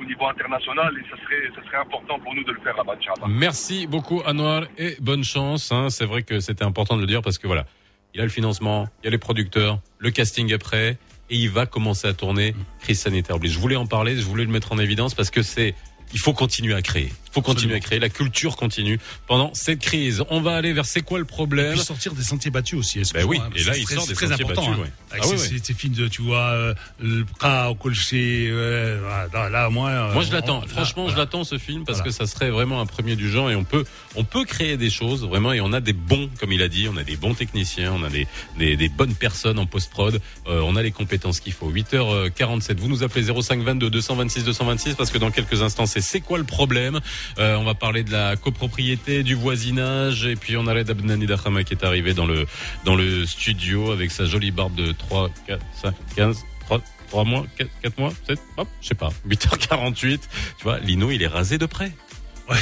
au 0.00 0.04
niveau 0.04 0.26
international, 0.26 0.94
et 0.98 1.02
ça 1.10 1.16
serait, 1.22 1.50
ça 1.54 1.62
serait 1.66 1.76
important 1.76 2.18
pour 2.20 2.34
nous 2.34 2.42
de 2.42 2.52
le 2.52 2.60
faire 2.60 2.74
là-bas. 2.74 2.94
Merci 3.28 3.86
beaucoup 3.86 4.22
Anwar 4.26 4.62
et 4.78 4.96
bonne 5.00 5.24
chance. 5.24 5.70
hein. 5.72 5.90
C'est 5.90 6.06
vrai 6.06 6.22
que 6.22 6.40
c'était 6.40 6.64
important 6.64 6.96
de 6.96 7.02
le 7.02 7.06
dire 7.06 7.20
parce 7.20 7.36
que 7.36 7.46
voilà, 7.46 7.66
il 8.14 8.20
a 8.20 8.24
le 8.24 8.30
financement, 8.30 8.88
il 9.02 9.06
y 9.06 9.08
a 9.08 9.10
les 9.10 9.18
producteurs, 9.18 9.78
le 9.98 10.10
casting 10.10 10.50
est 10.54 10.58
prêt 10.58 10.96
et 11.28 11.36
il 11.36 11.50
va 11.50 11.66
commencer 11.66 12.08
à 12.08 12.14
tourner. 12.14 12.54
Crise 12.80 13.00
sanitaire. 13.00 13.36
Je 13.42 13.58
voulais 13.58 13.76
en 13.76 13.86
parler, 13.86 14.16
je 14.16 14.22
voulais 14.24 14.44
le 14.44 14.50
mettre 14.50 14.72
en 14.72 14.78
évidence 14.78 15.14
parce 15.14 15.30
que 15.30 15.42
c'est 15.42 15.74
il 16.14 16.18
faut 16.18 16.32
continuer 16.32 16.72
à 16.74 16.80
créer. 16.82 17.10
Faut 17.36 17.42
continuer 17.42 17.74
à 17.74 17.80
créer. 17.80 17.98
La 17.98 18.08
culture 18.08 18.56
continue 18.56 18.98
pendant 19.26 19.52
cette 19.52 19.80
crise. 19.80 20.22
On 20.30 20.40
va 20.40 20.56
aller 20.56 20.72
vers 20.72 20.86
c'est 20.86 21.02
quoi 21.02 21.18
le 21.18 21.24
Et 21.24 21.28
problème 21.28 21.72
puis 21.74 21.80
sortir 21.80 22.14
des 22.14 22.22
sentiers 22.22 22.50
battus 22.50 22.78
aussi. 22.78 23.02
Ben 23.12 23.24
oui, 23.26 23.38
hein, 23.38 23.50
et 23.54 23.62
là 23.64 23.76
il 23.76 23.86
sort 23.86 24.06
des 24.06 24.14
très 24.14 24.28
sentiers 24.28 24.44
important. 24.46 24.70
battus. 24.70 24.78
hein. 24.78 24.82
ouais. 24.84 25.18
Ah 25.20 25.22
ces, 25.26 25.30
ouais. 25.54 25.60
ces- 25.62 25.74
films 25.74 25.92
de, 25.92 26.08
tu 26.08 26.22
vois, 26.22 26.38
euh, 26.48 26.74
le 26.98 27.24
Bra 27.38 27.70
au 27.70 27.74
Colché, 27.74 28.48
euh, 28.50 29.00
voilà, 29.30 29.50
là, 29.50 29.68
moi. 29.68 29.90
euh, 29.90 30.14
Moi 30.14 30.22
je 30.22 30.32
l'attends. 30.32 30.62
Franchement, 30.62 31.02
voilà. 31.02 31.12
je 31.14 31.18
l'attends 31.20 31.44
ce 31.44 31.58
film 31.58 31.84
parce 31.84 31.98
Voilà. 31.98 32.10
que 32.10 32.16
ça 32.16 32.26
serait 32.26 32.48
vraiment 32.50 32.80
un 32.80 32.86
premier 32.86 33.16
du 33.16 33.30
genre 33.30 33.50
et 33.50 33.54
on 33.56 33.64
peut 33.64 33.84
on 34.14 34.24
peut 34.24 34.44
créer 34.46 34.78
des 34.78 34.88
choses 34.88 35.22
vraiment 35.26 35.52
et 35.52 35.60
on 35.60 35.74
a 35.74 35.80
des 35.82 35.92
bons 35.92 36.30
comme 36.40 36.52
il 36.52 36.62
a 36.62 36.68
dit, 36.68 36.88
on 36.90 36.96
a 36.96 37.04
des 37.04 37.16
bons 37.16 37.34
techniciens, 37.34 37.92
on 37.92 38.02
a 38.02 38.08
des 38.08 38.26
des, 38.58 38.76
des 38.78 38.88
bonnes 38.88 39.14
personnes 39.14 39.58
en 39.58 39.66
post 39.66 39.90
prod, 39.90 40.20
on 40.46 40.74
a 40.74 40.82
les 40.82 40.90
compétences 40.92 41.40
qu'il 41.40 41.52
faut. 41.52 41.70
8h47. 41.70 42.76
Vous 42.78 42.88
nous 42.88 43.02
appelez 43.02 43.24
0522 43.30 43.90
226 43.90 44.44
226 44.44 44.94
parce 44.94 45.10
que 45.10 45.18
dans 45.18 45.30
quelques 45.30 45.60
instants 45.62 45.84
c'est 45.86 46.00
c'est 46.00 46.20
quoi 46.20 46.38
le 46.38 46.44
problème? 46.44 47.00
Euh, 47.38 47.56
On 47.56 47.64
va 47.64 47.74
parler 47.74 48.02
de 48.02 48.12
la 48.12 48.36
copropriété, 48.36 49.22
du 49.22 49.34
voisinage 49.34 50.26
et 50.26 50.36
puis 50.36 50.56
on 50.56 50.66
a 50.66 50.72
Red 50.74 50.90
Abnani 50.90 51.26
Dakhama 51.26 51.64
qui 51.64 51.74
est 51.74 51.84
arrivé 51.84 52.14
dans 52.14 52.26
le 52.26 52.46
dans 52.84 52.94
le 52.94 53.26
studio 53.26 53.90
avec 53.92 54.10
sa 54.10 54.26
jolie 54.26 54.50
barbe 54.50 54.74
de 54.74 54.92
3 54.92 55.30
4 55.46 55.64
5 55.82 55.94
15 56.16 56.44
3 56.66 56.80
3 57.08 57.24
mois, 57.24 57.46
4, 57.56 57.70
4 57.82 57.98
mois, 57.98 58.12
peut-être, 58.26 58.42
hop, 58.56 58.68
je 58.80 58.88
sais 58.88 58.94
pas, 58.94 59.10
8h48. 59.28 60.18
Tu 60.58 60.64
vois, 60.64 60.78
Lino, 60.80 61.10
il 61.10 61.22
est 61.22 61.28
rasé 61.28 61.56
de 61.56 61.66
près. 61.66 61.92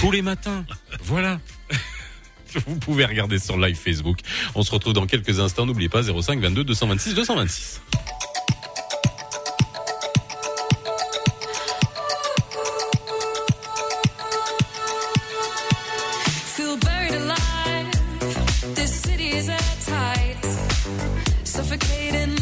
Tous 0.01 0.11
les 0.11 0.23
matins. 0.23 0.65
voilà. 1.03 1.41
Vous 2.67 2.77
pouvez 2.77 3.05
regarder 3.05 3.39
sur 3.39 3.57
live 3.57 3.77
Facebook. 3.77 4.19
On 4.55 4.63
se 4.63 4.71
retrouve 4.71 4.93
dans 4.93 5.07
quelques 5.07 5.41
instants. 5.41 5.67
N'oubliez 5.67 5.89
pas 5.89 6.03
05 6.03 6.41
22 6.41 6.63
226 6.65 7.15
226. 7.15 7.81
Feel 16.75 16.91
buried 16.91 17.15
alive. 17.15 17.93
This 18.75 19.03
city 19.03 19.29
is 19.29 19.49
airtight. 19.49 20.45
Suffocating, 21.45 22.35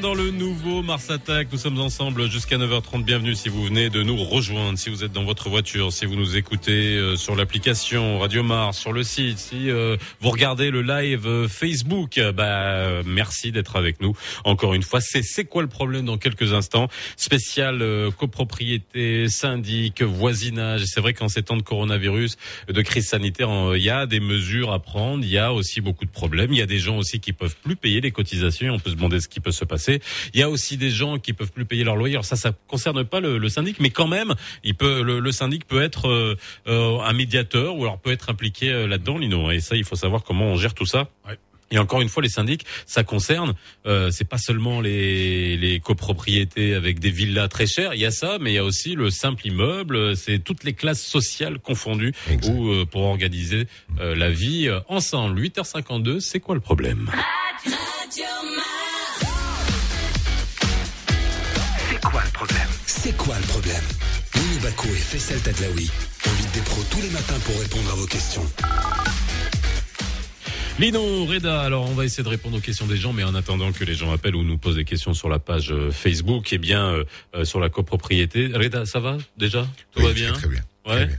dans 0.00 0.14
le 0.14 0.30
nouveau 0.30 0.82
Mars 0.82 1.10
Attack. 1.10 1.48
Nous 1.52 1.58
sommes 1.58 1.78
ensemble 1.78 2.30
jusqu'à 2.30 2.56
9h30. 2.56 3.04
Bienvenue 3.04 3.34
si 3.34 3.48
vous 3.48 3.64
venez 3.64 3.90
de 3.90 4.02
nous 4.02 4.16
rejoindre, 4.16 4.78
si 4.78 4.88
vous 4.88 5.04
êtes 5.04 5.12
dans 5.12 5.24
votre 5.24 5.50
voiture, 5.50 5.92
si 5.92 6.06
vous 6.06 6.16
nous 6.16 6.36
écoutez 6.36 6.96
euh, 6.96 7.16
sur 7.16 7.36
l'application 7.36 8.18
Radio 8.18 8.42
Mars, 8.42 8.78
sur 8.78 8.92
le 8.92 9.02
site, 9.02 9.38
si 9.38 9.70
euh, 9.70 9.96
vous 10.20 10.30
regardez 10.30 10.70
le 10.70 10.82
live 10.82 11.26
euh, 11.26 11.48
Facebook, 11.48 12.18
bah 12.34 13.02
merci 13.04 13.52
d'être 13.52 13.76
avec 13.76 14.00
nous. 14.00 14.16
Encore 14.44 14.74
une 14.74 14.82
fois, 14.82 15.00
c'est 15.00 15.22
c'est 15.22 15.44
quoi 15.44 15.62
le 15.62 15.68
problème 15.68 16.06
dans 16.06 16.18
quelques 16.18 16.52
instants? 16.54 16.88
Spécial 17.16 17.82
copropriété, 18.16 19.28
syndic, 19.28 20.02
voisinage. 20.02 20.84
C'est 20.86 21.00
vrai 21.00 21.12
qu'en 21.12 21.28
ces 21.28 21.42
temps 21.42 21.56
de 21.56 21.62
coronavirus, 21.62 22.36
de 22.68 22.82
crise 22.82 23.08
sanitaire, 23.08 23.50
il 23.74 23.82
y 23.82 23.90
a 23.90 24.06
des 24.06 24.20
mesures 24.20 24.72
à 24.72 24.78
prendre. 24.78 25.24
Il 25.24 25.30
y 25.30 25.38
a 25.38 25.52
aussi 25.52 25.80
beaucoup 25.80 26.04
de 26.04 26.10
problèmes. 26.10 26.52
Il 26.52 26.58
y 26.58 26.62
a 26.62 26.66
des 26.66 26.78
gens 26.78 26.96
aussi 26.96 27.20
qui 27.20 27.32
peuvent 27.32 27.56
plus 27.62 27.76
payer 27.76 28.00
les 28.00 28.12
cotisations. 28.12 28.74
On 28.74 28.78
peut 28.78 28.90
se 28.90 28.96
demander 28.96 29.20
ce 29.20 29.28
qui 29.28 29.40
peut 29.40 29.52
se 29.52 29.64
passer. 29.64 29.89
Il 30.34 30.40
y 30.40 30.42
a 30.42 30.50
aussi 30.50 30.76
des 30.76 30.90
gens 30.90 31.18
qui 31.18 31.32
peuvent 31.32 31.52
plus 31.52 31.64
payer 31.64 31.84
leur 31.84 31.96
loyer. 31.96 32.14
Alors 32.14 32.24
ça, 32.24 32.36
ça 32.36 32.52
concerne 32.68 33.04
pas 33.04 33.20
le, 33.20 33.38
le 33.38 33.48
syndic, 33.48 33.80
mais 33.80 33.90
quand 33.90 34.08
même, 34.08 34.34
il 34.62 34.74
peut, 34.74 35.02
le, 35.02 35.20
le 35.20 35.32
syndic 35.32 35.66
peut 35.66 35.82
être 35.82 36.08
euh, 36.08 36.36
euh, 36.68 37.00
un 37.00 37.12
médiateur 37.12 37.76
ou 37.76 37.82
alors 37.82 37.98
peut 37.98 38.12
être 38.12 38.30
impliqué 38.30 38.70
euh, 38.70 38.86
là-dedans, 38.86 39.18
Lino. 39.18 39.50
Et 39.50 39.60
ça, 39.60 39.76
il 39.76 39.84
faut 39.84 39.96
savoir 39.96 40.22
comment 40.22 40.46
on 40.46 40.56
gère 40.56 40.74
tout 40.74 40.86
ça. 40.86 41.08
Ouais. 41.26 41.36
Et 41.70 41.78
encore 41.78 42.00
une 42.00 42.08
fois, 42.08 42.22
les 42.22 42.28
syndics, 42.28 42.66
ça 42.84 43.04
concerne, 43.04 43.54
euh, 43.86 44.10
c'est 44.10 44.28
pas 44.28 44.38
seulement 44.38 44.80
les, 44.80 45.56
les 45.56 45.78
copropriétés 45.78 46.74
avec 46.74 46.98
des 46.98 47.10
villas 47.10 47.48
très 47.48 47.66
chères, 47.66 47.94
il 47.94 48.00
y 48.00 48.06
a 48.06 48.10
ça, 48.10 48.38
mais 48.40 48.50
il 48.50 48.54
y 48.54 48.58
a 48.58 48.64
aussi 48.64 48.94
le 48.94 49.10
simple 49.10 49.46
immeuble, 49.46 50.16
c'est 50.16 50.40
toutes 50.40 50.64
les 50.64 50.72
classes 50.72 51.02
sociales 51.02 51.60
confondues 51.60 52.12
ou 52.48 52.70
euh, 52.70 52.86
pour 52.86 53.02
organiser 53.02 53.68
euh, 54.00 54.16
la 54.16 54.30
vie 54.30 54.66
euh, 54.66 54.80
ensemble. 54.88 55.40
8h52, 55.40 56.18
c'est 56.18 56.40
quoi 56.40 56.56
le 56.56 56.60
problème? 56.60 57.08
C'est 63.02 63.16
quoi 63.16 63.34
le 63.34 63.46
problème 63.46 63.82
Lino 64.34 64.60
Baco 64.62 64.86
et 64.88 64.90
Faisal 64.90 65.40
Tadlaoui 65.40 65.90
invitent 66.26 66.52
des 66.52 66.60
pros 66.60 66.82
tous 66.90 67.00
les 67.00 67.08
matins 67.08 67.38
pour 67.46 67.58
répondre 67.58 67.90
à 67.92 67.94
vos 67.94 68.04
questions. 68.04 68.44
Lino, 70.78 71.24
Reda, 71.24 71.62
alors 71.62 71.88
on 71.88 71.94
va 71.94 72.04
essayer 72.04 72.22
de 72.22 72.28
répondre 72.28 72.58
aux 72.58 72.60
questions 72.60 72.84
des 72.84 72.98
gens, 72.98 73.14
mais 73.14 73.24
en 73.24 73.34
attendant 73.34 73.72
que 73.72 73.84
les 73.84 73.94
gens 73.94 74.12
appellent 74.12 74.36
ou 74.36 74.44
nous 74.44 74.58
posent 74.58 74.76
des 74.76 74.84
questions 74.84 75.14
sur 75.14 75.30
la 75.30 75.38
page 75.38 75.72
euh, 75.72 75.90
Facebook, 75.90 76.52
eh 76.52 76.58
bien 76.58 76.92
euh, 76.92 77.04
euh, 77.34 77.46
sur 77.46 77.58
la 77.58 77.70
copropriété. 77.70 78.50
Reda, 78.52 78.84
ça 78.84 79.00
va 79.00 79.16
déjà? 79.38 79.62
Tout 79.92 80.00
Oui, 80.00 80.04
va 80.04 80.12
bien? 80.12 80.32
Très, 80.32 80.42
très 80.42 80.48
bien. 80.50 80.60
Ouais. 80.84 80.92
Très 80.96 81.06
bien. 81.06 81.16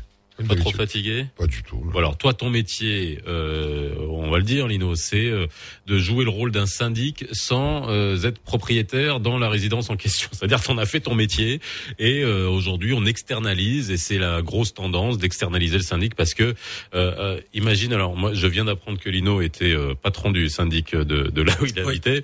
Pas 0.48 0.56
trop 0.56 0.72
fatigué 0.72 1.26
Pas 1.38 1.48
du 1.48 1.64
tout. 1.64 1.82
non. 1.84 1.98
Alors 1.98 2.18
toi, 2.18 2.34
ton 2.34 2.50
métier, 2.50 3.20
euh, 3.28 3.96
on 4.10 4.30
va 4.30 4.38
le 4.38 4.44
dire, 4.44 4.68
Lino, 4.68 4.96
c'est 4.96 5.26
euh, 5.26 5.48
de 5.88 5.98
jouer 5.98 6.24
le 6.24 6.30
rôle 6.30 6.52
d'un 6.52 6.66
syndic 6.66 7.26
sans 7.32 7.90
euh, 7.90 8.22
être 8.24 8.40
propriétaire 8.40 9.20
dans 9.20 9.38
la 9.40 9.50
résidence 9.50 9.90
en 9.90 9.96
question. 9.98 10.30
C'est-à-dire, 10.34 10.64
qu'on 10.64 10.78
as 10.78 10.86
fait 10.86 11.00
ton 11.02 11.16
métier 11.16 11.60
et 12.00 12.22
euh, 12.24 12.48
aujourd'hui, 12.48 12.94
on 12.94 13.06
externalise 13.06 13.92
et 13.92 13.98
c'est 13.98 14.18
la 14.18 14.42
grosse 14.42 14.74
tendance 14.74 15.18
d'externaliser 15.18 15.78
le 15.78 15.84
syndic 15.84 16.16
parce 16.16 16.34
que, 16.34 16.44
euh, 16.44 16.54
euh, 16.94 17.42
imagine, 17.54 17.94
alors 17.94 18.16
moi, 18.16 18.34
je 18.34 18.48
viens 18.48 18.66
d'apprendre 18.66 19.00
que 19.00 19.10
Lino 19.10 19.42
était 19.42 19.72
euh, 19.72 19.94
patron 19.96 20.32
du 20.32 20.50
syndic 20.50 20.96
de, 20.96 21.04
de 21.30 21.42
là 21.42 21.54
où 21.62 21.66
il 21.66 21.74
Oui. 21.84 21.90
habitait 21.90 22.24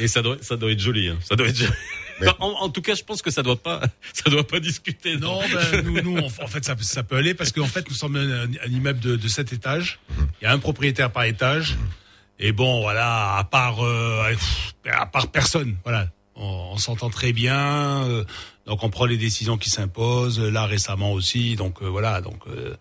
et 0.00 0.08
ça 0.08 0.22
doit, 0.22 0.36
ça 0.40 0.56
doit 0.56 0.70
être 0.72 0.80
joli. 0.80 1.08
Hein. 1.08 1.18
Ça 1.22 1.36
doit 1.36 1.48
être. 1.48 1.56
joli. 1.56 1.70
Mais- 2.26 2.32
en, 2.40 2.48
en 2.50 2.68
tout 2.68 2.82
cas, 2.82 2.94
je 2.94 3.02
pense 3.02 3.22
que 3.22 3.30
ça 3.30 3.42
doit 3.42 3.56
pas, 3.60 3.80
ça 4.12 4.30
doit 4.30 4.46
pas 4.46 4.60
discuter. 4.60 5.16
Non, 5.16 5.40
ben, 5.52 5.82
nous, 5.84 6.00
nous, 6.02 6.18
en 6.18 6.26
en 6.26 6.46
fait, 6.48 6.64
ça, 6.64 6.74
peut- 6.76 6.82
ça 6.82 7.02
peut 7.02 7.16
aller 7.16 7.34
parce 7.34 7.52
qu'en 7.52 7.66
fait, 7.66 7.88
nous 7.88 7.94
sommes 7.94 8.16
un, 8.16 8.44
un 8.44 8.70
immeuble 8.70 9.00
de, 9.00 9.16
de 9.16 9.28
7 9.28 9.52
étages. 9.52 9.98
Il 10.40 10.44
y 10.44 10.46
a 10.46 10.52
un 10.52 10.58
propriétaire 10.58 11.10
par 11.10 11.24
étage. 11.24 11.76
Et 12.38 12.52
bon, 12.52 12.80
voilà, 12.80 13.36
à 13.36 13.44
part, 13.44 13.84
euh, 13.84 14.34
à 14.90 15.06
part 15.06 15.28
personne, 15.28 15.76
voilà, 15.84 16.08
on, 16.34 16.70
on 16.72 16.76
s'entend 16.78 17.10
très 17.10 17.32
bien. 17.32 18.04
euh, 18.06 18.24
donc, 18.66 18.82
on 18.84 18.90
prend 18.90 19.06
les 19.06 19.16
décisions 19.16 19.58
qui 19.58 19.70
s'imposent. 19.70 20.40
Là, 20.40 20.66
récemment 20.66 21.12
aussi. 21.12 21.56
Donc, 21.56 21.82
euh, 21.82 21.86
voilà, 21.88 22.20
donc 22.20 22.40
euh, 22.48 22.74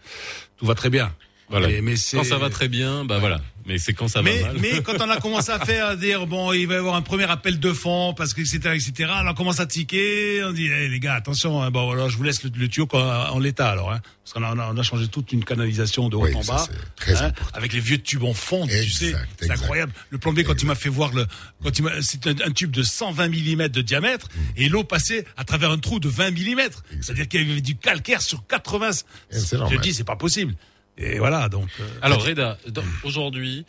tout 0.58 0.66
va 0.66 0.74
très 0.76 0.90
bien. 0.90 1.14
Voilà. 1.52 1.68
Mais, 1.68 1.82
mais 1.82 1.96
c'est- 1.96 2.18
Quand 2.18 2.24
ça 2.24 2.38
va 2.38 2.50
très 2.50 2.68
bien, 2.68 3.06
bah 3.06 3.20
voilà. 3.20 3.42
Mais 3.68 3.78
c'est 3.78 3.94
quand 3.94 4.08
ça 4.08 4.24
mais, 4.24 4.40
va 4.40 4.48
mal. 4.48 4.58
mais 4.60 4.82
quand 4.84 5.00
on 5.00 5.10
a 5.10 5.18
commencé 5.20 5.52
à 5.52 5.60
faire, 5.60 5.86
à 5.90 5.96
dire 5.96 6.26
bon, 6.26 6.52
il 6.52 6.66
va 6.66 6.74
y 6.74 6.78
avoir 6.78 6.96
un 6.96 7.04
premier 7.04 7.26
appel 7.30 7.60
de 7.60 7.74
fonds 7.74 8.16
parce 8.16 8.34
que 8.34 8.42
etc 8.42 8.74
etc. 8.74 9.10
Alors 9.14 9.34
on 9.34 9.36
commence 9.36 9.60
à 9.60 9.68
tiquer, 9.68 10.44
on 10.44 10.52
dit 10.52 10.68
Eh, 10.68 10.88
les 10.90 11.00
gars 11.00 11.14
attention, 11.14 11.62
hein, 11.62 11.70
bon 11.70 11.92
alors 11.92 12.10
je 12.10 12.18
vous 12.18 12.24
laisse 12.24 12.44
le, 12.44 12.50
le 12.56 12.68
tuyau 12.68 12.88
en, 12.94 12.98
en 12.98 13.38
l'état 13.40 13.70
alors, 13.70 13.92
hein, 13.92 14.02
parce 14.24 14.34
qu'on 14.34 14.42
a, 14.44 14.72
on 14.74 14.78
a, 14.78 14.84
changé 14.84 15.08
toute 15.10 15.32
une 15.32 15.44
canalisation 15.46 16.10
de 16.10 16.16
haut 16.16 16.24
Oui, 16.24 16.34
en 16.34 16.42
ça, 16.42 16.54
bas, 16.54 16.68
c'est 16.68 16.96
très 16.96 17.22
hein, 17.22 17.28
important. 17.28 17.52
avec 17.54 17.74
les 17.74 17.80
vieux 17.82 18.00
tubes 18.00 18.24
en 18.24 18.34
fond, 18.34 18.66
tu 18.66 18.90
sais, 18.90 19.06
Exact, 19.10 19.30
c'est 19.38 19.46
exact. 19.46 19.60
incroyable. 19.62 19.92
Le 20.10 20.18
plombier 20.18 20.44
quand 20.44 20.60
il 20.60 20.66
m'a 20.66 20.76
fait 20.76 20.90
voir 20.90 21.14
le, 21.14 21.28
quand 21.64 21.78
il 21.78 21.84
m'a, 21.84 21.92
c'est 22.02 22.26
un, 22.26 22.36
un 22.48 22.52
tube 22.52 22.72
de 22.72 22.82
120 22.82 23.28
mm 23.28 23.68
de 23.68 23.82
diamètre 23.82 24.28
et 24.58 24.70
l'eau 24.70 24.84
passait 24.84 25.26
à 25.38 25.44
travers 25.44 25.70
un 25.70 25.78
trou 25.78 26.00
de 26.00 26.10
20 26.10 26.32
mm. 26.32 26.62
C'est-à-dire 27.00 27.28
qu'il 27.28 27.48
y 27.48 27.52
avait 27.52 27.62
du 27.62 27.76
calcaire 27.76 28.24
sur 28.24 28.46
80. 28.48 28.90
Et 29.32 29.38
c'est 29.38 29.58
Je 29.70 29.78
dis 29.78 29.94
c'est 29.94 30.04
pas 30.04 30.16
possible. 30.16 30.56
Et 30.98 31.18
voilà 31.20 31.50
donc. 31.50 31.70
euh, 31.80 31.88
Alors 32.02 32.24
Reda, 32.24 32.58
aujourd'hui, 33.04 33.66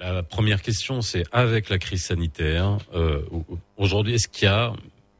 la 0.00 0.22
première 0.22 0.60
question, 0.62 1.00
c'est 1.02 1.24
avec 1.32 1.68
la 1.68 1.78
crise 1.78 2.02
sanitaire, 2.04 2.78
euh, 2.94 3.22
aujourd'hui, 3.76 4.14
est-ce 4.14 4.28
qu'il 4.28 4.46
y 4.46 4.50
a 4.50 4.72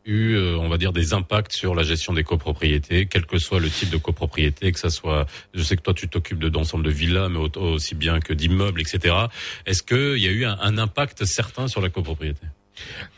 eu, 0.05 0.35
euh, 0.35 0.57
on 0.59 0.69
va 0.69 0.78
dire, 0.78 0.93
des 0.93 1.15
impacts 1.15 1.53
sur 1.53 1.77
la 1.77 1.85
gestion 1.85 2.12
des 2.12 2.24
copropriétés, 2.24 3.07
quel 3.07 3.24
que 3.24 3.39
soit 3.39 3.61
le 3.61 3.70
type 3.70 3.90
de 3.90 3.97
copropriété, 3.99 4.73
que 4.73 4.78
ça 4.81 4.90
soit, 4.90 5.27
je 5.55 5.62
sais 5.62 5.77
que 5.77 5.82
toi 5.82 5.94
tu 5.94 6.09
t'occupes 6.09 6.40
de 6.40 6.49
d'ensemble 6.49 6.85
de 6.85 6.90
villas, 6.90 7.28
mais 7.31 7.39
au- 7.39 7.57
aussi 7.74 7.94
bien 7.94 8.19
que 8.19 8.32
d'immeubles, 8.32 8.81
etc. 8.81 9.15
Est-ce 9.65 9.85
qu'il 9.85 10.19
y 10.20 10.27
a 10.27 10.32
eu 10.32 10.44
un, 10.44 10.59
un 10.61 10.77
impact 10.78 11.24
certain 11.24 11.69
sur 11.69 11.81
la 11.81 11.89
copropriété? 11.89 12.44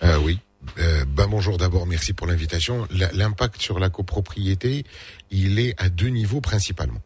Euh, 0.02 0.18
oui. 0.18 0.38
Euh, 0.78 1.04
ben 1.06 1.26
bonjour 1.26 1.56
d'abord, 1.58 1.86
merci 1.86 2.12
pour 2.12 2.26
l'invitation. 2.26 2.86
L'impact 2.90 3.60
sur 3.62 3.78
la 3.78 3.88
copropriété, 3.90 4.84
il 5.30 5.58
est 5.58 5.74
à 5.80 5.88
deux 5.88 6.08
niveaux 6.08 6.40
principalement, 6.42 7.00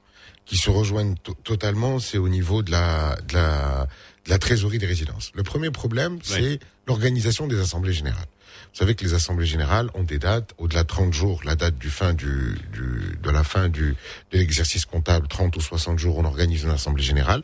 qui 0.49 0.57
se 0.57 0.71
rejoignent 0.71 1.15
to- 1.23 1.35
totalement. 1.45 1.99
C'est 2.01 2.19
au 2.19 2.29
niveau 2.29 2.63
de 2.63 2.71
la, 2.73 3.17
de 3.29 3.35
la 3.35 3.87
de 4.25 4.31
la 4.31 4.39
trésorerie 4.39 4.79
des 4.79 4.87
résidences. 4.87 5.31
Le 5.35 5.43
premier 5.43 5.71
problème, 5.71 6.19
c'est 6.23 6.59
l'organisation 6.87 7.47
des 7.47 7.59
assemblées 7.61 7.93
générales. 7.95 8.27
Vous 8.79 8.85
savez 8.85 8.95
que 8.95 9.03
les 9.05 9.13
assemblées 9.15 9.45
générales 9.45 9.91
ont 9.95 10.05
des 10.05 10.21
dates 10.21 10.55
au-delà 10.57 10.85
de 10.85 10.87
30 10.87 11.13
jours, 11.13 11.41
la 11.45 11.57
date 11.57 11.77
du 11.79 11.91
fin 11.91 12.15
du, 12.15 12.57
du 12.73 13.19
de 13.21 13.29
la 13.29 13.43
fin 13.43 13.69
du 13.69 13.97
de 14.31 14.39
l'exercice 14.39 14.85
comptable, 14.85 15.27
30 15.27 15.57
ou 15.57 15.61
60 15.61 15.99
jours, 15.99 16.17
on 16.17 16.25
organise 16.25 16.63
une 16.63 16.71
assemblée 16.71 17.03
générale 17.03 17.43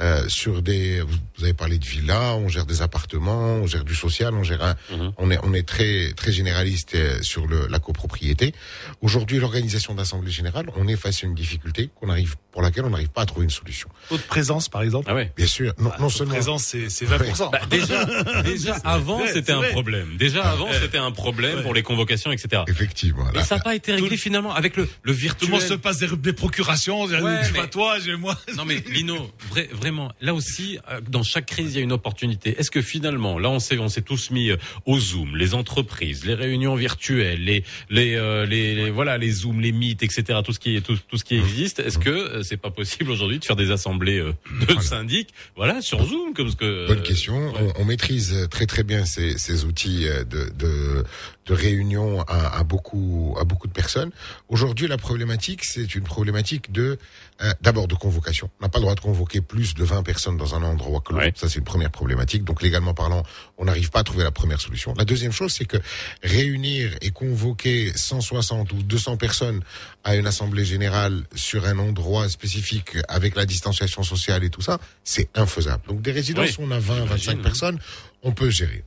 euh, 0.00 0.22
sur 0.28 0.62
des. 0.62 1.00
Vous 1.00 1.42
avez 1.42 1.52
parlé 1.52 1.78
de 1.78 1.84
villas, 1.84 2.36
on 2.36 2.46
gère 2.46 2.64
des 2.64 2.80
appartements, 2.80 3.54
on 3.56 3.66
gère 3.66 3.82
du 3.82 3.96
social, 3.96 4.32
on 4.34 4.44
gère 4.44 4.62
un, 4.62 4.76
Mhm. 4.96 5.12
on 5.16 5.30
est 5.32 5.38
on 5.42 5.52
est 5.52 5.66
très 5.66 6.12
très 6.12 6.30
généraliste 6.30 6.94
euh, 6.94 7.20
sur 7.22 7.48
le, 7.48 7.66
la 7.66 7.80
copropriété. 7.80 8.54
Aujourd'hui, 9.02 9.40
l'organisation 9.40 9.96
d'assemblée 9.96 10.30
générale, 10.30 10.66
on 10.76 10.86
est 10.86 10.94
face 10.94 11.24
à 11.24 11.26
une 11.26 11.34
difficulté 11.34 11.90
qu'on 11.96 12.08
arrive 12.08 12.36
pour 12.52 12.62
laquelle 12.62 12.84
on 12.84 12.90
n'arrive 12.90 13.08
pas 13.10 13.22
à 13.22 13.26
trouver 13.26 13.42
une 13.44 13.50
solution. 13.50 13.88
taux 14.08 14.16
de 14.16 14.22
présence 14.22 14.68
par 14.68 14.82
exemple. 14.82 15.06
Ah 15.10 15.16
ouais. 15.16 15.32
Bien 15.36 15.46
sûr, 15.48 15.74
non, 15.78 15.86
non 15.86 15.96
Taux 15.96 16.04
de 16.06 16.10
seulement 16.12 16.34
présence 16.34 16.62
c'est 16.62 16.88
c'est 16.88 17.06
20%. 17.16 17.50
Bah, 17.50 17.62
déjà, 17.68 18.04
déjà 18.44 18.76
avant 18.84 19.26
c'était 19.26 19.50
un 19.50 19.62
problème. 19.72 20.16
Déjà 20.16 20.44
avant 20.48 20.67
c'était 20.82 20.98
un 20.98 21.10
problème 21.10 21.56
Ouais. 21.56 21.62
pour 21.62 21.74
les 21.74 21.82
convocations, 21.82 22.30
etc. 22.32 22.62
effectivement. 22.68 23.30
Et 23.32 23.36
là, 23.36 23.44
ça 23.44 23.56
n'a 23.56 23.62
pas 23.62 23.74
été 23.74 23.92
réglé 23.92 24.16
finalement 24.16 24.54
avec 24.54 24.76
le, 24.76 24.88
le 25.02 25.12
Tout 25.12 25.18
virtuel. 25.18 25.48
le 25.50 25.56
monde 25.56 25.62
se 25.64 25.74
passe 25.74 25.98
des, 25.98 26.08
des 26.16 26.32
procurations. 26.32 27.04
Ouais, 27.04 27.16
tu 27.46 27.52
mais- 27.52 27.60
vas 27.60 27.66
toi, 27.66 27.98
j'ai 27.98 28.16
moi. 28.16 28.38
Non 28.56 28.64
mais 28.64 28.76
Lino, 28.90 29.30
vrai- 29.50 29.68
vraiment, 29.72 30.12
là 30.20 30.34
aussi, 30.34 30.78
euh, 30.90 31.00
dans 31.08 31.22
chaque 31.22 31.46
crise, 31.46 31.74
il 31.74 31.76
y 31.76 31.80
a 31.80 31.82
une 31.84 31.92
opportunité. 31.92 32.54
Est-ce 32.58 32.70
que 32.70 32.82
finalement, 32.82 33.38
là, 33.38 33.50
on 33.50 33.58
s'est, 33.60 33.78
on 33.78 33.88
s'est 33.88 34.02
tous 34.02 34.30
mis 34.30 34.50
euh, 34.50 34.56
au 34.86 34.98
Zoom, 34.98 35.36
les 35.36 35.54
entreprises, 35.54 36.24
les 36.24 36.34
réunions 36.34 36.74
virtuelles, 36.74 37.42
les, 37.44 37.64
les, 37.90 38.14
euh, 38.16 38.46
les, 38.46 38.74
les- 38.74 38.90
voilà, 38.90 39.18
les 39.18 39.30
Zoom, 39.30 39.60
les 39.60 39.72
Meet, 39.72 40.02
etc., 40.02 40.40
tout 40.44 40.52
ce 40.52 40.58
qui, 40.58 40.76
est- 40.76 40.80
tout, 40.80 40.98
tout 41.08 41.16
ce 41.16 41.24
qui 41.24 41.36
existe. 41.36 41.78
Est-ce 41.80 41.98
que 41.98 42.10
euh, 42.10 42.42
c'est 42.42 42.56
pas 42.56 42.70
possible 42.70 43.10
aujourd'hui 43.10 43.38
de 43.38 43.44
faire 43.44 43.56
des 43.56 43.70
assemblées 43.70 44.18
euh, 44.18 44.32
de 44.68 44.80
syndics, 44.80 45.28
voilà, 45.56 45.80
sur 45.82 46.04
Zoom, 46.04 46.34
comme 46.34 46.50
ce 46.50 46.56
que. 46.56 46.86
Bonne 46.88 46.98
euh, 46.98 47.02
question. 47.02 47.52
ouais. 47.52 47.72
On, 47.76 47.82
on 47.82 47.84
maîtrise 47.84 48.46
très 48.50 48.66
très 48.66 48.82
bien 48.82 49.04
ces, 49.04 49.38
ces 49.38 49.64
outils 49.64 50.06
euh, 50.06 50.24
de, 50.24 50.50
de, 50.58 51.04
de 51.46 51.54
réunion 51.54 52.22
à, 52.22 52.58
à 52.58 52.64
beaucoup 52.64 53.36
à 53.40 53.44
beaucoup 53.44 53.66
de 53.66 53.72
personnes. 53.72 54.10
Aujourd'hui, 54.48 54.86
la 54.88 54.98
problématique, 54.98 55.64
c'est 55.64 55.94
une 55.94 56.04
problématique 56.04 56.70
de 56.72 56.98
euh, 57.40 57.52
d'abord 57.60 57.86
de 57.86 57.94
convocation. 57.94 58.50
On 58.60 58.64
n'a 58.64 58.68
pas 58.68 58.78
le 58.78 58.82
droit 58.82 58.96
de 58.96 59.00
convoquer 59.00 59.40
plus 59.40 59.74
de 59.74 59.84
20 59.84 60.02
personnes 60.02 60.36
dans 60.36 60.56
un 60.56 60.62
endroit 60.64 61.00
que 61.00 61.12
l'autre. 61.12 61.24
Ouais. 61.24 61.32
Ça, 61.36 61.48
c'est 61.48 61.60
une 61.60 61.64
première 61.64 61.90
problématique. 61.90 62.42
Donc, 62.42 62.62
légalement 62.62 62.94
parlant, 62.94 63.22
on 63.58 63.66
n'arrive 63.66 63.90
pas 63.90 64.00
à 64.00 64.02
trouver 64.02 64.24
la 64.24 64.32
première 64.32 64.60
solution. 64.60 64.92
La 64.98 65.04
deuxième 65.04 65.30
chose, 65.30 65.52
c'est 65.52 65.64
que 65.64 65.76
réunir 66.24 66.96
et 67.00 67.12
convoquer 67.12 67.92
160 67.94 68.72
ou 68.72 68.82
200 68.82 69.18
personnes 69.18 69.62
à 70.02 70.16
une 70.16 70.26
assemblée 70.26 70.64
générale 70.64 71.24
sur 71.34 71.64
un 71.64 71.78
endroit 71.78 72.28
spécifique 72.28 72.96
avec 73.06 73.36
la 73.36 73.46
distanciation 73.46 74.02
sociale 74.02 74.42
et 74.42 74.50
tout 74.50 74.62
ça, 74.62 74.80
c'est 75.04 75.28
infaisable. 75.36 75.84
Donc, 75.86 76.02
des 76.02 76.12
résidences 76.12 76.58
Oui, 76.58 76.64
où 76.64 76.68
on 76.68 76.70
a 76.72 76.80
20, 76.80 76.94
j'imagine, 76.94 77.08
25 77.08 77.32
hein. 77.32 77.42
personnes, 77.42 77.78
on 78.24 78.32
peut 78.32 78.50
gérer. 78.50 78.82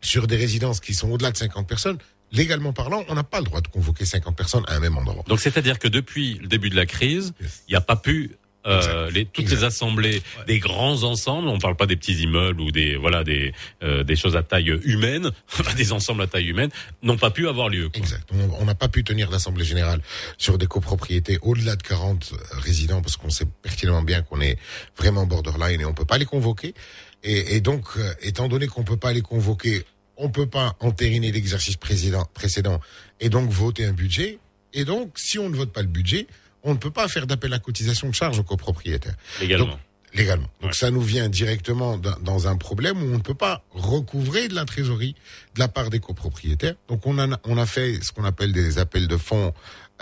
Sur 0.00 0.26
des 0.26 0.36
résidences 0.36 0.80
qui 0.80 0.94
sont 0.94 1.10
au-delà 1.10 1.30
de 1.32 1.36
50 1.36 1.66
personnes, 1.66 1.98
légalement 2.32 2.72
parlant, 2.72 3.04
on 3.08 3.14
n'a 3.14 3.24
pas 3.24 3.38
le 3.38 3.44
droit 3.44 3.60
de 3.60 3.68
convoquer 3.68 4.04
50 4.04 4.36
personnes 4.36 4.64
à 4.68 4.74
un 4.74 4.80
même 4.80 4.96
endroit. 4.96 5.24
Donc 5.28 5.40
c'est-à-dire 5.40 5.78
que 5.78 5.88
depuis 5.88 6.34
le 6.34 6.46
début 6.46 6.70
de 6.70 6.76
la 6.76 6.86
crise, 6.86 7.32
Yes. 7.40 7.62
il 7.68 7.72
n'y 7.72 7.76
a 7.76 7.80
pas 7.80 7.96
pu 7.96 8.36
euh, 8.66 9.10
les, 9.12 9.24
toutes 9.24 9.48
les 9.48 9.64
assemblées 9.64 10.20
des 10.46 10.58
grands 10.58 11.02
ensembles. 11.04 11.48
On 11.48 11.58
parle 11.58 11.76
pas 11.76 11.86
des 11.86 11.96
petits 11.96 12.14
immeubles 12.20 12.60
ou 12.60 12.70
des 12.70 12.96
voilà 12.96 13.24
des 13.24 13.54
euh, 13.82 14.02
des 14.04 14.14
choses 14.16 14.36
à 14.36 14.42
taille 14.42 14.78
humaine, 14.84 15.30
des 15.76 15.92
ensembles 15.92 16.20
à 16.22 16.26
taille 16.26 16.48
humaine, 16.48 16.68
n'ont 17.02 17.16
pas 17.16 17.30
pu 17.30 17.48
avoir 17.48 17.70
lieu. 17.70 17.88
quoi. 17.88 17.98
Exact. 17.98 18.28
On 18.58 18.64
n'a 18.66 18.74
pas 18.74 18.88
pu 18.88 19.04
tenir 19.04 19.30
d'assemblée 19.30 19.64
générale 19.64 20.02
sur 20.36 20.58
des 20.58 20.66
copropriétés 20.66 21.38
au-delà 21.40 21.76
de 21.76 21.82
40 21.82 22.34
résidents 22.52 23.00
parce 23.00 23.16
qu'on 23.16 23.30
sait 23.30 23.46
pertinemment 23.62 24.02
bien 24.02 24.20
qu'on 24.22 24.40
est 24.40 24.58
vraiment 24.98 25.24
borderline 25.24 25.80
et 25.80 25.84
on 25.86 25.94
peut 25.94 26.04
pas 26.04 26.18
les 26.18 26.26
convoquer. 26.26 26.74
Et, 27.24 27.56
et 27.56 27.60
donc, 27.60 27.84
euh, 27.96 28.12
étant 28.22 28.48
donné 28.48 28.66
qu'on 28.66 28.84
peut 28.84 28.96
pas 28.96 29.12
les 29.12 29.22
convoquer, 29.22 29.84
on 30.16 30.30
peut 30.30 30.46
pas 30.46 30.76
entériner 30.80 31.30
l'exercice 31.32 31.76
précédent, 31.76 32.80
et 33.20 33.28
donc 33.28 33.50
voter 33.50 33.84
un 33.84 33.92
budget. 33.92 34.38
Et 34.72 34.84
donc, 34.84 35.18
si 35.18 35.38
on 35.38 35.48
ne 35.48 35.56
vote 35.56 35.72
pas 35.72 35.82
le 35.82 35.88
budget, 35.88 36.26
on 36.62 36.72
ne 36.72 36.78
peut 36.78 36.90
pas 36.90 37.08
faire 37.08 37.26
d'appel 37.26 37.52
à 37.52 37.58
cotisation 37.58 38.08
de 38.08 38.14
charge 38.14 38.38
aux 38.38 38.42
copropriétaires. 38.44 39.14
Légalement. 39.40 39.66
Donc, 39.66 39.78
légalement. 40.14 40.48
Donc 40.60 40.74
ça 40.74 40.90
nous 40.90 41.00
vient 41.02 41.28
directement 41.28 41.98
dans- 41.98 42.18
dans 42.20 42.48
un 42.48 42.56
problème 42.56 43.02
où 43.02 43.06
on 43.06 43.18
ne 43.18 43.22
peut 43.22 43.34
pas 43.34 43.62
recouvrer 43.70 44.48
de 44.48 44.54
la 44.54 44.64
trésorerie 44.64 45.14
de 45.54 45.60
la 45.60 45.68
part 45.68 45.90
des 45.90 46.00
copropriétaires. 46.00 46.74
Donc 46.88 47.06
on 47.06 47.18
a, 47.18 47.38
on 47.44 47.56
a 47.58 47.66
fait 47.66 48.02
ce 48.02 48.10
qu'on 48.12 48.24
appelle 48.24 48.52
des 48.52 48.78
appels 48.78 49.06
de 49.06 49.16
fonds 49.16 49.52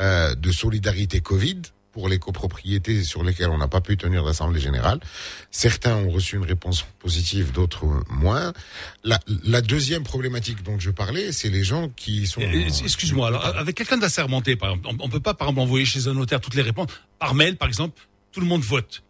euh, 0.00 0.34
de 0.34 0.50
solidarité 0.52 1.20
Covid 1.20 1.60
pour 1.96 2.10
les 2.10 2.18
copropriétés 2.18 3.04
sur 3.04 3.24
lesquelles 3.24 3.48
on 3.48 3.56
n'a 3.56 3.68
pas 3.68 3.80
pu 3.80 3.96
tenir 3.96 4.22
d'assemblée 4.22 4.60
générale. 4.60 5.00
Certains 5.50 5.96
ont 5.96 6.10
reçu 6.10 6.36
une 6.36 6.44
réponse 6.44 6.84
positive, 6.98 7.52
d'autres 7.52 7.86
moins. 8.10 8.52
La, 9.02 9.18
la 9.44 9.62
deuxième 9.62 10.02
problématique 10.02 10.62
dont 10.62 10.78
je 10.78 10.90
parlais, 10.90 11.32
c'est 11.32 11.48
les 11.48 11.64
gens 11.64 11.88
qui 11.88 12.26
sont... 12.26 12.42
Euh, 12.42 12.68
Excuse-moi, 12.84 13.28
alors 13.28 13.46
avec 13.46 13.76
quelqu'un 13.76 13.96
d'assermenté, 13.96 14.58
on, 14.60 14.94
on 15.00 15.08
peut 15.08 15.20
pas 15.20 15.32
par 15.32 15.48
exemple 15.48 15.62
envoyer 15.62 15.86
chez 15.86 16.06
un 16.06 16.12
notaire 16.12 16.42
toutes 16.42 16.54
les 16.54 16.60
réponses 16.60 16.90
par 17.18 17.32
mail, 17.32 17.56
par 17.56 17.68
exemple, 17.68 17.98
tout 18.30 18.40
le 18.40 18.46
monde 18.46 18.60
vote. 18.60 19.02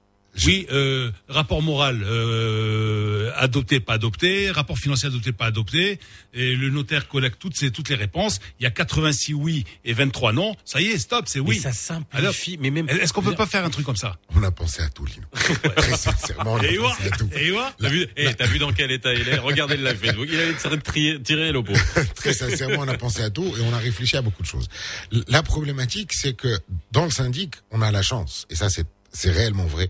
Oui, 0.44 0.66
euh, 0.70 1.10
rapport 1.28 1.62
moral 1.62 2.02
euh, 2.04 3.30
adopté, 3.36 3.80
pas 3.80 3.94
adopté, 3.94 4.50
rapport 4.50 4.78
financier 4.78 5.08
adopté, 5.08 5.32
pas 5.32 5.46
adopté, 5.46 5.98
et 6.34 6.54
le 6.54 6.68
notaire 6.70 7.08
collecte 7.08 7.38
toutes 7.38 7.56
ces 7.56 7.70
toutes 7.70 7.88
les 7.88 7.94
réponses. 7.94 8.40
Il 8.60 8.64
y 8.64 8.66
a 8.66 8.70
86 8.70 9.34
oui 9.34 9.64
et 9.84 9.92
23 9.92 10.32
non. 10.32 10.54
Ça 10.64 10.80
y 10.80 10.86
est, 10.86 10.98
stop, 10.98 11.26
c'est 11.28 11.40
oui. 11.40 11.56
Mais 11.56 11.62
ça 11.62 11.72
simplifie, 11.72 12.58
mais 12.60 12.70
même 12.70 12.88
Est-ce 12.88 13.12
qu'on 13.12 13.22
peut 13.22 13.34
pas 13.34 13.46
faire 13.46 13.64
un 13.64 13.70
truc 13.70 13.86
comme 13.86 13.96
ça? 13.96 14.16
On 14.34 14.42
a 14.42 14.50
pensé 14.50 14.82
à 14.82 14.88
tout, 14.88 15.06
Lino. 15.06 15.26
Très 15.76 15.96
sincèrement, 15.96 16.54
on 16.54 16.58
a 16.58 16.66
Et 16.66 16.76
pensé 16.76 17.06
à 17.06 17.16
tout. 17.16 17.28
Et 17.34 17.52
ouais 17.52 17.58
T'as 17.80 17.88
vu, 17.88 18.06
eh, 18.16 18.34
t'as 18.34 18.46
vu 18.46 18.58
dans 18.58 18.72
quel 18.72 18.90
état 18.90 19.14
il 19.14 19.28
est? 19.28 19.38
Regardez 19.38 19.76
le 19.76 19.84
live 19.84 19.98
Facebook. 19.98 20.28
Il 20.30 20.40
a 20.40 20.52
tiré, 20.54 21.22
tiré 21.22 21.52
l'oppo. 21.52 21.72
Très 22.14 22.32
sincèrement, 22.32 22.80
on 22.80 22.88
a 22.88 22.96
pensé 22.96 23.22
à 23.22 23.30
tout 23.30 23.46
et 23.58 23.60
on 23.62 23.72
a 23.72 23.78
réfléchi 23.78 24.16
à 24.16 24.22
beaucoup 24.22 24.42
de 24.42 24.48
choses. 24.48 24.68
La 25.28 25.42
problématique, 25.42 26.12
c'est 26.12 26.34
que 26.34 26.58
dans 26.92 27.04
le 27.04 27.10
syndic, 27.10 27.54
on 27.70 27.82
a 27.82 27.90
la 27.90 28.02
chance, 28.02 28.46
et 28.50 28.56
ça 28.56 28.70
c'est 28.70 28.86
c'est 29.16 29.30
réellement 29.30 29.64
vrai. 29.64 29.88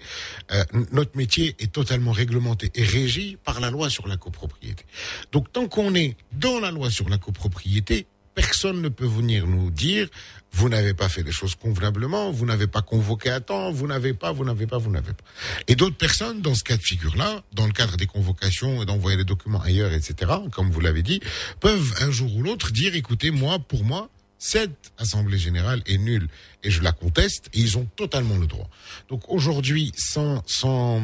euh, 0.52 0.64
notre 0.92 1.16
métier 1.16 1.56
est 1.58 1.72
totalement 1.72 2.12
réglementé 2.12 2.70
et 2.74 2.84
régi 2.84 3.36
par 3.44 3.60
la 3.60 3.70
loi 3.70 3.90
sur 3.90 4.06
la 4.06 4.16
copropriété. 4.16 4.84
Donc 5.32 5.52
tant 5.52 5.66
qu'on 5.68 5.94
est 5.94 6.16
dans 6.32 6.60
la 6.60 6.70
loi 6.70 6.90
sur 6.90 7.08
la 7.08 7.18
copropriété, 7.18 8.06
personne 8.34 8.80
ne 8.80 8.88
peut 8.88 9.06
venir 9.06 9.46
nous 9.46 9.70
dire 9.70 10.08
vous 10.52 10.68
n'avez 10.68 10.94
pas 10.94 11.08
fait 11.08 11.22
les 11.22 11.32
choses 11.32 11.54
convenablement, 11.54 12.30
vous 12.30 12.46
n'avez 12.46 12.66
pas 12.66 12.80
convoqué 12.80 13.30
à 13.30 13.40
temps, 13.40 13.72
vous 13.72 13.86
n'avez 13.86 14.14
pas, 14.14 14.32
vous 14.32 14.44
n'avez 14.44 14.66
pas, 14.66 14.78
vous 14.78 14.90
n'avez 14.90 15.12
pas. 15.12 15.24
Et 15.68 15.74
d'autres 15.74 15.96
personnes, 15.96 16.40
dans 16.40 16.54
ce 16.54 16.64
cas 16.64 16.76
de 16.76 16.82
figure-là, 16.82 17.42
dans 17.52 17.66
le 17.66 17.72
cadre 17.72 17.96
des 17.96 18.06
convocations 18.06 18.82
et 18.82 18.86
d'envoyer 18.86 19.18
les 19.18 19.24
documents 19.24 19.60
ailleurs, 19.60 19.92
etc., 19.92 20.32
comme 20.52 20.70
vous 20.70 20.80
l'avez 20.80 21.02
dit, 21.02 21.20
peuvent 21.60 21.94
un 22.00 22.10
jour 22.10 22.34
ou 22.36 22.42
l'autre 22.42 22.70
dire, 22.72 22.94
écoutez, 22.94 23.30
moi, 23.30 23.58
pour 23.58 23.84
moi, 23.84 24.08
cette 24.38 24.92
assemblée 24.98 25.38
générale 25.38 25.82
est 25.86 25.98
nulle 25.98 26.28
et 26.62 26.70
je 26.70 26.82
la 26.82 26.92
conteste 26.92 27.48
et 27.54 27.60
ils 27.60 27.78
ont 27.78 27.86
totalement 27.96 28.36
le 28.36 28.46
droit. 28.46 28.68
Donc 29.08 29.22
aujourd'hui, 29.28 29.92
sans, 29.96 30.42
sans, 30.46 31.02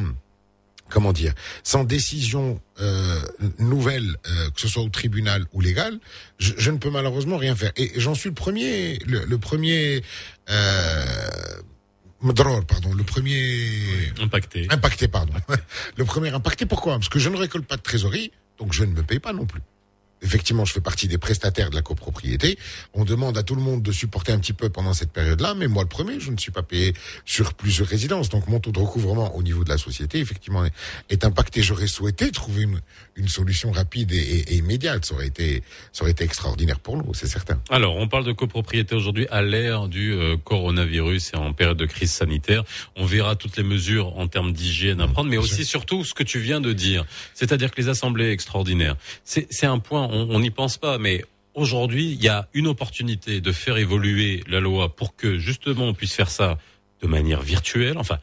comment 0.89 1.13
dire, 1.13 1.33
sans 1.63 1.85
décision 1.85 2.61
euh, 2.81 3.21
nouvelle, 3.59 4.17
euh, 4.27 4.51
que 4.51 4.61
ce 4.61 4.69
soit 4.69 4.83
au 4.83 4.89
tribunal 4.89 5.47
ou 5.53 5.61
légal, 5.61 5.99
je, 6.39 6.53
je 6.57 6.71
ne 6.71 6.79
peux 6.79 6.91
malheureusement 6.91 7.39
rien 7.39 7.57
faire. 7.57 7.73
Et 7.77 7.93
j'en 7.97 8.15
suis 8.15 8.29
le 8.29 8.35
premier, 8.35 8.99
le, 9.07 9.25
le 9.25 9.39
premier, 9.39 10.03
euh, 10.51 11.05
drôle, 12.23 12.65
pardon, 12.65 12.93
le 12.93 13.03
premier 13.03 14.13
impacté. 14.21 14.67
Impacté, 14.71 15.09
pardon. 15.09 15.33
le 15.97 16.05
premier 16.05 16.31
impacté, 16.31 16.67
pourquoi? 16.67 16.95
Parce 16.95 17.09
que 17.09 17.19
je 17.19 17.29
ne 17.29 17.37
récolte 17.37 17.67
pas 17.67 17.77
de 17.77 17.83
trésorerie, 17.83 18.31
donc 18.59 18.73
je 18.73 18.85
ne 18.85 18.93
me 18.93 19.03
paye 19.03 19.19
pas 19.19 19.33
non 19.33 19.47
plus. 19.47 19.61
Effectivement, 20.23 20.65
je 20.65 20.73
fais 20.73 20.81
partie 20.81 21.09
des 21.09 21.19
prestataires 21.19 21.71
de 21.71 21.75
la 21.75 21.83
copropriété. 21.83 22.59
On 22.95 23.05
demande 23.05 23.37
à 23.37 23.43
tout 23.43 23.55
le 23.55 23.61
monde 23.63 23.83
de 23.83 23.93
supporter 23.93 24.33
un 24.33 24.39
petit 24.39 24.53
peu 24.53 24.69
pendant 24.69 24.93
cette 24.95 25.11
période-là, 25.13 25.55
mais 25.55 25.67
moi 25.69 25.83
le 25.83 25.89
premier, 25.89 26.21
je 26.21 26.31
ne 26.31 26.37
suis 26.37 26.53
pas 26.53 26.63
payé 26.63 26.95
sur 27.25 27.55
plusieurs 27.55 27.89
résidences. 27.89 28.29
Donc 28.29 28.47
mon 28.49 28.61
taux 28.61 28.73
de 28.73 28.79
recouvrement 28.79 29.35
au 29.37 29.43
niveau 29.43 29.65
de 29.65 29.69
la 29.69 29.79
société, 29.79 30.19
effectivement, 30.19 30.65
est, 31.11 31.25
impacté. 31.25 31.63
J'aurais 31.63 31.87
souhaité 31.87 32.31
trouver 32.31 32.63
une, 32.63 32.81
une 33.17 33.29
solution 33.29 33.71
rapide 33.73 34.13
et, 34.13 34.17
et- 34.17 34.53
et 34.53 34.57
immédiate. 34.57 35.05
Ça 35.05 35.15
aurait 35.15 35.27
été, 35.27 35.63
ça 35.93 36.03
aurait 36.03 36.13
été 36.13 36.25
extraordinaire 36.25 36.81
pour 36.81 36.97
nous, 36.97 37.15
c'est 37.15 37.27
certain. 37.29 37.61
Alors, 37.71 37.97
on 37.97 38.09
parle 38.09 38.25
de 38.25 38.33
copropriété 38.33 38.95
aujourd'hui 38.95 39.27
à 39.31 39.43
l'ère 39.43 39.89
du 39.89 40.13
euh, 40.13 40.37
coronavirus 40.37 41.33
et 41.35 41.37
en 41.37 41.53
période 41.53 41.77
de 41.77 41.87
crise 41.87 42.11
sanitaire. 42.13 42.65
On 42.97 43.05
verra 43.07 43.37
toutes 43.37 43.57
les 43.57 43.63
mesures 43.63 44.17
en 44.19 44.27
termes 44.29 44.53
d'hygiène 44.53 45.01
à 45.01 45.09
prendre, 45.09 45.31
mais 45.31 45.37
aussi 45.37 45.65
surtout 45.65 46.05
ce 46.05 46.15
que 46.15 46.23
tu 46.23 46.39
viens 46.39 46.61
de 46.61 46.73
dire, 46.73 47.05
c'est-à-dire 47.35 47.71
que 47.71 47.81
les 47.81 47.89
assemblées 47.89 48.31
extraordinaires, 48.31 48.97
c'est 49.25 49.67
un 49.67 49.79
point, 49.79 50.09
on 50.13 50.29
on 50.31 50.41
n'y 50.41 50.51
pense 50.51 50.77
pas, 50.79 50.99
mais 50.99 51.25
aujourd'hui, 51.55 52.13
il 52.13 52.23
y 52.23 52.29
a 52.29 52.49
une 52.55 52.67
opportunité 52.69 53.41
de 53.41 53.53
faire 53.53 53.77
évoluer 53.77 54.43
la 54.49 54.61
loi 54.61 54.95
pour 54.95 55.17
que 55.17 55.39
justement 55.39 55.87
on 55.87 55.95
puisse 55.95 56.15
faire 56.15 56.31
ça 56.31 56.59
de 57.03 57.07
manière 57.09 57.43
virtuelle, 57.43 57.99
enfin. 57.99 58.19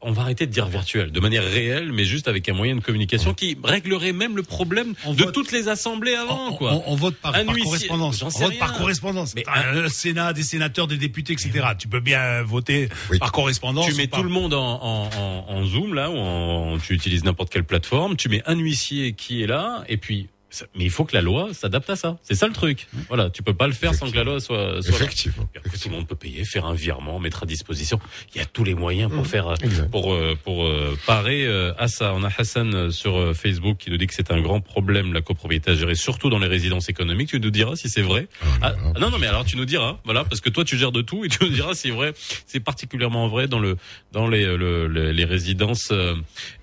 On 0.00 0.10
va 0.10 0.22
arrêter 0.22 0.44
de 0.44 0.50
dire 0.50 0.66
virtuelle, 0.66 1.12
de 1.12 1.20
manière 1.20 1.44
réelle, 1.44 1.92
mais 1.92 2.04
juste 2.04 2.26
avec 2.26 2.48
un 2.48 2.52
moyen 2.52 2.74
de 2.74 2.80
communication 2.80 3.32
qui 3.32 3.56
réglerait 3.62 4.12
même 4.12 4.36
le 4.36 4.42
problème 4.42 4.94
de 5.06 5.24
toutes 5.30 5.52
les 5.52 5.68
assemblées 5.68 6.14
avant, 6.16 6.52
quoi. 6.52 6.74
On, 6.74 6.82
on 6.92 6.96
vote 6.96 7.14
par, 7.14 7.32
Un 7.36 7.44
par 7.44 7.54
huissier, 7.54 7.86
correspondance. 7.86 8.22
On 8.22 8.28
vote 8.28 8.58
par 8.58 8.76
correspondance. 8.76 9.34
Mais 9.36 9.44
un 9.46 9.88
Sénat, 9.88 10.32
des 10.32 10.42
sénateurs, 10.42 10.88
des 10.88 10.96
députés, 10.96 11.32
etc. 11.34 11.68
Tu 11.78 11.86
peux 11.86 12.00
bien 12.00 12.42
voter 12.42 12.88
par 13.20 13.30
correspondance. 13.30 13.86
Tu 13.86 13.94
mets 13.94 14.08
par- 14.08 14.18
tout 14.18 14.24
le 14.24 14.32
monde 14.32 14.52
en, 14.52 14.82
en, 14.82 15.10
en, 15.16 15.44
en 15.48 15.64
Zoom 15.64 15.94
là, 15.94 16.10
ou 16.10 16.16
en, 16.16 16.76
tu 16.78 16.92
utilises 16.92 17.22
n'importe 17.22 17.50
quelle 17.52 17.64
plateforme. 17.64 18.16
Tu 18.16 18.28
mets 18.28 18.42
un 18.46 18.56
huissier 18.56 19.12
qui 19.12 19.42
est 19.44 19.46
là, 19.46 19.84
et 19.88 19.96
puis. 19.96 20.26
Mais 20.74 20.84
il 20.84 20.90
faut 20.90 21.04
que 21.04 21.14
la 21.14 21.20
loi 21.20 21.48
s'adapte 21.52 21.90
à 21.90 21.96
ça. 21.96 22.16
C'est 22.22 22.34
ça 22.34 22.46
le 22.46 22.54
truc. 22.54 22.86
Voilà, 23.08 23.28
tu 23.28 23.42
peux 23.42 23.52
pas 23.54 23.66
le 23.66 23.74
faire 23.74 23.94
sans 23.94 24.10
que 24.10 24.16
la 24.16 24.24
loi 24.24 24.40
soit. 24.40 24.80
soit 24.82 24.92
là. 24.92 24.96
Effectivement. 25.04 25.46
Après, 25.56 25.76
tout 25.76 25.88
le 25.90 25.94
monde 25.94 26.06
peut 26.08 26.14
payer, 26.16 26.44
faire 26.44 26.64
un 26.64 26.74
virement, 26.74 27.18
mettre 27.18 27.42
à 27.42 27.46
disposition. 27.46 28.00
Il 28.34 28.38
y 28.38 28.40
a 28.40 28.46
tous 28.46 28.64
les 28.64 28.74
moyens 28.74 29.10
pour 29.10 29.20
Mhm. 29.20 29.24
faire, 29.26 29.48
euh, 29.48 29.56
pour 29.90 30.14
euh, 30.14 30.34
pour 30.44 30.64
euh, 30.64 30.96
parer 31.06 31.44
euh, 31.46 31.72
à 31.78 31.86
ça. 31.88 32.14
On 32.14 32.24
a 32.24 32.30
Hassan 32.38 32.90
sur 32.90 33.36
Facebook 33.36 33.76
qui 33.78 33.90
nous 33.90 33.98
dit 33.98 34.06
que 34.06 34.14
c'est 34.14 34.30
un 34.30 34.40
grand 34.40 34.60
problème 34.60 35.12
la 35.12 35.20
copropriété 35.20 35.72
à 35.72 35.74
gérer, 35.74 35.94
surtout 35.94 36.30
dans 36.30 36.38
les 36.38 36.46
résidences 36.48 36.88
économiques. 36.88 37.28
Tu 37.30 37.40
nous 37.40 37.50
diras 37.50 37.76
si 37.76 37.88
c'est 37.90 38.02
vrai. 38.02 38.28
Ah, 38.62 38.74
non, 38.98 39.10
non, 39.10 39.18
mais 39.18 39.26
alors 39.26 39.44
tu 39.44 39.56
nous 39.56 39.64
diras, 39.66 39.98
voilà, 40.04 40.24
parce 40.24 40.40
que 40.40 40.48
toi 40.50 40.64
tu 40.64 40.78
gères 40.78 40.92
de 40.92 41.02
tout 41.02 41.24
et 41.24 41.28
tu 41.28 41.38
nous 41.42 41.50
diras 41.50 41.74
si 41.74 41.88
c'est 41.88 41.90
vrai. 41.90 42.14
C'est 42.46 42.60
particulièrement 42.60 43.28
vrai 43.28 43.48
dans 43.48 43.58
le 43.58 43.76
dans 44.12 44.26
les 44.28 44.46
le- 44.46 44.86
le- 44.86 45.12
les 45.12 45.24
résidences 45.26 45.90
euh, 45.92 46.14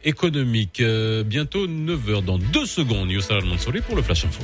économiques. 0.04 0.80
Euh, 0.82 1.24
bientôt 1.24 1.68
9 1.68 2.10
heures 2.10 2.22
dans 2.22 2.38
deux 2.38 2.66
secondes. 2.66 3.12
Youssef 3.12 3.32
Al 3.32 3.46
Pour 3.82 3.96
le 3.96 4.02
Flash 4.02 4.26
Info. 4.26 4.42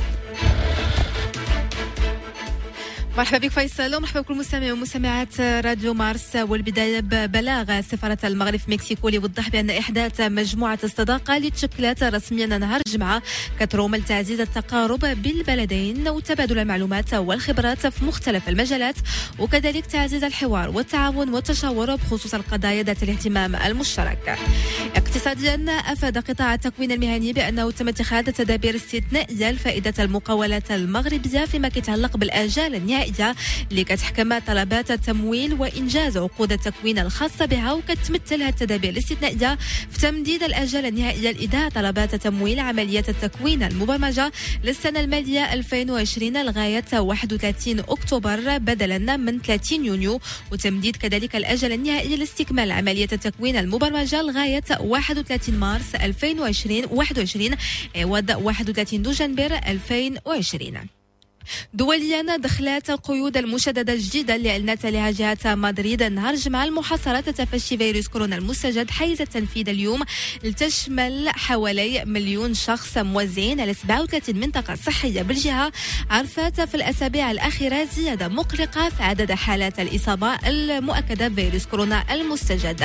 مرحبا 3.17 3.38
بك 3.38 3.51
فيصل 3.51 3.95
ومرحبا 3.95 4.21
بكل 4.21 4.35
مستمعي 4.35 4.71
ومستمعات 4.71 5.41
راديو 5.41 5.93
مارس 5.93 6.35
والبداية 6.35 6.99
ببلاغ 6.99 7.81
سفارة 7.81 8.17
المغرب 8.23 8.59
في 8.59 8.71
مكسيكو 8.71 9.09
ليوضح 9.09 9.49
بأن 9.49 9.69
إحداث 9.69 10.21
مجموعة 10.21 10.79
الصداقة 10.83 11.38
اللي 11.38 11.49
تشكلت 11.49 12.03
رسميا 12.03 12.45
نهار 12.45 12.81
الجمعة 12.88 13.21
كتروم 13.59 13.95
لتعزيز 13.95 14.39
التقارب 14.39 14.99
بالبلدين 14.99 16.07
وتبادل 16.09 16.59
المعلومات 16.59 17.13
والخبرات 17.13 17.88
في 17.88 18.05
مختلف 18.05 18.49
المجالات 18.49 18.95
وكذلك 19.39 19.85
تعزيز 19.85 20.23
الحوار 20.23 20.69
والتعاون 20.69 21.29
والتشاور 21.29 21.95
بخصوص 21.95 22.33
القضايا 22.33 22.83
ذات 22.83 23.03
الاهتمام 23.03 23.55
المشترك. 23.55 24.39
اقتصاديا 24.95 25.65
أفاد 25.69 26.17
قطاع 26.17 26.53
التكوين 26.53 26.91
المهني 26.91 27.33
بأنه 27.33 27.71
تم 27.71 27.88
اتخاذ 27.88 28.23
تدابير 28.31 28.75
استثنائية 28.75 29.51
لفائدة 29.51 30.03
المقاولات 30.03 30.71
المغربية 30.71 31.45
فيما 31.45 31.67
يتعلق 31.67 32.17
بالآجال 32.17 32.75
النهائية 33.02 33.36
اللي 33.72 33.84
كتحكم 33.84 34.40
طلبات 34.40 34.91
التمويل 34.91 35.53
وإنجاز 35.53 36.18
عقود 36.18 36.52
التكوين 36.52 36.99
الخاصة 36.99 37.45
بها 37.45 37.73
وكتمثل 37.73 38.41
هذه 38.41 38.49
التدابير 38.49 38.90
الاستثنائية 38.90 39.57
في 39.91 39.99
تمديد 40.02 40.44
الآجال 40.44 40.86
النهائية 40.86 41.32
لإيداع 41.32 41.69
طلبات 41.69 42.15
تمويل 42.15 42.60
عملية 42.60 43.03
التكوين 43.10 43.64
المبرمجة 43.64 44.32
للسنة 44.64 44.99
المالية 44.99 45.53
2020 45.53 46.45
لغاية 46.45 46.86
31 46.94 47.80
أكتوبر 47.80 48.57
بدلا 48.57 49.18
من 49.18 49.40
30 49.41 49.86
يونيو 49.86 50.19
وتمديد 50.52 50.95
كذلك 50.95 51.36
الأجل 51.36 51.72
النهائي 51.72 52.15
لاستكمال 52.15 52.72
عملية 52.72 53.10
التكوين 53.11 53.56
المبرمجة 53.57 54.22
لغاية 54.22 54.64
31 54.80 55.56
مارس 55.56 55.95
2020 55.95 56.86
21 56.91 57.49
عوض 57.95 58.30
31 58.30 59.02
دجنبر 59.02 59.60
2020 59.68 61.01
دوليا 61.73 62.38
دخلت 62.38 62.89
القيود 62.89 63.38
المشددة 63.38 63.93
الجديدة 63.93 64.35
اللي 64.35 64.51
أعلنت 64.51 64.85
عليها 64.85 65.11
جهة 65.11 65.55
مدريد 65.55 66.03
نهار 66.03 66.34
الجمعة 66.34 66.63
المحاصرة 66.63 67.19
تفشي 67.19 67.77
فيروس 67.77 68.07
كورونا 68.07 68.35
المستجد 68.35 68.91
حيز 68.91 69.22
التنفيذ 69.22 69.69
اليوم 69.69 70.01
لتشمل 70.43 71.30
حوالي 71.30 72.05
مليون 72.05 72.53
شخص 72.53 72.97
موزعين 72.97 73.59
على 73.61 73.73
37 73.73 74.35
منطقة 74.35 74.76
صحية 74.76 75.22
بالجهة. 75.22 75.72
عرفت 76.09 76.61
في 76.61 76.76
الأسابيع 76.76 77.31
الأخيرة 77.31 77.88
زيادة 77.95 78.27
مقلقة 78.27 78.89
في 78.89 79.03
عدد 79.03 79.31
حالات 79.31 79.80
الإصابة 79.80 80.35
المؤكدة 80.47 81.27
بفيروس 81.27 81.65
كورونا 81.65 82.13
المستجد. 82.13 82.84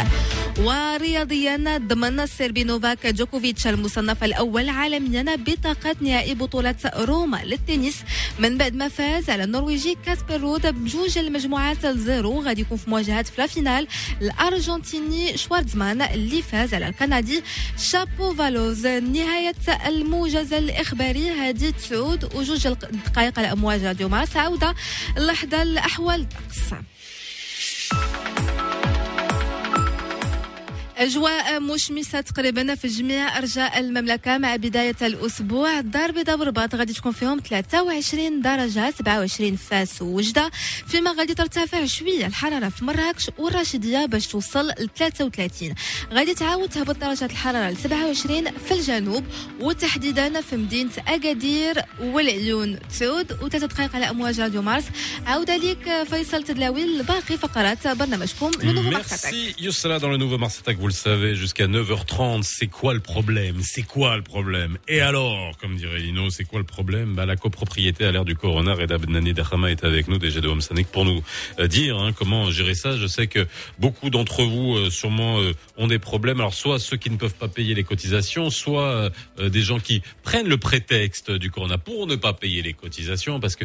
ورياضيا 0.59 1.79
ضمن 1.79 2.21
السيربي 2.21 2.65
نوفاك 2.65 3.07
جوكوفيتش 3.07 3.67
المصنف 3.67 4.25
الأول 4.25 4.69
عالميا 4.69 5.37
بطاقة 5.37 5.97
نهائي 6.01 6.35
بطولة 6.35 6.75
روما 6.97 7.41
للتنس. 7.45 7.97
من 8.39 8.46
بعد 8.55 8.75
ما 8.75 8.89
فاز 8.89 9.31
على 9.31 9.45
النرويجي 9.45 9.97
كاسبر 10.07 10.41
رود 10.41 10.67
بجوج 10.67 11.19
المجموعات 11.19 11.85
الزيرو 11.85 12.41
غادي 12.43 12.61
يكون 12.61 12.79
في 12.79 12.91
مواجهة 12.91 13.23
في 13.23 13.45
الفينال 13.45 13.89
الأرجنتيني 14.23 15.37
شوارزمان 15.37 16.03
اللي 16.03 16.43
فاز 16.43 16.75
على 16.75 16.89
الكندي 16.89 17.43
شابو 17.79 18.35
فالوز 18.35 18.87
نهاية 18.87 19.55
الموجز 19.87 20.53
الإخباري 20.53 21.31
هادي 21.31 21.73
تسعود 21.73 22.35
وجوج 22.35 22.67
الدقائق 22.67 23.39
على 23.39 23.53
أمواج 23.53 23.85
راديو 23.85 24.09
مارس 24.09 24.37
عودة 24.37 24.75
اللحظة 25.17 25.63
الأحوال 25.63 26.21
الطقس 26.21 26.87
أجواء 30.97 31.61
مشمسة 31.61 32.21
تقريبا 32.21 32.75
في 32.75 32.89
جميع 32.89 33.39
أرجاء 33.39 33.79
المملكة 33.81 34.39
مع 34.39 34.57
بداية 34.57 34.97
الأسبوع. 35.03 35.79
الدار 35.79 36.05
البيضاء 36.09 36.39
ورباط 36.39 36.75
غادي 36.75 36.93
تكون 36.93 37.13
فيهم 37.13 37.41
23 37.41 38.41
درجة 38.41 38.91
27 38.99 39.57
في 39.57 39.65
فاس 39.67 40.03
ووجدة 40.03 40.51
فيما 40.87 41.13
غادي 41.13 41.35
ترتفع 41.35 41.85
شوية 41.87 42.27
الحرارة 42.27 42.69
في 42.69 42.85
مراكش 42.85 43.31
والراشدية 43.39 44.07
باش 44.07 44.27
توصل 44.27 44.69
ل 44.69 44.89
33 44.97 45.75
غادي 46.13 46.35
تعاود 46.35 46.69
تهبط 46.69 46.97
درجة 46.97 47.25
الحرارة 47.25 47.71
ل 47.71 47.77
27 47.77 48.51
في 48.69 48.75
الجنوب 48.75 49.25
وتحديدا 49.61 50.41
في 50.41 50.57
مدينة 50.57 50.91
أكادير 51.09 51.83
والعيون. 52.01 52.79
تسعود 52.89 53.33
وثلاثة 53.43 53.67
دقائق 53.67 53.97
على 53.97 54.11
أمواج 54.11 54.41
راديو 54.41 54.63
مارس. 54.63 54.85
عودة 55.27 55.57
ليك 55.57 56.03
فيصل 56.11 56.43
تدلاوي 56.45 56.85
لباقي 56.99 57.39
فقرات 57.39 57.89
برنامجكم 57.89 58.51
لو 58.63 58.73
نوفو 58.73 58.91
مارس 58.91 59.27
le 60.17 60.19
nouveau 60.19 60.39
Mars 60.39 60.59
Attack, 60.61 60.77
vous 60.87 60.91
le 60.91 60.95
savez, 60.95 61.35
jusqu'à 61.35 61.67
9h30. 61.67 62.45
C'est 62.45 62.69
quoi 62.69 62.95
le 62.95 63.01
problème? 63.01 63.57
C'est 63.61 63.83
quoi 63.83 64.15
le 64.15 64.23
problème? 64.23 64.79
Et 64.87 65.01
alors, 65.01 65.59
comme 65.59 65.75
dirait 65.75 65.99
Lino, 65.99 66.31
c'est 66.31 66.45
quoi 66.45 66.61
le 66.61 66.65
problème? 66.65 67.17
Bah, 67.17 67.27
La 67.27 67.35
copropriété 67.35 68.05
à 68.05 68.13
l'ère 68.13 68.25
du 68.25 68.37
Corona, 68.37 68.73
Reda 68.73 68.97
Benani 68.97 69.35
Dahama 69.35 69.73
est 69.73 69.83
avec 69.83 70.07
nous, 70.07 70.19
DG 70.19 70.41
de 70.41 70.47
Home 70.47 70.61
Sanik, 70.61 70.87
pour 70.87 71.05
nous 71.05 71.25
euh, 71.59 71.67
dire 71.67 71.99
hein, 71.99 72.13
comment 72.17 72.53
gérer 72.53 72.77
ça. 72.77 72.97
Je 72.97 73.09
sais 73.09 73.27
que 73.27 73.49
beaucoup 73.81 74.11
d'entre 74.11 74.45
vous, 74.45 74.77
euh, 74.77 74.89
sûrement, 74.89 75.41
euh, 75.41 75.55
ont 75.77 75.89
des 75.89 75.99
problèmes. 75.99 76.39
Alors, 76.39 76.55
soit 76.55 76.79
ceux 76.79 76.97
qui 76.97 77.11
ne 77.11 77.17
peuvent 77.17 77.35
pas 77.35 77.49
payer 77.49 77.75
les 77.75 77.83
cotisations, 77.83 78.49
soit 78.51 79.11
des 79.43 79.63
gens 79.63 79.81
qui 79.81 80.03
prennent 80.23 80.47
le 80.47 80.57
prétexte 80.57 81.33
du 81.33 81.51
Corona 81.51 81.79
pour 81.79 82.07
ne 82.07 82.15
pas 82.15 82.33
payer 82.33 82.63
les 82.63 82.75
cotisations, 82.75 83.41
parce 83.41 83.57
que 83.57 83.65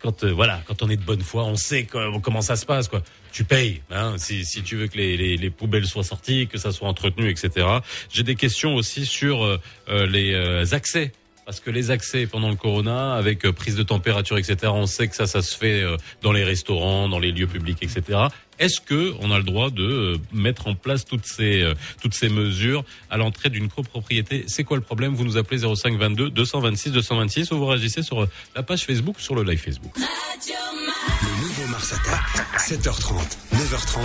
quand, 0.00 0.24
voilà, 0.24 0.62
quand 0.66 0.84
on 0.84 0.88
est 0.88 0.96
de 0.96 1.02
bonne 1.02 1.22
foi, 1.22 1.46
on 1.46 1.56
sait 1.56 1.88
comment 2.22 2.42
ça 2.42 2.54
se 2.54 2.64
passe, 2.64 2.86
quoi 2.86 3.02
tu 3.32 3.44
payes. 3.44 3.82
Hein, 3.90 4.14
si, 4.18 4.44
si 4.44 4.62
tu 4.62 4.76
veux 4.76 4.86
que 4.86 4.96
les, 4.96 5.16
les, 5.16 5.36
les 5.36 5.50
poubelles 5.50 5.86
soient 5.86 6.04
sorties, 6.04 6.46
que 6.46 6.58
ça 6.58 6.72
soit 6.72 6.88
entretenu, 6.88 7.30
etc. 7.30 7.66
J'ai 8.10 8.22
des 8.22 8.34
questions 8.34 8.74
aussi 8.74 9.06
sur 9.06 9.44
euh, 9.44 9.60
euh, 9.88 10.06
les 10.06 10.34
euh, 10.34 10.64
accès. 10.72 11.12
Parce 11.50 11.58
que 11.58 11.70
les 11.70 11.90
accès 11.90 12.28
pendant 12.28 12.48
le 12.48 12.54
corona, 12.54 13.14
avec 13.14 13.44
euh, 13.44 13.52
prise 13.52 13.74
de 13.74 13.82
température, 13.82 14.38
etc., 14.38 14.70
on 14.72 14.86
sait 14.86 15.08
que 15.08 15.16
ça, 15.16 15.26
ça 15.26 15.42
se 15.42 15.56
fait 15.56 15.82
euh, 15.82 15.96
dans 16.22 16.30
les 16.30 16.44
restaurants, 16.44 17.08
dans 17.08 17.18
les 17.18 17.32
lieux 17.32 17.48
publics, 17.48 17.82
etc. 17.82 18.20
Est-ce 18.60 18.80
que 18.80 19.14
on 19.18 19.32
a 19.32 19.38
le 19.38 19.42
droit 19.42 19.70
de 19.70 19.82
euh, 19.82 20.16
mettre 20.32 20.68
en 20.68 20.76
place 20.76 21.04
toutes 21.04 21.26
ces 21.26 21.68
toutes 22.00 22.14
ces 22.14 22.28
mesures 22.28 22.84
à 23.10 23.16
l'entrée 23.16 23.50
d'une 23.50 23.68
copropriété? 23.68 24.44
C'est 24.46 24.62
quoi 24.62 24.76
le 24.76 24.84
problème? 24.84 25.12
Vous 25.12 25.24
nous 25.24 25.36
appelez 25.38 25.58
05 25.58 25.98
22 25.98 26.30
226 26.30 26.92
226 26.92 27.50
ou 27.50 27.58
vous 27.58 27.66
réagissez 27.66 28.04
sur 28.04 28.28
la 28.54 28.62
page 28.62 28.84
Facebook, 28.84 29.16
sur 29.18 29.34
le 29.34 29.42
live 29.42 29.58
Facebook. 29.58 29.96
Le 29.96 31.40
nouveau 31.42 31.66
Mars 31.66 31.92
Attack, 31.92 32.46
7h30, 32.60 33.38
9h30, 33.54 33.98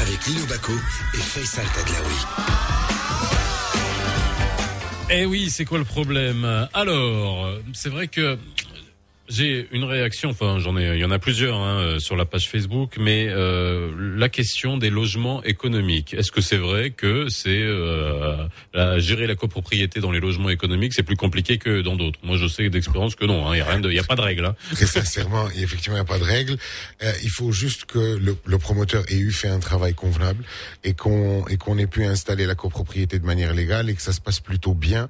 avec 0.00 0.26
Lino 0.26 0.44
Baco 0.46 0.72
et 1.14 1.18
Faisal 1.18 1.66
Tadlaoui. 1.76 2.77
Eh 5.10 5.24
oui, 5.24 5.48
c'est 5.48 5.64
quoi 5.64 5.78
le 5.78 5.84
problème? 5.84 6.46
Alors, 6.74 7.50
c'est 7.72 7.88
vrai 7.88 8.08
que 8.08 8.36
j'ai 9.28 9.68
une 9.72 9.84
réaction, 9.84 10.30
enfin 10.30 10.58
j'en 10.58 10.76
ai, 10.76 10.94
il 10.94 11.00
y 11.00 11.04
en 11.04 11.10
a 11.10 11.18
plusieurs 11.18 11.56
hein, 11.58 11.78
euh, 11.80 11.98
sur 11.98 12.16
la 12.16 12.24
page 12.24 12.48
Facebook, 12.48 12.96
mais 12.98 13.26
euh, 13.28 13.90
la 14.16 14.28
question 14.28 14.76
des 14.78 14.90
logements 14.90 15.42
économiques. 15.44 16.14
Est-ce 16.14 16.32
que 16.32 16.40
c'est 16.40 16.56
vrai 16.56 16.90
que 16.90 17.28
c'est 17.28 17.60
euh, 17.62 18.46
gérer 18.98 19.26
la 19.26 19.34
copropriété 19.34 20.00
dans 20.00 20.10
les 20.10 20.20
logements 20.20 20.50
économiques, 20.50 20.94
c'est 20.94 21.02
plus 21.02 21.16
compliqué 21.16 21.58
que 21.58 21.82
dans 21.82 21.96
d'autres? 21.96 22.18
Moi, 22.22 22.36
je 22.36 22.46
sais 22.46 22.68
d'expérience 22.70 23.14
que 23.14 23.24
non, 23.24 23.46
hein, 23.48 23.54
il 23.54 23.58
y 23.58 23.60
a 23.60 23.66
rien, 23.66 23.80
de- 23.80 23.90
il 23.90 23.96
y 23.96 24.00
a 24.00 24.04
pas 24.04 24.16
de 24.16 24.20
règle. 24.22 24.44
Hein. 24.46 24.54
Très 24.74 24.86
sincèrement, 24.86 25.48
effectivement, 25.50 25.96
il 25.96 26.00
n'y 26.00 26.06
a 26.06 26.12
pas 26.12 26.18
de 26.18 26.24
règle. 26.24 26.56
Euh, 27.02 27.12
il 27.22 27.30
faut 27.30 27.52
juste 27.52 27.84
que 27.84 28.16
le, 28.18 28.36
le 28.44 28.58
promoteur 28.58 29.04
ait 29.08 29.18
eu 29.18 29.30
fait 29.32 29.48
un 29.48 29.58
travail 29.60 29.94
convenable 29.94 30.44
et 30.84 30.94
qu'on 30.94 31.46
et 31.48 31.56
qu'on 31.56 31.76
ait 31.78 31.86
pu 31.86 32.04
installer 32.04 32.46
la 32.46 32.54
copropriété 32.54 33.18
de 33.18 33.26
manière 33.26 33.52
légale 33.54 33.90
et 33.90 33.94
que 33.94 34.02
ça 34.02 34.12
se 34.12 34.20
passe 34.20 34.40
plutôt 34.40 34.74
bien. 34.74 35.08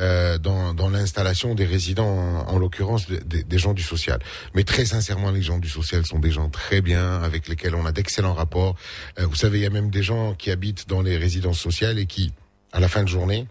Euh, 0.00 0.38
dans, 0.38 0.74
dans 0.74 0.88
l'installation 0.88 1.54
des 1.54 1.64
résidents, 1.64 2.08
en, 2.08 2.54
en 2.54 2.58
l'occurrence 2.58 3.06
de- 3.08 3.16
de- 3.16 3.42
des 3.42 3.58
gens 3.58 3.74
du 3.74 3.82
social. 3.82 4.18
Mais 4.54 4.64
très 4.64 4.84
sincèrement, 4.84 5.30
les 5.30 5.42
gens 5.42 5.58
du 5.58 5.68
social 5.68 6.04
sont 6.06 6.18
des 6.18 6.30
gens 6.30 6.48
très 6.48 6.80
bien, 6.80 7.20
avec 7.22 7.48
lesquels 7.48 7.74
on 7.74 7.84
a 7.86 7.92
d'excellents 7.92 8.34
rapports. 8.34 8.76
Euh, 9.18 9.26
vous 9.26 9.36
savez, 9.36 9.58
il 9.58 9.62
y 9.62 9.66
a 9.66 9.70
même 9.70 9.90
des 9.90 10.02
gens 10.02 10.34
qui 10.34 10.50
habitent 10.50 10.88
dans 10.88 11.02
les 11.02 11.16
résidences 11.16 11.58
sociales 11.60 11.98
et 11.98 12.06
qui, 12.06 12.32
à 12.72 12.80
la 12.80 12.88
fin 12.88 13.02
de 13.02 13.08
journée, 13.08 13.46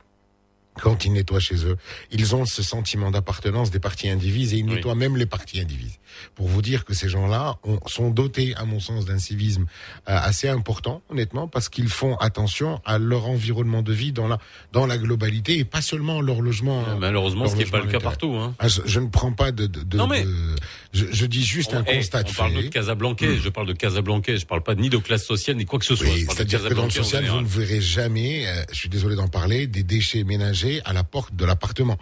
quand 0.82 1.06
ils 1.06 1.14
nettoient 1.14 1.40
chez 1.40 1.66
eux, 1.66 1.78
ils 2.12 2.36
ont 2.36 2.46
ce 2.46 2.62
sentiment 2.64 3.12
d'appartenance 3.12 3.72
des 3.72 3.80
parties 3.80 4.10
indivises 4.10 4.54
et 4.54 4.58
ils 4.58 4.66
Oui. 4.66 4.76
nettoient 4.76 4.96
même 4.96 5.18
les 5.18 5.26
parties 5.26 5.60
indivises. 5.60 6.00
Pour 6.36 6.48
vous 6.48 6.62
dire 6.62 6.86
que 6.86 6.94
ces 6.94 7.10
gens-là 7.10 7.58
ont- 7.64 7.80
sont 7.88 8.10
dotés, 8.10 8.56
à 8.56 8.66
mon 8.66 8.80
sens, 8.80 9.06
d'un 9.06 9.20
civisme 9.20 9.66
euh, 10.10 10.18
assez 10.18 10.48
important, 10.50 11.02
honnêtement, 11.10 11.48
parce 11.48 11.70
qu'ils 11.70 11.90
font 11.90 12.16
attention 12.18 12.82
à 12.86 12.98
leur 12.98 13.28
environnement 13.28 13.82
de 13.82 13.94
vie 13.94 14.12
dans 14.12 14.28
la 14.28 14.40
dans 14.74 14.86
la 14.86 14.98
globalité 14.98 15.60
et 15.60 15.66
pas 15.66 15.82
seulement 15.82 16.22
leur 16.22 16.42
logement. 16.42 16.84
Euh, 16.88 16.96
Malheureusement, 16.98 17.44
leur 17.44 17.52
ce 17.52 17.56
qui 17.58 17.64
n'est 17.66 17.70
pas 17.70 17.80
le 17.82 17.88
cas 17.92 18.00
partout. 18.00 18.34
Hein. 18.36 18.56
Ah, 18.60 18.68
je, 18.68 18.82
je 18.86 19.00
ne 19.00 19.08
prends 19.08 19.32
pas 19.34 19.52
de, 19.52 19.68
de, 19.68 19.84
de- 19.84 19.98
Non, 19.98 20.08
mais- 20.08 20.24
de- 20.24 20.56
je, 20.94 21.06
je 21.12 21.26
dis 21.26 21.44
juste 21.44 21.72
On, 21.74 21.78
un 21.78 21.84
eh, 21.88 21.98
constat 21.98 22.24
on 22.28 22.34
parle 22.34 22.54
fait. 22.56 22.64
de 22.64 22.68
Casablanca, 22.70 23.26
je 23.44 23.50
parle 23.50 23.68
de 23.68 23.74
Casablanca, 23.74 24.36
je 24.36 24.46
parle 24.46 24.64
pas 24.64 24.76
ni 24.76 24.90
de 24.90 24.98
classe 24.98 25.26
sociale 25.26 25.58
ni 25.58 25.66
quoi 25.66 25.80
que 25.80 25.86
ce 25.86 25.96
soit. 25.96 26.08
Oui, 26.08 26.26
c'est-à-dire 26.30 26.64
que 26.64 26.74
dans 26.74 26.86
le 26.86 26.90
social, 26.92 27.26
vous 27.26 27.42
ne 27.42 27.48
verrez 27.48 27.82
jamais, 27.82 28.48
euh, 28.48 28.64
je 28.72 28.76
suis 28.80 28.90
désolé 28.90 29.16
d'en 29.16 29.28
parler, 29.28 29.68
des 29.68 29.84
déchets 29.84 30.24
ménagers 30.24 30.82
à 30.86 30.94
la 30.94 31.04
porte 31.04 31.36
de 31.36 31.46
l'appartement. 31.46 31.98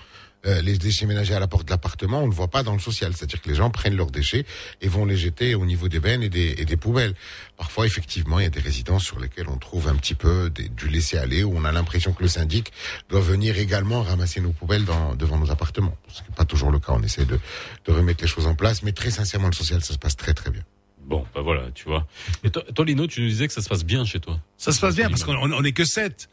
Euh, 0.46 0.62
les 0.62 0.78
déchets 0.78 1.06
ménagers 1.06 1.34
à 1.34 1.40
la 1.40 1.48
porte 1.48 1.66
de 1.66 1.72
l'appartement, 1.72 2.22
on 2.22 2.28
ne 2.28 2.34
voit 2.34 2.50
pas 2.50 2.62
dans 2.64 2.74
le 2.74 2.80
social. 2.80 3.14
C'est-à-dire 3.16 3.42
que 3.42 3.50
les 3.50 3.56
gens 3.56 3.70
prennent 3.72 3.96
leurs 3.96 4.12
déchets 4.12 4.46
et 4.82 4.88
vont 4.88 5.06
les 5.06 5.18
jeter 5.18 5.56
au 5.56 5.66
niveau 5.66 5.88
des 5.88 6.00
bennes 6.00 6.22
et 6.24 6.30
des, 6.30 6.56
et 6.58 6.66
des 6.66 6.78
poubelles. 6.78 7.16
Parfois, 7.58 7.86
effectivement, 7.86 8.40
il 8.40 8.44
y 8.44 8.46
a 8.46 8.50
des 8.52 8.60
résidences 8.60 9.04
sur 9.04 9.20
lesquelles 9.20 9.50
on 9.50 9.58
trouve 9.58 9.88
un 9.88 9.96
petit 9.96 10.14
peu 10.16 10.50
des- 10.50 10.70
du 10.70 10.88
laisser-aller, 10.88 11.44
où 11.44 11.54
on 11.58 11.66
a 11.66 11.72
l'impression 11.72 12.14
que 12.14 12.22
le 12.22 12.30
syndic 12.30 12.72
doit 13.10 13.22
venir 13.22 13.58
également 13.58 14.04
ramasser 14.04 14.40
nos 14.42 14.52
poubelles 14.52 14.86
dans- 14.86 15.16
devant 15.16 15.38
nos 15.38 15.50
appartements. 15.52 15.98
Ce 16.10 16.22
n'est 16.22 16.36
pas 16.36 16.46
toujours 16.46 16.72
le 16.72 16.80
cas. 16.80 16.92
On 16.94 17.02
essaie 17.02 17.26
de, 17.26 17.40
de 17.86 17.92
remettre 17.92 18.22
les 18.24 18.28
choses 18.30 18.46
en 18.48 18.56
place, 18.56 18.84
mais 18.84 18.92
très 18.92 19.12
sincèrement, 19.12 19.48
le 19.48 19.54
social, 19.54 19.84
ça 19.84 19.94
se 19.94 20.00
passe 20.00 20.16
très 20.16 20.34
très 20.34 20.52
bien. 20.52 20.62
Bon, 21.08 21.24
bah 21.36 21.42
voilà, 21.42 21.70
tu 21.76 21.84
vois. 21.86 22.08
Et 22.44 22.50
toi, 22.50 22.64
toi, 22.74 22.84
Lino, 22.84 23.06
tu 23.06 23.22
nous 23.22 23.28
disais 23.28 23.46
que 23.48 23.54
ça 23.54 23.62
se 23.62 23.70
passe 23.70 23.86
bien 23.86 24.04
chez 24.06 24.20
toi. 24.20 24.40
Ça 24.58 24.72
se 24.72 24.80
passe 24.80 24.96
bien 24.96 25.08
parce 25.08 25.24
qu'on 25.24 25.36
on- 25.36 25.52
on 25.54 25.64
est 25.64 25.72
que 25.72 25.86
7. 25.86 26.30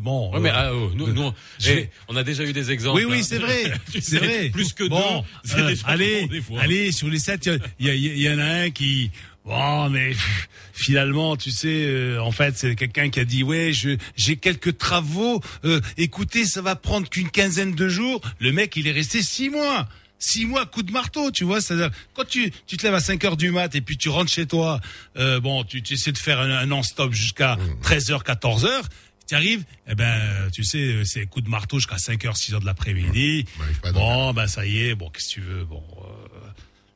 bon. 0.00 0.32
Ouais, 0.32 0.40
mais 0.40 0.48
euh, 0.48 0.52
ah, 0.54 0.70
oh, 0.74 0.90
nous, 0.94 1.12
nous, 1.12 1.30
eh, 1.68 1.90
on 2.08 2.16
a 2.16 2.22
déjà 2.24 2.44
eu 2.44 2.54
des 2.54 2.70
exemples. 2.70 2.96
Oui, 3.00 3.04
oui, 3.04 3.18
hein. 3.20 3.22
c'est 3.22 3.38
vrai. 3.38 3.70
C'est 4.00 4.18
vrai. 4.18 4.48
Plus 4.48 4.72
que 4.72 4.88
bon, 4.88 5.24
deux. 5.44 5.58
euh, 5.58 5.74
allez, 5.84 6.22
bon, 6.22 6.26
des 6.28 6.40
fois. 6.40 6.60
allez, 6.62 6.90
sur 6.90 7.08
les 7.08 7.18
sept, 7.18 7.50
il 7.78 7.86
y, 7.86 7.90
y 7.90 8.22
y 8.22 8.30
en 8.30 8.38
a 8.38 8.44
un 8.64 8.70
qui. 8.70 9.10
Bon, 9.44 9.88
mais 9.90 10.08
pff, 10.10 10.48
finalement, 10.72 11.36
tu 11.36 11.50
sais, 11.50 11.84
euh, 11.86 12.18
en 12.22 12.30
fait, 12.32 12.56
c'est 12.56 12.74
quelqu'un 12.76 13.10
qui 13.10 13.20
a 13.20 13.24
dit 13.26 13.42
ouais, 13.42 13.72
je 13.74 13.96
j'ai 14.16 14.36
quelques 14.36 14.78
travaux. 14.78 15.40
euh, 15.64 15.80
écoutez, 15.98 16.44
ça 16.46 16.62
va 16.62 16.76
prendre 16.76 17.08
qu'une 17.10 17.30
quinzaine 17.30 17.74
de 17.74 17.88
jours. 17.88 18.20
Le 18.40 18.52
mec, 18.52 18.74
il 18.76 18.86
est 18.86 18.92
resté 18.92 19.22
six 19.22 19.50
mois. 19.50 19.86
Six 20.18 20.46
mois 20.46 20.66
coup 20.66 20.82
de 20.82 20.90
marteau, 20.90 21.30
tu 21.30 21.44
vois. 21.44 21.60
C'est-à-dire 21.60 21.90
quand 22.14 22.24
tu 22.26 22.52
tu 22.66 22.76
te 22.76 22.82
lèves 22.84 22.94
à 22.94 23.00
5 23.00 23.24
heures 23.24 23.36
du 23.36 23.50
mat 23.50 23.74
et 23.74 23.80
puis 23.80 23.96
tu 23.96 24.08
rentres 24.08 24.30
chez 24.32 24.46
toi, 24.46 24.80
euh, 25.16 25.38
bon, 25.40 25.62
tu, 25.64 25.82
tu 25.82 25.94
essaies 25.94 26.12
de 26.12 26.18
faire 26.18 26.40
un, 26.40 26.50
un 26.50 26.66
non-stop 26.66 27.12
jusqu'à 27.12 27.56
13 27.82 28.10
heures, 28.10 28.24
14 28.24 28.64
heures. 28.64 28.84
Tu 29.28 29.34
arrives, 29.34 29.62
eh 29.86 29.94
ben, 29.94 30.48
tu 30.54 30.64
sais, 30.64 31.02
c'est 31.04 31.26
coup 31.26 31.42
de 31.42 31.50
marteau 31.50 31.78
jusqu'à 31.78 31.98
5 31.98 32.24
heures, 32.24 32.36
6 32.36 32.54
heures 32.54 32.60
de 32.60 32.66
l'après-midi. 32.66 33.44
Bon, 33.92 34.32
ben 34.32 34.46
ça 34.46 34.64
y 34.64 34.78
est, 34.84 34.94
bon, 34.94 35.10
qu'est-ce 35.10 35.28
que 35.28 35.32
tu 35.34 35.40
veux, 35.42 35.64
bon, 35.66 35.84
euh, 36.02 36.37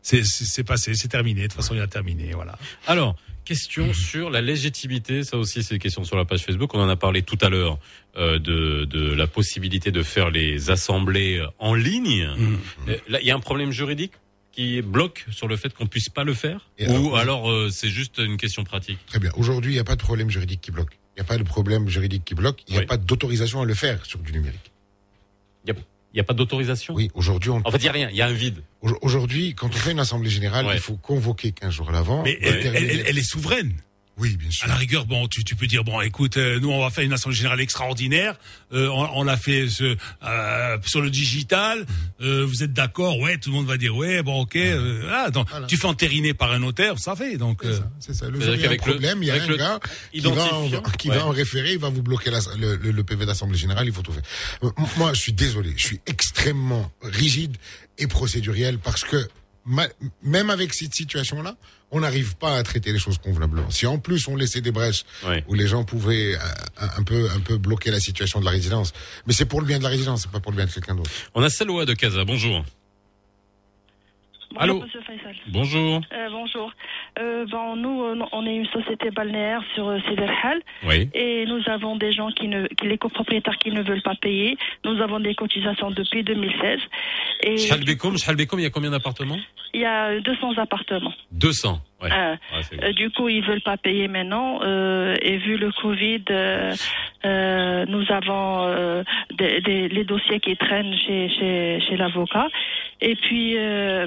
c'est 0.02 0.24
c'est 0.24 0.44
c'est 0.44 0.64
passé, 0.64 0.94
c'est 0.94 1.08
terminé. 1.08 1.42
De 1.42 1.46
toute 1.46 1.54
façon, 1.54 1.74
il 1.74 1.80
a 1.80 1.86
terminé, 1.86 2.32
voilà. 2.34 2.58
Alors, 2.86 3.16
question 3.44 3.92
sur 3.94 4.30
la 4.30 4.40
légitimité. 4.40 5.24
Ça 5.24 5.36
aussi, 5.36 5.62
c'est 5.62 5.74
une 5.74 5.80
question 5.80 6.04
sur 6.04 6.16
la 6.16 6.24
page 6.24 6.44
Facebook. 6.44 6.74
On 6.74 6.80
en 6.80 6.88
a 6.88 6.96
parlé 6.96 7.22
tout 7.22 7.38
à 7.40 7.48
l'heure 7.48 7.78
euh, 8.16 8.38
de, 8.38 8.84
de 8.84 9.12
la 9.14 9.26
possibilité 9.26 9.90
de 9.90 10.02
faire 10.02 10.30
les 10.30 10.70
assemblées 10.70 11.38
euh, 11.38 11.46
en 11.58 11.74
ligne. 11.74 12.28
Mmh. 12.36 12.56
Euh, 12.88 12.96
Là, 13.08 13.20
il 13.20 13.26
y 13.26 13.30
a 13.30 13.34
un 13.36 13.40
problème 13.40 13.70
juridique 13.72 14.12
qui 14.52 14.82
bloque 14.82 15.24
sur 15.30 15.48
le 15.48 15.56
fait 15.56 15.72
qu'on 15.72 15.86
puisse 15.86 16.10
pas 16.10 16.24
le 16.24 16.34
faire? 16.34 16.68
Et 16.78 16.86
Ou 16.86 17.14
alors- 17.16 17.18
alors 17.18 17.50
euh, 17.50 17.70
c'est 17.70 17.88
juste 17.88 18.18
une 18.18 18.36
question 18.36 18.64
pratique? 18.64 18.98
Très 19.06 19.18
bien. 19.18 19.30
Aujourd'hui, 19.36 19.72
il 19.72 19.74
n'y 19.76 19.80
a 19.80 19.84
pas 19.84 19.96
de 19.96 20.02
problème 20.02 20.28
juridique 20.30 20.60
qui 20.60 20.70
bloque. 20.70 20.98
Il 21.16 21.20
n'y 21.20 21.26
a 21.26 21.28
pas 21.28 21.38
de 21.38 21.42
problème 21.42 21.88
juridique 21.88 22.24
qui 22.24 22.34
bloque. 22.34 22.60
Il 22.68 22.72
n'y 22.72 22.78
a 22.78 22.80
Oui. 22.82 22.86
pas 22.86 22.96
d'autorisation 22.98 23.62
à 23.62 23.64
le 23.64 23.74
faire 23.74 24.04
sur 24.04 24.18
du 24.18 24.30
numérique. 24.32 24.70
Il 25.64 25.72
n'y 25.72 25.78
a 25.78 25.82
pas 26.22 26.34
d'autorisation 26.34 26.94
Oui, 26.94 27.10
aujourd'hui, 27.14 27.51
on. 27.51 27.62
En 27.64 27.70
fait, 27.70 27.78
il 27.78 27.82
n'y 27.82 27.89
a 27.89 27.93
rien, 27.93 28.09
il 28.10 28.16
y 28.16 28.22
a 28.22 28.26
un 28.26 28.32
vide. 28.32 28.62
Au- 28.82 28.90
Aujourd'hui, 29.02 29.55
quand 29.55 29.68
on 29.68 29.72
fait 29.78 29.93
une 29.93 30.01
assemblée 30.01 30.28
générale, 30.30 30.66
Ouais. 30.66 30.74
il 30.74 30.80
faut 30.80 30.97
convoquer 30.97 31.52
15 31.52 31.72
jours 31.72 31.89
à 31.89 31.93
l'avant. 31.93 32.22
Mais 32.22 32.39
elle, 32.43 32.55
déterminer- 32.56 32.76
elle- 32.93 33.01
elle- 33.01 33.06
elle 33.09 33.18
est 33.18 33.22
souveraine. 33.28 33.72
Oui, 34.18 34.36
bien 34.36 34.51
sûr. 34.51 34.64
À 34.64 34.68
la 34.68 34.74
rigueur, 34.76 35.06
bon, 35.06 35.26
tu, 35.26 35.43
tu 35.43 35.56
peux 35.56 35.66
dire, 35.66 35.84
bon, 35.84 36.01
écoute, 36.02 36.36
euh, 36.36 36.60
nous, 36.60 36.70
on 36.70 36.80
va 36.82 36.90
faire 36.90 37.02
une 37.02 37.14
assemblée 37.14 37.34
générale 37.36 37.60
extraordinaire. 37.62 38.34
Euh, 38.74 38.89
on 38.89 39.09
on 39.20 39.24
l'a 39.24 39.39
fait 39.39 39.68
ce, 39.70 39.97
euh, 40.22 40.78
sur 40.84 41.01
le 41.01 41.09
digital. 41.10 41.86
Euh, 42.20 42.44
vous 42.47 42.62
êtes 42.62 42.74
d'accord? 42.74 43.18
Ouais, 43.18 43.39
tout 43.39 43.48
le 43.51 43.56
monde 43.56 43.66
va 43.66 43.78
dire, 43.78 43.97
ouais, 43.97 44.22
bon, 44.22 44.43
ok. 44.43 44.56
euh, 44.56 45.01
voilà, 45.02 45.30
donc, 45.30 45.48
Voilà. 45.51 45.66
Tu 45.66 45.76
fais 45.78 45.86
entériner 45.86 46.34
par 46.34 46.52
un 46.52 46.59
notaire, 46.59 46.98
ça 46.98 47.16
fait. 47.16 47.39
Donc, 47.39 47.60
C'est 47.62 47.68
euh, 47.68 47.76
ça, 47.78 47.90
c'est 48.01 48.14
ça. 48.14 48.28
Le 48.28 48.39
jour 48.40 48.51
où 48.51 48.55
il 48.55 48.60
y 48.60 48.64
a 48.64 48.66
un 48.66 48.68
qu'avec 48.68 48.84
le- 48.86 48.93
problème, 48.93 49.22
il 49.22 49.26
y 49.26 49.30
a 49.30 49.34
avec 49.34 49.44
un 49.48 49.51
le 49.52 49.56
gars 49.56 49.80
qui, 50.12 50.20
va 50.20 50.30
en, 50.55 50.68
qui 50.98 51.09
ouais. 51.10 51.16
va 51.16 51.26
en 51.26 51.30
référer, 51.30 51.72
il 51.72 51.78
va 51.78 51.89
vous 51.89 52.02
bloquer 52.02 52.30
la- 52.30 52.40
le, 52.59 52.76
le- 52.76 52.90
le 52.90 53.05
PV 53.05 53.24
d'assemblée 53.24 53.56
générale, 53.59 53.86
il 53.86 53.93
faut 53.94 54.02
tout 54.02 54.12
faire. 54.12 54.22
Moi, 54.98 55.14
je 55.14 55.20
suis 55.20 55.32
désolé, 55.32 55.72
je 55.76 55.86
suis 55.86 56.01
extrêmement 56.06 56.93
rigide 57.02 57.56
et 57.98 58.06
procéduriel 58.06 58.78
parce 58.78 59.05
que 59.05 59.26
ma- 59.64 59.89
même 60.22 60.51
avec 60.51 60.74
cette 60.74 60.94
situation-là, 60.94 61.56
on 61.93 62.01
n'arrive 62.01 62.35
pas 62.36 62.56
à 62.56 62.62
traiter 62.64 62.90
les 62.93 62.98
choses 62.98 63.19
convenablement. 63.19 63.70
Si 63.70 63.86
en 63.86 63.98
plus 63.98 64.27
on 64.27 64.35
laissait 64.35 64.60
des 64.62 64.73
brèches 64.73 65.05
Ouais. 65.27 65.44
où 65.47 65.55
les 65.55 65.66
gens 65.69 65.85
pouvaient 65.85 66.35
euh, 66.35 66.39
un, 66.81 67.01
un 67.01 67.02
peu 67.05 67.28
un 67.31 67.40
peu 67.40 67.56
bloquer 67.59 67.90
la 67.93 68.01
situation 68.01 68.40
de 68.40 68.44
la 68.44 68.51
résidence, 68.51 68.93
mais 69.27 69.32
c'est 69.35 69.44
pour 69.47 69.60
le 69.60 69.66
bien 69.66 69.78
de 69.78 69.85
la 69.85 69.90
résidence, 69.90 70.23
c'est 70.23 70.31
pas 70.31 70.40
pour 70.40 70.51
le 70.52 70.56
bien 70.56 70.66
de 70.66 70.70
quelqu'un 70.73 70.94
d'autre. 70.97 71.10
On 71.35 71.43
a 71.43 71.48
Salwa 71.51 71.85
de 71.85 71.94
Casa, 71.94 72.24
bonjour. 72.24 72.64
Allô 74.56 74.80
Monsieur 74.80 75.00
Faisal. 75.00 75.34
Bonjour. 75.48 76.00
Euh, 76.12 76.28
bonjour. 76.30 76.72
Euh, 77.18 77.44
nous, 77.76 78.02
euh, 78.02 78.18
on 78.32 78.46
est 78.46 78.56
une 78.56 78.66
société 78.66 79.10
balnéaire 79.10 79.62
sur 79.74 79.88
euh, 79.88 79.98
Sidi 80.00 80.22
El 80.22 80.30
Hal 80.42 80.60
Oui. 80.84 81.08
et 81.14 81.44
nous 81.46 81.60
avons 81.66 81.96
des 81.96 82.12
gens 82.12 82.30
qui 82.30 82.48
ne, 82.48 82.66
qui, 82.68 82.86
les 82.86 82.98
copropriétaires 82.98 83.58
qui 83.58 83.70
ne 83.70 83.82
veulent 83.82 84.02
pas 84.02 84.14
payer. 84.14 84.56
Nous 84.84 85.00
avons 85.00 85.20
des 85.20 85.34
cotisations 85.34 85.90
depuis 85.90 86.22
2016 86.22 86.80
et 87.44 87.56
Bekoum, 88.36 88.60
il 88.60 88.62
y 88.62 88.66
a 88.66 88.70
combien 88.70 88.90
d'appartements? 88.90 89.38
Il 89.74 89.80
y 89.80 89.84
a 89.84 90.20
200 90.20 90.58
appartements. 90.58 91.12
200. 91.32 91.80
Ouais. 92.02 92.08
Euh, 92.12 92.36
Ouais, 92.52 92.84
Euh, 92.84 92.92
du 92.92 93.10
coup, 93.10 93.28
ils 93.28 93.42
veulent 93.44 93.60
pas 93.62 93.76
payer 93.76 94.08
maintenant. 94.08 94.60
euh, 94.62 95.14
et 95.22 95.36
vu 95.38 95.56
le 95.56 95.70
Covid, 95.72 96.24
euh, 96.30 97.84
nous 97.86 98.04
avons 98.10 99.04
des, 99.38 99.60
des- 99.60 99.88
les 99.88 100.04
dossiers 100.04 100.40
qui 100.40 100.56
traînent 100.56 100.94
chez, 101.06 101.28
chez, 101.28 101.80
chez 101.86 101.96
l'avocat. 101.96 102.48
Et 103.00 103.14
puis 103.16 103.54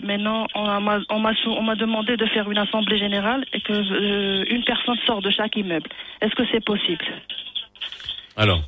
maintenant, 0.03 0.47
on 0.55 0.81
m'a 0.81 0.99
on 1.09 1.61
m'a 1.63 1.75
demandé 1.75 2.17
de 2.17 2.25
faire 2.27 2.49
une 2.51 2.57
assemblée 2.57 2.97
générale 2.97 3.45
et 3.53 3.61
que 3.61 3.73
une 4.53 4.63
personne 4.63 4.97
sort 5.05 5.21
de 5.21 5.29
chaque 5.29 5.55
immeuble. 5.55 5.89
Est-ce 6.21 6.35
que 6.35 6.43
c'est 6.51 6.63
possible? 6.63 7.05
Alors, 8.37 8.61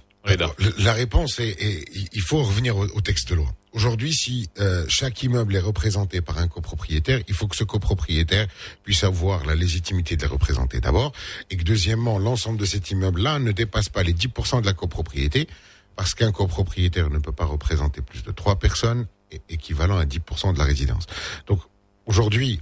La 0.80 0.94
réponse 0.94 1.40
est, 1.40 1.50
est- 1.62 1.86
il 2.14 2.22
faut 2.22 2.44
revenir 2.44 2.76
au, 2.78 2.84
au 2.86 3.02
texte 3.02 3.30
de 3.30 3.36
loi. 3.36 3.54
Aujourd'hui, 3.72 4.14
si 4.14 4.50
euh, 4.60 4.86
chaque 4.90 5.22
immeuble 5.24 5.56
est 5.56 5.60
représenté 5.60 6.20
par 6.22 6.40
un 6.40 6.48
copropriétaire, 6.48 7.22
il 7.28 7.34
faut 7.36 7.48
que 7.48 7.56
ce 7.56 7.64
copropriétaire 7.64 8.48
puisse 8.84 9.04
avoir 9.04 9.46
la 9.46 9.56
légitimité 9.56 10.16
de 10.18 10.22
les 10.22 10.28
représenter 10.28 10.80
d'abord, 10.82 11.12
et 11.50 11.58
que 11.58 11.64
deuxièmement, 11.64 12.18
l'ensemble 12.20 12.58
de 12.58 12.66
cet 12.66 12.90
immeuble-là 12.92 13.40
ne 13.40 13.52
dépasse 13.52 13.90
pas 13.90 14.04
les 14.04 14.14
10% 14.14 14.62
de 14.62 14.66
la 14.66 14.74
copropriété, 14.74 15.48
parce 15.96 16.14
qu'un 16.16 16.32
copropriétaire 16.32 17.10
ne 17.10 17.20
peut 17.20 17.32
pas 17.32 17.46
représenter 17.46 18.02
plus 18.02 18.24
de 18.24 18.32
trois 18.32 18.58
personnes, 18.58 19.06
équivalent 19.50 19.98
à 19.98 20.06
10% 20.06 20.54
de 20.54 20.58
la 20.60 20.66
résidence. 20.66 21.06
Donc 21.48 21.60
aujourd'hui, 22.06 22.60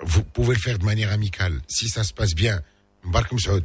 vous 0.00 0.22
pouvez 0.22 0.54
le 0.54 0.60
faire 0.60 0.78
de 0.78 0.84
manière 0.84 1.12
amicale. 1.12 1.60
Si 1.66 1.88
ça 1.88 2.04
se 2.04 2.12
passe 2.12 2.34
bien, 2.34 2.60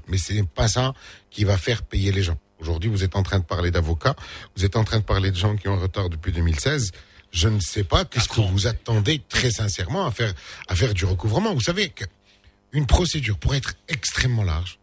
mais 0.07 0.17
ce 0.17 0.33
n'est 0.33 0.43
pas 0.43 0.67
ça 0.67 0.93
qui 1.29 1.43
va 1.43 1.57
faire 1.57 1.83
payer 1.83 2.11
les 2.11 2.23
gens. 2.23 2.37
Aujourd'hui, 2.63 2.89
vous 2.89 3.03
êtes 3.03 3.17
en 3.17 3.23
train 3.23 3.39
de 3.39 3.43
parler 3.43 3.71
d'avocats, 3.71 4.15
vous 4.55 4.63
êtes 4.63 4.77
en 4.77 4.85
train 4.85 4.99
de 4.99 5.03
parler 5.03 5.31
de 5.31 5.35
gens 5.35 5.57
qui 5.57 5.67
ont 5.67 5.73
un 5.73 5.81
retard 5.81 6.07
depuis 6.07 6.31
2016. 6.31 6.93
Je 7.33 7.49
ne 7.49 7.59
sais 7.59 7.83
pas 7.83 8.05
qu'est-ce 8.05 8.29
que 8.29 8.39
vous 8.39 8.67
attendez 8.67 9.21
très 9.27 9.51
sincèrement 9.51 10.05
à 10.05 10.11
faire, 10.11 10.33
à 10.69 10.75
faire 10.75 10.93
du 10.93 11.03
recouvrement. 11.03 11.53
Vous 11.53 11.59
savez 11.59 11.89
qu'une 11.89 12.85
procédure 12.85 13.37
pour 13.37 13.53
être 13.53 13.73
extrêmement 13.89 14.43
large, 14.43 14.79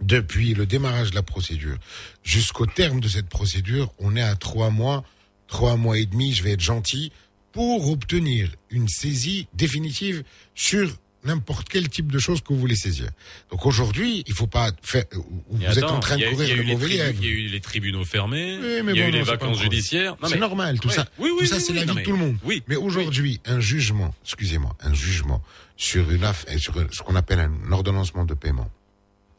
depuis 0.00 0.52
le 0.52 0.66
démarrage 0.66 1.10
de 1.10 1.14
la 1.14 1.22
procédure 1.22 1.78
jusqu'au 2.24 2.66
terme 2.66 2.98
de 2.98 3.06
cette 3.06 3.28
procédure, 3.28 3.92
on 4.00 4.16
est 4.16 4.22
à 4.22 4.34
trois 4.34 4.70
mois, 4.70 5.04
trois 5.46 5.76
mois 5.76 5.98
et 5.98 6.06
demi, 6.06 6.34
je 6.34 6.42
vais 6.42 6.54
être 6.54 6.60
gentil, 6.60 7.12
pour 7.52 7.88
obtenir 7.88 8.50
une 8.70 8.88
saisie 8.88 9.46
définitive 9.54 10.24
sur 10.56 10.90
n'importe 11.24 11.68
quel 11.68 11.88
type 11.88 12.10
de 12.12 12.18
choses 12.18 12.40
que 12.40 12.52
vous 12.52 12.58
voulez 12.58 12.76
saisir. 12.76 13.08
Donc 13.50 13.66
aujourd'hui, 13.66 14.22
il 14.26 14.32
faut 14.34 14.46
pas 14.46 14.70
faire, 14.82 15.04
vous 15.12 15.42
Mais 15.58 15.66
êtes 15.76 15.82
en 15.84 15.98
train 16.00 16.16
de 16.16 16.24
a- 16.24 16.30
courir 16.30 16.56
le 16.56 16.62
mauvais. 16.64 16.88
Il 16.90 16.96
y 16.96 17.00
a 17.00 17.10
eu 17.30 17.48
les 17.48 17.60
tribunaux 17.60 18.04
fermés, 18.04 18.58
Oui, 18.60 18.82
mais 18.84 18.92
il 18.92 18.98
y 18.98 19.00
a 19.00 19.04
bon, 19.04 19.08
eu 19.08 19.12
les 19.12 19.18
non, 19.20 19.24
vacances 19.24 19.60
judiciaires. 19.60 20.16
C'est 20.24 20.34
mais- 20.34 20.40
normal, 20.40 20.78
tout 20.78 20.88
Ouais. 20.88 20.94
ça. 20.94 21.06
Oui, 21.18 21.30
oui, 21.32 21.40
tout 21.40 21.46
ça, 21.54 21.60
c'est 21.60 21.72
la 21.72 21.84
vie 21.84 21.94
de 21.94 22.00
tout 22.02 22.12
le 22.12 22.18
monde. 22.18 22.36
Oui. 22.44 22.62
Mais 22.68 22.76
aujourd'hui, 22.76 23.40
un 23.44 23.58
jugement, 23.60 24.14
excusez-moi, 24.24 24.76
un 24.80 24.94
jugement 24.94 25.42
sur 25.76 26.10
une 26.10 26.24
affaire, 26.24 26.58
sur 26.58 26.74
ce 26.92 27.02
qu'on 27.02 27.16
appelle 27.16 27.40
un 27.40 27.72
ordonnancement 27.72 28.24
de 28.24 28.34
paiement 28.34 28.70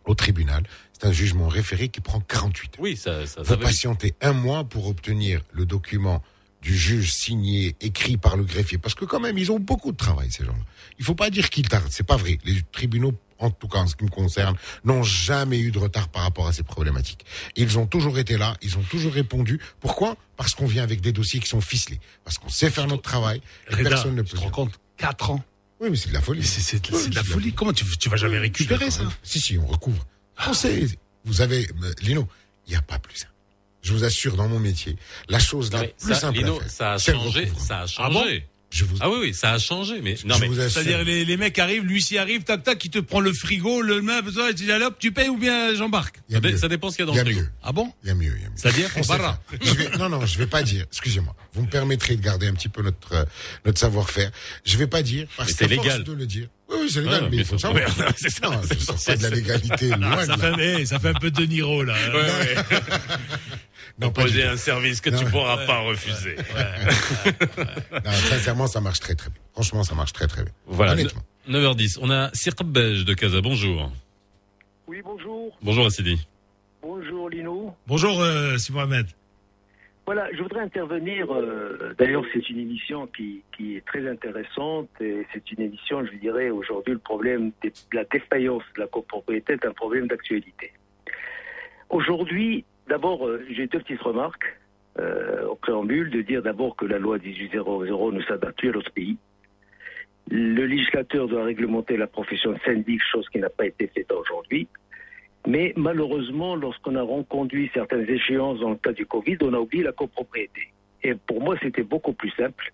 au 0.06 0.14
tribunal, 0.16 0.64
c'est 0.94 1.08
un 1.08 1.12
jugement 1.12 1.48
référé 1.48 1.90
qui 1.90 2.02
prend 2.02 2.20
48 2.20 2.76
heures. 2.76 2.82
Oui, 2.84 2.98
ça, 2.98 3.26
ça, 3.26 3.42
Vous 3.44 3.58
patientez 3.58 4.14
un 4.22 4.34
mois 4.34 4.64
pour 4.64 4.88
obtenir 4.88 5.42
le 5.54 5.66
document 5.66 6.24
du 6.68 6.78
juge 6.78 7.14
signé, 7.14 7.76
écrit 7.80 8.18
par 8.18 8.36
le 8.36 8.44
greffier. 8.44 8.78
Parce 8.78 8.94
que 8.94 9.06
quand 9.06 9.22
même, 9.22 9.38
ils 9.38 9.52
ont 9.54 9.60
beaucoup 9.60 9.94
de 9.94 9.98
travail, 9.98 10.30
ces 10.30 10.44
gens-là. 10.44 10.66
Il 11.00 11.06
faut 11.06 11.16
pas 11.16 11.30
dire 11.30 11.50
qu'ils 11.50 11.68
tardent. 11.70 11.88
C'est 11.90 12.06
pas 12.06 12.18
vrai. 12.18 12.40
Les 12.44 12.62
tribunaux, 12.74 13.14
en 13.40 13.50
tout 13.52 13.70
cas 13.70 13.78
en 13.80 13.88
ce 13.88 13.96
qui 13.96 14.04
me 14.04 14.10
concerne, 14.10 14.58
n'ont 14.84 15.02
jamais 15.04 15.60
eu 15.60 15.72
de 15.72 15.80
retard 15.80 16.10
par 16.10 16.24
rapport 16.24 16.46
à 16.46 16.52
ces 16.52 16.64
problématiques. 16.64 17.26
Ils 17.56 17.80
ont 17.80 17.88
toujours 17.88 18.20
été 18.20 18.38
là, 18.38 18.58
ils 18.62 18.78
ont 18.78 18.82
toujours 18.84 19.14
répondu. 19.14 19.62
Pourquoi? 19.80 20.18
Parce 20.36 20.56
qu'on 20.56 20.66
vient 20.68 20.84
avec 20.84 21.00
des 21.00 21.14
dossiers 21.14 21.40
qui 21.40 21.48
sont 21.48 21.62
ficelés. 21.62 22.02
Parce 22.26 22.38
qu'on 22.38 22.50
sait 22.50 22.70
faire 22.70 22.88
notre 22.88 23.04
travail. 23.04 23.42
et 23.70 23.76
Reda, 23.76 23.90
personne 23.90 24.16
ne 24.16 24.22
tu 24.24 24.32
peut. 24.32 24.38
te 24.38 24.44
rends 24.44 24.50
compte? 24.50 24.78
4 24.98 25.30
ans. 25.32 25.44
Oui, 25.80 25.88
mais 25.90 25.96
c'est 25.96 26.10
de 26.10 26.14
la 26.16 26.22
folie. 26.22 26.44
C'est 26.44 26.86
Oui, 26.92 27.08
de 27.10 27.16
la 27.16 27.24
folie. 27.24 27.54
Comment 27.54 27.72
tu, 27.72 27.86
tu 27.98 28.10
vas 28.10 28.18
jamais 28.18 28.40
récupérer 28.40 28.92
ça? 28.92 29.04
Si, 29.24 29.40
si, 29.40 29.58
on 29.58 29.68
recouvre. 29.68 30.06
On 30.46 30.54
sait. 30.54 30.86
Vous 31.24 31.40
avez, 31.40 31.66
euh, 31.82 31.94
Lino, 32.02 32.28
il 32.66 32.72
n'y 32.72 32.76
a 32.76 32.82
pas 32.82 33.00
plus 33.00 33.16
simple. 33.16 33.32
Je 33.84 33.94
vous 33.94 34.04
assure, 34.04 34.36
dans 34.36 34.48
mon 34.48 34.60
métier, 34.60 34.96
la 35.30 35.40
chose 35.40 35.72
Non, 35.72 35.78
la 35.80 35.84
plus 35.88 35.94
ça, 35.98 36.16
simple 36.16 36.40
Lino, 36.40 36.58
à 36.58 36.60
faire, 36.62 36.72
ça 36.72 36.94
a 36.94 37.00
c'est 37.00 37.14
changé, 37.14 37.52
ça 37.58 37.82
a 37.82 37.86
Ah 38.00 38.10
bon? 38.10 38.22
Changé. 38.24 38.48
Je 38.70 38.84
vous, 38.84 38.98
Ah 39.00 39.10
oui, 39.10 39.18
oui, 39.22 39.34
ça 39.34 39.54
a 39.54 39.60
changé, 39.60 40.02
mais 40.04 40.18
non, 40.26 40.36
je 40.36 40.44
mais. 40.46 40.70
C'est-à-dire 40.70 41.02
les, 41.06 41.24
les 41.24 41.38
mecs 41.38 41.58
arrivent, 41.58 41.86
l'huissier 41.86 42.20
arrive, 42.20 42.44
tac 42.44 42.64
tac, 42.64 42.78
qui 42.78 42.90
te 42.90 43.00
prend 43.00 43.22
le 43.22 43.32
frigo, 43.32 43.82
le 43.82 44.04
ça, 44.36 44.50
et 44.50 44.56
tu 44.56 44.66
dis 44.66 44.72
allez 44.74 44.84
hop, 44.84 44.98
tu 45.00 45.14
payes 45.14 45.30
ou 45.30 45.38
bien 45.38 45.74
j'embarque 45.74 46.18
Il 46.28 46.36
ça, 46.58 46.68
dépend 46.68 46.90
ce 46.92 46.98
qu'il 46.98 47.06
y 47.06 47.10
a 47.10 47.12
dans 47.12 47.14
Il 47.14 47.18
y 47.18 47.20
a 47.22 47.24
le 47.24 47.30
frigo. 47.32 47.42
mieux. 47.46 47.50
Ah 47.64 47.72
bon? 47.72 47.94
Il 48.04 48.10
y 48.10 48.12
a 48.12 48.16
mieux, 48.16 48.34
il 48.36 48.42
y 48.44 48.46
a 48.46 48.50
mieux. 48.50 48.56
C'est-à-dire 48.58 48.90
On 48.98 49.02
Barra. 49.04 49.40
faire. 49.50 49.60
Je 49.62 49.74
vais, 49.74 49.98
non, 49.98 50.10
non, 50.10 50.26
je 50.26 50.38
vais 50.38 50.48
pas 50.48 50.64
dire. 50.64 50.84
Excusez-moi. 50.92 51.34
Vous 51.54 51.62
me 51.62 51.70
permettrez 51.70 52.18
de 52.18 52.22
garder 52.22 52.48
un 52.48 52.54
petit 52.56 52.68
peu 52.68 52.82
notre 52.82 53.14
euh, 53.14 53.24
notre 53.66 53.80
savoir-faire. 53.80 54.32
Je 54.66 54.78
vais 54.78 54.88
pas 54.88 55.02
dire 55.02 55.28
parce 55.38 55.54
que 55.54 55.60
c'est 55.60 55.68
légal. 55.68 56.04
de 56.04 56.12
le 56.12 56.26
dire. 56.26 56.50
Oui, 56.70 56.76
oui, 56.82 56.90
c'est 56.92 57.00
légal, 57.00 57.22
Ah, 57.24 57.28
mais 57.32 57.38
il 57.38 57.46
faut 57.46 57.58
c'est 58.18 58.30
ça, 58.30 58.62
c'est 58.68 58.82
ça, 58.82 58.94
pas 59.14 59.16
de 59.16 59.24
la 59.24 59.30
c'est- 59.30 59.36
légalité 59.36 59.90
loin 59.92 60.26
ça 60.26 60.36
de 60.36 60.42
fait, 60.42 60.52
là. 60.52 60.58
eh, 60.80 60.86
ça 60.86 61.00
fait 61.00 61.08
un 61.08 61.14
peu 61.14 61.32
de 61.32 61.44
Niro 61.46 61.84
là. 61.84 61.94
Ouais, 62.14 62.22
ouais. 62.22 62.56
Proposer 64.00 64.44
un 64.44 64.58
service 64.58 65.02
que 65.02 65.10
Non, 65.10 65.18
tu 65.18 65.26
ouais. 65.26 65.32
pourras 65.32 65.66
pas 65.66 65.80
refuser. 65.80 66.36
Non, 68.06 68.12
sincèrement, 68.12 68.68
ça 68.68 68.80
marche 68.80 69.00
très 69.00 69.16
très 69.16 69.30
bien. 69.30 69.42
Franchement, 69.54 69.84
ça 69.84 69.96
marche 69.96 70.14
très 70.14 70.28
très 70.28 70.44
bien. 70.44 70.54
Voilà. 70.68 70.94
Honnêtement. 70.94 71.22
9h10. 71.50 71.98
On 72.02 72.12
a 72.12 72.30
Belge 72.66 73.06
de 73.06 73.14
Casa. 73.14 73.42
Bonjour. 73.42 73.92
Oui, 74.88 75.02
bonjour. 75.04 75.58
Bonjour 75.62 75.86
Assidi. 75.88 76.28
Bonjour 76.82 77.30
Lino. 77.30 77.76
Bonjour 77.88 78.22
euh, 78.22 78.58
Simon 78.58 78.82
Ahmed. 78.82 79.08
Voilà, 80.06 80.30
je 80.34 80.42
voudrais 80.42 80.62
intervenir. 80.62 81.30
euh, 81.34 81.94
D'ailleurs, 81.98 82.24
c'est 82.34 82.50
une 82.50 82.60
émission 82.60 83.08
qui, 83.08 83.42
qui 83.58 83.76
est 83.76 83.86
très 83.86 84.08
intéressante 84.08 84.88
et 85.02 85.26
c'est 85.34 85.52
une 85.52 85.62
émission, 85.62 86.06
je 86.06 86.16
dirais, 86.18 86.50
aujourd'hui, 86.50 86.94
le 86.94 87.00
problème 87.00 87.52
de 87.64 87.72
la 87.92 88.06
défaillance 88.06 88.64
de 88.76 88.82
la 88.82 88.88
copropriété 88.88 89.54
est 89.54 89.66
un 89.66 89.74
problème 89.74 90.08
d'actualité. 90.08 90.72
Aujourd'hui, 91.90 92.64
d'abord, 92.90 93.28
euh, 93.28 93.46
j'ai 93.50 93.68
deux 93.68 93.80
petites 93.80 94.02
remarques 94.02 94.58
euh, 95.00 95.46
au 95.48 95.56
préambule, 95.56 96.10
de 96.10 96.22
dire 96.22 96.42
d'abord 96.42 96.76
que 96.76 96.86
la 96.86 96.98
loi 96.98 97.18
1800 97.18 98.12
ne 98.12 98.22
s'adapte 98.24 98.58
plus 98.58 98.70
à 98.70 98.74
notre 98.74 98.92
pays. 98.92 99.18
Le 100.30 100.66
législateur 100.66 101.28
doit 101.28 101.44
réglementer 101.44 101.96
la 101.96 102.08
profession 102.08 102.52
de 102.52 102.60
syndic, 102.66 103.02
chose 103.12 103.28
qui 103.30 103.40
n'a 103.40 103.50
pas 103.50 103.66
été 103.66 103.88
faite 103.88 104.12
aujourd'hui. 104.12 104.68
Mais 105.48 105.74
malheureusement, 105.78 106.56
lorsqu'on 106.56 106.96
a 106.96 107.02
reconduit 107.02 107.72
certaines 107.74 108.10
échéances 108.10 108.60
dans 108.60 108.72
le 108.72 108.76
cas 108.76 108.92
du 108.92 109.06
Covid, 109.06 109.38
on 109.42 109.54
a 109.54 109.60
oublié 109.60 109.84
la 109.84 109.94
copropriété. 109.94 110.74
Et 111.04 111.16
pour 111.16 111.42
moi, 111.42 111.56
c'était 111.62 111.84
beaucoup 111.84 112.12
plus 112.12 112.32
simple 112.32 112.74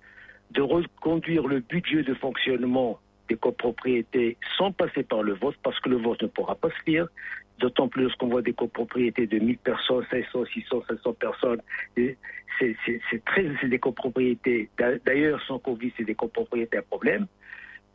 de 0.51 0.61
reconduire 0.61 1.47
le 1.47 1.59
budget 1.59 2.03
de 2.03 2.13
fonctionnement 2.15 2.99
des 3.33 3.39
copropriétés 3.39 4.37
sans 4.57 4.71
passer 4.71 5.03
par 5.03 5.23
le 5.23 5.33
vote, 5.33 5.55
parce 5.63 5.79
que 5.79 5.89
le 5.89 5.97
vote 5.97 6.21
ne 6.21 6.27
pourra 6.27 6.55
pas 6.55 6.69
se 6.69 6.89
lire. 6.91 7.07
D'autant 7.59 7.87
plus 7.87 8.03
lorsqu'on 8.03 8.27
voit 8.27 8.41
des 8.41 8.53
copropriétés 8.53 9.27
de 9.27 9.39
1000 9.39 9.57
personnes, 9.57 10.05
500, 10.11 10.45
600, 10.53 10.83
700 10.89 11.13
personnes. 11.13 11.61
C'est 12.59 13.67
des 13.69 13.79
copropriétés. 13.79 14.69
D'a- 14.77 14.97
D'ailleurs, 15.05 15.41
sans 15.47 15.59
Covid, 15.59 15.91
c'est 15.97 16.03
des 16.03 16.15
copropriétés 16.15 16.77
à 16.77 16.81
problème. 16.81 17.27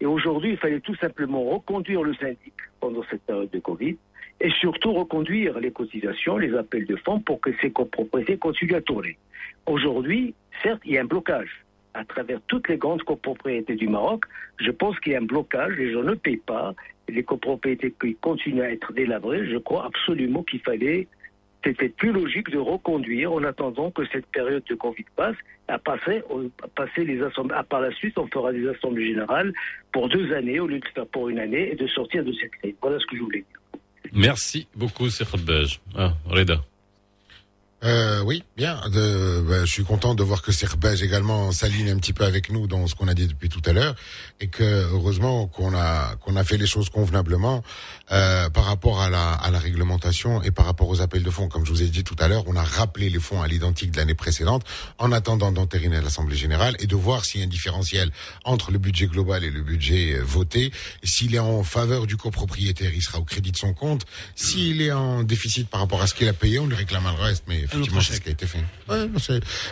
Et 0.01 0.07
aujourd'hui, 0.07 0.51
il 0.53 0.57
fallait 0.57 0.81
tout 0.81 0.95
simplement 0.97 1.43
reconduire 1.45 2.03
le 2.03 2.15
syndic 2.15 2.55
pendant 2.81 3.03
cette 3.11 3.23
période 3.23 3.51
de 3.51 3.59
Covid 3.59 3.97
et 4.41 4.51
surtout 4.51 4.93
reconduire 4.93 5.59
les 5.59 5.73
cotisations, 5.73 6.39
les 6.39 6.55
appels 6.55 6.87
de 6.87 6.97
fonds 6.97 7.21
pour 7.21 7.41
que 7.41 7.51
ces 7.61 7.73
copropriétés 7.73 8.39
continuent 8.39 8.77
à 8.77 8.81
tourner. 8.81 9.19
Aujourd'hui, 9.67 10.35
certes, 10.63 10.81
il 10.85 10.93
y 10.93 10.99
a 10.99 11.03
un 11.03 11.05
blocage 11.05 11.65
à 11.99 12.05
travers 12.05 12.41
toutes 12.47 12.69
les 12.69 12.77
grandes 12.77 13.03
copropriétés 13.03 13.75
du 13.75 13.89
Maroc. 13.89 14.25
Je 14.59 14.71
pense 14.71 14.99
qu'il 15.01 15.13
y 15.13 15.17
a 15.17 15.19
un 15.19 15.23
blocage, 15.23 15.75
les 15.77 15.93
gens 15.93 16.03
ne 16.03 16.15
payent 16.15 16.37
pas, 16.37 16.75
les 17.09 17.25
copropriétés 17.25 17.93
qui 18.01 18.15
continuent 18.15 18.63
à 18.63 18.71
être 18.71 18.93
délabrées. 18.93 19.49
Je 19.51 19.59
crois 19.59 19.87
absolument 19.87 20.43
qu'il 20.45 20.61
fallait, 20.61 21.09
c'était 21.65 21.89
plus 21.89 22.13
logique 22.13 22.51
de 22.51 22.59
reconduire 22.59 23.33
en 23.33 23.43
attendant 23.43 23.91
que 23.91 24.07
cette 24.13 24.27
période 24.27 24.63
de 24.69 24.75
Covid 24.75 25.05
passe, 25.17 25.37
à 25.67 25.79
passer, 25.79 26.23
les 26.99 27.21
assemblées. 27.23 27.57
Par 27.69 27.81
la 27.81 27.91
suite, 27.93 28.17
on 28.17 28.29
fera 28.29 28.53
des 28.53 28.67
assemblées 28.69 29.09
générales 29.09 29.53
pour 29.93 30.09
deux 30.09 30.33
années 30.33 30.61
au 30.61 30.69
lieu 30.69 30.79
de 30.79 30.89
faire 30.95 31.07
pour 31.07 31.29
une 31.29 31.41
année 31.41 31.73
et 31.73 31.75
de 31.75 31.87
sortir 31.89 32.25
de 32.25 32.33
cette 32.33 32.53
crise. 32.53 32.75
Voilà 32.81 32.99
ce 33.01 33.07
que 33.07 33.17
je 33.17 33.23
voulais 33.23 33.45
dire. 33.49 33.81
Merci 34.13 34.69
beaucoup, 34.75 35.09
Serbej. 35.11 35.81
Ah, 35.97 36.13
Reda. 36.27 36.61
Euh, 37.85 38.23
oui, 38.23 38.43
bien. 38.57 38.81
De, 38.91 39.41
bah, 39.49 39.65
je 39.65 39.71
suis 39.71 39.85
content 39.85 40.17
de 40.17 40.23
voir 40.25 40.43
que 40.43 40.51
Serbej 40.51 41.01
également 41.03 41.53
s'aligne 41.53 41.91
un 41.91 41.97
petit 41.97 42.13
peu 42.13 42.25
avec 42.25 42.51
nous 42.51 42.67
dans 42.67 42.89
ce 42.89 42.97
qu'on 42.97 43.07
a 43.07 43.15
dit 43.15 43.29
depuis 43.29 43.49
tout 43.49 43.63
à 43.67 43.73
l'heure 43.73 43.95
et 44.41 44.49
que 44.49 44.65
heureusement 44.65 45.47
qu'on 45.47 45.75
a 45.77 46.17
qu'on 46.17 46.35
a 46.35 46.43
fait 46.43 46.57
les 46.57 46.67
choses 46.67 46.91
convenablement 46.91 47.63
euh, 48.11 48.51
par 48.51 48.65
rapport 48.65 49.01
à 49.01 49.09
la 49.11 49.33
à 49.33 49.53
la 49.53 49.61
réglementation 49.61 50.43
et 50.43 50.51
par 50.51 50.67
rapport 50.67 50.89
aux 50.89 51.01
appels 51.03 51.23
de 51.23 51.31
fonds. 51.31 51.49
Comme 51.49 51.65
je 51.65 51.71
vous 51.71 51.83
ai 51.83 51.87
dit 51.87 52.03
tout 52.03 52.17
à 52.19 52.27
l'heure, 52.27 52.43
on 52.49 52.57
a 52.57 52.65
rappelé 52.65 53.11
les 53.11 53.21
fonds 53.21 53.43
à 53.43 53.47
l'identique 53.47 53.93
de 53.93 53.99
l'année 53.99 54.15
précédente 54.15 54.65
en 54.99 55.13
attendant 55.13 55.53
d'entériner 55.53 56.01
l'Assemblée 56.01 56.37
générale 56.37 56.75
et 56.81 56.89
de 56.89 56.97
voir 56.97 57.25
s'il 57.25 57.41
y 57.41 57.45
a 57.45 57.47
un 57.47 57.49
différentiel 57.49 58.11
entre 58.45 58.73
le 58.73 58.79
budget 58.79 59.07
global 59.07 59.45
et 59.45 59.51
le 59.51 59.63
budget 59.63 60.15
euh, 60.15 60.25
voté. 60.25 60.73
S'il 61.05 61.37
est 61.37 61.39
en 61.39 61.63
faveur 61.63 62.09
du 62.09 62.17
copropriétaire, 62.17 62.91
il 62.93 63.03
sera 63.03 63.21
au 63.21 63.25
crédit 63.25 63.53
de 63.53 63.57
son 63.57 63.73
compte. 63.73 64.05
S'il 64.35 64.83
est 64.83 64.91
en 64.91 65.23
déficit 65.23 65.69
par 65.69 65.79
rapport 65.79 66.03
à 66.03 66.09
ce 66.09 66.15
qu'il 66.15 66.27
a 66.27 66.33
payé, 66.33 66.59
on 66.59 66.67
lui 66.67 66.75
réclamera 66.75 67.13
le 67.13 67.23
reste. 67.23 67.45
Mais 67.47 67.68
effectivement, 67.69 68.01
c'est 68.01 68.15
ce 68.15 68.21
qui 68.21 68.29
a 68.29 68.33
été 68.33 68.47
fait. 68.47 68.65
Ouais, 68.89 69.07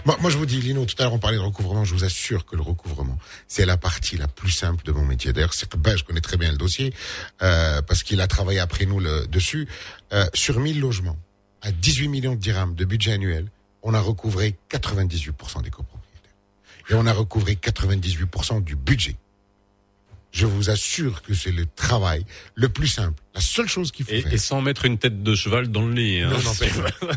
moi, 0.05 0.17
moi, 0.21 0.31
je 0.31 0.39
vous 0.39 0.47
dis, 0.47 0.61
Lino, 0.61 0.85
tout 0.85 0.95
à 0.99 1.05
l'heure, 1.05 1.15
on 1.15 1.19
parlait 1.19 1.37
de 1.37 1.43
recouvrement. 1.43 1.85
Je 1.85 1.95
vous 1.95 2.05
assure 2.05 2.45
que 2.45 2.57
le 2.57 2.63
recouvrement, 2.63 3.19
c'est 3.49 3.67
la 3.67 3.77
partie 3.77 4.17
la 4.17 4.29
plus 4.29 4.51
simple 4.51 4.85
de 4.85 4.93
mon 4.93 5.05
métier. 5.05 5.33
D'ailleurs, 5.33 5.55
c'est 5.55 5.69
que 5.69 5.77
ben, 5.77 5.97
je 5.97 6.05
connais 6.05 6.21
très 6.21 6.37
bien 6.37 6.51
le 6.51 6.59
dossier 6.59 6.93
euh, 7.43 7.83
parce 7.83 8.03
qu'il 8.03 8.21
a 8.21 8.27
travaillé 8.27 8.59
après 8.59 8.87
nous 8.87 9.01
le, 9.01 9.27
dessus. 9.27 9.69
Euh, 10.13 10.27
sur 10.35 10.61
1000 10.61 10.81
logements, 10.81 11.19
à 11.63 11.73
18 11.73 12.09
millions 12.09 12.35
de 12.35 12.41
dirhams 12.41 12.75
de 12.75 12.85
budget 12.85 13.13
annuel, 13.13 13.51
on 13.83 13.95
a 13.95 14.01
recouvré 14.01 14.57
98% 14.71 15.63
des 15.63 15.71
copropriétaires. 15.71 16.33
Et 16.91 16.95
on 16.95 17.07
a 17.07 17.13
recouvré 17.13 17.55
98% 17.55 18.63
du 18.63 18.77
budget. 18.77 19.17
Je 20.37 20.45
vous 20.45 20.69
assure 20.69 21.23
que 21.23 21.33
c'est 21.33 21.51
le 21.51 21.65
travail 21.65 22.27
le 22.57 22.69
plus 22.69 22.89
simple. 22.89 23.23
La 23.35 23.41
seule 23.41 23.69
chose 23.69 23.91
qu'il 23.91 24.05
faut 24.05 24.13
Et, 24.13 24.21
faire. 24.21 24.33
et 24.35 24.37
sans 24.37 24.61
mettre 24.61 24.85
une 24.85 24.99
tête 24.99 25.23
de 25.23 25.35
cheval 25.35 25.69
dans 25.69 25.87
le 25.87 25.95
lit. 25.95 26.21
hein. 26.21 26.29
Non, 26.29 26.37
non, 26.43 26.53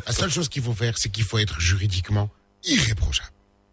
La 0.05 0.13
seule 0.13 0.29
chose 0.31 0.47
qu'il 0.47 0.63
faut 0.63 0.73
faire, 0.73 0.97
c'est 0.97 1.09
qu'il 1.09 1.25
faut 1.25 1.37
être 1.37 1.59
juridiquement 1.59 2.29
irréprochable. 2.63 3.31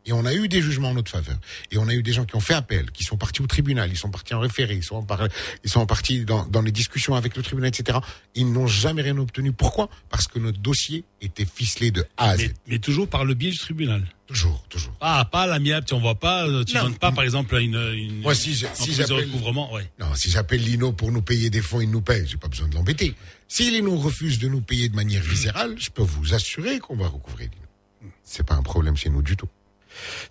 Et 0.09 0.13
on 0.13 0.25
a 0.25 0.33
eu 0.33 0.47
des 0.49 0.63
jugements 0.63 0.91
en 0.91 0.95
notre 0.95 1.11
faveur. 1.11 1.37
Et 1.73 1.79
on 1.79 1.89
a 1.89 1.95
eu 1.95 2.03
des 2.03 2.13
gens 2.13 2.25
qui 2.25 2.37
ont 2.37 2.41
fait 2.41 2.55
appel, 2.55 2.91
qui 2.93 3.03
sont 3.05 3.17
partis 3.17 3.43
au 3.43 3.47
tribunal, 3.49 3.91
ils 3.91 3.97
sont 3.99 4.09
partis 4.11 4.35
en 4.35 4.41
référé, 4.41 4.75
ils 4.77 4.85
sont, 4.85 5.03
par- 5.03 5.27
ils 5.65 5.71
sont 5.71 5.85
partis 5.85 6.25
dans, 6.25 6.47
dans 6.47 6.63
les 6.63 6.71
discussions 6.73 7.15
avec 7.17 7.37
le 7.37 7.43
tribunal, 7.43 7.69
etc. 7.69 7.99
Ils 8.37 8.51
n'ont 8.53 8.69
jamais 8.69 9.03
rien 9.03 9.19
obtenu. 9.19 9.53
Pourquoi? 9.53 9.89
Parce 10.09 10.29
que 10.29 10.39
notre 10.39 10.59
dossier 10.59 11.05
était 11.21 11.45
ficelé 11.45 11.91
de 11.91 12.07
A 12.17 12.31
à 12.31 12.37
Z. 12.37 12.41
Mais, 12.41 12.55
mais 12.69 12.79
toujours 12.79 13.09
par 13.09 13.25
le 13.25 13.35
biais 13.35 13.51
du 13.51 13.59
tribunal. 13.59 14.05
Toujours, 14.29 14.65
toujours. 14.69 14.93
Ah, 15.01 15.29
pas 15.31 15.47
l'amiable, 15.47 15.87
tu 15.87 15.95
envoies 15.95 16.15
pas, 16.17 16.47
euh, 16.49 16.65
tu 16.65 16.75
Non. 16.75 16.85
donnes 16.85 16.99
pas, 16.99 17.13
par 17.13 17.23
exemple, 17.25 17.55
une, 17.57 17.75
une, 17.95 18.21
Moi, 18.23 18.35
si 18.35 18.55
je- 18.55 18.67
si 18.75 18.93
j'appelle- 18.93 19.17
recouvrement, 19.27 19.73
ouais. 19.73 19.89
Non, 20.01 20.15
si 20.15 20.31
j'appelle 20.31 20.63
Lino 20.63 20.93
pour 20.93 21.13
nous 21.13 21.23
payer 21.23 21.51
des 21.51 21.63
fonds, 21.63 21.81
il 21.81 21.91
nous 21.91 22.01
paye. 22.01 22.27
J'ai 22.27 22.37
pas 22.37 22.49
besoin 22.49 22.67
de 22.69 22.75
l'embêter. 22.75 23.15
Si 23.49 23.71
Lino 23.71 23.97
refuse 23.97 24.39
de 24.41 24.49
nous 24.49 24.61
payer 24.61 24.89
de 24.89 24.97
manière 24.97 25.23
viscérale, 25.23 25.75
je 25.79 25.91
peux 25.91 26.03
vous 26.03 26.35
assurer 26.35 26.79
qu'on 26.81 26.97
va 26.97 27.07
recouvrer 27.09 27.45
Lino. 27.45 28.13
C'est 28.25 28.45
pas 28.45 28.55
un 28.55 28.63
problème 28.63 28.97
chez 28.97 29.11
nous 29.11 29.23
du 29.23 29.37
tout. 29.37 29.49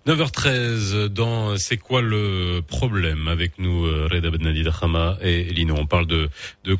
9h13 0.06 1.06
dans 1.06 1.56
C'est 1.56 1.76
quoi 1.76 2.02
le 2.02 2.60
problème 2.66 3.28
avec 3.28 3.58
nous 3.58 3.86
euh, 3.86 4.08
Reda 4.10 4.30
Benadi 4.30 4.62
Dahama 4.62 5.18
et 5.20 5.44
Lino. 5.44 5.74
On 5.78 5.86
parle 5.86 6.06
de, 6.06 6.28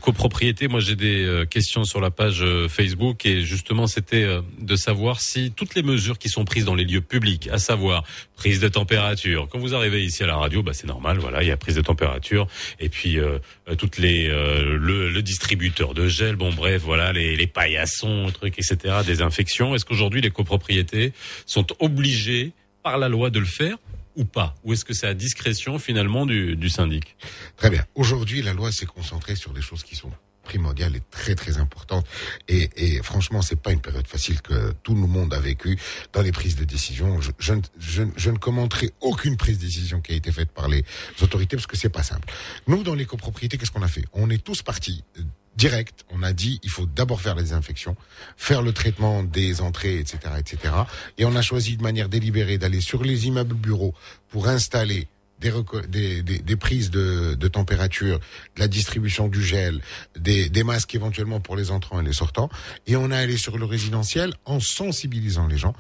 copropriété. 0.00 0.68
Moi 0.68 0.80
j'ai 0.80 0.96
des 0.96 1.24
euh, 1.24 1.44
questions 1.44 1.84
sur 1.84 2.00
la 2.00 2.10
page 2.10 2.42
euh, 2.42 2.68
Facebook 2.68 3.26
et 3.26 3.42
justement 3.42 3.86
c'était 3.86 4.26
de 4.60 4.76
savoir 4.76 5.20
si 5.20 5.52
toutes 5.54 5.74
les 5.74 5.82
mesures 5.82 6.18
qui 6.18 6.28
sont 6.28 6.44
prises 6.44 6.64
dans 6.64 6.74
les 6.74 6.84
lieux 6.84 7.00
publics, 7.00 7.48
à 7.52 7.58
savoir 7.58 8.04
prise 8.36 8.60
de 8.60 8.68
température. 8.68 9.48
Quand 9.50 9.58
vous 9.58 9.74
arrivez 9.74 10.04
ici 10.04 10.22
à 10.22 10.26
la 10.26 10.36
radio, 10.36 10.62
bah 10.62 10.72
c'est 10.74 10.86
normal, 10.86 11.18
voilà, 11.18 11.42
il 11.42 11.48
y 11.48 11.50
a 11.50 11.56
prise 11.56 11.74
de 11.74 11.80
température 11.80 12.46
et 12.78 12.88
puis 12.88 13.18
euh, 13.18 13.38
euh, 13.68 13.74
toutes 13.74 13.98
les 13.98 14.28
euh, 14.28 14.76
le, 14.78 15.10
le 15.10 15.22
distributeur 15.22 15.94
de 15.94 16.06
gel, 16.06 16.36
bon 16.36 16.52
bref, 16.52 16.82
voilà, 16.82 17.12
les, 17.12 17.34
les 17.34 17.46
paillassons, 17.46 18.30
trucs, 18.32 18.58
etc. 18.58 18.96
Désinfection. 19.04 19.74
Est-ce 19.74 19.84
qu'aujourd'hui 19.84 20.20
les 20.20 20.30
copropriétés 20.30 21.12
sont 21.46 21.66
obligées 21.80 22.52
par 22.82 22.98
la 22.98 23.08
loi 23.08 23.30
de 23.30 23.38
le 23.38 23.46
faire 23.46 23.76
ou 24.14 24.24
pas? 24.24 24.54
Ou 24.64 24.74
est-ce 24.74 24.84
que 24.84 24.94
c'est 24.94 25.06
à 25.06 25.14
discrétion 25.14 25.78
finalement 25.78 26.26
du, 26.26 26.56
du 26.56 26.68
syndic? 26.68 27.16
Très 27.56 27.70
bien. 27.70 27.84
Aujourd'hui, 27.94 28.42
la 28.42 28.52
loi 28.52 28.70
s'est 28.70 28.86
concentrée 28.86 29.34
sur 29.34 29.52
des 29.52 29.62
choses 29.62 29.82
qui 29.82 29.96
sont 29.96 30.10
primordiales 30.47 30.97
et 30.97 31.02
très 31.10 31.35
très 31.35 31.59
importantes. 31.59 32.06
Et, 32.48 32.70
et 32.77 33.02
franchement, 33.02 33.43
c'est 33.43 33.60
pas 33.60 33.73
une 33.73 33.81
période 33.81 34.06
facile 34.06 34.40
que 34.40 34.73
tout 34.82 34.94
le 34.94 35.06
monde 35.06 35.35
a 35.35 35.40
vécu 35.40 35.78
dans 36.12 36.23
les 36.23 36.32
prises 36.32 36.56
de 36.56 36.64
décision. 36.64 37.20
Je, 37.20 37.32
je, 37.39 38.02
je 38.16 38.31
ne 38.31 38.39
commenterai 38.39 38.93
aucune 39.01 39.36
prise 39.36 39.59
de 39.59 39.66
décision 39.66 40.01
qui 40.01 40.12
a 40.12 40.16
été 40.16 40.32
faite 40.32 40.51
par 40.51 40.68
les 40.68 40.85
autorités 41.20 41.56
parce 41.56 41.66
que 41.66 41.77
c'est 41.77 41.90
pas 41.90 42.02
simple. 42.02 42.28
Nous, 42.66 42.82
dans 42.82 42.94
les 42.94 43.05
copropriétés, 43.06 43.59
qu'est-ce 43.59 43.70
qu'on 43.70 43.82
a 43.82 43.89
fait? 43.89 44.05
On 44.12 44.31
est 44.31 44.43
tous 44.43 44.62
partis 44.62 45.05
euh, 45.18 45.23
direct. 45.56 46.05
On 46.10 46.23
a 46.23 46.32
dit 46.32 46.60
il 46.62 46.70
faut 46.70 46.86
d'abord 46.86 47.20
faire 47.20 47.35
la 47.35 47.43
désinfection, 47.43 47.97
faire 48.36 48.62
le 48.62 48.73
traitement 48.73 49.23
des 49.23 49.60
entrées, 49.60 49.98
etc., 49.98 50.18
etc. 50.39 50.74
Et 51.18 51.24
on 51.24 51.35
a 51.35 51.43
choisi 51.43 51.77
de 51.77 51.82
manière 51.82 52.09
délibérée 52.09 52.59
d'aller 52.59 52.81
sur 52.81 53.02
les 53.02 53.27
immeubles 53.27 53.55
bureaux 53.55 53.94
pour 54.28 54.48
installer 54.48 55.09
des, 55.40 55.52
des, 55.88 56.22
des, 56.22 56.38
des 56.38 56.56
prises 56.56 56.90
de, 56.90 57.34
de 57.34 57.48
température, 57.48 58.18
de 58.18 58.60
la 58.60 58.68
distribution 58.68 59.28
du 59.28 59.42
gel, 59.42 59.80
des, 60.18 60.48
des 60.48 60.64
masques 60.64 60.94
éventuellement 60.94 61.40
pour 61.40 61.56
les 61.56 61.70
entrants 61.70 62.00
et 62.00 62.04
les 62.04 62.12
sortants. 62.12 62.48
Et 62.86 62.96
on 62.96 63.10
a 63.10 63.18
allé 63.18 63.36
sur 63.36 63.58
le 63.58 63.64
résidentiel 63.64 64.34
en 64.44 64.60
sensibilisant 64.60 65.46
les 65.46 65.58
gens 65.58 65.74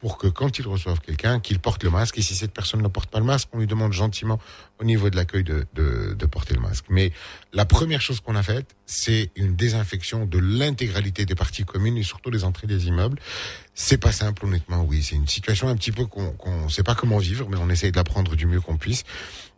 pour 0.00 0.18
que 0.18 0.26
quand 0.26 0.58
ils 0.58 0.66
reçoivent 0.66 1.00
quelqu'un, 1.00 1.40
qu'ils 1.40 1.58
portent 1.58 1.82
le 1.82 1.90
masque. 1.90 2.18
Et 2.18 2.22
si 2.22 2.34
cette 2.34 2.52
personne 2.52 2.82
ne 2.82 2.88
porte 2.88 3.10
pas 3.10 3.18
le 3.18 3.24
masque, 3.24 3.48
on 3.52 3.58
lui 3.58 3.66
demande 3.66 3.92
gentiment 3.92 4.38
au 4.78 4.84
niveau 4.84 5.08
de 5.08 5.16
l'accueil 5.16 5.42
de, 5.42 5.66
de, 5.74 6.14
de 6.14 6.26
porter 6.26 6.54
le 6.54 6.60
masque. 6.60 6.84
Mais 6.90 7.12
la 7.52 7.64
première 7.64 8.00
chose 8.00 8.20
qu'on 8.20 8.36
a 8.36 8.42
faite, 8.42 8.76
c'est 8.84 9.30
une 9.36 9.56
désinfection 9.56 10.26
de 10.26 10.38
l'intégralité 10.38 11.24
des 11.24 11.34
parties 11.34 11.64
communes 11.64 11.96
et 11.96 12.02
surtout 12.02 12.30
des 12.30 12.44
entrées 12.44 12.66
des 12.66 12.86
immeubles. 12.86 13.18
C'est 13.74 13.98
pas 13.98 14.12
simple, 14.12 14.44
honnêtement, 14.44 14.84
oui. 14.84 15.02
C'est 15.02 15.16
une 15.16 15.28
situation 15.28 15.68
un 15.68 15.76
petit 15.76 15.92
peu 15.92 16.06
qu'on 16.06 16.32
qu'on 16.32 16.68
sait 16.68 16.82
pas 16.82 16.94
comment 16.94 17.18
vivre, 17.18 17.48
mais 17.48 17.56
on 17.56 17.70
essaye 17.70 17.90
de 17.90 17.96
la 17.96 18.04
prendre 18.04 18.36
du 18.36 18.46
mieux 18.46 18.60
qu'on 18.60 18.76
puisse. 18.76 19.04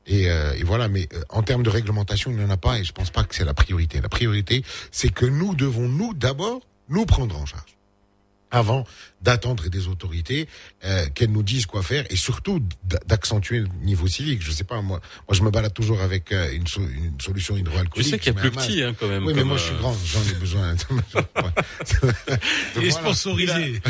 Et, 0.06 0.30
euh, 0.30 0.54
et 0.54 0.62
voilà, 0.62 0.88
mais 0.88 1.08
euh, 1.12 1.22
en 1.28 1.42
termes 1.42 1.62
de 1.62 1.70
réglementation, 1.70 2.30
il 2.30 2.38
n'y 2.38 2.44
en 2.44 2.50
a 2.50 2.56
pas 2.56 2.78
et 2.78 2.84
je 2.84 2.92
pense 2.92 3.10
pas 3.10 3.24
que 3.24 3.34
c'est 3.34 3.44
la 3.44 3.54
priorité. 3.54 4.00
La 4.00 4.08
priorité, 4.08 4.64
c'est 4.90 5.12
que 5.12 5.26
nous 5.26 5.54
devons, 5.54 5.88
nous, 5.88 6.14
d'abord, 6.14 6.60
nous 6.88 7.04
prendre 7.04 7.36
en 7.36 7.44
charge 7.44 7.76
avant 8.50 8.84
d'attendre 9.22 9.68
des 9.68 9.88
autorités 9.88 10.48
euh, 10.84 11.06
qu'elles 11.14 11.32
nous 11.32 11.42
disent 11.42 11.66
quoi 11.66 11.82
faire 11.82 12.04
et 12.10 12.16
surtout 12.16 12.62
d'accentuer 13.06 13.60
le 13.60 13.68
niveau 13.82 14.06
civique. 14.06 14.40
Je 14.42 14.50
sais 14.52 14.64
pas 14.64 14.80
moi, 14.80 15.00
moi 15.28 15.36
je 15.36 15.42
me 15.42 15.50
balade 15.50 15.74
toujours 15.74 16.00
avec 16.00 16.30
euh, 16.32 16.52
une, 16.52 16.66
so- 16.66 16.80
une 16.80 17.20
solution 17.20 17.54
Je 17.56 17.60
hydroalcoolique. 17.60 18.08
sais 18.08 18.18
qu'il 18.18 18.32
y 18.32 18.36
a 18.36 18.42
je 18.42 18.48
plus 18.48 18.50
petit 18.56 18.82
hein, 18.82 18.94
quand 18.98 19.08
même. 19.08 19.24
Oui, 19.26 19.32
mais 19.34 19.44
moi 19.44 19.56
je 19.56 19.64
suis 19.64 19.74
euh, 19.74 19.78
grand, 19.78 19.96
j'en 20.06 20.22
ai 20.22 20.34
besoin. 20.34 20.74
Il 22.76 22.84
est 22.84 22.90
Voilà. 22.90 22.90
sponsorisé. 22.90 23.80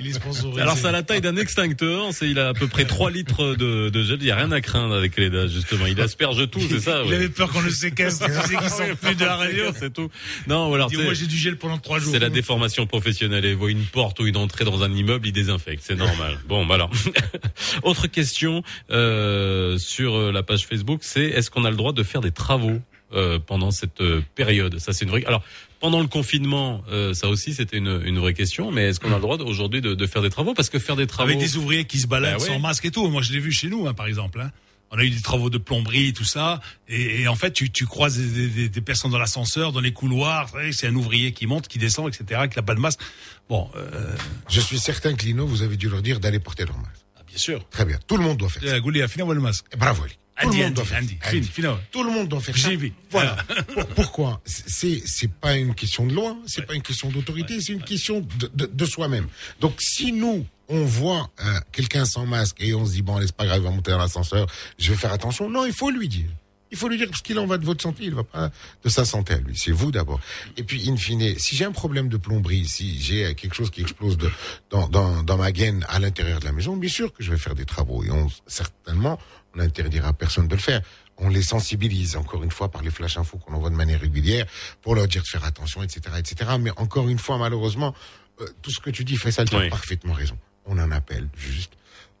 Il 0.00 0.06
est 0.08 0.12
sponsorisé. 0.12 0.60
Alors 0.60 0.76
c'est 0.76 0.86
à 0.86 0.92
la 0.92 1.02
taille 1.02 1.20
d'un 1.20 1.36
extincteur, 1.44 2.12
c'est 2.12 2.28
il 2.28 2.38
a 2.38 2.48
à 2.48 2.54
peu 2.54 2.66
près 2.66 2.84
3 2.84 3.10
litres 3.10 3.54
de, 3.54 3.88
de 3.90 4.02
gel, 4.02 4.18
il 4.20 4.26
y 4.26 4.30
a 4.30 4.36
rien 4.36 4.50
à 4.52 4.60
craindre 4.60 4.94
avec 4.94 5.16
les 5.16 5.30
dates 5.30 5.48
justement, 5.50 5.86
il 5.86 6.00
asperge 6.00 6.48
tout, 6.50 6.60
c'est 6.60 6.80
ça 6.80 7.02
Il 7.04 7.10
ouais. 7.10 7.16
avait 7.16 7.28
peur 7.28 7.50
qu'on 7.52 7.60
le 7.60 7.70
séquestre, 7.70 8.26
tu 8.26 8.48
sais 8.48 8.56
qu'il 8.56 8.70
sort 8.70 8.96
plus 9.00 9.14
de 9.14 9.24
la 9.24 9.36
radio. 9.36 9.64
C'est 9.78 9.92
tout. 9.92 10.10
Non, 10.46 10.68
voilà, 10.68 10.86
moi 11.02 11.14
j'ai 11.14 11.26
du 11.26 11.36
gel 11.36 11.56
pendant 11.56 11.78
trois 11.78 11.98
jours. 11.98 12.12
c'est 12.12 12.18
la 12.18 12.30
déformation 12.30 12.86
professionnelle. 12.86 13.44
Il 13.44 13.54
voit 13.56 13.70
une 13.70 13.84
porte 13.84 14.20
ou 14.20 14.26
une 14.26 14.36
entrée 14.36 14.63
dans 14.64 14.82
un 14.82 14.92
immeuble, 14.92 15.26
il 15.28 15.32
désinfecte, 15.32 15.82
c'est 15.86 15.94
normal. 15.96 16.38
Bon, 16.48 16.66
voilà. 16.66 16.88
Autre 17.82 18.06
question 18.06 18.62
euh, 18.90 19.78
sur 19.78 20.14
euh, 20.16 20.32
la 20.32 20.42
page 20.42 20.66
Facebook, 20.66 21.00
c'est 21.02 21.24
est-ce 21.24 21.50
qu'on 21.50 21.64
a 21.64 21.70
le 21.70 21.76
droit 21.76 21.92
de 21.92 22.02
faire 22.02 22.20
des 22.20 22.30
travaux 22.32 22.80
euh, 23.12 23.38
pendant 23.38 23.70
cette 23.70 24.02
période? 24.34 24.78
Ça, 24.78 24.92
c'est 24.92 25.04
une 25.04 25.10
vraie. 25.10 25.24
Alors, 25.26 25.42
pendant 25.80 26.00
le 26.00 26.06
confinement, 26.06 26.82
euh, 26.90 27.12
ça 27.12 27.28
aussi, 27.28 27.52
c'était 27.52 27.76
une, 27.76 28.00
une 28.04 28.18
vraie 28.18 28.32
question. 28.34 28.70
Mais 28.72 28.84
est-ce 28.88 29.00
qu'on 29.00 29.12
a 29.12 29.16
le 29.16 29.20
droit 29.20 29.36
aujourd'hui 29.38 29.80
de, 29.82 29.94
de 29.94 30.06
faire 30.06 30.22
des 30.22 30.30
travaux? 30.30 30.54
Parce 30.54 30.70
que 30.70 30.78
faire 30.78 30.96
des 30.96 31.06
travaux 31.06 31.28
Avec 31.28 31.38
des 31.40 31.56
ouvriers 31.58 31.84
qui 31.84 31.98
se 31.98 32.06
baladent 32.06 32.38
Bah 32.38 32.42
ouais. 32.42 32.48
sans 32.48 32.58
masque 32.58 32.86
et 32.86 32.90
tout. 32.90 33.06
Moi 33.08 33.20
je 33.22 33.32
l'ai 33.32 33.38
vu 33.40 33.52
chez 33.52 33.68
nous, 33.68 33.86
hein, 33.86 33.92
par 33.94 34.06
exemple. 34.06 34.40
Hein. 34.40 34.50
On 34.94 34.98
a 34.98 35.02
eu 35.04 35.10
des 35.10 35.20
travaux 35.20 35.50
de 35.50 35.58
plomberie, 35.58 36.12
tout 36.12 36.24
ça, 36.24 36.60
et, 36.88 37.22
et 37.22 37.28
en 37.28 37.34
fait, 37.34 37.52
tu, 37.52 37.70
tu 37.70 37.84
croises 37.86 38.16
des, 38.16 38.48
des- 38.48 38.68
des 38.68 38.80
personnes 38.80 39.10
dans 39.10 39.18
l'ascenseur, 39.18 39.72
dans 39.72 39.80
les 39.80 39.92
couloirs, 39.92 40.48
c'est 40.72 40.86
un 40.86 40.94
ouvrier 40.94 41.32
qui 41.32 41.46
monte, 41.46 41.66
qui 41.68 41.78
descend, 41.78 42.08
etc., 42.08 42.42
qui 42.50 42.56
n'a 42.56 42.62
pas 42.62 42.74
de 42.74 42.80
masque. 42.80 43.00
Bon, 43.48 43.68
euh, 43.76 44.14
Je 44.48 44.60
suis 44.60 44.78
certain 44.78 45.14
que 45.14 45.24
Lino, 45.24 45.46
vous 45.46 45.62
avez 45.62 45.76
dû 45.76 45.88
leur 45.88 46.00
dire 46.02 46.20
d'aller 46.20 46.38
porter 46.38 46.64
leur 46.64 46.78
masque. 46.78 47.02
bien 47.26 47.38
sûr. 47.38 47.68
Très 47.70 47.84
bien. 47.84 47.98
Tout 48.06 48.16
le 48.16 48.22
monde 48.22 48.38
doit 48.38 48.48
faire 48.48 48.62
ça. 48.62 48.80
Gouli 48.80 49.02
a 49.02 49.08
fini 49.08 49.28
le 49.28 49.40
masque. 49.40 49.64
Bravo, 49.76 50.04
Ali. 50.04 50.14
Tout 50.40 50.48
Andy, 50.48 50.58
le 50.58 50.62
monde 50.64 50.66
Andy, 50.70 50.74
doit 50.74 50.84
faire 50.84 50.98
Andy, 51.02 51.18
ouais. 51.32 51.74
Tout 51.92 52.02
le 52.02 52.10
monde 52.10 52.28
doit 52.28 52.40
faire 52.40 52.56
ça. 52.58 52.68
Voilà. 53.10 53.36
Pour- 53.72 53.86
Pourquoi? 53.94 54.40
C'est 54.44 55.02
c'est 55.06 55.30
pas 55.32 55.54
une 55.56 55.74
question 55.74 56.06
de 56.06 56.12
loi, 56.14 56.36
c'est 56.46 56.66
pas 56.66 56.74
une 56.74 56.82
question 56.82 57.08
d'autorité, 57.10 57.60
c'est 57.60 57.72
une 57.72 57.82
question 57.84 58.20
de, 58.38 58.50
de, 58.54 58.66
de 58.66 58.84
soi-même. 58.86 59.28
Donc 59.60 59.74
si 59.80 60.12
nous 60.12 60.44
on 60.68 60.84
voit 60.84 61.30
euh, 61.44 61.60
quelqu'un 61.72 62.04
sans 62.04 62.26
masque 62.26 62.56
et 62.60 62.74
on 62.74 62.84
se 62.86 62.92
dit 62.92 63.02
bon 63.02 63.20
c'est 63.20 63.32
pas 63.36 63.46
grave, 63.46 63.58
il 63.60 63.64
va 63.64 63.70
monter 63.70 63.92
dans 63.92 63.98
l'ascenseur, 63.98 64.46
je 64.78 64.90
vais 64.90 64.96
faire 64.96 65.12
attention. 65.12 65.48
Non, 65.48 65.66
il 65.66 65.72
faut 65.72 65.90
lui 65.90 66.08
dire. 66.08 66.26
Il 66.72 66.76
faut 66.78 66.88
lui 66.88 66.96
dire 66.98 67.06
parce 67.08 67.22
qu'il 67.22 67.38
en 67.38 67.46
va 67.46 67.56
de 67.56 67.64
votre 67.64 67.82
santé, 67.82 68.02
il 68.02 68.14
va 68.14 68.24
pas 68.24 68.50
de 68.82 68.88
sa 68.88 69.04
santé 69.04 69.34
à 69.34 69.38
lui. 69.38 69.56
C'est 69.56 69.70
vous 69.70 69.92
d'abord. 69.92 70.18
Et 70.56 70.64
puis 70.64 70.90
in 70.90 70.96
fine, 70.96 71.38
si 71.38 71.54
j'ai 71.54 71.64
un 71.64 71.70
problème 71.70 72.08
de 72.08 72.16
plomberie, 72.16 72.66
si 72.66 73.00
j'ai 73.00 73.32
quelque 73.36 73.54
chose 73.54 73.70
qui 73.70 73.80
explose 73.82 74.18
de, 74.18 74.28
dans, 74.70 74.88
dans, 74.88 75.22
dans 75.22 75.36
ma 75.36 75.52
gaine 75.52 75.86
à 75.88 76.00
l'intérieur 76.00 76.40
de 76.40 76.44
la 76.46 76.50
maison, 76.52 76.76
bien 76.76 76.90
sûr 76.90 77.12
que 77.12 77.22
je 77.22 77.30
vais 77.30 77.38
faire 77.38 77.54
des 77.54 77.64
travaux 77.64 78.02
et 78.02 78.10
on 78.10 78.26
certainement 78.48 79.20
on 79.54 79.58
n'interdira 79.58 80.08
à 80.08 80.12
personne 80.12 80.48
de 80.48 80.54
le 80.54 80.60
faire. 80.60 80.80
On 81.16 81.28
les 81.28 81.42
sensibilise 81.42 82.16
encore 82.16 82.42
une 82.42 82.50
fois 82.50 82.70
par 82.70 82.82
les 82.82 82.90
flash 82.90 83.16
infos 83.18 83.38
qu'on 83.38 83.54
envoie 83.54 83.70
de 83.70 83.76
manière 83.76 84.00
régulière 84.00 84.46
pour 84.82 84.94
leur 84.96 85.06
dire 85.06 85.22
de 85.22 85.28
faire 85.28 85.44
attention, 85.44 85.82
etc., 85.82 86.00
etc. 86.18 86.50
Mais 86.60 86.70
encore 86.76 87.08
une 87.08 87.18
fois, 87.18 87.38
malheureusement, 87.38 87.94
euh, 88.40 88.46
tout 88.62 88.70
ce 88.72 88.80
que 88.80 88.90
tu 88.90 89.04
dis, 89.04 89.16
Faisal, 89.16 89.48
tu 89.48 89.54
as 89.54 89.60
Oui. 89.60 89.68
parfaitement 89.70 90.12
raison. 90.12 90.36
On 90.66 90.78
en 90.78 90.90
appelle 90.90 91.28
juste 91.36 91.72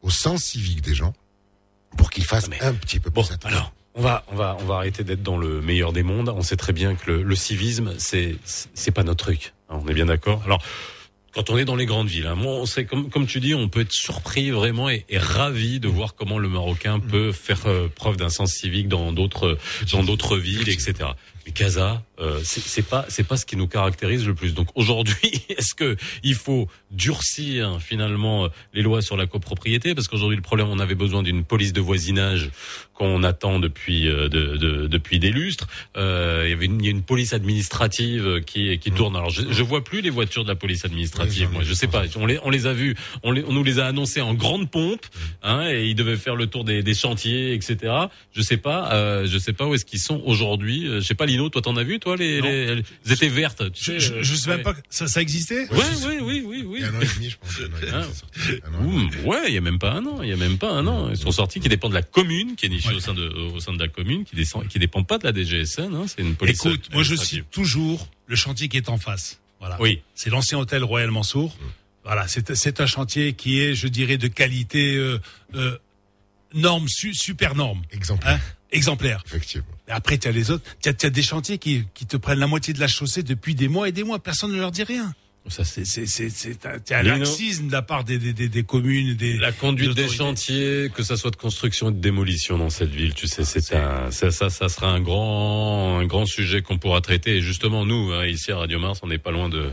au 0.02 0.10
sens 0.10 0.42
civique 0.44 0.80
des 0.82 0.94
gens 0.94 1.12
pour 1.96 2.10
qu'ils 2.10 2.24
fassent 2.24 2.50
un 2.60 2.74
petit 2.74 3.00
peu 3.00 3.10
plus 3.10 3.32
attention. 3.32 3.48
Alors, 3.48 3.72
on 3.96 4.02
va, 4.02 4.24
on 4.28 4.36
va, 4.36 4.56
on 4.60 4.64
va 4.64 4.74
arrêter 4.76 5.02
d'être 5.04 5.22
dans 5.22 5.38
le 5.38 5.60
meilleur 5.60 5.92
des 5.92 6.02
mondes. 6.02 6.28
On 6.28 6.42
sait 6.42 6.56
très 6.56 6.72
bien 6.72 6.94
que 6.94 7.10
le, 7.10 7.22
le 7.22 7.36
civisme, 7.36 7.94
c'est, 7.98 8.36
c'est 8.44 8.90
pas 8.90 9.02
notre 9.04 9.24
truc. 9.24 9.54
On 9.68 9.86
est 9.88 9.94
bien 9.94 10.06
d'accord. 10.06 10.42
Alors, 10.44 10.62
quand 11.34 11.50
on 11.50 11.58
est 11.58 11.64
dans 11.64 11.76
les 11.76 11.86
grandes 11.86 12.08
villes, 12.08 12.26
hein, 12.26 12.36
moi, 12.36 12.52
on 12.52 12.66
sait, 12.66 12.84
comme, 12.84 13.10
comme 13.10 13.26
tu 13.26 13.40
dis, 13.40 13.54
on 13.54 13.68
peut 13.68 13.80
être 13.80 13.92
surpris 13.92 14.50
vraiment 14.50 14.88
et, 14.88 15.04
et 15.08 15.18
ravi 15.18 15.80
de 15.80 15.88
voir 15.88 16.14
comment 16.14 16.38
le 16.38 16.48
Marocain 16.48 17.00
peut 17.00 17.32
faire 17.32 17.66
euh, 17.66 17.88
preuve 17.94 18.16
d'un 18.16 18.28
sens 18.28 18.52
civique 18.52 18.88
dans 18.88 19.12
d'autres, 19.12 19.58
dans 19.92 20.04
d'autres 20.04 20.36
villes, 20.36 20.68
etc. 20.68 21.10
Mais 21.44 21.52
Casa, 21.52 22.02
euh, 22.20 22.40
c'est 22.42 22.62
c'est 22.62 22.82
pas, 22.82 23.04
c'est 23.08 23.24
pas 23.24 23.36
ce 23.36 23.44
qui 23.44 23.56
nous 23.56 23.66
caractérise 23.66 24.26
le 24.26 24.34
plus. 24.34 24.54
Donc 24.54 24.68
aujourd'hui, 24.76 25.44
est-ce 25.48 25.74
que 25.74 25.96
il 26.22 26.34
faut 26.34 26.68
durcir 26.90 27.80
finalement 27.80 28.44
euh, 28.44 28.48
les 28.72 28.82
lois 28.82 29.02
sur 29.02 29.16
la 29.16 29.26
copropriété? 29.26 29.94
Parce 29.94 30.08
qu'aujourd'hui 30.08 30.36
le 30.36 30.42
problème, 30.42 30.68
on 30.70 30.78
avait 30.78 30.94
besoin 30.94 31.22
d'une 31.22 31.44
police 31.44 31.72
de 31.72 31.80
voisinage 31.80 32.50
qu'on 32.94 33.22
attend 33.22 33.58
depuis 33.58 34.08
euh, 34.08 34.28
de, 34.28 34.56
de- 34.56 34.86
depuis 34.86 35.18
des 35.18 35.30
lustres. 35.30 35.66
Euh, 35.96 36.42
il 36.46 36.50
y 36.50 36.52
avait 36.52 36.66
une, 36.66 36.80
il 36.80 36.84
y 36.84 36.88
a 36.88 36.92
une 36.92 37.02
police 37.02 37.32
administrative 37.32 38.40
qui 38.46 38.78
qui 38.78 38.90
tourne. 38.92 39.16
Alors 39.16 39.30
je, 39.30 39.42
je 39.50 39.62
vois 39.62 39.82
plus 39.84 40.00
les 40.00 40.10
voitures 40.10 40.44
de 40.44 40.48
la 40.48 40.54
police 40.54 40.84
administrative. 40.84 41.50
Moi, 41.52 41.62
je 41.64 41.74
sais 41.74 41.86
pas. 41.88 42.04
On 42.16 42.26
les 42.26 42.38
on 42.42 42.50
les 42.50 42.66
a 42.66 42.72
vus, 42.72 42.94
on, 43.22 43.32
les, 43.32 43.44
on 43.44 43.52
nous 43.52 43.64
les 43.64 43.78
a 43.78 43.86
annoncés 43.86 44.20
en 44.20 44.34
grande 44.34 44.70
pompe, 44.70 45.04
hein, 45.42 45.68
et 45.70 45.86
ils 45.86 45.94
devaient 45.94 46.16
faire 46.16 46.36
le 46.36 46.46
tour 46.46 46.64
des, 46.64 46.82
des 46.82 46.94
chantiers, 46.94 47.52
etc. 47.54 47.92
Je 48.32 48.42
sais 48.42 48.56
pas, 48.56 48.92
euh, 48.92 49.26
je 49.26 49.38
sais 49.38 49.52
pas 49.52 49.66
où 49.66 49.74
est-ce 49.74 49.84
qu'ils 49.84 49.98
sont 50.00 50.22
aujourd'hui. 50.24 50.86
Euh, 50.88 51.00
Je 51.00 51.06
sais 51.06 51.14
pas, 51.14 51.26
Lino, 51.26 51.48
toi 51.48 51.62
t'en 51.62 51.76
as 51.76 51.82
vu, 51.84 51.98
toi 51.98 52.16
les, 52.16 52.40
les 52.40 52.48
elles 53.04 53.12
étaient 53.12 53.28
vertes. 53.28 53.72
Tu 53.72 53.84
sais, 53.84 54.00
Je, 54.00 54.12
euh, 54.14 54.18
je 54.22 54.34
sais 54.34 54.48
même 54.50 54.58
ouais. 54.58 54.62
pas 54.64 54.74
ça, 54.90 55.06
ça 55.08 55.20
existait. 55.20 55.68
Ouais, 55.70 55.78
oui, 56.06 56.18
oui, 56.22 56.42
oui, 56.46 56.64
oui. 56.66 56.82
Ouh, 58.82 59.28
ouais, 59.28 59.42
il 59.48 59.54
y 59.54 59.58
a 59.58 59.60
même 59.60 59.78
pas 59.78 59.92
un 59.92 60.04
an. 60.06 60.22
Il 60.22 60.28
y 60.28 60.32
a 60.32 60.36
même 60.36 60.58
pas 60.58 60.70
un 60.70 60.86
an. 60.86 61.08
Ils 61.10 61.16
sont 61.16 61.30
sortis, 61.32 61.60
qui 61.60 61.68
dépendent 61.68 61.92
de 61.92 61.96
la 61.96 62.02
commune, 62.02 62.56
qui 62.56 62.66
est 62.66 62.68
nichée 62.84 62.96
au 62.96 63.00
sein 63.00 63.14
de 63.14 63.28
au 63.28 63.60
sein 63.60 63.72
de 63.72 63.78
la 63.78 63.88
commune, 63.88 64.24
qui 64.24 64.36
descend, 64.36 64.66
qui 64.68 64.78
dépend 64.78 65.02
pas 65.02 65.18
de 65.18 65.24
la 65.24 65.32
DGSN. 65.32 65.94
Hein, 65.94 66.04
c'est 66.06 66.22
une 66.22 66.34
police. 66.34 66.64
Écoute, 66.64 66.88
moi 66.92 67.02
je 67.02 67.14
cite 67.14 67.50
toujours 67.50 68.08
le 68.26 68.36
chantier 68.36 68.68
qui 68.68 68.76
est 68.76 68.88
en 68.88 68.98
face. 68.98 69.40
Voilà. 69.60 69.76
Oui. 69.80 70.02
C'est 70.14 70.30
l'ancien 70.30 70.58
hôtel 70.58 70.84
Royal 70.84 71.10
Mansour. 71.10 71.56
Voilà, 72.04 72.26
c'est 72.28 72.80
un 72.80 72.86
chantier 72.86 73.32
qui 73.32 73.60
est, 73.60 73.74
je 73.74 73.88
dirais, 73.88 74.18
de 74.18 74.28
qualité 74.28 74.94
euh, 74.94 75.18
euh, 75.54 75.78
norme, 76.52 76.86
su- 76.86 77.14
super 77.14 77.54
norme. 77.54 77.82
Exemplaire. 77.90 78.34
Hein 78.34 78.40
exemplaire. 78.72 79.22
Effectivement. 79.26 79.66
Et 79.88 79.92
après, 79.92 80.18
tu 80.18 80.28
as 80.28 80.32
les 80.32 80.50
autres. 80.50 80.64
Tu 80.82 80.88
as, 80.88 81.10
des 81.10 81.22
chantiers 81.22 81.58
qui, 81.58 81.84
qui 81.94 82.06
te 82.06 82.16
prennent 82.16 82.40
la 82.40 82.46
moitié 82.46 82.74
de 82.74 82.80
la 82.80 82.88
chaussée 82.88 83.22
depuis 83.22 83.54
des 83.54 83.68
mois 83.68 83.88
et 83.88 83.92
des 83.92 84.02
mois. 84.02 84.18
Personne 84.18 84.52
ne 84.52 84.58
leur 84.58 84.70
dit 84.70 84.82
rien. 84.82 85.14
Ça, 85.46 85.62
c'est 85.62 85.84
c'est 85.84 86.06
c'est 86.06 86.30
c'est 86.30 86.66
un 86.92 87.02
laxisme 87.02 87.66
de 87.66 87.72
la 87.72 87.82
part 87.82 88.02
des 88.02 88.16
des, 88.18 88.32
des, 88.32 88.48
des 88.48 88.62
communes 88.62 89.14
des 89.14 89.36
La 89.36 89.52
conduite 89.52 89.92
des 89.92 90.08
chantiers, 90.08 90.90
que 90.94 91.02
ça 91.02 91.18
soit 91.18 91.30
de 91.30 91.36
construction 91.36 91.90
et 91.90 91.92
de 91.92 92.00
démolition 92.00 92.56
dans 92.56 92.70
cette 92.70 92.88
ville, 92.90 93.12
tu 93.12 93.26
sais, 93.26 93.44
c'est 93.44 93.74
un, 93.76 94.10
ça, 94.10 94.30
ça, 94.30 94.48
ça 94.48 94.70
sera 94.70 94.88
un 94.88 95.00
grand, 95.00 95.98
un 95.98 96.06
grand 96.06 96.24
sujet 96.24 96.62
qu'on 96.62 96.78
pourra 96.78 97.02
traiter. 97.02 97.36
Et 97.36 97.40
justement, 97.42 97.84
nous, 97.84 98.10
hein, 98.12 98.26
ici 98.26 98.52
à 98.52 98.56
Radio 98.56 98.78
Mars, 98.78 99.00
on 99.02 99.08
n'est 99.08 99.18
pas 99.18 99.32
loin 99.32 99.50
de, 99.50 99.68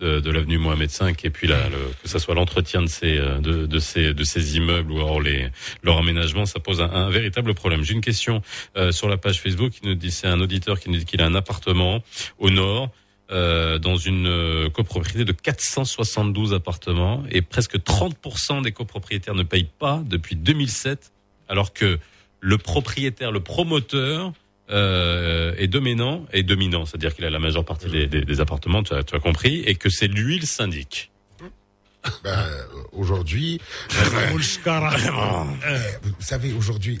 de, 0.00 0.18
de 0.18 0.30
l'avenue 0.32 0.58
Mohamed 0.58 0.90
V 0.90 1.14
et 1.22 1.30
puis 1.30 1.46
là, 1.46 1.68
le, 1.68 1.78
que 2.02 2.08
ça 2.08 2.18
soit 2.18 2.34
l'entretien 2.34 2.82
de 2.82 2.88
ces, 2.88 3.16
euh, 3.16 3.38
de, 3.38 3.66
de 3.66 3.78
ces, 3.78 4.14
de 4.14 4.24
ces 4.24 4.56
immeubles 4.56 4.90
ou 4.90 4.96
alors 4.96 5.20
les, 5.20 5.48
leur 5.84 5.98
aménagement, 5.98 6.46
ça 6.46 6.58
pose 6.58 6.80
un, 6.80 6.90
un 6.90 7.10
véritable 7.10 7.54
problème. 7.54 7.84
J'ai 7.84 7.94
une 7.94 8.00
question 8.00 8.42
euh, 8.76 8.90
sur 8.90 9.08
la 9.08 9.18
page 9.18 9.40
Facebook 9.40 9.70
qui 9.70 9.86
nous 9.86 9.94
dit, 9.94 10.10
c'est 10.10 10.26
un 10.26 10.40
auditeur 10.40 10.80
qui 10.80 10.90
nous 10.90 10.98
dit 10.98 11.04
qu'il 11.04 11.22
a 11.22 11.26
un 11.26 11.36
appartement 11.36 12.02
au 12.38 12.50
nord. 12.50 12.90
Euh, 13.30 13.78
dans 13.78 13.96
une 13.96 14.26
euh, 14.26 14.68
copropriété 14.70 15.24
de 15.24 15.32
472 15.32 16.52
appartements 16.54 17.22
et 17.30 17.40
presque 17.42 17.76
30% 17.78 18.62
des 18.62 18.72
copropriétaires 18.72 19.34
ne 19.34 19.42
payent 19.44 19.70
pas 19.78 20.02
depuis 20.06 20.36
2007 20.36 21.12
alors 21.48 21.72
que 21.72 21.98
le 22.40 22.58
propriétaire, 22.58 23.30
le 23.32 23.40
promoteur 23.40 24.32
euh, 24.70 25.54
est 25.58 25.68
dominant, 25.68 26.26
est 26.32 26.42
dominant, 26.42 26.86
c'est-à-dire 26.86 27.14
qu'il 27.14 27.24
a 27.24 27.30
la 27.30 27.38
majeure 27.38 27.64
partie 27.64 27.88
des, 27.88 28.06
des- 28.06 28.24
des 28.24 28.40
appartements, 28.40 28.82
tu 28.82 28.94
as, 28.94 29.02
tu 29.02 29.14
as 29.14 29.20
compris, 29.20 29.60
et 29.66 29.74
que 29.74 29.88
c'est 29.90 30.08
lui 30.08 30.38
le 30.38 30.46
syndic. 30.46 31.10
Ben, 32.24 32.44
aujourd'hui, 32.92 33.60
euh, 35.66 35.78
vous 36.02 36.10
savez, 36.20 36.52
aujourd'hui, 36.52 36.98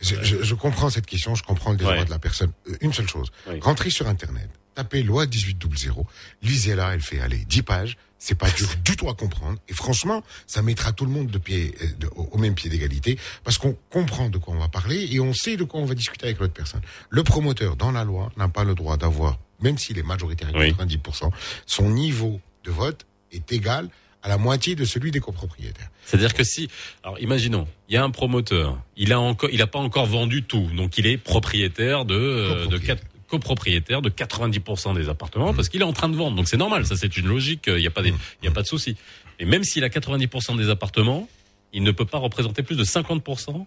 je, 0.00 0.16
je- 0.22 0.42
je 0.42 0.54
comprends 0.54 0.90
cette 0.90 1.06
question, 1.06 1.34
je 1.34 1.42
comprends 1.44 1.70
le 1.70 1.76
désarroi 1.76 2.04
de 2.06 2.10
la 2.10 2.18
personne. 2.18 2.50
Une 2.80 2.92
seule 2.92 3.08
chose, 3.08 3.30
rentrez 3.60 3.90
sur 3.90 4.08
Internet, 4.08 4.48
tapez 4.76 5.02
loi 5.02 5.26
1800, 5.26 6.06
lisez-la, 6.42 6.94
elle 6.94 7.00
fait 7.00 7.18
aller 7.20 7.38
10 7.48 7.62
pages, 7.62 7.96
c'est 8.18 8.36
pas 8.38 8.50
dur 8.50 8.68
du 8.84 8.94
tout 8.96 9.08
à 9.08 9.14
comprendre, 9.14 9.58
et 9.68 9.72
franchement, 9.72 10.22
ça 10.46 10.62
mettra 10.62 10.92
tout 10.92 11.04
le 11.06 11.10
monde 11.10 11.28
de 11.28 11.38
pied, 11.38 11.74
euh, 11.82 11.86
de- 11.98 12.10
au 12.14 12.38
même 12.38 12.54
pied 12.54 12.70
d'égalité, 12.70 13.18
parce 13.42 13.58
qu'on 13.58 13.76
comprend 13.90 14.28
de 14.28 14.38
quoi 14.38 14.54
on 14.54 14.58
va 14.58 14.68
parler 14.68 15.08
et 15.10 15.18
on 15.20 15.32
sait 15.32 15.56
de 15.56 15.64
quoi 15.64 15.80
on 15.80 15.86
va 15.86 15.94
discuter 15.94 16.26
avec 16.26 16.38
l'autre 16.38 16.52
personne. 16.52 16.82
Le 17.10 17.22
promoteur, 17.24 17.76
dans 17.76 17.90
la 17.90 18.04
loi, 18.04 18.30
n'a 18.36 18.48
pas 18.48 18.64
le 18.64 18.74
droit 18.74 18.96
d'avoir, 18.96 19.38
même 19.60 19.78
s'il 19.78 19.98
est 19.98 20.02
majoritaire 20.02 20.48
à 20.48 20.52
90%, 20.70 21.30
son 21.66 21.90
niveau 21.90 22.40
de 22.64 22.70
vote 22.70 23.06
est 23.32 23.50
égal 23.52 23.88
à 24.22 24.28
la 24.28 24.38
moitié 24.38 24.74
de 24.74 24.84
celui 24.84 25.10
des 25.10 25.20
copropriétaires. 25.20 25.88
C'est-à-dire 26.04 26.34
que 26.34 26.42
si, 26.42 26.68
alors 27.04 27.18
imaginons, 27.20 27.66
il 27.88 27.94
y 27.94 27.96
a 27.96 28.02
un 28.04 28.10
promoteur, 28.10 28.78
il 28.96 29.12
a 29.12 29.20
encore, 29.20 29.50
il 29.52 29.62
a 29.62 29.66
pas 29.68 29.78
encore 29.78 30.06
vendu 30.06 30.42
tout, 30.42 30.68
donc 30.74 30.98
il 30.98 31.06
est 31.06 31.16
propriétaire 31.16 32.04
de, 32.04 32.14
euh, 32.14 32.66
de 32.66 32.78
quatre- 32.78 33.04
copropriétaire 33.28 34.02
de 34.02 34.08
90% 34.08 34.94
des 34.94 35.08
appartements 35.08 35.52
parce 35.54 35.68
qu'il 35.68 35.80
est 35.80 35.84
en 35.84 35.92
train 35.92 36.08
de 36.08 36.16
vendre. 36.16 36.36
Donc 36.36 36.48
c'est 36.48 36.56
normal, 36.56 36.86
ça 36.86 36.96
c'est 36.96 37.16
une 37.16 37.26
logique, 37.26 37.64
il 37.66 37.76
n'y 37.76 37.86
a 37.86 37.90
pas 37.90 38.02
des, 38.02 38.14
il 38.42 38.44
y 38.44 38.48
a 38.48 38.52
pas 38.52 38.62
de 38.62 38.66
souci. 38.66 38.96
Et 39.38 39.44
même 39.44 39.64
s'il 39.64 39.84
a 39.84 39.88
90% 39.88 40.56
des 40.56 40.70
appartements, 40.70 41.28
il 41.72 41.82
ne 41.82 41.90
peut 41.90 42.04
pas 42.04 42.18
représenter 42.18 42.62
plus 42.62 42.76
de 42.76 42.84
50% 42.84 43.66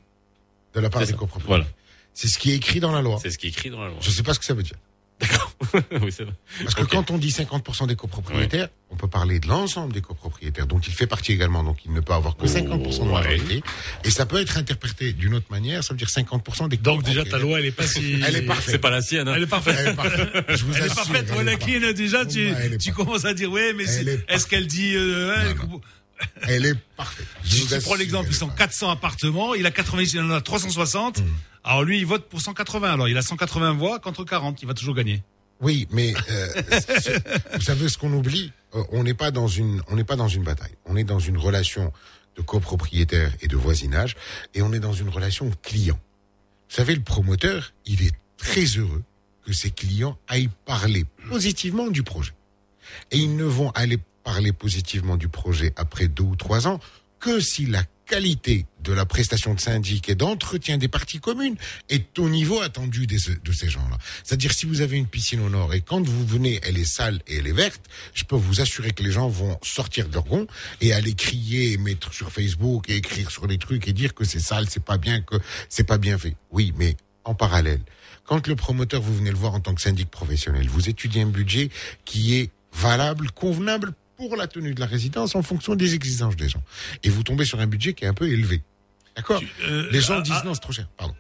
de 0.74 0.80
la 0.80 0.90
part 0.90 1.06
des 1.06 1.14
copropriétaires. 1.14 1.48
Voilà. 1.48 1.66
C'est 2.14 2.28
ce 2.28 2.40
qui 2.40 2.52
est 2.52 2.56
écrit 2.56 2.80
dans 2.80 2.92
la 2.92 3.02
loi. 3.02 3.20
C'est 3.22 3.30
ce 3.30 3.38
qui 3.38 3.48
est 3.48 3.50
écrit 3.50 3.70
dans 3.70 3.82
la 3.82 3.88
loi. 3.88 3.98
Je 4.02 4.10
sais 4.10 4.24
pas 4.24 4.34
ce 4.34 4.40
que 4.40 4.46
ça 4.46 4.54
veut 4.54 4.64
dire. 4.64 4.78
oui, 6.02 6.12
c'est 6.12 6.24
vrai. 6.24 6.34
Parce 6.64 6.76
que 6.76 6.84
quand 6.84 7.12
on 7.12 7.18
dit 7.18 7.30
50% 7.30 7.88
des 7.88 7.96
copropriétaires, 7.96 8.70
on 8.90 8.96
peut 8.96 9.08
parler 9.10 9.40
de 9.40 9.48
l'ensemble 9.48 9.92
des 9.94 10.02
copropriétaires 10.02 10.66
dont 10.66 10.80
il 10.80 10.94
fait 10.94 11.08
partie 11.08 11.34
également, 11.34 11.64
donc 11.64 11.80
il 11.86 11.92
ne 11.94 12.00
peut 12.00 12.14
avoir 12.14 12.38
que 12.38 12.46
50% 12.46 13.06
de 13.06 13.12
majorité. 13.12 13.64
Et 14.06 14.12
ça 14.12 14.26
peut 14.26 14.40
être 14.42 14.58
interprété 14.58 15.12
d'une 15.14 15.34
autre 15.36 15.48
manière, 15.52 15.84
ça 15.84 15.94
veut 15.94 15.98
dire 15.98 16.08
50% 16.08 16.70
des 16.70 16.78
Donc 16.78 17.04
déjà 17.04 17.26
ta 17.26 17.38
loi 17.38 17.60
elle 17.60 17.66
est 17.66 17.72
pas 17.72 17.86
si 17.86 18.22
Elle 18.28 18.38
est 18.38 18.42
parfaite. 18.44 18.72
C'est 18.72 18.80
pas 18.80 18.90
la 18.90 19.02
sienne. 19.02 19.28
hein. 19.28 19.34
Elle 19.36 19.44
est 19.44 19.48
parfaite. 19.48 19.76
Elle 19.78 19.88
est 19.90 19.96
parfaite. 19.96 20.46
Je 20.50 20.64
vous 20.66 20.74
Elle 20.74 20.82
est 20.84 20.86
assure, 20.86 20.96
parfaite. 20.96 21.26
elle 21.28 21.34
Voilà 21.34 21.54
est 21.54 21.58
qui 21.58 21.76
est 21.76 21.94
déjà 21.94 22.26
tu, 22.26 22.48
elle 22.48 22.74
est 22.74 22.78
tu 22.78 22.94
commences 22.94 23.26
à 23.26 23.34
dire 23.34 23.52
ouais 23.52 23.74
mais 23.74 23.84
est 23.84 24.26
est-ce 24.30 24.48
qu'elle 24.48 24.68
dit 24.68 24.96
euh, 24.96 25.36
ouais, 25.36 25.80
Elle 26.48 26.66
est 26.66 26.76
parfaite. 26.96 27.28
Je 27.44 27.58
vous 27.58 27.74
assure, 27.74 27.90
prends 27.90 27.96
l'exemple, 27.96 28.30
ils 28.30 28.36
sont 28.36 28.48
400 28.50 28.90
appartements, 28.90 29.54
il 29.54 29.66
a 29.66 29.72
80, 29.72 30.04
il 30.14 30.20
en 30.22 30.32
a 30.32 30.42
360. 30.42 31.20
Mm. 31.20 31.24
Alors 31.64 31.84
lui, 31.84 32.00
il 32.00 32.06
vote 32.06 32.28
pour 32.30 32.42
180. 32.42 32.92
Alors 32.94 33.08
il 33.08 33.18
a 33.18 33.22
180 33.22 33.74
voix 33.74 34.00
contre 34.00 34.24
40, 34.24 34.62
il 34.62 34.68
va 34.68 34.74
toujours 34.74 34.96
gagner. 34.96 35.24
Oui, 35.62 35.88
mais 35.92 36.14
euh, 36.30 36.48
vous 37.56 37.62
savez 37.62 37.90
ce 37.90 37.98
qu'on 37.98 38.14
oublie? 38.14 38.52
Euh, 38.76 38.84
On 38.92 39.04
n'est 39.04 39.14
pas 39.14 39.32
dans 39.32 39.48
une, 39.48 39.82
on 39.90 39.96
n'est 39.96 40.06
pas 40.06 40.16
dans 40.16 40.28
une 40.30 40.44
bataille. 40.44 40.76
On 40.86 40.96
est 40.96 41.04
dans 41.04 41.20
une 41.20 41.38
relation 41.38 41.92
de 42.38 42.42
copropriétaire 42.42 43.34
et 43.42 43.48
de 43.48 43.58
voisinage, 43.58 44.16
et 44.54 44.62
on 44.62 44.72
est 44.72 44.80
dans 44.80 44.94
une 44.94 45.10
relation 45.10 45.52
client. 45.62 46.00
Vous 46.70 46.76
savez, 46.76 46.96
le 46.96 47.02
promoteur, 47.02 47.74
il 47.86 48.04
est 48.04 48.14
très 48.38 48.64
heureux 48.66 49.04
que 49.46 49.52
ses 49.52 49.72
clients 49.72 50.18
aillent 50.28 50.50
parler 50.66 51.06
positivement 51.30 51.88
du 51.88 52.04
projet. 52.04 52.32
Et 53.12 53.18
ils 53.18 53.36
ne 53.36 53.44
vont 53.44 53.72
aller 53.72 53.98
parler 54.24 54.54
positivement 54.54 55.18
du 55.18 55.28
projet 55.28 55.74
après 55.76 56.08
deux 56.08 56.24
ou 56.24 56.36
trois 56.36 56.68
ans 56.68 56.80
que 57.20 57.40
si 57.40 57.66
la 57.66 57.84
qualité 58.10 58.66
de 58.84 58.92
la 58.92 59.06
prestation 59.06 59.54
de 59.54 59.60
syndic 59.60 60.10
et 60.10 60.16
d'entretien 60.16 60.80
des 60.80 60.88
parties 60.88 61.20
communes 61.20 61.56
est 61.90 62.18
au 62.18 62.28
niveau 62.28 62.60
attendu 62.60 63.06
de 63.06 63.18
ces 63.18 63.70
gens-là. 63.70 63.98
C'est-à-dire 64.24 64.52
si 64.52 64.66
vous 64.66 64.82
avez 64.82 64.98
une 64.98 65.06
piscine 65.06 65.42
au 65.42 65.50
nord 65.50 65.76
et 65.76 65.82
quand 65.82 66.02
vous 66.02 66.26
venez, 66.26 66.60
elle 66.64 66.78
est 66.78 66.92
sale 66.92 67.22
et 67.28 67.38
elle 67.38 67.48
est 67.48 67.54
verte, 67.54 67.82
je 68.16 68.24
peux 68.24 68.36
vous 68.36 68.62
assurer 68.62 68.92
que 68.92 69.04
les 69.04 69.12
gens 69.12 69.30
vont 69.30 69.60
sortir 69.62 70.08
de 70.10 70.14
leur 70.16 70.26
gond 70.26 70.48
et 70.82 70.92
aller 70.92 71.14
crier 71.14 71.74
et 71.74 71.78
mettre 71.78 72.12
sur 72.12 72.32
Facebook 72.32 72.90
et 72.90 72.96
écrire 72.96 73.30
sur 73.30 73.46
les 73.46 73.60
trucs 73.60 73.88
et 73.88 73.94
dire 73.94 74.16
que 74.16 74.26
c'est 74.26 74.40
sale, 74.40 74.66
c'est 74.70 74.84
pas 74.84 74.98
bien, 74.98 75.22
que 75.22 75.36
c'est 75.70 75.84
pas 75.84 76.00
bien 76.00 76.18
fait. 76.18 76.36
Oui, 76.52 76.74
mais 76.78 76.98
en 77.26 77.36
parallèle, 77.36 77.82
quand 78.26 78.48
le 78.48 78.56
promoteur, 78.56 79.02
vous 79.02 79.16
venez 79.16 79.30
le 79.30 79.38
voir 79.38 79.54
en 79.54 79.60
tant 79.60 79.76
que 79.76 79.82
syndic 79.82 80.10
professionnel, 80.10 80.68
vous 80.68 80.90
étudiez 80.90 81.22
un 81.22 81.28
budget 81.28 81.70
qui 82.06 82.36
est 82.36 82.50
valable, 82.74 83.30
convenable 83.32 83.94
pour 84.20 84.36
la 84.36 84.48
tenue 84.48 84.74
de 84.74 84.80
la 84.82 84.86
résidence 84.86 85.34
en 85.36 85.42
fonction 85.42 85.76
des 85.76 85.96
exigences 85.96 86.36
des 86.36 86.50
gens. 86.50 86.62
Et 87.04 87.10
vous 87.10 87.24
tombez 87.24 87.46
sur 87.46 87.60
un 87.62 87.68
budget 87.68 87.94
qui 87.94 88.04
est 88.04 88.08
un 88.08 88.14
peu 88.14 88.28
élevé. 88.28 88.62
D'accord 89.16 89.42
euh, 89.64 89.88
Les 89.92 90.02
gens 90.02 90.18
ah, 90.18 90.22
disent 90.22 90.34
ah, 90.36 90.44
non, 90.46 90.54
c'est 90.54 90.60
trop 90.60 90.74
cher. 90.74 90.88
Pardon. 90.98 91.16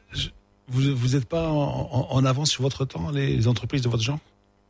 Vous 0.67 0.95
vous 0.95 1.15
êtes 1.15 1.25
pas 1.25 1.47
en, 1.49 1.55
en- 1.91 2.07
en 2.11 2.25
avance 2.25 2.51
sur 2.51 2.61
votre 2.61 2.83
temps, 2.85 3.09
les 3.11 3.47
entreprises 3.47 3.81
de 3.81 3.89
votre 3.89 4.03
genre? 4.03 4.19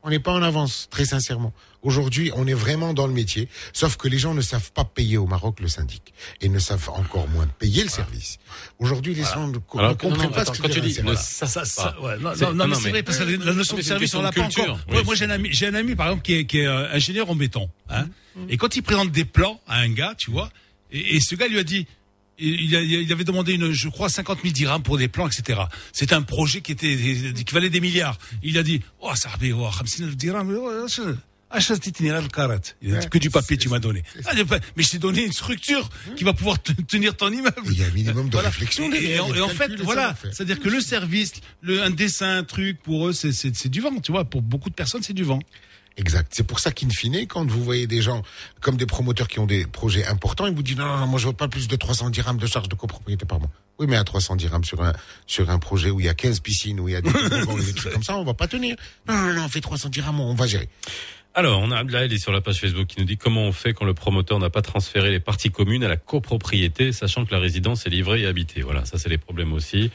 On 0.02 0.10
n'est 0.10 0.20
pas 0.20 0.32
en 0.32 0.42
avance, 0.42 0.88
très 0.90 1.04
sincèrement. 1.04 1.54
Aujourd'hui, 1.82 2.32
on 2.36 2.48
est 2.48 2.54
vraiment 2.54 2.94
dans 2.94 3.08
le 3.08 3.14
métier, 3.14 3.50
sauf 3.74 3.98
que 3.98 4.08
les 4.08 4.18
gens 4.18 4.34
ne 4.34 4.42
savent 4.42 4.72
pas 4.72 4.86
payer 4.86 5.18
au 5.18 5.26
Maroc 5.26 5.60
le 5.60 5.68
syndic 5.68 6.14
et 6.42 6.50
ne 6.50 6.60
savent 6.60 6.90
encore 6.90 7.28
moins 7.28 7.48
payer 7.48 7.84
le 7.84 7.90
service. 7.90 8.38
Aujourd'hui, 8.80 9.14
les 9.14 9.24
gens 9.24 9.48
ne, 9.48 9.54
non, 9.54 9.60
comprennent 9.96 10.12
non, 10.12 10.30
pas 10.30 10.42
attends, 10.42 10.54
ce 10.54 10.62
que 10.62 10.68
tu 10.68 10.82
dis 10.82 10.94
ça, 10.94 11.04
ouais, 12.02 12.18
non, 12.20 12.32
non, 12.36 12.54
non, 12.54 12.68
mais 12.68 12.68
non, 12.68 12.80
c'est 12.80 12.90
vrai 12.90 13.04
parce 13.04 13.18
que 13.18 13.24
la 13.24 13.54
notion 13.54 13.78
de 13.78 13.82
service 13.82 14.14
on 14.16 14.22
l'a 14.22 14.32
pas 14.32 14.44
encore. 14.44 14.80
Oui, 14.90 15.04
Moi, 15.04 15.16
j'ai 15.16 15.26
un 15.26 15.30
ami, 15.32 15.50
j'ai 15.52 15.68
un 15.68 15.74
ami 15.74 15.96
par 15.96 16.08
exemple 16.08 16.24
qui 16.24 16.34
est, 16.34 16.46
qui 16.46 16.60
est 16.60 16.68
euh, 16.68 16.94
ingénieur 16.94 17.30
en 17.30 17.36
béton, 17.36 17.70
hein, 17.90 18.08
et 18.48 18.58
quand 18.58 18.76
il 18.76 18.84
présente 18.84 19.12
des 19.12 19.26
plans 19.26 19.60
à 19.68 19.80
un 19.80 19.90
gars, 19.90 20.16
tu 20.18 20.32
vois, 20.32 20.50
et, 20.92 21.16
et 21.18 21.20
ce 21.20 21.36
gars 21.36 21.48
lui 21.48 21.60
a 21.60 21.64
dit, 21.64 21.88
il, 22.40 22.76
a- 22.76 22.82
il 22.82 23.12
avait 23.12 23.24
demandé 23.24 23.54
une, 23.54 23.72
je 23.72 23.90
crois, 23.90 24.10
50 24.10 24.40
000 24.42 24.54
dirhams 24.54 24.84
pour 24.84 24.98
des 24.98 25.08
plans, 25.08 25.28
etc. 25.28 25.62
C'est 25.94 26.14
un 26.14 26.22
projet 26.22 26.62
qui 26.62 26.72
était, 26.72 26.96
qui 27.46 27.54
valait 27.54 27.70
des 27.70 27.82
milliards. 27.82 28.18
Il 28.44 28.58
a 28.58 28.64
dit, 28.64 28.82
oh, 29.02 29.12
ça 29.16 29.30
oh, 29.40 29.70
50 29.72 29.88
000 29.88 30.10
dirhams, 30.12 30.56
oh. 30.60 30.72
Il 32.82 32.96
a 32.96 33.00
dit, 33.00 33.10
que 33.10 33.18
du 33.18 33.32
papier 33.32 33.58
tu 33.58 33.70
m'as 33.70 33.80
donné. 33.80 34.04
Ah, 34.26 34.34
mais 34.76 34.84
je 34.84 34.90
t'ai 34.92 35.00
donné 35.00 35.26
une 35.26 35.34
structure 35.34 35.90
qui 36.16 36.24
va 36.24 36.34
pouvoir 36.34 36.62
te- 36.62 36.74
tenir 36.74 37.18
ton 37.18 37.32
immeuble. 37.32 37.54
Il 37.66 37.80
y 37.80 37.84
a 37.84 37.88
un 37.88 37.92
minimum 37.92 38.28
de 38.28 38.34
Voilà. 38.34 38.50
réflexion 38.50 38.92
Et, 38.94 39.20
en, 39.20 39.34
et 39.34 39.50
fait, 39.50 39.76
voilà, 39.82 40.16
c'est-à-dire 40.32 40.60
que 40.60 40.70
le 40.70 40.80
service, 40.80 41.34
le, 41.62 41.82
un 41.82 41.90
dessin, 41.90 42.38
un 42.38 42.44
truc, 42.44 42.80
pour 42.84 43.08
eux, 43.08 43.14
c'est- 43.14 43.32
c'est 43.32 43.56
c'est 43.56 43.70
du 43.70 43.82
vent, 43.82 44.00
tu 44.00 44.12
vois. 44.12 44.26
Pour 44.26 44.44
beaucoup 44.44 44.70
de 44.70 44.76
personnes, 44.76 45.02
c'est 45.02 45.14
du 45.14 45.24
vent. 45.24 45.40
Exact. 46.00 46.32
C'est 46.34 46.48
pour 46.48 46.62
ça 46.62 46.72
qu'in 46.72 46.90
fine, 46.90 47.28
quand 47.28 47.46
vous 47.46 47.62
voyez 47.62 47.86
des 47.86 48.02
gens 48.02 48.24
comme 48.62 48.78
des 48.78 48.86
promoteurs 48.86 49.28
qui 49.28 49.40
ont 49.40 49.46
des 49.46 49.66
projets 49.66 50.06
importants, 50.06 50.48
ils 50.48 50.56
vous 50.56 50.64
disent 50.64 50.78
non, 50.78 50.86
non, 50.86 50.98
non, 50.98 51.08
moi 51.08 51.20
je 51.20 51.28
veux 51.28 51.34
pas 51.34 51.50
plus 51.50 51.68
de 51.68 51.76
300 51.76 52.10
dirhams 52.10 52.38
de 52.38 52.48
charges 52.48 52.70
de 52.70 52.76
copropriété 52.76 53.26
par 53.26 53.40
mois. 53.40 53.50
Oui, 53.80 53.86
mais 53.88 53.98
à 53.98 54.06
300 54.06 54.38
dirhams 54.38 54.64
sur 54.64 54.82
un, 54.82 54.94
sur 55.28 55.50
un 55.50 55.60
projet 55.60 55.90
où 55.90 56.00
il 56.00 56.06
y 56.06 56.10
a 56.10 56.14
15 56.14 56.40
piscines, 56.40 56.80
où 56.80 56.88
il 56.88 56.94
y 56.94 56.96
a 56.96 57.02
des, 57.02 57.12
des 57.66 57.74
trucs 57.74 57.92
comme 57.92 58.04
ça, 58.04 58.18
on 58.18 58.24
va 58.24 58.34
pas 58.34 58.48
tenir. 58.48 58.78
Non, 59.10 59.16
non, 59.16 59.34
non, 59.34 59.44
on 59.44 59.50
fait 59.50 59.60
300 59.60 59.90
dirhams, 59.90 60.22
on 60.22 60.36
va 60.36 60.48
gérer. 60.48 60.70
Alors, 61.36 61.60
on 61.60 61.70
a 61.70 61.78
Abdelal 61.78 62.12
est 62.12 62.18
sur 62.18 62.32
la 62.32 62.42
page 62.42 62.60
Facebook 62.60 62.88
qui 62.88 63.00
nous 63.00 63.06
dit 63.06 63.18
comment 63.18 63.44
on 63.44 63.52
fait 63.52 63.74
quand 63.74 63.86
le 63.86 63.94
promoteur 63.94 64.40
n'a 64.40 64.50
pas 64.50 64.62
transféré 64.62 65.12
les 65.12 65.20
parties 65.20 65.52
communes 65.52 65.84
à 65.84 65.90
la 65.90 65.98
copropriété, 65.98 66.92
sachant 66.94 67.26
que 67.26 67.32
la 67.34 67.40
résidence 67.40 67.86
est 67.86 67.90
livrée 67.90 68.22
et 68.22 68.26
habitée? 68.26 68.62
Voilà, 68.62 68.86
ça 68.86 68.98
c'est 68.98 69.10
les 69.10 69.18
problèmes 69.18 69.54
aussi. 69.54 69.92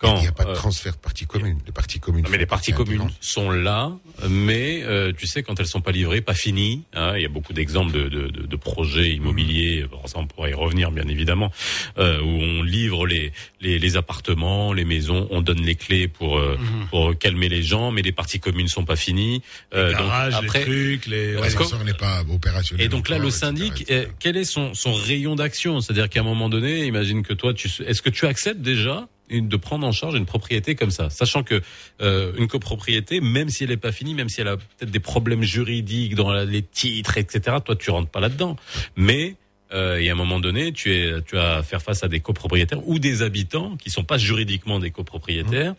Quand, 0.00 0.16
il 0.16 0.22
n'y 0.22 0.28
a 0.28 0.32
pas 0.32 0.44
de 0.44 0.50
euh, 0.50 0.54
transfert 0.54 0.92
de 0.94 0.98
parties 0.98 1.26
communes. 1.26 1.58
Les 1.66 1.72
parties 1.72 2.00
communes. 2.00 2.24
Non, 2.24 2.30
mais 2.30 2.38
les 2.38 2.46
parties 2.46 2.72
partie 2.72 2.84
communes 2.90 3.10
sont 3.20 3.50
là, 3.50 3.92
mais 4.28 4.80
euh, 4.82 5.12
tu 5.16 5.26
sais 5.26 5.42
quand 5.42 5.60
elles 5.60 5.66
sont 5.66 5.82
pas 5.82 5.92
livrées, 5.92 6.22
pas 6.22 6.32
finies. 6.34 6.84
hein, 6.94 7.12
il 7.16 7.22
y 7.22 7.26
a 7.26 7.28
beaucoup 7.28 7.52
d'exemples 7.52 7.92
de, 7.92 8.08
de, 8.08 8.28
de, 8.28 8.46
de 8.46 8.56
projets 8.56 9.10
immobiliers. 9.10 9.84
Bon, 9.90 10.00
ça 10.06 10.18
on 10.18 10.26
pourrait 10.26 10.52
y 10.52 10.54
revenir 10.54 10.90
bien 10.90 11.06
évidemment, 11.06 11.52
euh, 11.98 12.18
où 12.22 12.26
on 12.28 12.62
livre 12.62 13.06
les, 13.06 13.32
les 13.60 13.78
les 13.78 13.96
appartements, 13.96 14.72
les 14.72 14.84
maisons, 14.86 15.28
on 15.30 15.42
donne 15.42 15.60
les 15.62 15.74
clés 15.76 16.08
pour 16.08 16.38
euh, 16.38 16.56
Mhm. 16.60 16.86
pour 16.88 17.18
calmer 17.18 17.48
les 17.48 17.62
gens, 17.62 17.90
mais 17.92 18.02
les 18.02 18.12
parties 18.12 18.40
communes 18.40 18.68
sont 18.68 18.84
pas 18.84 18.96
finies. 18.96 19.42
Euh, 19.74 19.88
Les 19.88 19.92
donc, 19.92 20.02
garages, 20.02 20.34
après, 20.34 20.58
les 20.60 20.64
trucs, 20.64 21.06
les. 21.06 21.32
L'ascenseur 21.34 21.84
n'est 21.84 21.92
pas 21.94 22.22
opérationnel. 22.28 22.86
et 22.86 22.88
donc 22.88 23.08
là, 23.08 23.18
le 23.18 23.26
etc., 23.28 23.38
syndic, 23.40 23.80
etc. 23.82 23.92
euh, 23.92 24.06
quel 24.18 24.36
est 24.36 24.44
son, 24.44 24.72
son 24.74 24.92
rayon 24.94 25.34
d'action? 25.36 25.80
C'est-à-dire 25.80 26.08
qu'à 26.08 26.20
un 26.20 26.24
moment 26.24 26.48
donné, 26.48 26.86
imagine 26.86 27.22
que 27.22 27.34
toi, 27.34 27.52
tu, 27.54 27.68
est-ce 27.86 28.00
que 28.02 28.10
tu 28.10 28.26
acceptes 28.26 28.60
déjà 28.62 29.08
une- 29.30 29.48
de 29.48 29.56
prendre 29.56 29.86
en 29.86 29.92
charge 29.92 30.14
une 30.14 30.26
propriété 30.26 30.74
comme 30.74 30.90
ça, 30.90 31.08
sachant 31.10 31.42
que 31.42 31.62
euh, 32.02 32.32
une 32.36 32.48
copropriété, 32.48 33.20
même 33.20 33.48
si 33.48 33.64
elle 33.64 33.70
n'est 33.70 33.76
pas 33.76 33.92
finie, 33.92 34.14
même 34.14 34.28
si 34.28 34.40
elle 34.40 34.48
a 34.48 34.56
peut-être 34.56 34.90
des 34.90 35.00
problèmes 35.00 35.42
juridiques 35.42 36.14
dans 36.14 36.30
la- 36.30 36.44
les 36.44 36.62
titres, 36.62 37.16
etc., 37.18 37.56
toi, 37.64 37.76
tu 37.76 37.90
rentres 37.90 38.10
pas 38.10 38.20
là-dedans. 38.20 38.56
Mais 38.96 39.36
euh, 39.72 40.00
il 40.00 40.04
y 40.06 40.08
a 40.08 40.12
un 40.12 40.16
moment 40.16 40.40
donné, 40.40 40.72
tu 40.72 40.92
es, 40.92 41.22
tu 41.22 41.38
as 41.38 41.58
à 41.58 41.62
faire 41.62 41.80
face 41.80 42.02
à 42.02 42.08
des 42.08 42.18
copropriétaires 42.18 42.86
ou 42.88 42.98
des 42.98 43.22
habitants 43.22 43.76
qui 43.76 43.88
sont 43.88 44.02
pas 44.02 44.18
juridiquement 44.18 44.80
des 44.80 44.90
copropriétaires, 44.90 45.74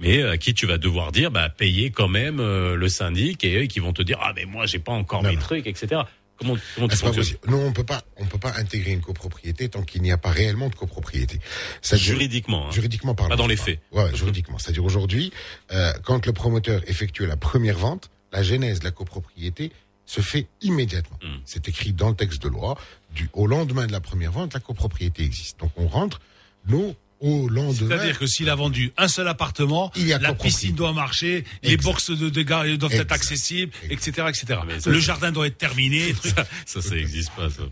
mais 0.00 0.22
à 0.24 0.36
qui 0.38 0.54
tu 0.54 0.66
vas 0.66 0.76
devoir 0.76 1.12
dire, 1.12 1.30
bah, 1.30 1.48
payer 1.48 1.90
quand 1.90 2.08
même 2.08 2.40
euh, 2.40 2.74
le 2.74 2.88
syndic 2.88 3.44
et 3.44 3.62
eux 3.62 3.66
qui 3.66 3.78
vont 3.78 3.92
te 3.92 4.02
dire, 4.02 4.18
ah 4.22 4.32
mais 4.34 4.44
moi 4.44 4.66
j'ai 4.66 4.80
pas 4.80 4.90
encore 4.90 5.22
Non, 5.22 5.28
mes 5.28 5.36
non. 5.36 5.40
trucs, 5.40 5.68
etc. 5.68 6.00
Comment, 6.38 6.56
comment 6.74 6.88
Ah, 6.90 6.96
tu 6.96 7.02
pas 7.02 7.12
possible. 7.12 7.38
Non, 7.48 7.66
on 7.66 7.72
peut 7.72 7.84
pas, 7.84 8.02
on 8.16 8.26
peut 8.26 8.38
pas 8.38 8.54
intégrer 8.56 8.92
une 8.92 9.00
copropriété 9.00 9.68
tant 9.68 9.82
qu'il 9.82 10.02
n'y 10.02 10.12
a 10.12 10.18
pas 10.18 10.30
réellement 10.30 10.68
de 10.68 10.74
copropriété. 10.74 11.40
Juridiquement, 11.82 12.68
hein. 12.68 12.70
Juridiquement 12.70 13.14
parlant. 13.14 13.30
Pas 13.30 13.36
dans 13.36 13.46
les 13.46 13.56
faits. 13.56 13.80
Ouais, 13.92 14.14
juridiquement. 14.14 14.58
C'est-à-dire 14.58 14.84
aujourd'hui, 14.84 15.32
euh, 15.72 15.92
quand 16.04 16.26
le 16.26 16.32
promoteur 16.32 16.82
effectue 16.88 17.26
la 17.26 17.36
première 17.36 17.78
vente, 17.78 18.10
la 18.32 18.42
genèse 18.42 18.80
de 18.80 18.84
la 18.84 18.90
copropriété 18.90 19.72
se 20.06 20.20
fait 20.20 20.46
immédiatement. 20.62 21.18
Mm. 21.22 21.40
C'est 21.44 21.68
écrit 21.68 21.92
dans 21.92 22.08
le 22.08 22.14
texte 22.14 22.42
de 22.42 22.48
loi. 22.48 22.78
Du, 23.14 23.28
au 23.32 23.46
lendemain 23.46 23.86
de 23.86 23.92
la 23.92 24.00
première 24.00 24.32
vente, 24.32 24.54
la 24.54 24.60
copropriété 24.60 25.24
existe. 25.24 25.60
Donc 25.60 25.72
on 25.76 25.88
rentre, 25.88 26.20
nous, 26.66 26.94
au 27.20 27.48
lendemain. 27.48 27.88
C'est-à-dire 27.96 28.18
que 28.18 28.26
s'il 28.26 28.48
a 28.48 28.54
vendu 28.54 28.92
un 28.96 29.08
seul 29.08 29.26
appartement, 29.28 29.90
Il 29.96 30.06
y 30.06 30.12
a 30.12 30.18
la 30.18 30.34
piscine 30.34 30.74
doit 30.74 30.92
marcher, 30.92 31.44
les 31.62 31.76
boxes 31.76 32.10
de, 32.10 32.28
de 32.28 32.42
gare 32.42 32.64
doivent 32.78 32.92
être 32.92 33.00
Exact. 33.00 33.12
accessibles, 33.12 33.72
etc., 33.90 34.26
etc. 34.28 34.60
mais 34.66 34.80
ça, 34.80 34.90
Le 34.90 35.00
jardin 35.00 35.32
doit 35.32 35.46
être 35.46 35.58
terminé. 35.58 36.14
Ça, 36.24 36.44
ça, 36.66 36.82
ça 36.82 36.96
existe 36.96 37.32
pas, 37.32 37.48
ça. 37.50 37.62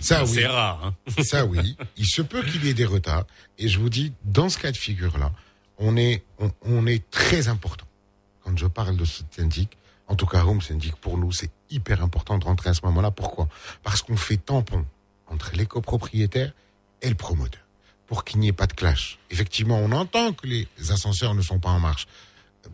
Ça, 0.00 0.24
oui. 0.24 0.30
C'est 0.34 0.46
rare, 0.46 0.80
hein. 0.84 1.22
Ça 1.22 1.44
oui, 1.44 1.76
il 1.96 2.06
se 2.06 2.22
peut 2.22 2.42
qu'il 2.42 2.64
y 2.64 2.68
ait 2.68 2.74
des 2.74 2.84
retards. 2.86 3.24
Et 3.58 3.68
je 3.68 3.78
vous 3.78 3.90
dis, 3.90 4.12
dans 4.24 4.48
ce 4.48 4.58
cas 4.58 4.72
de 4.72 4.76
figure-là, 4.76 5.32
on 5.78 5.96
est, 5.96 6.24
on, 6.38 6.50
on 6.62 6.86
est 6.86 7.08
très 7.10 7.48
important. 7.48 7.86
Quand 8.44 8.56
je 8.56 8.66
parle 8.66 8.96
de 8.96 9.04
ce 9.04 9.22
syndic, 9.30 9.76
en 10.08 10.14
tout 10.14 10.26
cas 10.26 10.44
Home 10.44 10.62
Syndic, 10.62 10.94
pour 10.96 11.18
nous, 11.18 11.32
c'est 11.32 11.50
hyper 11.68 12.02
important 12.02 12.38
de 12.38 12.44
rentrer 12.44 12.70
à 12.70 12.74
ce 12.74 12.80
moment-là. 12.84 13.10
Pourquoi? 13.10 13.48
Parce 13.82 14.02
qu'on 14.02 14.16
fait 14.16 14.36
tampon 14.36 14.86
entre 15.26 15.50
les 15.54 15.66
copropriétaires 15.66 16.52
et 17.02 17.08
le 17.08 17.16
promoteur, 17.16 17.60
pour 18.06 18.24
qu'il 18.24 18.40
n'y 18.40 18.48
ait 18.48 18.52
pas 18.52 18.66
de 18.66 18.72
clash. 18.72 19.18
Effectivement, 19.30 19.78
on 19.78 19.92
entend 19.92 20.32
que 20.32 20.46
les 20.46 20.68
ascenseurs 20.90 21.34
ne 21.34 21.42
sont 21.42 21.58
pas 21.58 21.70
en 21.70 21.80
marche. 21.80 22.06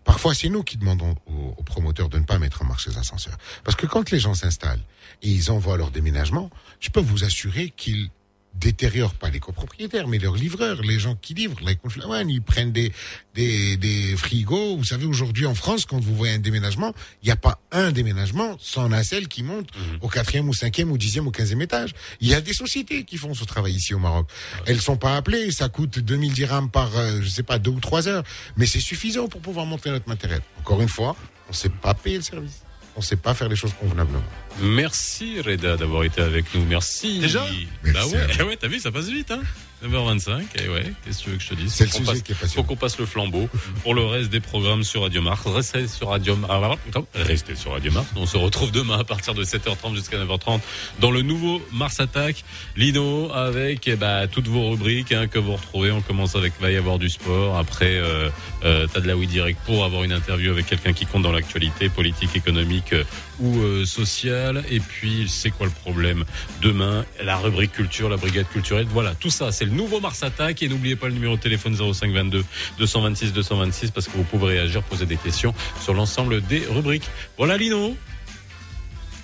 Parfois, 0.04 0.34
c'est 0.34 0.48
nous 0.48 0.62
qui 0.62 0.76
demandons 0.76 1.14
aux, 1.26 1.62
promoteurs 1.62 2.08
de 2.08 2.18
ne 2.18 2.24
pas 2.24 2.38
mettre 2.38 2.62
en 2.62 2.64
marche 2.64 2.88
les 2.88 2.98
ascenseurs. 2.98 3.36
Parce 3.64 3.76
que 3.76 3.86
quand 3.86 4.10
les 4.10 4.18
gens 4.18 4.34
s'installent 4.34 4.82
et 5.22 5.28
ils 5.28 5.50
envoient 5.50 5.76
leur 5.76 5.90
déménagement, 5.90 6.50
je 6.80 6.90
peux 6.90 7.00
vous 7.00 7.24
assurer 7.24 7.72
qu'ils 7.76 8.10
détériorent 8.54 9.14
pas 9.14 9.30
les 9.30 9.40
copropriétaires, 9.40 10.08
mais 10.08 10.18
leurs 10.18 10.36
livreurs, 10.36 10.82
les 10.82 10.98
gens 10.98 11.16
qui 11.16 11.34
livrent, 11.34 11.60
les 11.64 11.76
conflawanes, 11.76 12.28
ils 12.28 12.42
prennent 12.42 12.72
des, 12.72 12.92
des, 13.34 13.76
des 13.76 14.16
frigos. 14.16 14.76
Vous 14.76 14.84
savez, 14.84 15.06
aujourd'hui 15.06 15.46
en 15.46 15.54
France, 15.54 15.86
quand 15.86 15.98
vous 16.00 16.14
voyez 16.14 16.34
un 16.34 16.38
déménagement, 16.38 16.92
il 17.22 17.26
n'y 17.26 17.32
a 17.32 17.36
pas 17.36 17.60
un 17.72 17.92
déménagement 17.92 18.56
sans 18.60 18.88
nacelle 18.88 19.28
qui 19.28 19.42
monte 19.42 19.68
au 20.00 20.08
quatrième 20.08 20.48
ou 20.48 20.54
cinquième 20.54 20.90
ou 20.90 20.98
dixième 20.98 21.26
ou 21.26 21.30
quinzième 21.30 21.62
étage. 21.62 21.94
Il 22.20 22.28
y 22.28 22.34
a 22.34 22.40
des 22.40 22.52
sociétés 22.52 23.04
qui 23.04 23.16
font 23.16 23.34
ce 23.34 23.44
travail 23.44 23.74
ici 23.74 23.94
au 23.94 23.98
Maroc. 23.98 24.28
Elles 24.66 24.80
sont 24.80 24.96
pas 24.96 25.16
appelées, 25.16 25.50
ça 25.50 25.68
coûte 25.68 25.98
2000 25.98 26.32
dirhams 26.32 26.70
par, 26.70 26.96
euh, 26.96 27.20
je 27.20 27.28
sais 27.28 27.42
pas, 27.42 27.58
deux 27.58 27.70
ou 27.70 27.80
trois 27.80 28.08
heures, 28.08 28.24
mais 28.56 28.66
c'est 28.66 28.80
suffisant 28.80 29.28
pour 29.28 29.40
pouvoir 29.40 29.66
monter 29.66 29.90
notre 29.90 30.08
matériel. 30.08 30.40
Encore 30.60 30.80
une 30.80 30.88
fois, 30.88 31.16
on 31.48 31.52
sait 31.52 31.68
pas 31.68 31.94
payer 31.94 32.16
le 32.16 32.22
service. 32.22 32.62
On 32.96 33.00
sait 33.00 33.16
pas 33.16 33.34
faire 33.34 33.48
les 33.48 33.56
choses 33.56 33.72
convenablement. 33.80 34.22
Merci 34.60 35.40
Reda 35.40 35.76
d'avoir 35.76 36.04
été 36.04 36.20
avec 36.20 36.54
nous. 36.54 36.64
Merci. 36.64 37.20
Déjà 37.20 37.40
Bah 37.40 37.90
Merci 37.94 38.14
ouais, 38.14 38.42
ouais, 38.48 38.56
t'as 38.56 38.68
vu, 38.68 38.80
ça 38.80 38.92
passe 38.92 39.08
vite, 39.08 39.30
hein 39.30 39.40
9h25, 39.84 40.42
et 40.64 40.68
ouais, 40.68 40.92
qu'est-ce 41.04 41.18
que 41.18 41.24
tu 41.24 41.30
veux 41.30 41.36
que 41.36 41.42
je 41.42 41.48
te 41.50 41.54
dise? 41.54 41.72
C'est 41.72 41.84
le 41.84 41.90
Faut 41.90 41.98
qu'on 41.98 42.04
sujet 42.04 42.12
passe- 42.12 42.22
qui 42.22 42.32
est 42.32 42.54
Faut 42.54 42.62
qu'on 42.62 42.76
passe 42.76 42.98
le 42.98 43.06
flambeau 43.06 43.48
pour 43.82 43.94
le 43.94 44.04
reste 44.04 44.30
des 44.30 44.40
programmes 44.40 44.82
sur 44.84 45.02
Radio 45.02 45.22
Mars. 45.22 45.42
Restez 45.46 45.86
sur 45.88 46.08
Radio 46.08 46.36
Mars. 46.36 46.78
Restez 47.14 47.54
sur 47.56 47.72
Radio 47.72 47.92
Mars. 47.92 48.06
On 48.16 48.26
se 48.26 48.36
retrouve 48.36 48.70
demain 48.72 48.98
à 48.98 49.04
partir 49.04 49.34
de 49.34 49.44
7h30 49.44 49.94
jusqu'à 49.96 50.18
9h30 50.18 50.60
dans 51.00 51.10
le 51.10 51.22
nouveau 51.22 51.60
Mars 51.72 52.00
Attack. 52.00 52.44
Lino 52.76 53.30
avec 53.32 53.88
eh 53.88 53.96
bah, 53.96 54.26
toutes 54.28 54.48
vos 54.48 54.70
rubriques 54.70 55.12
hein, 55.12 55.26
que 55.26 55.38
vous 55.38 55.52
retrouvez. 55.56 55.90
On 55.90 56.00
commence 56.00 56.36
avec 56.36 56.52
Va 56.60 56.70
y 56.70 56.76
avoir 56.76 56.98
du 56.98 57.08
sport. 57.08 57.58
Après, 57.58 57.96
euh, 57.96 58.28
euh, 58.64 58.86
t'as 58.92 59.00
de 59.00 59.06
la 59.08 59.16
oui 59.16 59.26
direct 59.26 59.58
pour 59.66 59.84
avoir 59.84 60.04
une 60.04 60.12
interview 60.12 60.50
avec 60.52 60.66
quelqu'un 60.66 60.92
qui 60.92 61.06
compte 61.06 61.22
dans 61.22 61.32
l'actualité 61.32 61.88
politique, 61.88 62.36
économique 62.36 62.92
euh, 62.92 63.04
ou 63.42 63.60
euh, 63.60 63.84
sociale. 63.84 64.64
Et 64.70 64.80
puis, 64.80 65.28
c'est 65.28 65.50
quoi 65.50 65.66
le 65.66 65.72
problème? 65.72 66.24
Demain, 66.62 67.04
la 67.22 67.36
rubrique 67.36 67.72
culture, 67.72 68.08
la 68.08 68.16
brigade 68.16 68.48
culturelle. 68.48 68.86
Voilà, 68.88 69.14
tout 69.14 69.30
ça, 69.30 69.52
c'est 69.52 69.64
le 69.64 69.72
nouveau 69.72 70.00
Mars 70.00 70.22
Attack. 70.22 70.62
Et 70.62 70.68
n'oubliez 70.68 70.96
pas 70.96 71.08
le 71.08 71.14
numéro 71.14 71.36
de 71.36 71.40
téléphone 71.40 71.76
0522 71.76 72.44
226 72.78 73.32
226 73.32 73.90
parce 73.90 74.06
que 74.06 74.16
vous 74.16 74.24
pouvez 74.24 74.46
réagir, 74.58 74.82
poser 74.84 75.06
des 75.06 75.16
questions 75.16 75.54
sur 75.82 75.94
l'ensemble 75.94 76.40
des 76.42 76.64
rubriques. 76.70 77.08
Voilà, 77.36 77.56
Lino. 77.56 77.96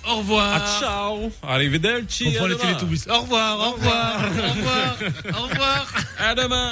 Au 0.07 0.15
revoir. 0.17 0.61
Ah, 0.63 0.79
ciao. 0.79 1.31
Arrivederci. 1.43 2.35
On 2.39 2.45
les. 2.45 2.57
Télétoubis. 2.57 3.05
Au 3.09 3.21
revoir, 3.21 3.59
au 3.59 3.71
revoir, 3.71 4.19
au 4.19 4.53
revoir, 4.53 4.97
au 5.37 5.43
revoir. 5.47 5.93
À 6.19 6.35
demain. 6.35 6.71